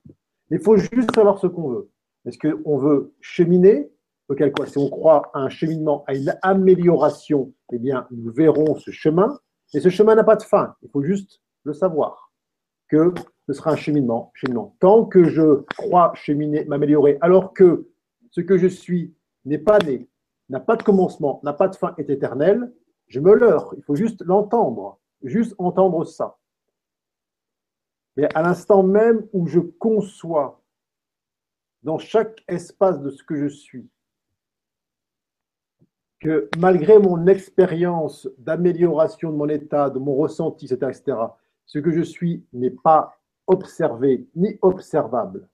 Il 0.51 0.59
faut 0.59 0.77
juste 0.77 1.13
savoir 1.13 1.39
ce 1.39 1.47
qu'on 1.47 1.69
veut. 1.69 1.89
Est-ce 2.25 2.37
qu'on 2.37 2.77
veut 2.77 3.13
cheminer? 3.21 3.91
Auquel 4.27 4.51
quoi, 4.51 4.67
si 4.67 4.77
on 4.77 4.89
croit 4.89 5.31
à 5.33 5.39
un 5.39 5.49
cheminement, 5.49 6.03
à 6.05 6.13
une 6.13 6.35
amélioration, 6.43 7.51
eh 7.71 7.79
bien, 7.79 8.05
nous 8.11 8.31
verrons 8.31 8.75
ce 8.75 8.91
chemin. 8.91 9.39
Et 9.73 9.79
ce 9.79 9.89
chemin 9.89 10.13
n'a 10.13 10.23
pas 10.23 10.35
de 10.35 10.43
fin. 10.43 10.75
Il 10.83 10.89
faut 10.89 11.01
juste 11.01 11.41
le 11.63 11.73
savoir. 11.73 12.31
Que 12.89 13.13
ce 13.47 13.53
sera 13.53 13.71
un 13.71 13.75
cheminement, 13.75 14.31
cheminement. 14.35 14.75
Tant 14.79 15.05
que 15.05 15.23
je 15.23 15.63
crois 15.77 16.11
cheminer, 16.15 16.65
m'améliorer, 16.65 17.17
alors 17.21 17.53
que 17.53 17.87
ce 18.31 18.41
que 18.41 18.57
je 18.57 18.67
suis 18.67 19.15
n'est 19.45 19.57
pas 19.57 19.79
né, 19.79 20.07
n'a 20.49 20.59
pas 20.59 20.75
de 20.75 20.83
commencement, 20.83 21.39
n'a 21.43 21.53
pas 21.53 21.67
de 21.67 21.75
fin, 21.75 21.93
est 21.97 22.09
éternel, 22.09 22.73
je 23.07 23.19
me 23.19 23.33
leurre. 23.33 23.73
Il 23.77 23.83
faut 23.83 23.95
juste 23.95 24.23
l'entendre, 24.23 24.99
juste 25.23 25.55
entendre 25.57 26.05
ça. 26.05 26.37
Mais 28.17 28.27
à 28.35 28.41
l'instant 28.41 28.83
même 28.83 29.27
où 29.33 29.47
je 29.47 29.59
conçois 29.59 30.61
dans 31.83 31.97
chaque 31.97 32.43
espace 32.47 32.99
de 32.99 33.09
ce 33.09 33.23
que 33.23 33.35
je 33.35 33.47
suis, 33.47 33.89
que 36.19 36.49
malgré 36.57 36.99
mon 36.99 37.27
expérience 37.27 38.27
d'amélioration 38.37 39.31
de 39.31 39.37
mon 39.37 39.47
état, 39.47 39.89
de 39.89 39.99
mon 39.99 40.15
ressenti, 40.15 40.65
etc., 40.65 41.17
ce 41.65 41.79
que 41.79 41.91
je 41.91 42.01
suis 42.01 42.43
n'est 42.51 42.71
pas 42.71 43.15
observé 43.47 44.27
ni 44.35 44.57
observable, 44.61 45.47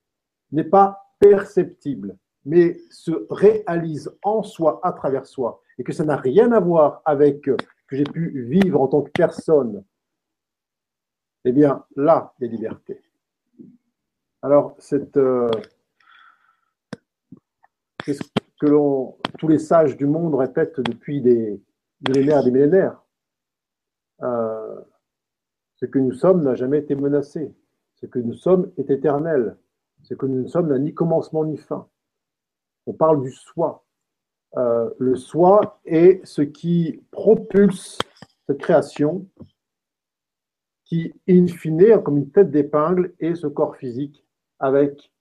n'est 0.52 0.64
pas 0.64 1.14
perceptible, 1.20 2.18
mais 2.46 2.80
se 2.92 3.12
réalise 3.30 4.16
en 4.24 4.44
soi, 4.44 4.80
à 4.84 4.94
travers 4.94 5.26
soi, 5.26 5.62
et 5.78 5.84
que 5.84 5.94
ça 5.94 6.06
n'a 6.06 6.16
rien 6.16 6.52
à 6.52 6.60
voir 6.60 7.02
avec 7.06 7.48
euh, 7.48 7.58
que 7.88 7.96
j'ai 7.96 8.04
pu 8.04 8.44
vivre 8.44 8.80
en 8.82 8.88
tant 8.88 9.02
que 9.02 9.12
personne, 9.12 9.84
eh 11.44 11.52
bien, 11.52 11.84
là, 11.96 12.34
des 12.40 12.48
libertés. 12.48 13.02
Alors, 14.42 14.78
euh, 14.94 15.52
c'est 18.06 18.14
ce 18.14 18.22
que 18.60 18.68
tous 19.38 19.48
les 19.48 19.60
sages 19.60 19.98
du 19.98 20.06
monde 20.06 20.36
répètent 20.36 20.80
depuis 20.80 21.22
des 21.22 21.62
millénaires 22.08 22.42
et 22.42 22.46
des 22.46 22.52
millénaires. 22.52 23.02
Euh, 24.22 24.82
ce 25.76 25.86
que 25.86 26.00
nous 26.00 26.14
sommes 26.14 26.44
n'a 26.44 26.56
jamais 26.56 26.80
été 26.80 26.96
menacé. 26.96 27.54
Ce 27.96 28.06
que 28.06 28.20
nous 28.20 28.34
sommes 28.34 28.72
est 28.78 28.90
éternel. 28.90 29.58
Ce 30.04 30.14
que 30.14 30.26
nous 30.26 30.48
sommes 30.48 30.68
n'a 30.68 30.80
ni 30.80 30.94
commencement 30.94 31.44
ni 31.46 31.58
fin. 31.58 31.88
On 32.86 32.94
parle 32.94 33.22
du 33.22 33.32
soi. 33.32 33.84
Euh, 34.58 34.90
le 35.00 35.16
soi 35.16 35.80
est 35.86 36.26
ce 36.26 36.42
qui 36.42 37.04
propulse 37.12 38.00
cette 38.48 38.60
création, 38.60 39.28
qui, 40.86 41.14
in 41.28 41.48
fine, 41.48 42.02
comme 42.04 42.18
une 42.18 42.32
tête 42.32 42.52
d'épingle, 42.52 43.14
est 43.20 43.36
ce 43.36 43.48
corps 43.48 43.76
physique 43.76 44.26
avec 44.60 45.12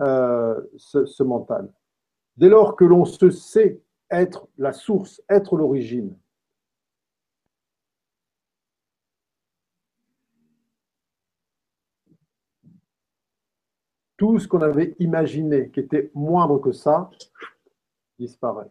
euh, 0.00 0.60
ce 0.76 1.22
mental. 1.22 1.72
Dès 2.36 2.48
lors 2.48 2.76
que 2.76 2.84
l'on 2.84 3.04
se 3.04 3.30
sait 3.30 3.80
être 4.10 4.48
la 4.58 4.72
source, 4.72 5.22
être 5.28 5.56
l'origine, 5.56 6.16
tout 14.24 14.38
ce 14.38 14.48
qu'on 14.48 14.62
avait 14.62 14.96
imaginé 15.00 15.68
qui 15.68 15.80
était 15.80 16.10
moindre 16.14 16.58
que 16.58 16.72
ça 16.72 17.10
disparaît. 18.18 18.70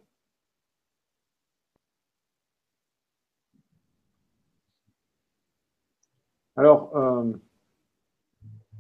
Alors, 6.56 6.98
euh, 6.98 7.34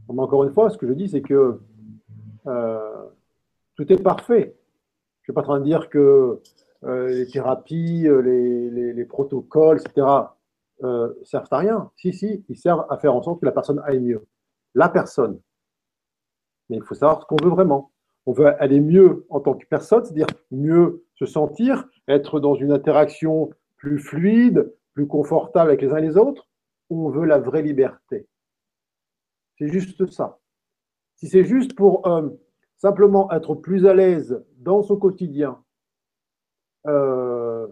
encore 0.07 0.45
une 0.45 0.51
fois, 0.51 0.71
ce 0.71 0.79
que 0.79 0.87
je 0.87 0.93
dis, 0.93 1.09
c'est 1.09 1.21
que 1.21 1.61
euh, 2.47 3.05
tout 3.75 3.93
est 3.93 4.01
parfait. 4.01 4.57
Je 5.21 5.21
ne 5.21 5.23
suis 5.25 5.33
pas 5.33 5.41
en 5.41 5.43
train 5.43 5.59
de 5.59 5.65
dire 5.65 5.91
que 5.91 6.41
euh, 6.85 7.07
les 7.07 7.27
thérapies, 7.27 8.07
les, 8.23 8.93
les, 8.93 9.05
protocoles, 9.05 9.79
etc., 9.79 10.07
servent 11.21 11.47
à 11.51 11.57
rien. 11.59 11.91
Si, 11.97 12.13
si, 12.13 12.43
ils 12.49 12.57
servent 12.57 12.87
à 12.89 12.97
faire 12.97 13.13
en 13.13 13.21
sorte 13.21 13.41
que 13.41 13.45
la 13.45 13.51
personne 13.51 13.79
aille 13.85 13.99
mieux. 13.99 14.25
La 14.73 14.89
personne, 14.89 15.39
mais 16.69 16.77
il 16.77 16.83
faut 16.83 16.95
savoir 16.95 17.21
ce 17.21 17.25
qu'on 17.25 17.43
veut 17.43 17.49
vraiment. 17.49 17.91
On 18.25 18.31
veut 18.31 18.61
aller 18.61 18.79
mieux 18.79 19.25
en 19.29 19.39
tant 19.39 19.53
que 19.53 19.65
personne, 19.65 20.03
c'est-à-dire 20.03 20.27
mieux 20.51 21.03
se 21.15 21.25
sentir, 21.25 21.87
être 22.07 22.39
dans 22.39 22.55
une 22.55 22.71
interaction 22.71 23.49
plus 23.77 23.99
fluide, 23.99 24.73
plus 24.93 25.07
confortable 25.07 25.69
avec 25.69 25.81
les 25.81 25.91
uns 25.91 25.97
et 25.97 26.01
les 26.01 26.17
autres. 26.17 26.47
On 26.89 27.09
veut 27.09 27.25
la 27.25 27.39
vraie 27.39 27.61
liberté. 27.61 28.27
C'est 29.57 29.67
juste 29.67 30.09
ça. 30.11 30.39
Si 31.15 31.27
c'est 31.27 31.43
juste 31.43 31.75
pour 31.75 32.07
euh, 32.07 32.29
simplement 32.77 33.31
être 33.31 33.55
plus 33.55 33.85
à 33.85 33.93
l'aise 33.93 34.43
dans 34.57 34.83
son 34.83 34.97
quotidien, 34.97 35.61
euh, 36.87 37.67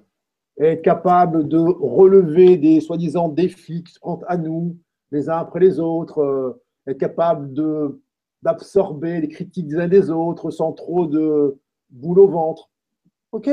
être 0.58 0.82
capable 0.82 1.48
de 1.48 1.58
relever 1.58 2.58
des 2.58 2.82
soi-disant 2.82 3.30
défis 3.30 3.84
qui 3.84 3.94
se 3.94 4.00
prennent 4.00 4.24
à 4.28 4.38
nous 4.38 4.78
les 5.12 5.30
uns 5.30 5.38
après 5.38 5.60
les 5.60 5.80
autres, 5.80 6.20
euh, 6.20 6.64
être 6.88 6.98
capable 6.98 7.54
de 7.54 8.02
d'absorber 8.42 9.22
les 9.22 9.28
critiques 9.28 9.68
des 9.68 9.78
uns 9.78 9.88
des 9.88 10.10
autres 10.10 10.52
sans 10.52 10.72
trop 10.74 11.06
de 11.06 11.58
boule 11.90 12.20
au 12.20 12.28
ventre. 12.28 12.70
Ok. 13.32 13.50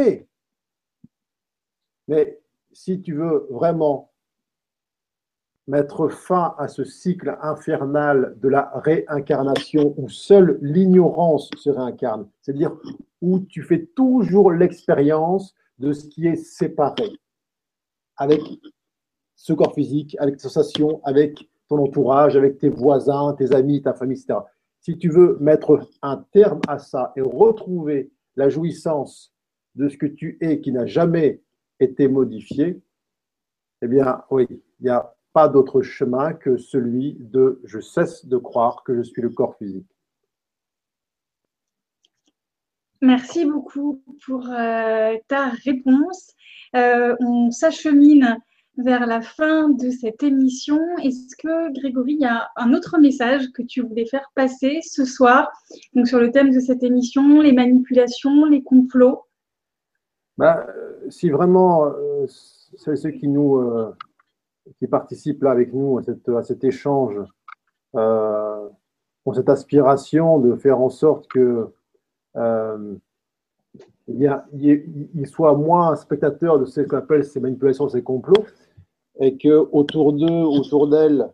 Mais 2.08 2.40
si 2.72 3.00
tu 3.00 3.14
veux 3.14 3.46
vraiment 3.50 4.10
mettre 5.66 6.08
fin 6.08 6.54
à 6.56 6.66
ce 6.66 6.84
cycle 6.84 7.36
infernal 7.42 8.36
de 8.40 8.48
la 8.48 8.70
réincarnation 8.74 9.94
où 9.98 10.08
seule 10.08 10.58
l'ignorance 10.62 11.50
se 11.58 11.68
réincarne, 11.68 12.26
c'est-à-dire 12.40 12.74
où 13.20 13.40
tu 13.40 13.62
fais 13.62 13.84
toujours 13.94 14.50
l'expérience 14.50 15.54
de 15.78 15.92
ce 15.92 16.06
qui 16.08 16.26
est 16.26 16.36
séparé 16.36 17.12
avec 18.16 18.40
ce 19.36 19.52
corps 19.52 19.74
physique, 19.74 20.16
avec 20.18 20.36
tes 20.36 20.42
sensations, 20.42 21.00
avec 21.04 21.50
ton 21.68 21.78
entourage, 21.78 22.34
avec 22.34 22.58
tes 22.58 22.70
voisins, 22.70 23.34
tes 23.34 23.54
amis, 23.54 23.82
ta 23.82 23.92
famille, 23.92 24.18
etc 24.18 24.38
si 24.88 24.96
tu 24.96 25.10
veux 25.10 25.36
mettre 25.38 25.86
un 26.00 26.24
terme 26.32 26.62
à 26.66 26.78
ça 26.78 27.12
et 27.14 27.20
retrouver 27.20 28.10
la 28.36 28.48
jouissance 28.48 29.34
de 29.74 29.86
ce 29.90 29.98
que 29.98 30.06
tu 30.06 30.38
es 30.40 30.62
qui 30.62 30.72
n'a 30.72 30.86
jamais 30.86 31.42
été 31.78 32.08
modifié, 32.08 32.80
eh 33.82 33.86
bien, 33.86 34.24
oui, 34.30 34.46
il 34.48 34.84
n'y 34.84 34.88
a 34.88 35.14
pas 35.34 35.46
d'autre 35.50 35.82
chemin 35.82 36.32
que 36.32 36.56
celui 36.56 37.18
de 37.20 37.60
je 37.64 37.80
cesse 37.80 38.24
de 38.24 38.38
croire 38.38 38.82
que 38.82 38.96
je 38.96 39.02
suis 39.02 39.20
le 39.20 39.28
corps 39.28 39.56
physique. 39.58 39.94
Merci 43.02 43.44
beaucoup 43.44 44.02
pour 44.24 44.48
euh, 44.48 45.18
ta 45.28 45.50
réponse. 45.50 46.34
Euh, 46.74 47.14
on 47.20 47.50
s'achemine 47.50 48.38
vers 48.78 49.06
la 49.06 49.20
fin 49.20 49.68
de 49.68 49.90
cette 49.90 50.22
émission. 50.22 50.80
Est-ce 51.02 51.36
que 51.36 51.72
Grégory, 51.78 52.14
il 52.14 52.20
y 52.20 52.24
a 52.24 52.48
un 52.56 52.72
autre 52.72 52.98
message 52.98 53.52
que 53.52 53.62
tu 53.62 53.82
voulais 53.82 54.06
faire 54.06 54.30
passer 54.34 54.80
ce 54.82 55.04
soir 55.04 55.50
donc 55.94 56.06
sur 56.06 56.20
le 56.20 56.30
thème 56.30 56.50
de 56.50 56.60
cette 56.60 56.82
émission, 56.82 57.40
les 57.40 57.52
manipulations, 57.52 58.44
les 58.44 58.62
complots? 58.62 59.24
Bah, 60.36 60.66
Si 61.10 61.28
vraiment 61.28 61.86
euh, 61.86 62.26
ceux 62.26 63.10
qui 63.10 63.28
nous 63.28 63.56
euh, 63.56 63.94
qui 64.78 64.86
participent 64.86 65.42
là 65.42 65.50
avec 65.50 65.72
nous 65.72 65.98
à, 65.98 66.42
cet 66.42 66.64
échange 66.64 67.16
euh, 67.96 68.68
ont 69.24 69.32
cette 69.32 69.48
aspiration 69.48 70.38
de 70.38 70.54
faire 70.56 70.80
en 70.80 70.90
sorte 70.90 71.26
que 71.28 71.68
euh, 72.36 72.94
eh 74.08 74.86
il, 75.14 75.26
soit 75.26 75.54
moins 75.54 75.94
spectateur 75.96 76.58
de 76.58 76.64
ce 76.64 76.80
qu'on 76.80 76.96
appelle 76.96 77.24
ces 77.24 77.40
manipulations, 77.40 77.88
ces 77.88 78.02
complots, 78.02 78.46
et 79.20 79.36
que 79.36 79.68
autour 79.72 80.12
d'eux, 80.12 80.44
autour 80.44 80.88
d'elles, 80.88 81.32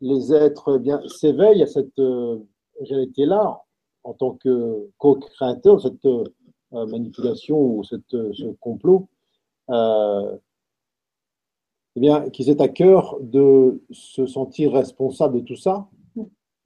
les 0.00 0.32
êtres 0.32 0.76
eh 0.76 0.78
bien 0.78 1.00
s'éveillent 1.08 1.62
à 1.62 1.66
cette 1.66 1.98
euh, 1.98 2.38
réalité-là 2.80 3.62
en 4.02 4.14
tant 4.14 4.32
que 4.32 4.88
co-créateur 4.98 5.80
cette 5.80 6.06
euh, 6.72 6.86
manipulation 6.86 7.60
ou 7.60 7.82
cette, 7.82 8.14
euh, 8.14 8.32
ce 8.32 8.44
complot. 8.60 9.08
Euh, 9.70 10.36
eh 11.96 12.00
bien, 12.00 12.30
qu'ils 12.30 12.48
aient 12.48 12.62
à 12.62 12.68
cœur 12.68 13.18
de 13.20 13.82
se 13.90 14.24
sentir 14.24 14.72
responsable 14.72 15.40
de 15.40 15.44
tout 15.44 15.56
ça, 15.56 15.88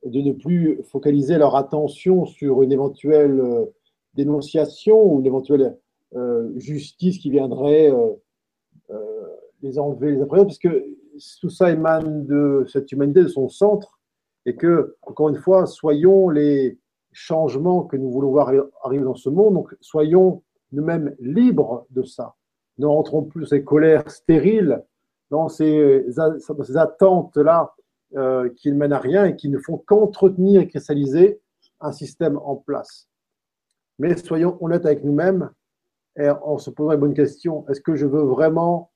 de 0.04 0.20
ne 0.20 0.32
plus 0.32 0.82
focaliser 0.82 1.38
leur 1.38 1.56
attention 1.56 2.26
sur 2.26 2.62
une 2.62 2.72
éventuelle 2.72 3.42
dénonciation 4.12 5.02
ou 5.02 5.20
une 5.20 5.26
éventuelle 5.26 5.78
justice 6.56 7.18
qui 7.18 7.30
viendrait 7.30 7.90
les 9.64 9.78
enlever, 9.78 10.12
les 10.12 10.22
appréhender, 10.22 10.46
parce 10.46 10.58
que 10.58 10.84
tout 11.40 11.50
ça 11.50 11.70
émane 11.70 12.26
de 12.26 12.64
cette 12.68 12.90
humanité, 12.92 13.22
de 13.22 13.28
son 13.28 13.48
centre, 13.48 13.98
et 14.46 14.56
que, 14.56 14.96
encore 15.02 15.30
une 15.30 15.36
fois, 15.36 15.66
soyons 15.66 16.28
les 16.28 16.78
changements 17.12 17.84
que 17.84 17.96
nous 17.96 18.10
voulons 18.10 18.30
voir 18.30 18.52
arriver 18.82 19.04
dans 19.04 19.14
ce 19.14 19.30
monde, 19.30 19.54
donc 19.54 19.74
soyons 19.80 20.42
nous-mêmes 20.72 21.14
libres 21.18 21.86
de 21.90 22.02
ça. 22.02 22.34
ne 22.78 22.86
rentrons 22.86 23.22
plus 23.22 23.42
dans 23.42 23.46
ces 23.46 23.64
colères 23.64 24.10
stériles, 24.10 24.82
dans 25.30 25.48
ces, 25.48 26.06
ces 26.10 26.76
attentes-là 26.76 27.74
euh, 28.16 28.50
qui 28.56 28.70
ne 28.70 28.76
mènent 28.76 28.92
à 28.92 28.98
rien 28.98 29.24
et 29.24 29.36
qui 29.36 29.48
ne 29.48 29.58
font 29.58 29.78
qu'entretenir 29.78 30.60
et 30.60 30.68
cristalliser 30.68 31.40
un 31.80 31.92
système 31.92 32.38
en 32.38 32.56
place. 32.56 33.08
Mais 33.98 34.16
soyons 34.16 34.58
honnêtes 34.60 34.84
avec 34.84 35.04
nous-mêmes 35.04 35.50
et 36.16 36.28
on 36.44 36.58
se 36.58 36.70
posera 36.70 36.94
une 36.94 37.00
bonne 37.00 37.14
question. 37.14 37.64
Est-ce 37.68 37.80
que 37.80 37.96
je 37.96 38.06
veux 38.06 38.22
vraiment 38.22 38.90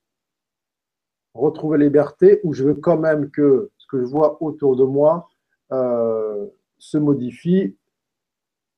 retrouver 1.34 1.78
liberté 1.78 2.40
ou 2.44 2.52
je 2.52 2.64
veux 2.64 2.74
quand 2.74 2.98
même 2.98 3.30
que 3.30 3.70
ce 3.78 3.86
que 3.86 4.00
je 4.00 4.06
vois 4.06 4.42
autour 4.42 4.76
de 4.76 4.84
moi 4.84 5.28
euh, 5.72 6.46
se 6.78 6.98
modifie 6.98 7.76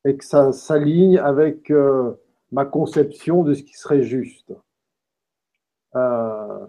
et 0.04 0.16
que 0.16 0.24
ça 0.24 0.52
s'aligne 0.52 1.18
avec 1.18 1.70
euh, 1.70 2.14
ma 2.52 2.64
conception 2.64 3.42
de 3.42 3.54
ce 3.54 3.62
qui 3.62 3.74
serait 3.74 4.02
juste. 4.02 4.52
Euh, 5.94 6.66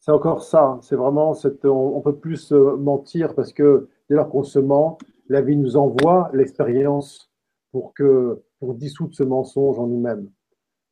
c'est 0.00 0.10
encore 0.10 0.42
ça, 0.42 0.78
c'est 0.82 0.96
vraiment 0.96 1.34
cette, 1.34 1.64
on, 1.64 2.00
peut 2.00 2.16
plus 2.16 2.52
mentir 2.52 3.34
parce 3.34 3.52
que 3.52 3.88
dès 4.10 4.16
lors 4.16 4.28
qu'on 4.28 4.42
se 4.42 4.58
ment, 4.58 4.98
la 5.28 5.40
vie 5.40 5.56
nous 5.56 5.76
envoie 5.76 6.30
l'expérience 6.34 7.32
pour 7.72 7.94
que 7.94 8.42
pour 8.58 8.74
dissoudre 8.74 9.14
ce 9.14 9.22
mensonge 9.22 9.78
en 9.78 9.86
nous-mêmes. 9.86 10.30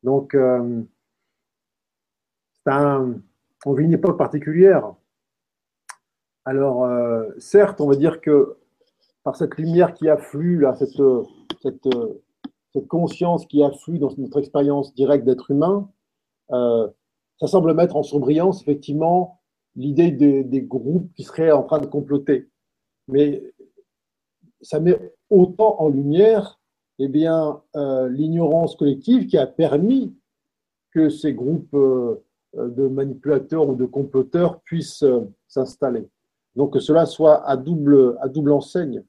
Donc, 0.01 0.35
on 2.67 3.73
vit 3.73 3.85
une 3.85 3.93
époque 3.93 4.17
particulière. 4.17 4.93
Alors, 6.45 6.83
euh, 6.83 7.29
certes, 7.37 7.79
on 7.79 7.87
va 7.87 7.95
dire 7.95 8.19
que 8.21 8.57
par 9.23 9.35
cette 9.35 9.55
lumière 9.57 9.93
qui 9.93 10.09
afflue, 10.09 10.59
là, 10.59 10.75
cette, 10.75 11.01
cette, 11.61 12.87
conscience 12.87 13.45
qui 13.45 13.63
afflue 13.63 13.99
dans 13.99 14.11
notre 14.17 14.39
expérience 14.39 14.93
directe 14.93 15.25
d'être 15.25 15.51
humain, 15.51 15.89
euh, 16.51 16.87
ça 17.39 17.47
semble 17.47 17.73
mettre 17.73 17.95
en 17.95 18.03
surbrillance 18.03 18.61
effectivement 18.61 19.39
l'idée 19.75 20.11
des, 20.11 20.61
groupes 20.61 21.11
qui 21.13 21.23
seraient 21.23 21.51
en 21.51 21.63
train 21.63 21.79
de 21.79 21.85
comploter. 21.85 22.49
Mais 23.07 23.43
ça 24.61 24.79
met 24.79 25.13
autant 25.29 25.79
en 25.79 25.89
lumière 25.89 26.59
eh 26.99 27.07
bien, 27.07 27.61
euh, 27.75 28.07
l'ignorance 28.07 28.75
collective 28.75 29.25
qui 29.25 29.37
a 29.37 29.47
permis 29.47 30.15
que 30.91 31.09
ces 31.09 31.33
groupes 31.33 31.73
euh, 31.73 32.23
de 32.55 32.87
manipulateurs 32.87 33.67
ou 33.67 33.75
de 33.75 33.85
comploteurs 33.85 34.61
puissent 34.61 35.03
euh, 35.03 35.21
s'installer. 35.47 36.07
Donc 36.55 36.73
que 36.73 36.79
cela 36.79 37.05
soit 37.05 37.47
à 37.47 37.57
double, 37.57 38.17
à 38.21 38.27
double 38.27 38.51
enseigne. 38.51 39.03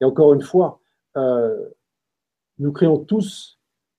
Et 0.00 0.04
encore 0.04 0.34
une 0.34 0.42
fois, 0.42 0.80
nous 2.58 2.72
créons 2.72 2.98
tous, 2.98 3.58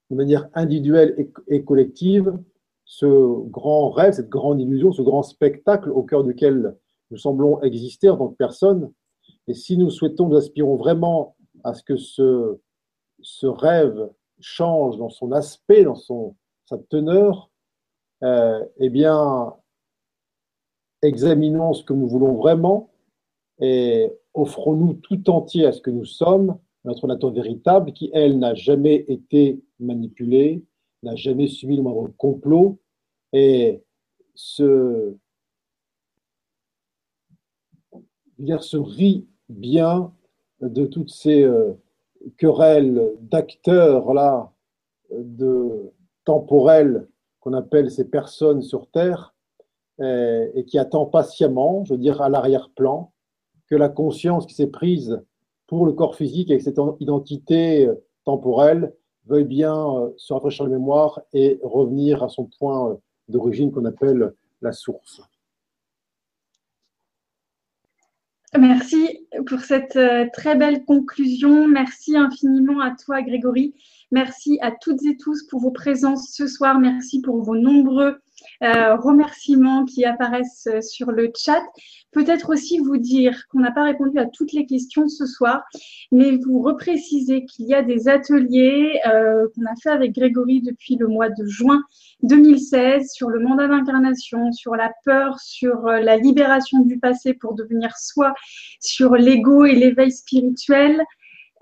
de 0.10 0.16
manière 0.16 0.48
individuelle 0.54 1.30
et, 1.48 1.64
collective, 1.64 2.38
ce 2.84 3.42
grand 3.50 3.90
rêve, 3.90 4.14
cette 4.14 4.30
grande 4.30 4.62
illusion, 4.62 4.92
ce 4.92 5.02
grand 5.02 5.24
spectacle 5.24 5.90
au 5.90 6.04
cœur 6.04 6.24
duquel 6.24 6.76
nous 7.10 7.18
semblons 7.18 7.62
exister 7.62 8.10
en 8.10 8.18
tant 8.18 8.28
que 8.28 8.36
personnes. 8.36 8.92
Et 9.48 9.54
si 9.54 9.78
nous 9.78 9.90
souhaitons, 9.90 10.30
nous 10.30 10.38
aspirons 10.38 10.76
vraiment 10.76 11.36
à 11.64 11.74
ce 11.74 11.84
que 11.84 11.98
ce, 11.98 12.60
ce 13.22 13.48
rêve 13.48 14.10
change 14.40 14.98
dans 14.98 15.10
son 15.10 15.32
aspect, 15.32 15.84
dans 15.84 15.96
son, 15.96 16.36
sa 16.66 16.78
teneur, 16.78 17.50
euh, 17.50 17.55
eh 18.22 18.90
bien, 18.90 19.54
examinons 21.02 21.74
ce 21.74 21.84
que 21.84 21.94
nous 21.94 22.08
voulons 22.08 22.36
vraiment 22.36 22.90
et 23.60 24.12
offrons-nous 24.34 24.96
tout 24.96 25.30
entier 25.30 25.66
à 25.66 25.72
ce 25.72 25.82
que 25.82 25.92
nous 25.92 26.06
sommes, 26.06 26.58
notre 26.84 27.08
nature 27.08 27.32
véritable, 27.32 27.94
qui, 27.94 28.12
elle, 28.14 28.38
n'a 28.38 28.54
jamais 28.54 29.06
été 29.08 29.62
manipulée, 29.80 30.64
n'a 31.04 31.16
jamais 31.16 31.48
subi 31.48 31.78
le 31.78 31.84
moindre 31.84 32.12
complot, 32.18 32.80
et 33.34 33.84
se, 34.34 35.16
se 38.60 38.78
rit 38.78 39.28
bien 39.50 40.14
de 40.62 40.86
toutes 40.86 41.10
ces 41.10 41.44
euh, 41.44 41.74
querelles 42.38 43.14
d'acteurs 43.20 44.14
là, 44.14 44.52
de 45.12 45.92
temporels 46.24 47.08
qu'on 47.46 47.54
appelle 47.54 47.92
ces 47.92 48.10
personnes 48.10 48.64
sur 48.64 48.90
Terre, 48.90 49.36
et, 50.02 50.66
qui 50.68 50.78
attend 50.78 51.06
patiemment, 51.06 51.86
je 51.86 51.94
veux 51.94 52.00
dire 52.00 52.22
à 52.22 52.28
l'arrière-plan, 52.28 53.14
que 53.70 53.76
la 53.76 53.88
conscience 53.88 54.46
qui 54.46 54.54
s'est 54.54 54.68
prise 54.68 55.22
pour 55.68 55.86
le 55.86 55.94
corps 55.94 56.16
physique 56.16 56.50
avec 56.50 56.64
cette 56.64 56.80
identité 57.00 57.90
temporelle 58.26 58.94
veuille 59.26 59.46
bien 59.46 59.76
euh, 59.76 60.10
se 60.18 60.34
rafraîchir 60.34 60.66
la 60.66 60.72
mémoire 60.72 61.22
et 61.34 61.60
revenir 61.64 62.24
à 62.24 62.30
son 62.30 62.46
point 62.60 62.92
euh, 62.92 62.96
d'origine 63.28 63.72
qu'on 63.72 63.86
appelle 63.86 64.34
la 64.62 64.72
source. 64.72 65.22
Merci 68.58 69.28
pour 69.48 69.60
cette 69.62 69.96
euh, 69.96 70.26
très 70.32 70.56
belle 70.56 70.86
conclusion. 70.86 71.68
Merci 71.68 72.16
infiniment 72.16 72.80
à 72.80 72.92
toi, 72.92 73.22
Grégory. 73.22 73.74
Merci 74.12 74.58
à 74.62 74.72
toutes 74.72 75.04
et 75.04 75.18
tous 75.18 75.44
pour 75.48 75.60
vos 75.60 75.72
présences 75.72 76.30
ce 76.32 76.48
soir. 76.48 76.80
Merci 76.80 77.22
pour 77.22 77.42
vos 77.44 77.56
nombreux 77.56 78.20
euh, 78.64 78.96
remerciements 78.96 79.86
qui 79.86 80.06
apparaissent 80.06 80.68
euh, 80.72 80.82
sur 80.82 81.12
le 81.12 81.32
chat. 81.36 81.62
Peut-être 82.12 82.50
aussi 82.50 82.80
vous 82.80 82.98
dire 82.98 83.44
qu'on 83.50 83.60
n'a 83.60 83.72
pas 83.72 83.84
répondu 83.84 84.18
à 84.20 84.26
toutes 84.26 84.54
les 84.54 84.66
questions 84.66 85.08
ce 85.08 85.26
soir, 85.26 85.64
mais 86.12 86.38
vous 86.38 86.62
repréciser 86.62 87.46
qu'il 87.46 87.66
y 87.66 87.74
a 87.74 87.82
des 87.82 88.08
ateliers 88.08 89.00
euh, 89.08 89.48
qu'on 89.54 89.66
a 89.66 89.76
fait 89.82 89.90
avec 89.90 90.14
Grégory 90.14 90.62
depuis 90.62 90.96
le 90.96 91.08
mois 91.08 91.30
de 91.30 91.46
juin 91.46 91.84
2016 92.24 93.12
sur 93.12 93.30
le 93.30 93.40
mandat 93.40 93.68
d'incarnation, 93.68 94.52
sur 94.52 94.76
la 94.76 94.92
peur, 95.04 95.40
sur 95.40 95.84
la 95.88 96.18
libération 96.18 96.80
du 96.80 96.98
passé 96.98 97.34
pour 97.34 97.54
devenir 97.54 97.98
soi, 97.98 98.34
sur 98.80 99.16
l'ego 99.16 99.66
et 99.66 99.76
l'éveil 99.76 100.12
spirituel. 100.12 101.04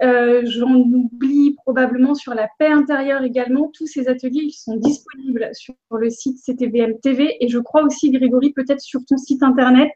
Euh, 0.03 0.41
j'en 0.45 0.73
oublie 0.75 1.55
probablement 1.55 2.13
sur 2.13 2.33
la 2.33 2.49
paix 2.59 2.67
intérieure 2.67 3.23
également. 3.23 3.71
Tous 3.73 3.87
ces 3.87 4.09
ateliers, 4.09 4.43
ils 4.43 4.51
sont 4.51 4.75
disponibles 4.75 5.49
sur 5.53 5.75
le 5.91 6.09
site 6.09 6.39
CTVM 6.39 6.99
TV 6.99 7.37
et 7.39 7.47
je 7.47 7.59
crois 7.59 7.83
aussi, 7.83 8.11
Grégory, 8.11 8.51
peut-être 8.51 8.81
sur 8.81 8.99
ton 9.05 9.17
site 9.17 9.43
internet. 9.43 9.93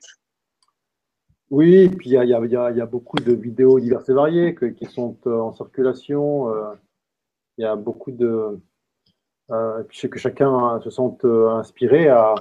Oui, 1.49 1.89
puis 1.89 2.11
il 2.11 2.13
y, 2.13 2.55
a, 2.55 2.85
beaucoup 2.85 3.17
de 3.17 3.34
vidéos 3.34 3.79
diverses 3.79 4.07
et 4.09 4.13
variées 4.13 4.55
qui 4.55 4.85
sont 4.85 5.17
euh, 5.27 5.39
en 5.39 5.53
circulation. 5.53 6.53
Euh, 6.53 6.73
il 7.57 7.63
y 7.63 7.65
a 7.65 7.75
beaucoup 7.75 8.11
de. 8.11 8.59
je 9.49 9.97
sais 9.99 10.09
que 10.09 10.19
chacun 10.19 10.79
se 10.81 10.89
sent 10.89 11.01
inspiré 11.23 12.07
à, 12.09 12.35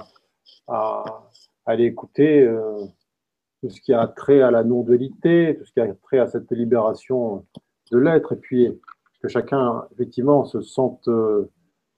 à, 0.67 1.29
aller 1.65 1.85
écouter 1.85 2.47
tout 3.61 3.69
ce 3.69 3.81
qui 3.81 3.93
a 3.93 4.07
trait 4.07 4.41
à 4.41 4.51
la 4.51 4.63
non-dualité, 4.63 5.55
tout 5.57 5.65
ce 5.65 5.73
qui 5.73 5.79
a 5.79 5.93
trait 5.93 6.19
à 6.19 6.27
cette 6.27 6.51
libération 6.51 7.45
de 7.91 7.97
l'être, 7.97 8.33
et 8.33 8.35
puis 8.35 8.79
que 9.21 9.27
chacun, 9.27 9.85
effectivement, 9.93 10.45
se 10.45 10.61
sente, 10.61 11.07
euh, 11.07 11.49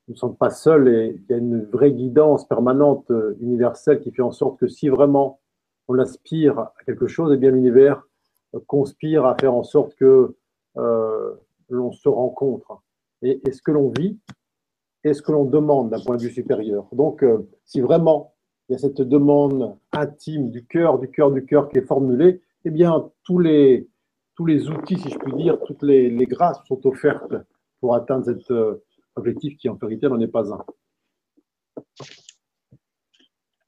ne 0.07 0.13
se 0.13 0.19
sente 0.19 0.37
pas 0.37 0.49
seul 0.49 0.87
et 0.87 1.21
qu'il 1.21 1.31
y 1.31 1.33
a 1.33 1.37
une 1.37 1.63
vraie 1.65 1.91
guidance 1.91 2.47
permanente, 2.47 3.11
euh, 3.11 3.35
universelle, 3.41 3.99
qui 3.99 4.11
fait 4.11 4.21
en 4.21 4.31
sorte 4.31 4.59
que 4.59 4.67
si 4.67 4.89
vraiment 4.89 5.39
on 5.87 5.97
aspire 5.99 6.59
à 6.59 6.73
quelque 6.85 7.07
chose, 7.07 7.31
eh 7.33 7.37
bien 7.37 7.51
l'univers 7.51 8.03
conspire 8.67 9.25
à 9.25 9.35
faire 9.35 9.53
en 9.53 9.63
sorte 9.63 9.95
que 9.95 10.35
euh, 10.77 11.33
l'on 11.69 11.91
se 11.91 12.07
rencontre. 12.07 12.81
Et, 13.21 13.41
et, 13.45 13.51
ce 13.51 13.61
que 13.61 13.71
l'on 13.71 13.89
vit 13.89 14.17
est 15.03 15.13
ce 15.13 15.21
que 15.21 15.31
l'on 15.31 15.45
demande 15.45 15.89
d'un 15.89 15.99
point 15.99 16.15
de 16.15 16.21
vue 16.21 16.31
supérieur. 16.31 16.87
Donc, 16.93 17.23
si 17.65 17.81
vraiment 17.81 18.33
il 18.69 18.73
y 18.73 18.75
a 18.75 18.77
cette 18.77 19.01
demande 19.01 19.75
intime 19.91 20.51
du 20.51 20.63
cœur, 20.63 20.99
du 20.99 21.09
cœur, 21.09 21.31
du 21.31 21.43
cœur 21.43 21.69
qui 21.69 21.79
est 21.79 21.85
formulée, 21.85 22.41
eh 22.65 22.69
bien, 22.69 23.09
tous 23.23 23.39
les, 23.39 23.87
tous 24.35 24.45
les 24.45 24.69
outils, 24.69 24.97
si 24.97 25.09
je 25.09 25.17
puis 25.17 25.33
dire, 25.33 25.57
toutes 25.65 25.81
les, 25.81 26.09
les 26.09 26.25
grâces 26.25 26.59
sont 26.67 26.85
offertes 26.85 27.33
pour 27.79 27.95
atteindre 27.95 28.25
cet 28.25 28.51
euh, 28.51 28.83
objectif 29.15 29.57
qui, 29.57 29.69
en 29.69 29.75
vérité, 29.75 30.07
n'en 30.07 30.19
est 30.19 30.27
pas 30.27 30.53
un. 30.53 30.63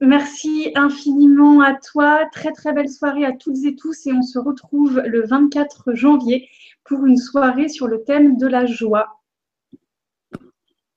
Merci 0.01 0.71
infiniment 0.75 1.61
à 1.61 1.73
toi. 1.75 2.25
Très, 2.31 2.51
très 2.51 2.73
belle 2.73 2.89
soirée 2.89 3.25
à 3.25 3.33
toutes 3.33 3.63
et 3.65 3.75
tous. 3.75 4.05
Et 4.05 4.13
on 4.13 4.21
se 4.21 4.37
retrouve 4.37 4.99
le 4.99 5.25
24 5.25 5.93
janvier 5.93 6.47
pour 6.83 7.05
une 7.05 7.17
soirée 7.17 7.69
sur 7.69 7.87
le 7.87 8.03
thème 8.03 8.37
de 8.37 8.47
la 8.47 8.65
joie. 8.65 9.21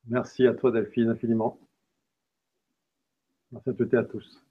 Merci 0.08 0.46
à 0.46 0.52
toi, 0.52 0.70
Delphine, 0.70 1.08
infiniment. 1.08 1.58
Merci 3.54 3.70
à 3.70 3.74
toutes 3.74 3.94
et 3.94 3.98
à 3.98 4.04
tous. 4.04 4.43